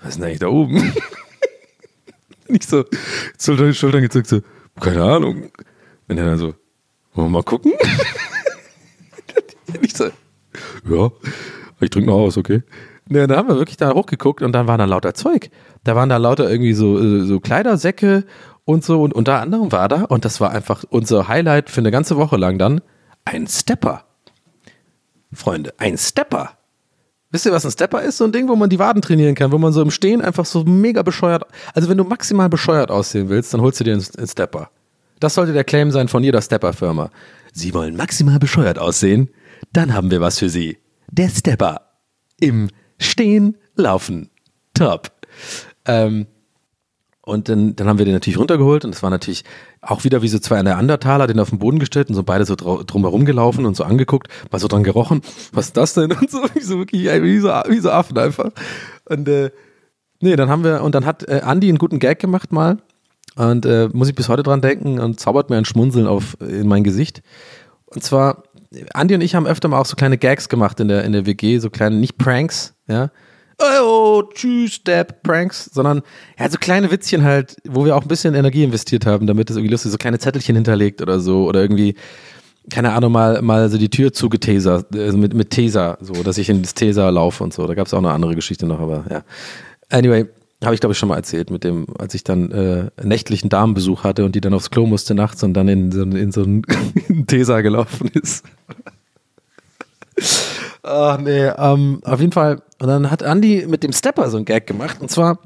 was 0.00 0.10
ist 0.10 0.16
denn 0.16 0.24
eigentlich 0.24 0.38
da 0.40 0.48
oben? 0.48 0.74
Nicht 2.48 2.68
so, 2.68 2.84
die 2.84 3.74
Schultern 3.74 4.02
gezuckt, 4.02 4.26
so, 4.26 4.40
keine 4.80 5.02
Ahnung. 5.02 5.50
Und 6.08 6.18
er 6.18 6.24
dann 6.24 6.38
so, 6.38 6.54
wollen 7.14 7.28
wir 7.28 7.28
mal 7.28 7.42
gucken? 7.42 7.72
Nicht 9.80 9.96
so, 9.96 10.10
ja, 10.88 11.10
ich 11.80 11.90
drück 11.90 12.06
noch 12.06 12.14
aus, 12.14 12.36
okay. 12.36 12.62
Ja, 13.08 13.26
dann 13.26 13.36
haben 13.36 13.48
wir 13.48 13.56
wirklich 13.56 13.76
da 13.76 13.92
hochgeguckt 13.92 14.42
und 14.42 14.52
dann 14.52 14.68
war 14.68 14.78
da 14.78 14.84
lauter 14.84 15.14
Zeug. 15.14 15.50
Da 15.84 15.96
waren 15.96 16.08
da 16.08 16.16
lauter 16.16 16.48
irgendwie 16.48 16.74
so, 16.74 16.98
äh, 16.98 17.24
so 17.24 17.40
Kleidersäcke 17.40 18.24
und 18.64 18.84
so 18.84 19.02
und 19.02 19.14
unter 19.14 19.40
anderem 19.40 19.72
war 19.72 19.88
da, 19.88 20.04
und 20.04 20.24
das 20.24 20.40
war 20.40 20.50
einfach 20.50 20.84
unser 20.88 21.26
Highlight 21.28 21.70
für 21.70 21.80
eine 21.80 21.90
ganze 21.90 22.16
Woche 22.16 22.36
lang 22.36 22.58
dann, 22.58 22.80
ein 23.24 23.46
Stepper. 23.46 24.04
Freunde, 25.32 25.74
ein 25.78 25.98
Stepper. 25.98 26.59
Wisst 27.32 27.46
ihr, 27.46 27.52
was 27.52 27.64
ein 27.64 27.70
Stepper 27.70 28.02
ist? 28.02 28.16
So 28.16 28.24
ein 28.24 28.32
Ding, 28.32 28.48
wo 28.48 28.56
man 28.56 28.70
die 28.70 28.78
Waden 28.78 29.02
trainieren 29.02 29.34
kann, 29.34 29.52
wo 29.52 29.58
man 29.58 29.72
so 29.72 29.82
im 29.82 29.90
Stehen 29.90 30.20
einfach 30.20 30.44
so 30.44 30.64
mega 30.64 31.02
bescheuert. 31.02 31.44
Also, 31.74 31.88
wenn 31.88 31.98
du 31.98 32.04
maximal 32.04 32.48
bescheuert 32.48 32.90
aussehen 32.90 33.28
willst, 33.28 33.54
dann 33.54 33.60
holst 33.60 33.78
du 33.78 33.84
dir 33.84 33.92
einen, 33.92 34.28
Stepper. 34.28 34.70
Das 35.20 35.34
sollte 35.34 35.52
der 35.52 35.64
Claim 35.64 35.90
sein 35.90 36.08
von 36.08 36.24
jeder 36.24 36.42
Stepper-Firma. 36.42 37.10
Sie 37.52 37.72
wollen 37.74 37.96
maximal 37.96 38.38
bescheuert 38.38 38.78
aussehen? 38.78 39.30
Dann 39.72 39.94
haben 39.94 40.10
wir 40.10 40.20
was 40.20 40.38
für 40.38 40.48
Sie. 40.48 40.78
Der 41.10 41.28
Stepper. 41.28 41.92
im 42.40 42.68
Stehen, 42.98 43.56
Laufen. 43.76 44.30
Top. 44.74 45.12
Ähm, 45.86 46.26
und 47.30 47.48
dann, 47.48 47.76
dann 47.76 47.86
haben 47.86 47.98
wir 47.98 48.04
den 48.04 48.14
natürlich 48.14 48.38
runtergeholt 48.38 48.84
und 48.84 48.92
es 48.92 49.04
war 49.04 49.10
natürlich 49.10 49.44
auch 49.80 50.02
wieder 50.02 50.20
wie 50.20 50.26
so 50.26 50.40
zwei 50.40 50.60
Neandertaler, 50.60 51.28
den 51.28 51.38
auf 51.38 51.50
den 51.50 51.60
Boden 51.60 51.78
gestellt 51.78 52.08
und 52.08 52.16
so 52.16 52.24
beide 52.24 52.44
so 52.44 52.56
drumherum 52.56 53.24
gelaufen 53.24 53.66
und 53.66 53.76
so 53.76 53.84
angeguckt, 53.84 54.26
mal 54.50 54.58
so 54.58 54.66
dran 54.66 54.82
gerochen, 54.82 55.22
was 55.52 55.66
ist 55.66 55.76
das 55.76 55.94
denn? 55.94 56.10
Und 56.20 56.28
so, 56.28 56.42
wie 56.54 56.60
so 56.60 56.80
wie 56.80 57.38
so, 57.38 57.48
wie 57.48 57.78
so 57.78 57.90
Affen 57.90 58.18
einfach. 58.18 58.50
Und 59.08 59.28
äh, 59.28 59.50
nee, 60.20 60.34
dann 60.34 60.48
haben 60.48 60.64
wir, 60.64 60.82
und 60.82 60.94
dann 60.94 61.06
hat 61.06 61.28
äh, 61.28 61.42
Andi 61.44 61.68
einen 61.68 61.78
guten 61.78 62.00
Gag 62.00 62.18
gemacht 62.18 62.50
mal 62.50 62.78
und 63.36 63.64
äh, 63.64 63.88
muss 63.92 64.08
ich 64.08 64.16
bis 64.16 64.28
heute 64.28 64.42
dran 64.42 64.60
denken 64.60 64.98
und 64.98 65.20
zaubert 65.20 65.50
mir 65.50 65.56
ein 65.56 65.64
Schmunzeln 65.64 66.08
auf 66.08 66.36
in 66.40 66.66
mein 66.66 66.82
Gesicht. 66.82 67.22
Und 67.86 68.02
zwar, 68.02 68.42
Andi 68.92 69.14
und 69.14 69.20
ich 69.20 69.36
haben 69.36 69.46
öfter 69.46 69.68
mal 69.68 69.78
auch 69.78 69.86
so 69.86 69.94
kleine 69.94 70.18
Gags 70.18 70.48
gemacht 70.48 70.80
in 70.80 70.88
der, 70.88 71.04
in 71.04 71.12
der 71.12 71.26
WG, 71.26 71.58
so 71.58 71.70
kleine, 71.70 71.94
nicht 71.96 72.18
Pranks, 72.18 72.74
ja, 72.88 73.10
oh, 73.60 74.22
tschüss, 74.34 74.82
Dab, 74.82 75.22
Pranks, 75.22 75.70
sondern 75.72 76.02
ja, 76.38 76.48
so 76.48 76.58
kleine 76.58 76.90
Witzchen 76.90 77.24
halt, 77.24 77.56
wo 77.68 77.84
wir 77.84 77.96
auch 77.96 78.02
ein 78.02 78.08
bisschen 78.08 78.34
Energie 78.34 78.64
investiert 78.64 79.06
haben, 79.06 79.26
damit 79.26 79.50
es 79.50 79.56
irgendwie 79.56 79.72
lustig 79.72 79.92
so 79.92 79.98
kleine 79.98 80.18
Zettelchen 80.18 80.56
hinterlegt 80.56 81.02
oder 81.02 81.20
so 81.20 81.46
oder 81.46 81.60
irgendwie, 81.60 81.94
keine 82.70 82.92
Ahnung, 82.92 83.12
mal, 83.12 83.42
mal 83.42 83.68
so 83.68 83.78
die 83.78 83.90
Tür 83.90 84.12
zugetasert, 84.12 84.94
also 84.94 85.18
mit, 85.18 85.34
mit 85.34 85.50
Taser, 85.50 85.98
so, 86.00 86.14
dass 86.22 86.38
ich 86.38 86.48
in 86.48 86.62
das 86.62 86.74
laufe 86.94 87.44
und 87.44 87.52
so. 87.52 87.66
Da 87.66 87.74
gab 87.74 87.86
es 87.86 87.94
auch 87.94 87.98
eine 87.98 88.10
andere 88.10 88.34
Geschichte 88.34 88.66
noch, 88.66 88.80
aber 88.80 89.04
ja. 89.10 89.22
Anyway, 89.88 90.26
habe 90.64 90.74
ich 90.74 90.80
glaube 90.80 90.92
ich 90.92 90.98
schon 90.98 91.08
mal 91.08 91.16
erzählt, 91.16 91.50
mit 91.50 91.64
dem, 91.64 91.86
als 91.98 92.14
ich 92.14 92.22
dann 92.22 92.50
äh, 92.50 92.90
nächtlichen 93.02 93.48
Damenbesuch 93.48 94.04
hatte 94.04 94.24
und 94.24 94.34
die 94.34 94.40
dann 94.40 94.54
aufs 94.54 94.70
Klo 94.70 94.86
musste 94.86 95.14
nachts 95.14 95.42
und 95.42 95.54
dann 95.54 95.68
in 95.68 95.90
so, 95.90 96.02
in 96.02 96.32
so 96.32 96.42
einen 96.42 96.62
Taser 97.26 97.62
gelaufen 97.62 98.08
ist. 98.08 98.44
Ach 100.82 101.18
nee, 101.18 101.46
ähm, 101.46 102.00
auf 102.04 102.20
jeden 102.20 102.32
Fall. 102.32 102.62
Und 102.80 102.88
dann 102.88 103.10
hat 103.10 103.22
Andy 103.22 103.66
mit 103.68 103.82
dem 103.82 103.92
Stepper 103.92 104.30
so 104.30 104.36
einen 104.36 104.46
Gag 104.46 104.66
gemacht. 104.66 105.00
Und 105.00 105.10
zwar, 105.10 105.38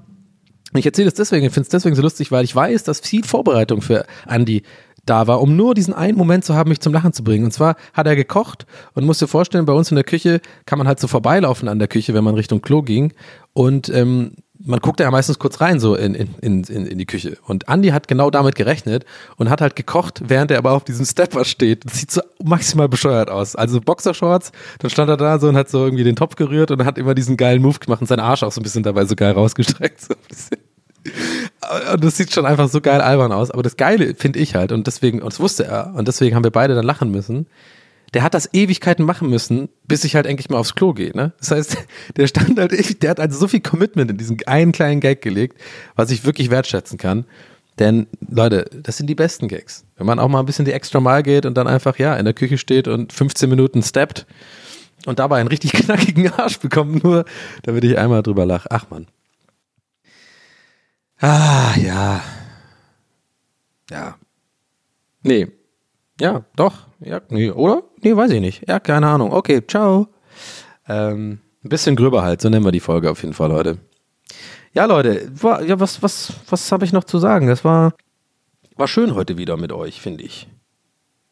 ich 0.75 0.87
erzähle 0.87 1.09
es 1.09 1.15
deswegen, 1.15 1.47
ich 1.47 1.53
finde 1.53 1.67
es 1.67 1.71
deswegen 1.71 1.97
so 1.97 2.03
lustig, 2.03 2.31
weil 2.31 2.45
ich 2.45 2.55
weiß, 2.55 2.85
dass 2.85 3.01
viel 3.01 3.25
Vorbereitung 3.25 3.83
für 3.83 4.07
Andy 4.29 4.63
da 5.07 5.27
war, 5.27 5.41
um 5.43 5.57
nur 5.57 5.75
diesen 5.75 5.93
einen 5.93 6.17
Moment 6.17 6.45
zu 6.45 6.55
haben, 6.55 6.71
mich 6.71 6.81
zum 6.81 6.93
Lachen 6.93 7.13
zu 7.13 7.25
bringen. 7.25 7.45
Und 7.45 7.51
zwar 7.51 7.77
hat 7.93 8.07
er 8.07 8.17
gekocht 8.17 8.67
und 8.95 9.05
musste 9.05 9.29
vorstellen, 9.29 9.67
bei 9.67 9.73
uns 9.73 9.91
in 9.91 9.97
der 9.97 10.05
Küche 10.05 10.41
kann 10.67 10.79
man 10.79 10.89
halt 10.89 11.01
so 11.01 11.09
vorbeilaufen 11.09 11.69
an 11.69 11.79
der 11.79 11.89
Küche, 11.89 12.15
wenn 12.15 12.25
man 12.25 12.35
Richtung 12.35 12.63
Klo 12.63 12.83
ging. 12.83 13.13
Und 13.53 13.89
ähm, 13.91 14.37
man 14.65 14.81
guckt 14.81 15.01
ja 15.01 15.11
meistens 15.11 15.39
kurz 15.39 15.61
rein, 15.61 15.79
so 15.79 15.95
in, 15.95 16.15
in, 16.15 16.35
in, 16.41 16.87
in 16.87 16.99
die 16.99 17.07
Küche. 17.07 17.37
Und 17.47 17.69
Andy 17.69 17.89
hat 17.89 18.09
genau 18.09 18.31
damit 18.31 18.55
gerechnet 18.55 19.05
und 19.37 19.51
hat 19.51 19.61
halt 19.61 19.77
gekocht, 19.77 20.23
während 20.27 20.51
er 20.51 20.59
aber 20.59 20.73
auf 20.73 20.85
diesem 20.85 21.05
Stepper 21.05 21.45
steht. 21.45 21.85
Das 21.85 22.01
sieht 22.01 22.11
so 22.11 22.23
maximal 22.43 22.89
bescheuert 22.89 23.31
aus. 23.31 23.57
Also 23.57 23.81
Boxershorts, 23.81 24.53
dann 24.79 24.91
stand 24.91 25.11
er 25.11 25.17
da 25.17 25.39
so 25.39 25.49
und 25.49 25.57
hat 25.57 25.69
so 25.69 25.85
irgendwie 25.85 26.05
den 26.05 26.17
Topf 26.17 26.37
gerührt 26.37 26.71
und 26.71 26.85
hat 26.85 26.99
immer 26.99 27.15
diesen 27.15 27.37
geilen 27.37 27.63
Move 27.63 27.79
gemacht 27.79 28.01
und 28.01 28.07
seinen 28.07 28.21
Arsch 28.21 28.43
auch 28.43 28.53
so 28.53 28.61
ein 28.61 28.65
bisschen 28.65 28.83
dabei 28.83 29.05
so 29.05 29.15
geil 29.15 29.33
rausgestreckt. 29.33 30.01
So 30.01 30.15
und 31.93 32.03
das 32.03 32.17
sieht 32.17 32.33
schon 32.33 32.47
einfach 32.47 32.69
so 32.69 32.81
geil 32.81 33.01
albern 33.01 33.33
aus. 33.33 33.51
Aber 33.51 33.63
das 33.63 33.77
Geile 33.77 34.15
finde 34.15 34.39
ich 34.39 34.55
halt, 34.55 34.73
und 34.73 34.87
deswegen, 34.87 35.21
und 35.21 35.33
das 35.33 35.41
wusste 35.41 35.65
er, 35.65 35.93
und 35.95 36.09
deswegen 36.09 36.35
haben 36.35 36.45
wir 36.45 36.51
beide 36.51 36.75
dann 36.75 36.85
lachen 36.85 37.11
müssen, 37.11 37.47
der 38.15 38.23
hat 38.23 38.33
das 38.33 38.49
Ewigkeiten 38.55 39.05
machen 39.05 39.29
müssen, 39.29 39.69
bis 39.87 40.05
ich 40.05 40.15
halt 40.15 40.27
endlich 40.27 40.49
mal 40.49 40.59
aufs 40.59 40.75
Klo 40.75 40.93
gehe. 40.95 41.11
Ne? 41.15 41.33
Das 41.39 41.51
heißt, 41.51 41.77
der 42.17 42.27
stand 42.29 42.59
halt, 42.59 43.03
der 43.03 43.11
hat 43.11 43.21
also 43.21 43.39
so 43.39 43.49
viel 43.49 43.61
Commitment 43.61 44.11
in 44.11 44.17
diesen 44.17 44.39
einen 44.47 44.73
kleinen 44.73 45.01
Gag 45.01 45.21
gelegt, 45.21 45.61
was 45.97 46.11
ich 46.11 46.25
wirklich 46.25 46.51
wertschätzen 46.51 46.97
kann. 46.97 47.27
Denn, 47.81 48.07
Leute, 48.31 48.71
das 48.73 48.97
sind 48.97 49.09
die 49.09 49.17
besten 49.17 49.49
Gags. 49.49 49.85
Wenn 49.97 50.07
man 50.07 50.21
auch 50.21 50.29
mal 50.29 50.39
ein 50.39 50.47
bisschen 50.47 50.65
die 50.65 50.73
extra 50.73 51.01
Mal 51.01 51.25
geht 51.25 51.45
und 51.45 51.55
dann 51.55 51.67
einfach, 51.67 51.99
ja, 51.99 52.15
in 52.15 52.25
der 52.25 52.35
Küche 52.35 52.57
steht 52.57 52.87
und 52.87 53.13
15 53.13 53.51
Minuten 53.51 53.83
steppt 53.83 54.27
und 55.07 55.19
dabei 55.19 55.41
einen 55.41 55.49
richtig 55.49 55.73
knackigen 55.75 56.33
Arsch 56.33 56.61
bekommt, 56.61 57.03
nur 57.03 57.25
damit 57.63 57.83
ich 57.83 57.99
einmal 57.99 58.23
drüber 58.23 58.47
lache. 58.47 58.69
Ach 58.71 58.87
man. 58.91 59.09
Ah, 61.19 61.75
ja. 61.77 62.23
Ja. 63.91 64.17
Nee. 65.23 65.49
Ja, 66.25 66.43
doch. 66.57 66.87
Ja, 67.01 67.21
nee, 67.29 67.51
oder? 67.51 67.83
Nee, 68.01 68.17
weiß 68.17 68.31
ich 68.31 68.41
nicht. 68.41 68.67
Ja, 68.67 68.81
keine 68.81 69.09
Ahnung. 69.09 69.31
Okay, 69.31 69.63
ciao. 69.67 70.09
Ähm, 70.89 71.41
ein 71.63 71.69
bisschen 71.69 71.97
gröber 71.97 72.23
halt, 72.23 72.41
so 72.41 72.49
nennen 72.49 72.65
wir 72.65 72.73
die 72.73 72.81
Folge 72.81 73.11
auf 73.11 73.21
jeden 73.21 73.35
Fall 73.35 73.53
heute. 73.53 73.77
Ja, 74.73 74.87
Leute, 74.87 75.31
war, 75.35 75.61
ja, 75.63 75.79
was, 75.81 76.03
was, 76.03 76.33
was 76.49 76.73
habe 76.73 76.87
ich 76.87 76.95
noch 76.95 77.05
zu 77.05 77.19
sagen? 77.19 77.47
Das 77.47 77.63
war, 77.63 77.93
war 78.75 78.89
schön 78.89 79.15
heute 79.15 79.37
wieder 79.37 79.59
mit 79.59 79.71
euch, 79.71 80.01
finde 80.01 80.25
ich. 80.25 80.49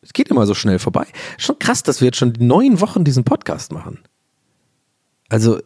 Es 0.02 0.12
geht 0.12 0.28
immer 0.28 0.44
so 0.44 0.52
schnell 0.52 0.78
vorbei. 0.78 1.06
Schon 1.38 1.58
krass, 1.58 1.82
dass 1.82 2.02
wir 2.02 2.08
jetzt 2.08 2.18
schon 2.18 2.34
neun 2.38 2.82
Wochen 2.82 3.02
diesen 3.02 3.24
Podcast 3.24 3.72
machen. 3.72 3.98
Also, 5.30 5.58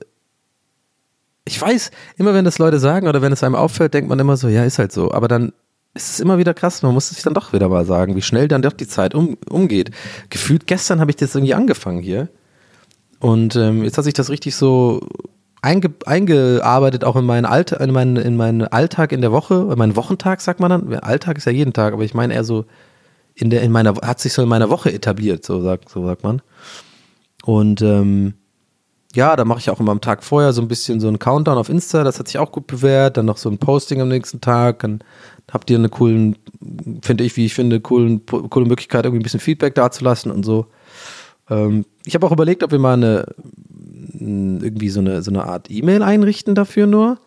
ich 1.44 1.60
weiß, 1.60 1.90
immer 2.16 2.32
wenn 2.32 2.44
das 2.44 2.58
Leute 2.58 2.78
sagen 2.78 3.08
oder 3.08 3.22
wenn 3.22 3.32
es 3.32 3.42
einem 3.42 3.56
auffällt, 3.56 3.92
denkt 3.92 4.08
man 4.08 4.20
immer 4.20 4.36
so, 4.36 4.46
ja, 4.46 4.62
ist 4.62 4.78
halt 4.78 4.92
so. 4.92 5.10
Aber 5.10 5.26
dann 5.26 5.52
es 5.97 6.11
ist 6.11 6.20
immer 6.20 6.38
wieder 6.38 6.55
krass, 6.55 6.82
man 6.82 6.94
muss 6.94 7.11
es 7.11 7.16
sich 7.16 7.24
dann 7.24 7.34
doch 7.34 7.53
wieder 7.53 7.68
mal 7.68 7.84
sagen, 7.84 8.14
wie 8.14 8.22
schnell 8.22 8.49
dann 8.49 8.62
doch 8.62 8.72
die 8.72 8.86
Zeit 8.86 9.14
um, 9.14 9.36
umgeht. 9.49 9.90
Gefühlt 10.30 10.66
gestern 10.66 11.01
habe 11.01 11.11
ich 11.11 11.16
das 11.16 11.34
irgendwie 11.34 11.55
angefangen 11.55 12.03
hier. 12.03 12.28
Und 13.18 13.57
ähm, 13.57 13.82
jetzt 13.82 13.97
hat 13.97 14.05
sich 14.05 14.14
das 14.14 14.28
richtig 14.30 14.55
so 14.55 15.09
einge, 15.62 15.92
eingearbeitet, 16.05 17.05
auch 17.05 17.16
in 17.16 17.24
meinen, 17.24 17.47
Alltag, 17.47 17.80
in, 17.80 17.90
meinen, 17.90 18.16
in 18.16 18.36
meinen 18.36 18.62
Alltag 18.62 19.12
in 19.12 19.22
der 19.22 19.32
Woche, 19.32 19.68
in 19.70 19.78
meinen 19.78 19.97
Wochentag, 19.97 20.40
sagt 20.40 20.61
man 20.61 20.70
dann. 20.70 20.94
Alltag 21.01 21.38
ist 21.38 21.47
ja 21.47 21.53
jeden 21.53 21.72
Tag, 21.72 21.94
aber 21.94 22.05
ich 22.05 22.14
meine 22.14 22.34
eher 22.34 22.44
so, 22.44 22.66
in 23.34 23.51
der, 23.51 23.62
in 23.62 23.72
meiner, 23.72 23.94
hat 23.97 24.20
sich 24.20 24.32
so 24.32 24.42
in 24.42 24.49
meiner 24.49 24.70
Woche 24.70 24.92
etabliert, 24.92 25.44
so 25.44 25.61
sagt, 25.62 25.88
so 25.88 26.05
sagt 26.05 26.22
man. 26.22 26.42
Und 27.44 27.82
ähm, 27.82 28.34
ja, 29.16 29.34
da 29.34 29.44
mache 29.44 29.58
ich 29.58 29.70
auch 29.70 29.80
immer 29.80 29.92
am 29.92 30.00
Tag 30.00 30.22
vorher 30.22 30.52
so 30.52 30.62
ein 30.62 30.68
bisschen 30.68 31.00
so 31.00 31.08
einen 31.08 31.18
Countdown 31.18 31.58
auf 31.58 31.68
Insta, 31.68 32.04
das 32.04 32.18
hat 32.18 32.28
sich 32.28 32.38
auch 32.38 32.52
gut 32.52 32.66
bewährt, 32.66 33.16
dann 33.16 33.26
noch 33.26 33.38
so 33.38 33.50
ein 33.50 33.58
Posting 33.58 34.00
am 34.00 34.08
nächsten 34.08 34.40
Tag, 34.40 34.80
dann 34.80 35.00
habt 35.50 35.70
ihr 35.70 35.78
eine 35.78 35.88
coolen, 35.88 36.36
finde 37.02 37.24
ich, 37.24 37.36
wie 37.36 37.46
ich 37.46 37.54
finde, 37.54 37.80
coolen, 37.80 38.24
coole 38.26 38.66
Möglichkeit, 38.66 39.04
irgendwie 39.04 39.20
ein 39.20 39.24
bisschen 39.24 39.40
Feedback 39.40 39.74
dazulassen 39.74 40.30
und 40.30 40.44
so. 40.44 40.66
Ähm, 41.50 41.84
ich 42.04 42.14
habe 42.14 42.26
auch 42.26 42.32
überlegt, 42.32 42.62
ob 42.62 42.70
wir 42.70 42.78
mal 42.78 42.94
eine 42.94 43.26
irgendwie 44.20 44.88
so 44.88 45.00
eine, 45.00 45.22
so 45.22 45.30
eine 45.30 45.44
Art 45.44 45.70
E-Mail 45.70 46.02
einrichten 46.02 46.54
dafür 46.54 46.86
nur. 46.86 47.18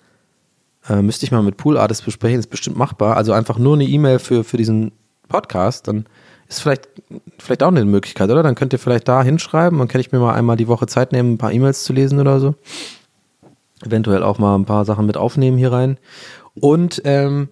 Äh, 0.88 1.02
müsste 1.02 1.26
ich 1.26 1.32
mal 1.32 1.44
mit 1.44 1.58
Pool 1.58 1.78
Artists 1.78 2.04
besprechen, 2.04 2.40
ist 2.40 2.50
bestimmt 2.50 2.78
machbar. 2.78 3.18
Also 3.18 3.34
einfach 3.34 3.58
nur 3.58 3.76
eine 3.76 3.86
E-Mail 3.86 4.20
für, 4.20 4.44
für 4.44 4.58
diesen 4.58 4.92
Podcast, 5.28 5.88
dann 5.88 6.06
ist 6.50 6.62
vielleicht, 6.62 6.90
vielleicht 7.38 7.64
auch 7.64 7.70
eine 7.70 7.86
Möglichkeit, 7.86 8.30
oder? 8.30 8.44
Dann 8.44 8.56
könnt 8.56 8.74
ihr 8.74 8.80
vielleicht 8.80 9.08
da 9.08 9.24
hinschreiben, 9.24 9.78
dann 9.78 9.88
kann 9.88 10.02
ich 10.02 10.12
mir 10.12 10.20
mal 10.20 10.34
einmal 10.34 10.58
die 10.58 10.68
Woche 10.68 10.88
Zeit 10.88 11.12
nehmen, 11.12 11.34
ein 11.34 11.38
paar 11.38 11.54
E-Mails 11.54 11.84
zu 11.84 11.94
lesen 11.94 12.20
oder 12.20 12.40
so. 12.40 12.56
Eventuell 13.86 14.24
auch 14.24 14.40
mal 14.40 14.56
ein 14.56 14.66
paar 14.66 14.84
Sachen 14.84 15.06
mit 15.06 15.16
aufnehmen 15.16 15.58
hier 15.58 15.72
rein. 15.72 15.98
Und 16.56 17.02
ähm, 17.06 17.50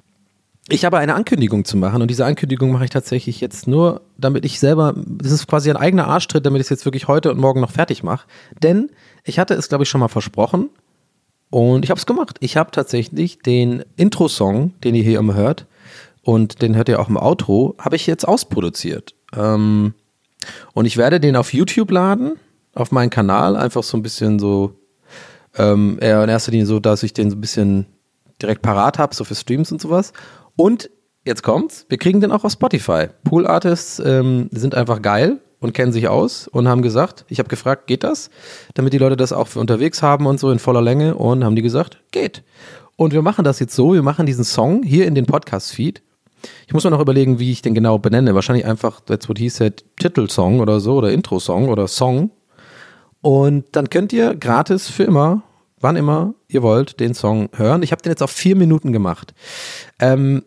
ich 0.67 0.83
habe 0.83 0.97
eine 0.97 1.13
Ankündigung 1.13 1.63
zu 1.63 1.77
machen 1.77 2.01
und 2.01 2.09
diese 2.09 2.25
Ankündigung 2.25 2.71
mache 2.71 2.85
ich 2.85 2.89
tatsächlich 2.89 3.39
jetzt 3.39 3.67
nur, 3.67 4.01
damit 4.17 4.43
ich 4.43 4.59
selber, 4.59 4.93
das 4.97 5.31
ist 5.31 5.47
quasi 5.47 5.69
ein 5.69 5.77
eigener 5.77 6.07
Arschtritt, 6.07 6.45
damit 6.45 6.59
ich 6.59 6.65
es 6.65 6.69
jetzt 6.69 6.85
wirklich 6.85 7.07
heute 7.07 7.31
und 7.31 7.39
morgen 7.39 7.61
noch 7.61 7.71
fertig 7.71 8.03
mache. 8.03 8.27
Denn 8.61 8.89
ich 9.23 9.39
hatte 9.39 9.53
es, 9.53 9.69
glaube 9.69 9.83
ich, 9.83 9.89
schon 9.89 10.01
mal 10.01 10.09
versprochen 10.09 10.69
und 11.51 11.85
ich 11.85 11.91
habe 11.91 11.99
es 11.99 12.05
gemacht. 12.05 12.37
Ich 12.41 12.57
habe 12.57 12.71
tatsächlich 12.71 13.39
den 13.39 13.85
Intro-Song, 13.95 14.73
den 14.83 14.95
ihr 14.95 15.03
hier 15.03 15.19
immer 15.19 15.35
hört 15.35 15.67
und 16.27 16.61
den 16.61 16.75
hört 16.75 16.89
ihr 16.89 16.99
auch 16.99 17.07
im 17.07 17.15
Outro, 17.15 17.73
habe 17.79 17.95
ich 17.95 18.05
jetzt 18.05 18.27
ausproduziert. 18.27 19.15
Ähm, 19.33 19.93
und 20.73 20.83
ich 20.83 20.97
werde 20.97 21.21
den 21.21 21.37
auf 21.37 21.53
YouTube 21.53 21.89
laden, 21.89 22.33
auf 22.75 22.91
meinen 22.91 23.09
Kanal, 23.09 23.55
einfach 23.55 23.81
so 23.81 23.95
ein 23.95 24.03
bisschen 24.03 24.37
so, 24.37 24.73
ähm, 25.57 25.97
eher 26.01 26.21
in 26.21 26.29
erster 26.29 26.51
Linie 26.51 26.65
so, 26.65 26.81
dass 26.81 27.01
ich 27.03 27.13
den 27.13 27.29
so 27.29 27.37
ein 27.37 27.39
bisschen 27.39 27.85
direkt 28.41 28.61
parat 28.61 28.99
habe, 28.99 29.15
so 29.15 29.23
für 29.23 29.35
Streams 29.35 29.71
und 29.71 29.79
sowas. 29.79 30.11
Und 30.57 30.89
jetzt 31.23 31.43
kommt's, 31.43 31.85
wir 31.87 31.97
kriegen 31.97 32.19
den 32.19 32.33
auch 32.33 32.43
auf 32.43 32.51
Spotify. 32.51 33.05
Pool 33.23 33.47
Artists 33.47 34.01
ähm, 34.05 34.49
sind 34.51 34.75
einfach 34.75 35.01
geil 35.01 35.39
und 35.61 35.73
kennen 35.73 35.93
sich 35.93 36.09
aus 36.09 36.49
und 36.49 36.67
haben 36.67 36.81
gesagt, 36.81 37.23
ich 37.29 37.39
habe 37.39 37.47
gefragt, 37.47 37.87
geht 37.87 38.03
das? 38.03 38.31
Damit 38.73 38.91
die 38.91 38.97
Leute 38.97 39.15
das 39.15 39.31
auch 39.31 39.47
für 39.47 39.61
unterwegs 39.61 40.03
haben 40.03 40.25
und 40.25 40.41
so 40.41 40.51
in 40.51 40.59
voller 40.59 40.81
Länge 40.81 41.15
und 41.15 41.45
haben 41.45 41.55
die 41.55 41.61
gesagt, 41.61 42.03
geht. 42.11 42.43
Und 42.97 43.13
wir 43.13 43.21
machen 43.21 43.45
das 43.45 43.61
jetzt 43.61 43.75
so, 43.75 43.93
wir 43.93 44.03
machen 44.03 44.25
diesen 44.25 44.43
Song 44.43 44.83
hier 44.83 45.07
in 45.07 45.15
den 45.15 45.25
Podcast-Feed. 45.25 46.01
Ich 46.67 46.73
muss 46.73 46.83
mir 46.83 46.91
noch 46.91 46.99
überlegen, 46.99 47.39
wie 47.39 47.51
ich 47.51 47.61
den 47.61 47.73
genau 47.73 47.97
benenne. 47.97 48.35
Wahrscheinlich 48.35 48.65
einfach, 48.65 49.01
that's 49.01 49.29
what 49.29 49.37
he 49.37 49.49
said, 49.49 49.83
Titelsong 49.99 50.59
oder 50.59 50.79
so 50.79 50.95
oder 50.95 51.11
Intro-Song 51.11 51.69
oder 51.69 51.87
Song. 51.87 52.31
Und 53.21 53.65
dann 53.71 53.89
könnt 53.89 54.13
ihr 54.13 54.35
gratis 54.35 54.89
für 54.89 55.03
immer 55.03 55.43
wann 55.79 55.95
immer 55.95 56.33
ihr 56.47 56.63
wollt, 56.63 56.99
den 56.99 57.13
Song 57.13 57.49
hören. 57.53 57.83
Ich 57.83 57.91
habe 57.91 58.01
den 58.01 58.11
jetzt 58.11 58.23
auf 58.23 58.31
vier 58.31 58.55
Minuten 58.55 58.91
gemacht. 58.91 59.33
Ähm, 59.99 60.43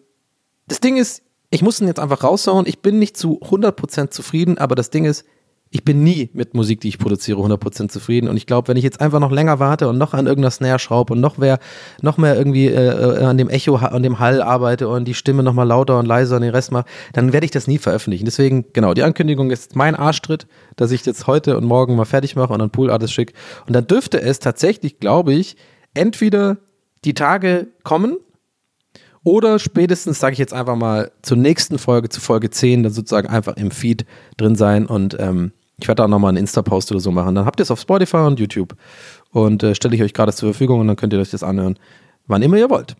das 0.66 0.80
Ding 0.80 0.96
ist, 0.96 1.22
ich 1.50 1.62
muss 1.62 1.80
ihn 1.80 1.88
jetzt 1.88 2.00
einfach 2.00 2.22
raushauen. 2.22 2.66
Ich 2.66 2.80
bin 2.80 2.98
nicht 2.98 3.16
zu 3.16 3.40
100% 3.40 4.10
zufrieden, 4.10 4.58
aber 4.58 4.74
das 4.74 4.90
Ding 4.90 5.04
ist, 5.04 5.24
ich 5.72 5.84
bin 5.84 6.02
nie 6.02 6.30
mit 6.32 6.52
Musik, 6.54 6.80
die 6.80 6.88
ich 6.88 6.98
produziere, 6.98 7.40
100% 7.40 7.90
zufrieden. 7.90 8.28
Und 8.28 8.36
ich 8.36 8.46
glaube, 8.46 8.66
wenn 8.66 8.76
ich 8.76 8.82
jetzt 8.82 9.00
einfach 9.00 9.20
noch 9.20 9.30
länger 9.30 9.60
warte 9.60 9.88
und 9.88 9.98
noch 9.98 10.14
an 10.14 10.26
irgendeiner 10.26 10.50
Snare 10.50 10.80
schraube 10.80 11.12
und 11.12 11.20
noch 11.20 11.38
mehr, 11.38 11.60
noch 12.02 12.18
mehr 12.18 12.36
irgendwie 12.36 12.66
äh, 12.66 13.22
an 13.22 13.38
dem 13.38 13.48
Echo, 13.48 13.76
an 13.76 14.02
dem 14.02 14.18
Hall 14.18 14.42
arbeite 14.42 14.88
und 14.88 15.04
die 15.06 15.14
Stimme 15.14 15.44
nochmal 15.44 15.68
lauter 15.68 16.00
und 16.00 16.06
leiser 16.06 16.36
und 16.36 16.42
den 16.42 16.50
Rest 16.50 16.72
mache, 16.72 16.86
dann 17.12 17.32
werde 17.32 17.44
ich 17.44 17.52
das 17.52 17.68
nie 17.68 17.78
veröffentlichen. 17.78 18.24
Deswegen, 18.24 18.72
genau, 18.72 18.94
die 18.94 19.04
Ankündigung 19.04 19.52
ist 19.52 19.76
mein 19.76 19.94
Arschtritt, 19.94 20.48
dass 20.74 20.90
ich 20.90 21.06
jetzt 21.06 21.28
heute 21.28 21.56
und 21.56 21.64
morgen 21.64 21.94
mal 21.94 22.04
fertig 22.04 22.34
mache 22.34 22.52
und 22.52 22.58
dann 22.58 22.70
Pool 22.70 22.90
Artist 22.90 23.12
schick. 23.12 23.32
Und 23.68 23.74
dann 23.74 23.86
dürfte 23.86 24.20
es 24.20 24.40
tatsächlich, 24.40 24.98
glaube 24.98 25.34
ich, 25.34 25.56
entweder 25.94 26.56
die 27.04 27.14
Tage 27.14 27.68
kommen, 27.84 28.16
oder 29.22 29.58
spätestens, 29.58 30.18
sage 30.18 30.32
ich 30.32 30.38
jetzt 30.38 30.54
einfach 30.54 30.76
mal, 30.76 31.12
zur 31.20 31.36
nächsten 31.36 31.78
Folge, 31.78 32.08
zu 32.08 32.22
Folge 32.22 32.48
10, 32.48 32.84
dann 32.84 32.92
sozusagen 32.92 33.28
einfach 33.28 33.56
im 33.58 33.70
Feed 33.70 34.06
drin 34.38 34.56
sein 34.56 34.86
und 34.86 35.14
ähm, 35.20 35.52
ich 35.80 35.88
werde 35.88 36.02
da 36.02 36.08
nochmal 36.08 36.30
einen 36.30 36.38
Insta-Post 36.38 36.90
oder 36.92 37.00
so 37.00 37.10
machen. 37.10 37.34
Dann 37.34 37.44
habt 37.44 37.60
ihr 37.60 37.64
es 37.64 37.70
auf 37.70 37.80
Spotify 37.80 38.18
und 38.18 38.38
YouTube. 38.38 38.74
Und 39.32 39.62
äh, 39.62 39.74
stelle 39.74 39.94
ich 39.94 40.02
euch 40.02 40.12
gerade 40.12 40.32
zur 40.32 40.50
Verfügung 40.50 40.80
und 40.80 40.88
dann 40.88 40.96
könnt 40.96 41.12
ihr 41.12 41.20
euch 41.20 41.30
das 41.30 41.42
anhören, 41.42 41.78
wann 42.26 42.42
immer 42.42 42.56
ihr 42.56 42.70
wollt. 42.70 42.96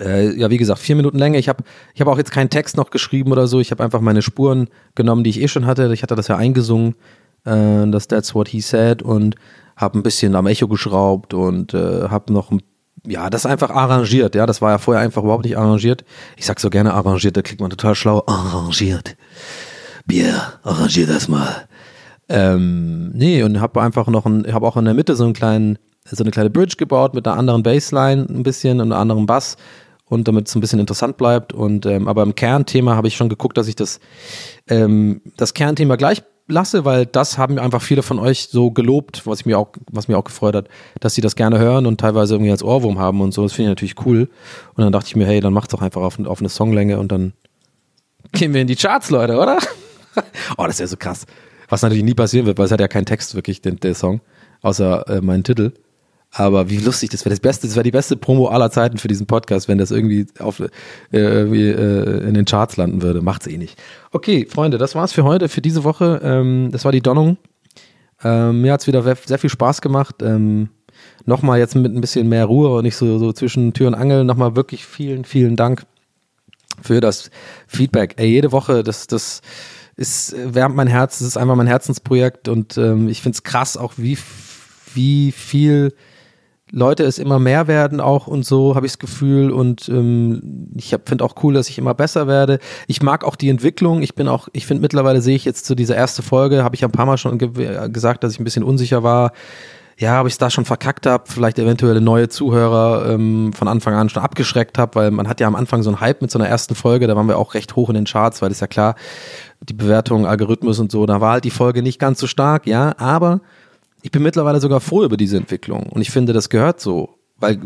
Äh, 0.00 0.34
ja, 0.38 0.50
wie 0.50 0.58
gesagt, 0.58 0.80
vier 0.80 0.96
Minuten 0.96 1.18
Länge. 1.18 1.38
Ich 1.38 1.48
habe 1.48 1.64
ich 1.94 2.00
hab 2.00 2.08
auch 2.08 2.18
jetzt 2.18 2.32
keinen 2.32 2.50
Text 2.50 2.76
noch 2.76 2.90
geschrieben 2.90 3.32
oder 3.32 3.46
so. 3.46 3.60
Ich 3.60 3.70
habe 3.70 3.82
einfach 3.82 4.00
meine 4.00 4.22
Spuren 4.22 4.68
genommen, 4.94 5.24
die 5.24 5.30
ich 5.30 5.40
eh 5.40 5.48
schon 5.48 5.66
hatte. 5.66 5.92
Ich 5.92 6.02
hatte 6.02 6.14
das 6.14 6.28
ja 6.28 6.36
eingesungen, 6.36 6.94
äh, 7.44 7.86
das 7.86 8.08
That's 8.08 8.34
What 8.34 8.48
He 8.48 8.60
Said 8.60 9.02
und 9.02 9.36
habe 9.76 9.98
ein 9.98 10.02
bisschen 10.02 10.34
am 10.34 10.46
Echo 10.46 10.68
geschraubt 10.68 11.34
und 11.34 11.74
äh, 11.74 12.08
habe 12.08 12.32
noch 12.32 12.50
ein 12.50 12.60
ja, 13.06 13.30
das 13.30 13.46
einfach 13.46 13.70
arrangiert, 13.70 14.34
ja, 14.34 14.46
das 14.46 14.60
war 14.60 14.72
ja 14.72 14.78
vorher 14.78 15.02
einfach 15.02 15.22
überhaupt 15.22 15.44
nicht 15.44 15.56
arrangiert. 15.56 16.04
Ich 16.36 16.46
sag 16.46 16.58
so 16.58 16.70
gerne 16.70 16.92
arrangiert, 16.92 17.36
da 17.36 17.42
klingt 17.42 17.60
man 17.60 17.70
total 17.70 17.94
schlau. 17.94 18.24
Arrangiert. 18.26 19.16
Bier, 20.06 20.54
arrangiert 20.62 21.10
das 21.10 21.28
mal. 21.28 21.66
Ähm, 22.28 23.10
nee, 23.10 23.42
und 23.42 23.60
habe 23.60 23.80
einfach 23.82 24.06
noch 24.08 24.26
ein, 24.26 24.52
habe 24.52 24.66
auch 24.66 24.76
in 24.76 24.84
der 24.84 24.94
Mitte 24.94 25.16
so 25.16 25.24
einen 25.24 25.32
kleinen, 25.32 25.78
so 26.04 26.22
eine 26.22 26.30
kleine 26.30 26.50
Bridge 26.50 26.76
gebaut 26.76 27.14
mit 27.14 27.26
einer 27.26 27.36
anderen 27.36 27.62
Bassline 27.62 28.26
ein 28.28 28.42
bisschen 28.42 28.80
und 28.80 28.92
einem 28.92 29.00
anderen 29.00 29.26
Bass 29.26 29.56
und 30.08 30.28
damit 30.28 30.48
es 30.48 30.54
ein 30.54 30.60
bisschen 30.60 30.80
interessant 30.80 31.16
bleibt. 31.16 31.52
Und 31.52 31.86
ähm, 31.86 32.08
aber 32.08 32.22
im 32.22 32.34
Kernthema 32.34 32.96
habe 32.96 33.08
ich 33.08 33.16
schon 33.16 33.28
geguckt, 33.28 33.58
dass 33.58 33.68
ich 33.68 33.76
das, 33.76 34.00
ähm, 34.68 35.20
das 35.36 35.54
Kernthema 35.54 35.96
gleich 35.96 36.22
lasse, 36.48 36.84
weil 36.84 37.06
das 37.06 37.38
haben 37.38 37.58
einfach 37.58 37.82
viele 37.82 38.02
von 38.02 38.20
euch 38.20 38.48
so 38.48 38.70
gelobt, 38.70 39.26
was 39.26 39.40
ich 39.40 39.46
mir 39.46 39.58
auch, 39.58 39.68
was 39.90 40.06
mir 40.06 40.16
auch 40.16 40.24
gefreut 40.24 40.54
hat, 40.54 40.68
dass 41.00 41.14
sie 41.14 41.20
das 41.20 41.34
gerne 41.34 41.58
hören 41.58 41.86
und 41.86 42.00
teilweise 42.00 42.34
irgendwie 42.34 42.52
als 42.52 42.62
Ohrwurm 42.62 42.98
haben 42.98 43.20
und 43.20 43.34
so. 43.34 43.42
Das 43.42 43.52
finde 43.52 43.70
ich 43.70 43.72
natürlich 43.72 44.06
cool. 44.06 44.28
Und 44.74 44.84
dann 44.84 44.92
dachte 44.92 45.08
ich 45.08 45.16
mir, 45.16 45.26
hey, 45.26 45.40
dann 45.40 45.52
macht's 45.52 45.72
doch 45.72 45.82
einfach 45.82 46.02
auf, 46.02 46.18
auf 46.24 46.38
eine 46.38 46.48
Songlänge 46.48 46.98
und 46.98 47.10
dann 47.10 47.32
gehen 48.32 48.54
wir 48.54 48.60
in 48.60 48.66
die 48.68 48.76
Charts, 48.76 49.10
Leute, 49.10 49.38
oder? 49.38 49.58
oh, 50.56 50.66
das 50.66 50.78
wäre 50.78 50.88
so 50.88 50.96
krass. 50.96 51.26
Was 51.68 51.82
natürlich 51.82 52.04
nie 52.04 52.14
passieren 52.14 52.46
wird, 52.46 52.58
weil 52.58 52.66
es 52.66 52.72
hat 52.72 52.80
ja 52.80 52.88
keinen 52.88 53.06
Text 53.06 53.34
wirklich, 53.34 53.60
der, 53.60 53.72
der 53.72 53.94
Song, 53.94 54.20
außer 54.62 55.08
äh, 55.08 55.20
meinen 55.20 55.44
Titel. 55.44 55.72
Aber 56.32 56.68
wie 56.68 56.78
lustig, 56.78 57.10
das 57.10 57.24
wäre 57.24 57.30
das 57.30 57.40
Beste, 57.40 57.66
das 57.66 57.76
wäre 57.76 57.84
die 57.84 57.90
beste 57.90 58.16
Promo 58.16 58.48
aller 58.48 58.70
Zeiten 58.70 58.98
für 58.98 59.08
diesen 59.08 59.26
Podcast, 59.26 59.68
wenn 59.68 59.78
das 59.78 59.90
irgendwie 59.90 60.26
auf 60.38 60.60
äh, 60.60 60.68
irgendwie, 61.10 61.68
äh, 61.68 62.28
in 62.28 62.34
den 62.34 62.44
Charts 62.44 62.76
landen 62.76 63.00
würde. 63.00 63.22
Macht's 63.22 63.46
eh 63.46 63.56
nicht. 63.56 63.80
Okay, 64.12 64.46
Freunde, 64.48 64.76
das 64.76 64.94
war's 64.94 65.12
für 65.12 65.24
heute, 65.24 65.48
für 65.48 65.62
diese 65.62 65.82
Woche. 65.82 66.20
Ähm, 66.22 66.68
das 66.72 66.84
war 66.84 66.92
die 66.92 67.00
Donnung. 67.00 67.38
Ähm, 68.22 68.60
mir 68.62 68.72
hat's 68.72 68.86
wieder 68.86 69.02
sehr 69.02 69.38
viel 69.38 69.50
Spaß 69.50 69.80
gemacht. 69.80 70.16
Ähm, 70.20 70.68
nochmal 71.24 71.58
jetzt 71.58 71.74
mit 71.74 71.94
ein 71.94 72.00
bisschen 72.00 72.28
mehr 72.28 72.44
Ruhe 72.44 72.74
und 72.76 72.82
nicht 72.82 72.96
so, 72.96 73.18
so 73.18 73.32
zwischen 73.32 73.72
Tür 73.72 73.88
und 73.88 73.94
Angel. 73.94 74.24
Nochmal 74.24 74.56
wirklich 74.56 74.84
vielen, 74.84 75.24
vielen 75.24 75.56
Dank 75.56 75.86
für 76.82 77.00
das 77.00 77.30
Feedback. 77.66 78.14
Ey, 78.18 78.28
jede 78.28 78.52
Woche, 78.52 78.82
das, 78.82 79.06
das, 79.06 79.40
äh, 79.98 80.54
wärmt 80.54 80.76
mein 80.76 80.88
Herz, 80.88 81.20
es 81.20 81.26
ist 81.26 81.36
einfach 81.36 81.56
mein 81.56 81.66
Herzensprojekt 81.66 82.48
und 82.48 82.76
ähm, 82.78 83.08
ich 83.08 83.22
finde 83.22 83.36
es 83.36 83.42
krass, 83.42 83.76
auch 83.76 83.94
wie, 83.96 84.18
wie 84.94 85.32
viel 85.32 85.94
Leute 86.70 87.04
es 87.04 87.18
immer 87.18 87.38
mehr 87.38 87.68
werden 87.68 88.00
auch 88.00 88.26
und 88.26 88.44
so 88.44 88.74
habe 88.74 88.86
ich 88.86 88.92
das 88.92 88.98
Gefühl 88.98 89.50
und 89.50 89.88
ähm, 89.88 90.72
ich 90.74 90.96
finde 91.04 91.24
auch 91.24 91.42
cool, 91.42 91.54
dass 91.54 91.68
ich 91.68 91.78
immer 91.78 91.94
besser 91.94 92.26
werde. 92.26 92.58
Ich 92.88 93.02
mag 93.02 93.24
auch 93.24 93.36
die 93.36 93.48
Entwicklung. 93.48 94.02
Ich 94.02 94.16
bin 94.16 94.26
auch, 94.26 94.48
ich 94.52 94.66
finde 94.66 94.82
mittlerweile 94.82 95.22
sehe 95.22 95.36
ich 95.36 95.44
jetzt 95.44 95.64
zu 95.64 95.76
dieser 95.76 95.94
erste 95.94 96.22
Folge, 96.22 96.64
habe 96.64 96.74
ich 96.74 96.80
ja 96.80 96.88
ein 96.88 96.92
paar 96.92 97.06
Mal 97.06 97.18
schon 97.18 97.38
ge 97.38 97.88
gesagt, 97.88 98.24
dass 98.24 98.32
ich 98.32 98.40
ein 98.40 98.44
bisschen 98.44 98.64
unsicher 98.64 99.04
war 99.04 99.32
ja, 99.98 100.20
ob 100.20 100.26
ich 100.26 100.34
es 100.34 100.38
da 100.38 100.50
schon 100.50 100.66
verkackt 100.66 101.06
habe, 101.06 101.24
vielleicht 101.26 101.58
eventuell 101.58 102.00
neue 102.02 102.28
Zuhörer 102.28 103.10
ähm, 103.10 103.54
von 103.54 103.66
Anfang 103.66 103.94
an 103.94 104.10
schon 104.10 104.22
abgeschreckt 104.22 104.76
habe, 104.76 104.94
weil 104.94 105.10
man 105.10 105.26
hat 105.26 105.40
ja 105.40 105.46
am 105.46 105.54
Anfang 105.54 105.82
so 105.82 105.88
einen 105.88 106.00
Hype 106.00 106.20
mit 106.20 106.30
so 106.30 106.38
einer 106.38 106.48
ersten 106.48 106.74
Folge, 106.74 107.06
da 107.06 107.16
waren 107.16 107.28
wir 107.28 107.38
auch 107.38 107.54
recht 107.54 107.76
hoch 107.76 107.88
in 107.88 107.94
den 107.94 108.04
Charts, 108.04 108.42
weil 108.42 108.50
das 108.50 108.58
ist 108.58 108.60
ja 108.60 108.66
klar, 108.66 108.94
die 109.60 109.74
Bewertung, 109.74 110.26
Algorithmus 110.26 110.78
und 110.78 110.90
so, 110.90 111.06
da 111.06 111.20
war 111.20 111.32
halt 111.32 111.44
die 111.44 111.50
Folge 111.50 111.82
nicht 111.82 111.98
ganz 111.98 112.20
so 112.20 112.26
stark, 112.26 112.66
ja, 112.66 112.94
aber 112.98 113.40
ich 114.02 114.10
bin 114.10 114.22
mittlerweile 114.22 114.60
sogar 114.60 114.80
froh 114.80 115.04
über 115.04 115.16
diese 115.16 115.36
Entwicklung 115.36 115.84
und 115.84 116.00
ich 116.00 116.10
finde, 116.10 116.32
das 116.32 116.48
gehört 116.48 116.80
so. 116.80 117.10
Weil 117.38 117.60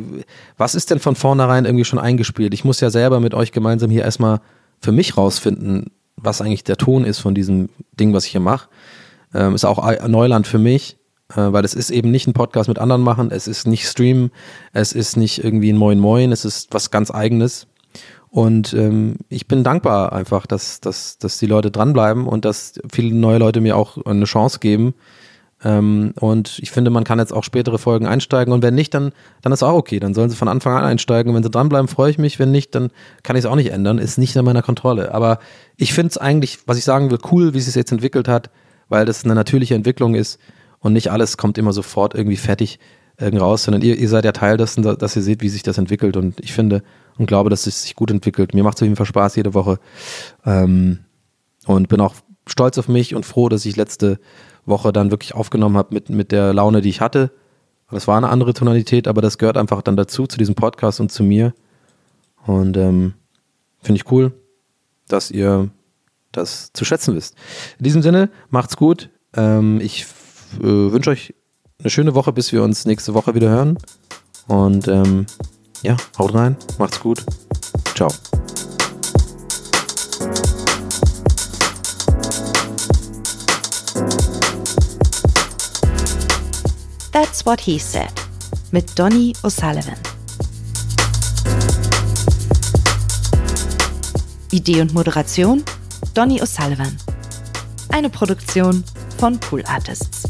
was 0.56 0.74
ist 0.74 0.90
denn 0.90 0.98
von 0.98 1.14
vornherein 1.14 1.64
irgendwie 1.64 1.84
schon 1.84 2.00
eingespielt? 2.00 2.54
Ich 2.54 2.64
muss 2.64 2.80
ja 2.80 2.90
selber 2.90 3.20
mit 3.20 3.34
euch 3.34 3.52
gemeinsam 3.52 3.88
hier 3.90 4.02
erstmal 4.02 4.40
für 4.80 4.90
mich 4.90 5.16
rausfinden, 5.16 5.92
was 6.16 6.40
eigentlich 6.40 6.64
der 6.64 6.76
Ton 6.76 7.04
ist 7.04 7.20
von 7.20 7.34
diesem 7.34 7.68
Ding, 7.92 8.12
was 8.12 8.24
ich 8.24 8.32
hier 8.32 8.40
mache. 8.40 8.68
Ähm, 9.32 9.54
ist 9.54 9.64
auch 9.64 10.08
Neuland 10.08 10.48
für 10.48 10.58
mich 10.58 10.96
äh, 11.36 11.52
weil 11.52 11.64
es 11.64 11.74
ist 11.74 11.90
eben 11.90 12.10
nicht 12.10 12.26
ein 12.26 12.32
Podcast 12.32 12.68
mit 12.68 12.78
anderen 12.78 13.02
machen, 13.02 13.30
es 13.30 13.46
ist 13.46 13.66
nicht 13.66 13.86
Stream, 13.86 14.30
es 14.72 14.92
ist 14.92 15.16
nicht 15.16 15.42
irgendwie 15.42 15.72
ein 15.72 15.76
Moin 15.76 15.98
Moin, 15.98 16.32
es 16.32 16.44
ist 16.44 16.72
was 16.72 16.90
ganz 16.90 17.10
eigenes. 17.10 17.66
Und 18.30 18.72
ähm, 18.74 19.16
ich 19.28 19.48
bin 19.48 19.64
dankbar 19.64 20.12
einfach, 20.12 20.46
dass, 20.46 20.80
dass, 20.80 21.18
dass 21.18 21.38
die 21.38 21.46
Leute 21.46 21.72
dranbleiben 21.72 22.26
und 22.26 22.44
dass 22.44 22.74
viele 22.90 23.14
neue 23.14 23.38
Leute 23.38 23.60
mir 23.60 23.76
auch 23.76 24.04
eine 24.04 24.24
Chance 24.24 24.60
geben. 24.60 24.94
Ähm, 25.64 26.14
und 26.20 26.60
ich 26.60 26.70
finde, 26.70 26.90
man 26.90 27.02
kann 27.02 27.18
jetzt 27.18 27.32
auch 27.32 27.42
spätere 27.42 27.78
Folgen 27.78 28.06
einsteigen 28.06 28.54
und 28.54 28.62
wenn 28.62 28.76
nicht, 28.76 28.94
dann, 28.94 29.12
dann 29.42 29.52
ist 29.52 29.64
auch 29.64 29.74
okay. 29.74 29.98
Dann 29.98 30.14
sollen 30.14 30.30
sie 30.30 30.36
von 30.36 30.46
Anfang 30.46 30.74
an 30.76 30.84
einsteigen. 30.84 31.34
Wenn 31.34 31.42
sie 31.42 31.50
dranbleiben, 31.50 31.88
freue 31.88 32.10
ich 32.10 32.18
mich. 32.18 32.38
Wenn 32.38 32.52
nicht, 32.52 32.74
dann 32.76 32.90
kann 33.24 33.34
ich 33.34 33.44
es 33.44 33.50
auch 33.50 33.56
nicht 33.56 33.72
ändern. 33.72 33.98
Ist 33.98 34.16
nicht 34.16 34.36
in 34.36 34.44
meiner 34.44 34.62
Kontrolle. 34.62 35.12
Aber 35.12 35.40
ich 35.76 35.92
finde 35.92 36.10
es 36.10 36.18
eigentlich, 36.18 36.60
was 36.66 36.78
ich 36.78 36.84
sagen 36.84 37.10
will, 37.10 37.18
cool, 37.32 37.52
wie 37.52 37.58
es 37.58 37.66
sich 37.66 37.74
jetzt 37.74 37.92
entwickelt 37.92 38.28
hat, 38.28 38.50
weil 38.88 39.06
das 39.06 39.24
eine 39.24 39.34
natürliche 39.34 39.74
Entwicklung 39.74 40.14
ist 40.14 40.38
und 40.78 40.92
nicht 40.92 41.10
alles 41.10 41.36
kommt 41.36 41.58
immer 41.58 41.72
sofort 41.72 42.14
irgendwie 42.14 42.36
fertig 42.36 42.78
irgendwie 43.20 43.42
raus, 43.42 43.64
sondern 43.64 43.82
ihr, 43.82 43.96
ihr 43.96 44.08
seid 44.08 44.24
ja 44.24 44.32
Teil 44.32 44.56
dessen, 44.56 44.82
dass 44.82 45.16
ihr 45.16 45.22
seht, 45.22 45.42
wie 45.42 45.48
sich 45.48 45.62
das 45.62 45.78
entwickelt 45.78 46.16
und 46.16 46.40
ich 46.40 46.52
finde 46.52 46.82
und 47.18 47.26
glaube, 47.26 47.50
dass 47.50 47.66
es 47.66 47.82
sich 47.82 47.94
gut 47.94 48.10
entwickelt. 48.10 48.54
Mir 48.54 48.64
macht 48.64 48.76
es 48.76 48.82
auf 48.82 48.86
jeden 48.86 48.96
Fall 48.96 49.06
Spaß 49.06 49.36
jede 49.36 49.54
Woche 49.54 49.78
ähm, 50.46 51.00
und 51.66 51.88
bin 51.88 52.00
auch 52.00 52.14
stolz 52.46 52.78
auf 52.78 52.88
mich 52.88 53.14
und 53.14 53.26
froh, 53.26 53.48
dass 53.48 53.66
ich 53.66 53.76
letzte 53.76 54.18
Woche 54.64 54.92
dann 54.92 55.10
wirklich 55.10 55.34
aufgenommen 55.34 55.76
habe 55.76 55.94
mit, 55.94 56.08
mit 56.08 56.32
der 56.32 56.52
Laune, 56.52 56.80
die 56.80 56.88
ich 56.88 57.00
hatte. 57.00 57.30
Das 57.90 58.06
war 58.06 58.16
eine 58.16 58.28
andere 58.28 58.54
Tonalität, 58.54 59.08
aber 59.08 59.20
das 59.20 59.38
gehört 59.38 59.56
einfach 59.56 59.82
dann 59.82 59.96
dazu, 59.96 60.26
zu 60.26 60.38
diesem 60.38 60.54
Podcast 60.54 61.00
und 61.00 61.10
zu 61.10 61.24
mir. 61.24 61.54
Und 62.46 62.76
ähm, 62.76 63.14
finde 63.80 64.00
ich 64.00 64.10
cool, 64.10 64.32
dass 65.08 65.30
ihr 65.30 65.70
das 66.32 66.72
zu 66.72 66.84
schätzen 66.84 67.16
wisst. 67.16 67.36
In 67.78 67.84
diesem 67.84 68.02
Sinne, 68.02 68.30
macht's 68.48 68.76
gut. 68.76 69.10
Ähm, 69.34 69.80
ich 69.80 70.06
äh, 70.58 70.62
wünsche 70.62 71.10
euch 71.10 71.34
eine 71.80 71.90
schöne 71.90 72.14
Woche, 72.14 72.32
bis 72.32 72.52
wir 72.52 72.62
uns 72.62 72.84
nächste 72.84 73.14
Woche 73.14 73.34
wieder 73.34 73.48
hören. 73.48 73.78
Und 74.46 74.88
ähm, 74.88 75.26
ja, 75.82 75.96
haut 76.18 76.34
rein, 76.34 76.56
macht's 76.78 77.00
gut. 77.00 77.24
Ciao. 77.94 78.08
That's 87.12 87.44
What 87.44 87.60
He 87.60 87.78
Said 87.78 88.10
mit 88.70 88.98
Donny 88.98 89.32
O'Sullivan. 89.42 89.96
Idee 94.52 94.80
und 94.80 94.92
Moderation 94.92 95.62
Donny 96.14 96.40
O'Sullivan. 96.40 96.96
Eine 97.88 98.10
Produktion 98.10 98.84
von 99.18 99.38
Pool 99.38 99.64
Artists. 99.66 100.29